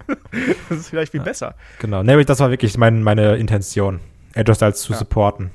das 0.69 0.79
ist 0.79 0.89
vielleicht 0.89 1.11
viel 1.11 1.21
ja. 1.21 1.25
besser. 1.25 1.55
Genau, 1.79 2.03
nee, 2.03 2.23
das 2.23 2.39
war 2.39 2.51
wirklich 2.51 2.77
mein, 2.77 3.01
meine 3.03 3.35
Intention. 3.35 3.99
AJ 4.35 4.55
Styles 4.55 4.81
zu 4.81 4.93
ja. 4.93 4.99
supporten. 4.99 5.51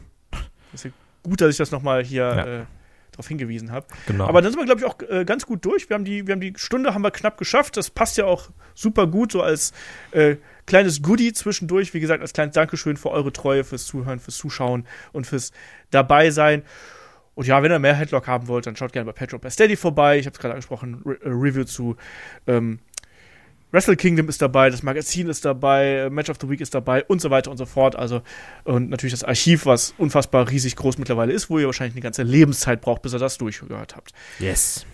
Das 0.73 0.85
ist 0.85 0.93
gut, 1.23 1.41
dass 1.41 1.51
ich 1.51 1.57
das 1.57 1.71
nochmal 1.71 2.05
hier 2.05 2.23
ja. 2.23 2.45
äh, 2.45 2.65
darauf 3.15 3.29
hingewiesen 3.29 3.73
habe. 3.73 3.87
Genau. 4.07 4.27
Aber 4.27 4.43
dann 4.43 4.53
sind 4.53 4.61
wir, 4.61 4.67
glaube 4.67 4.81
ich, 4.81 4.87
auch 4.87 4.99
äh, 5.09 5.25
ganz 5.25 5.47
gut 5.47 5.65
durch. 5.65 5.89
Wir 5.89 5.95
haben, 5.95 6.05
die, 6.05 6.27
wir 6.27 6.33
haben 6.33 6.41
die 6.41 6.53
Stunde 6.57 6.95
haben 6.95 7.03
wir 7.03 7.11
knapp 7.11 7.39
geschafft. 7.39 7.77
Das 7.77 7.91
passt 7.91 8.17
ja 8.17 8.27
auch 8.27 8.51
super 8.75 9.07
gut, 9.07 9.33
so 9.33 9.43
als 9.43 9.73
äh, 10.13 10.37
kleines 10.67 11.03
Goodie 11.03 11.33
zwischendurch. 11.33 11.95
Wie 11.95 12.01
gesagt, 12.01 12.21
als 12.21 12.33
kleines 12.33 12.55
Dankeschön 12.55 12.97
für 12.97 13.11
eure 13.11 13.33
Treue, 13.33 13.65
fürs 13.65 13.87
Zuhören, 13.87 14.21
fürs 14.21 14.37
Zuschauen 14.37 14.87
und 15.13 15.27
fürs 15.27 15.53
dabei 15.91 16.31
sein. 16.31 16.63
Und 17.35 17.47
ja, 17.47 17.63
wenn 17.63 17.73
ihr 17.73 17.79
mehr 17.79 17.95
Headlock 17.95 18.27
haben 18.27 18.49
wollt, 18.49 18.67
dann 18.67 18.77
schaut 18.77 18.93
gerne 18.93 19.07
bei 19.07 19.13
Patreon 19.13 19.41
bei 19.41 19.51
Steady 19.51 19.77
vorbei. 19.77 20.19
Ich 20.19 20.27
habe 20.27 20.35
es 20.35 20.41
gerade 20.41 20.55
angesprochen, 20.55 21.03
Re 21.05 21.19
äh, 21.23 21.29
Review 21.29 21.65
zu 21.65 21.97
ähm, 22.47 22.79
Wrestle 23.75 23.97
Kingdom 23.97 24.29
ist 24.29 24.41
dabei, 24.41 24.71
das 24.71 24.85
Magazin 24.85 25.29
ist 25.29 25.45
dabei, 25.45 26.09
Match 26.09 26.31
of 26.31 26.37
the 26.41 26.49
Week 26.49 26.61
ist 26.61 26.75
dabei 26.75 27.03
und 27.05 27.21
so 27.21 27.31
weiter 27.31 27.51
und 27.51 27.57
so 27.57 27.67
fort. 27.67 27.97
Also, 27.97 28.23
und 28.63 28.89
natürlich 28.89 29.13
das 29.13 29.25
Archiv, 29.25 29.67
was 29.67 29.95
unfassbar 29.99 30.49
riesig 30.49 30.77
groß 30.77 30.97
mittlerweile 30.99 31.33
ist, 31.33 31.51
wo 31.51 31.59
ihr 31.59 31.67
wahrscheinlich 31.67 31.95
eine 31.95 32.03
ganze 32.03 32.23
Lebenszeit 32.23 32.81
braucht, 32.81 33.03
bis 33.03 33.13
ihr 33.13 33.19
das 33.19 33.37
durchgehört 33.37 33.97
habt. 33.97 34.13
Yes. 34.39 34.87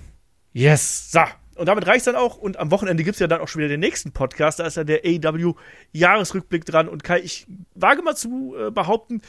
Yes. 0.54 1.12
So. 1.12 1.20
Und 1.56 1.66
damit 1.66 1.86
reicht 1.86 1.98
es 1.98 2.04
dann 2.06 2.16
auch. 2.16 2.38
Und 2.38 2.58
am 2.58 2.70
Wochenende 2.70 3.04
gibt 3.04 3.16
es 3.16 3.20
ja 3.20 3.26
dann 3.26 3.42
auch 3.42 3.48
schon 3.48 3.58
wieder 3.58 3.68
den 3.68 3.80
nächsten 3.80 4.12
Podcast. 4.12 4.60
Da 4.60 4.66
ist 4.66 4.78
ja 4.78 4.84
der 4.84 5.02
AW-Jahresrückblick 5.04 6.64
dran. 6.64 6.88
Und 6.88 7.04
Kai, 7.04 7.20
ich 7.20 7.46
wage 7.74 8.00
mal 8.00 8.16
zu 8.16 8.56
äh, 8.58 8.70
behaupten, 8.70 9.20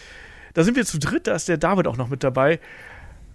da 0.54 0.64
sind 0.64 0.78
wir 0.78 0.86
zu 0.86 0.98
dritt, 0.98 1.28
da 1.28 1.36
ist 1.36 1.50
der 1.50 1.58
David 1.58 1.88
auch 1.88 1.98
noch 1.98 2.08
mit 2.08 2.24
dabei. 2.24 2.62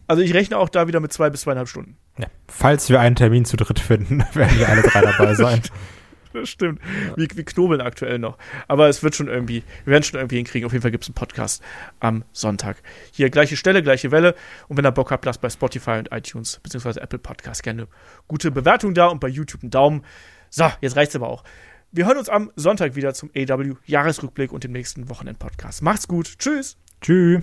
Also 0.06 0.22
ich 0.22 0.32
rechne 0.32 0.56
auch 0.56 0.70
da 0.70 0.88
wieder 0.88 1.00
mit 1.00 1.12
zwei 1.12 1.28
bis 1.28 1.42
zweieinhalb 1.42 1.68
Stunden. 1.68 1.98
Ja. 2.16 2.28
Falls 2.48 2.88
wir 2.88 3.00
einen 3.00 3.16
Termin 3.16 3.44
zu 3.44 3.58
dritt 3.58 3.80
finden, 3.80 4.24
werden 4.32 4.58
wir 4.58 4.66
alle 4.66 4.80
drei 4.80 5.02
dabei 5.02 5.34
sein. 5.34 5.60
das 6.36 6.48
stimmt. 6.48 6.80
Ja. 6.80 7.16
Wir, 7.16 7.28
wir, 7.34 7.44
knobeln 7.44 7.80
aktuell 7.80 8.18
noch. 8.18 8.38
Aber 8.68 8.88
es 8.88 9.02
wird 9.02 9.14
schon 9.14 9.28
irgendwie, 9.28 9.62
wir 9.84 9.92
werden 9.92 10.04
schon 10.04 10.18
irgendwie 10.18 10.36
hinkriegen. 10.36 10.66
Auf 10.66 10.72
jeden 10.72 10.82
Fall 10.82 10.90
gibt 10.90 11.04
es 11.04 11.08
einen 11.08 11.14
Podcast 11.14 11.62
am 12.00 12.24
Sonntag. 12.32 12.76
Hier 13.12 13.30
gleiche 13.30 13.56
Stelle, 13.56 13.82
gleiche 13.82 14.10
Welle. 14.10 14.34
Und 14.68 14.76
wenn 14.76 14.86
ihr 14.86 14.92
Bock 14.92 15.10
habt, 15.10 15.24
lasst 15.24 15.40
bei 15.40 15.50
Spotify 15.50 15.98
und 15.98 16.12
iTunes 16.12 16.60
bzw. 16.62 17.00
Apple 17.00 17.18
Podcast 17.18 17.62
gerne 17.62 17.88
gute 18.28 18.50
Bewertung 18.50 18.94
da 18.94 19.06
und 19.06 19.20
bei 19.20 19.28
YouTube 19.28 19.62
einen 19.62 19.70
Daumen. 19.70 20.04
So, 20.50 20.70
jetzt 20.80 20.96
reicht's 20.96 21.16
aber 21.16 21.28
auch. 21.28 21.44
Wir 21.92 22.06
hören 22.06 22.18
uns 22.18 22.28
am 22.28 22.50
Sonntag 22.56 22.94
wieder 22.94 23.14
zum 23.14 23.30
AW 23.34 23.74
Jahresrückblick 23.86 24.52
und 24.52 24.64
dem 24.64 24.72
nächsten 24.72 25.08
Wochenend-Podcast. 25.08 25.82
Macht's 25.82 26.08
gut. 26.08 26.38
Tschüss. 26.38 26.76
Tschüss. 27.00 27.42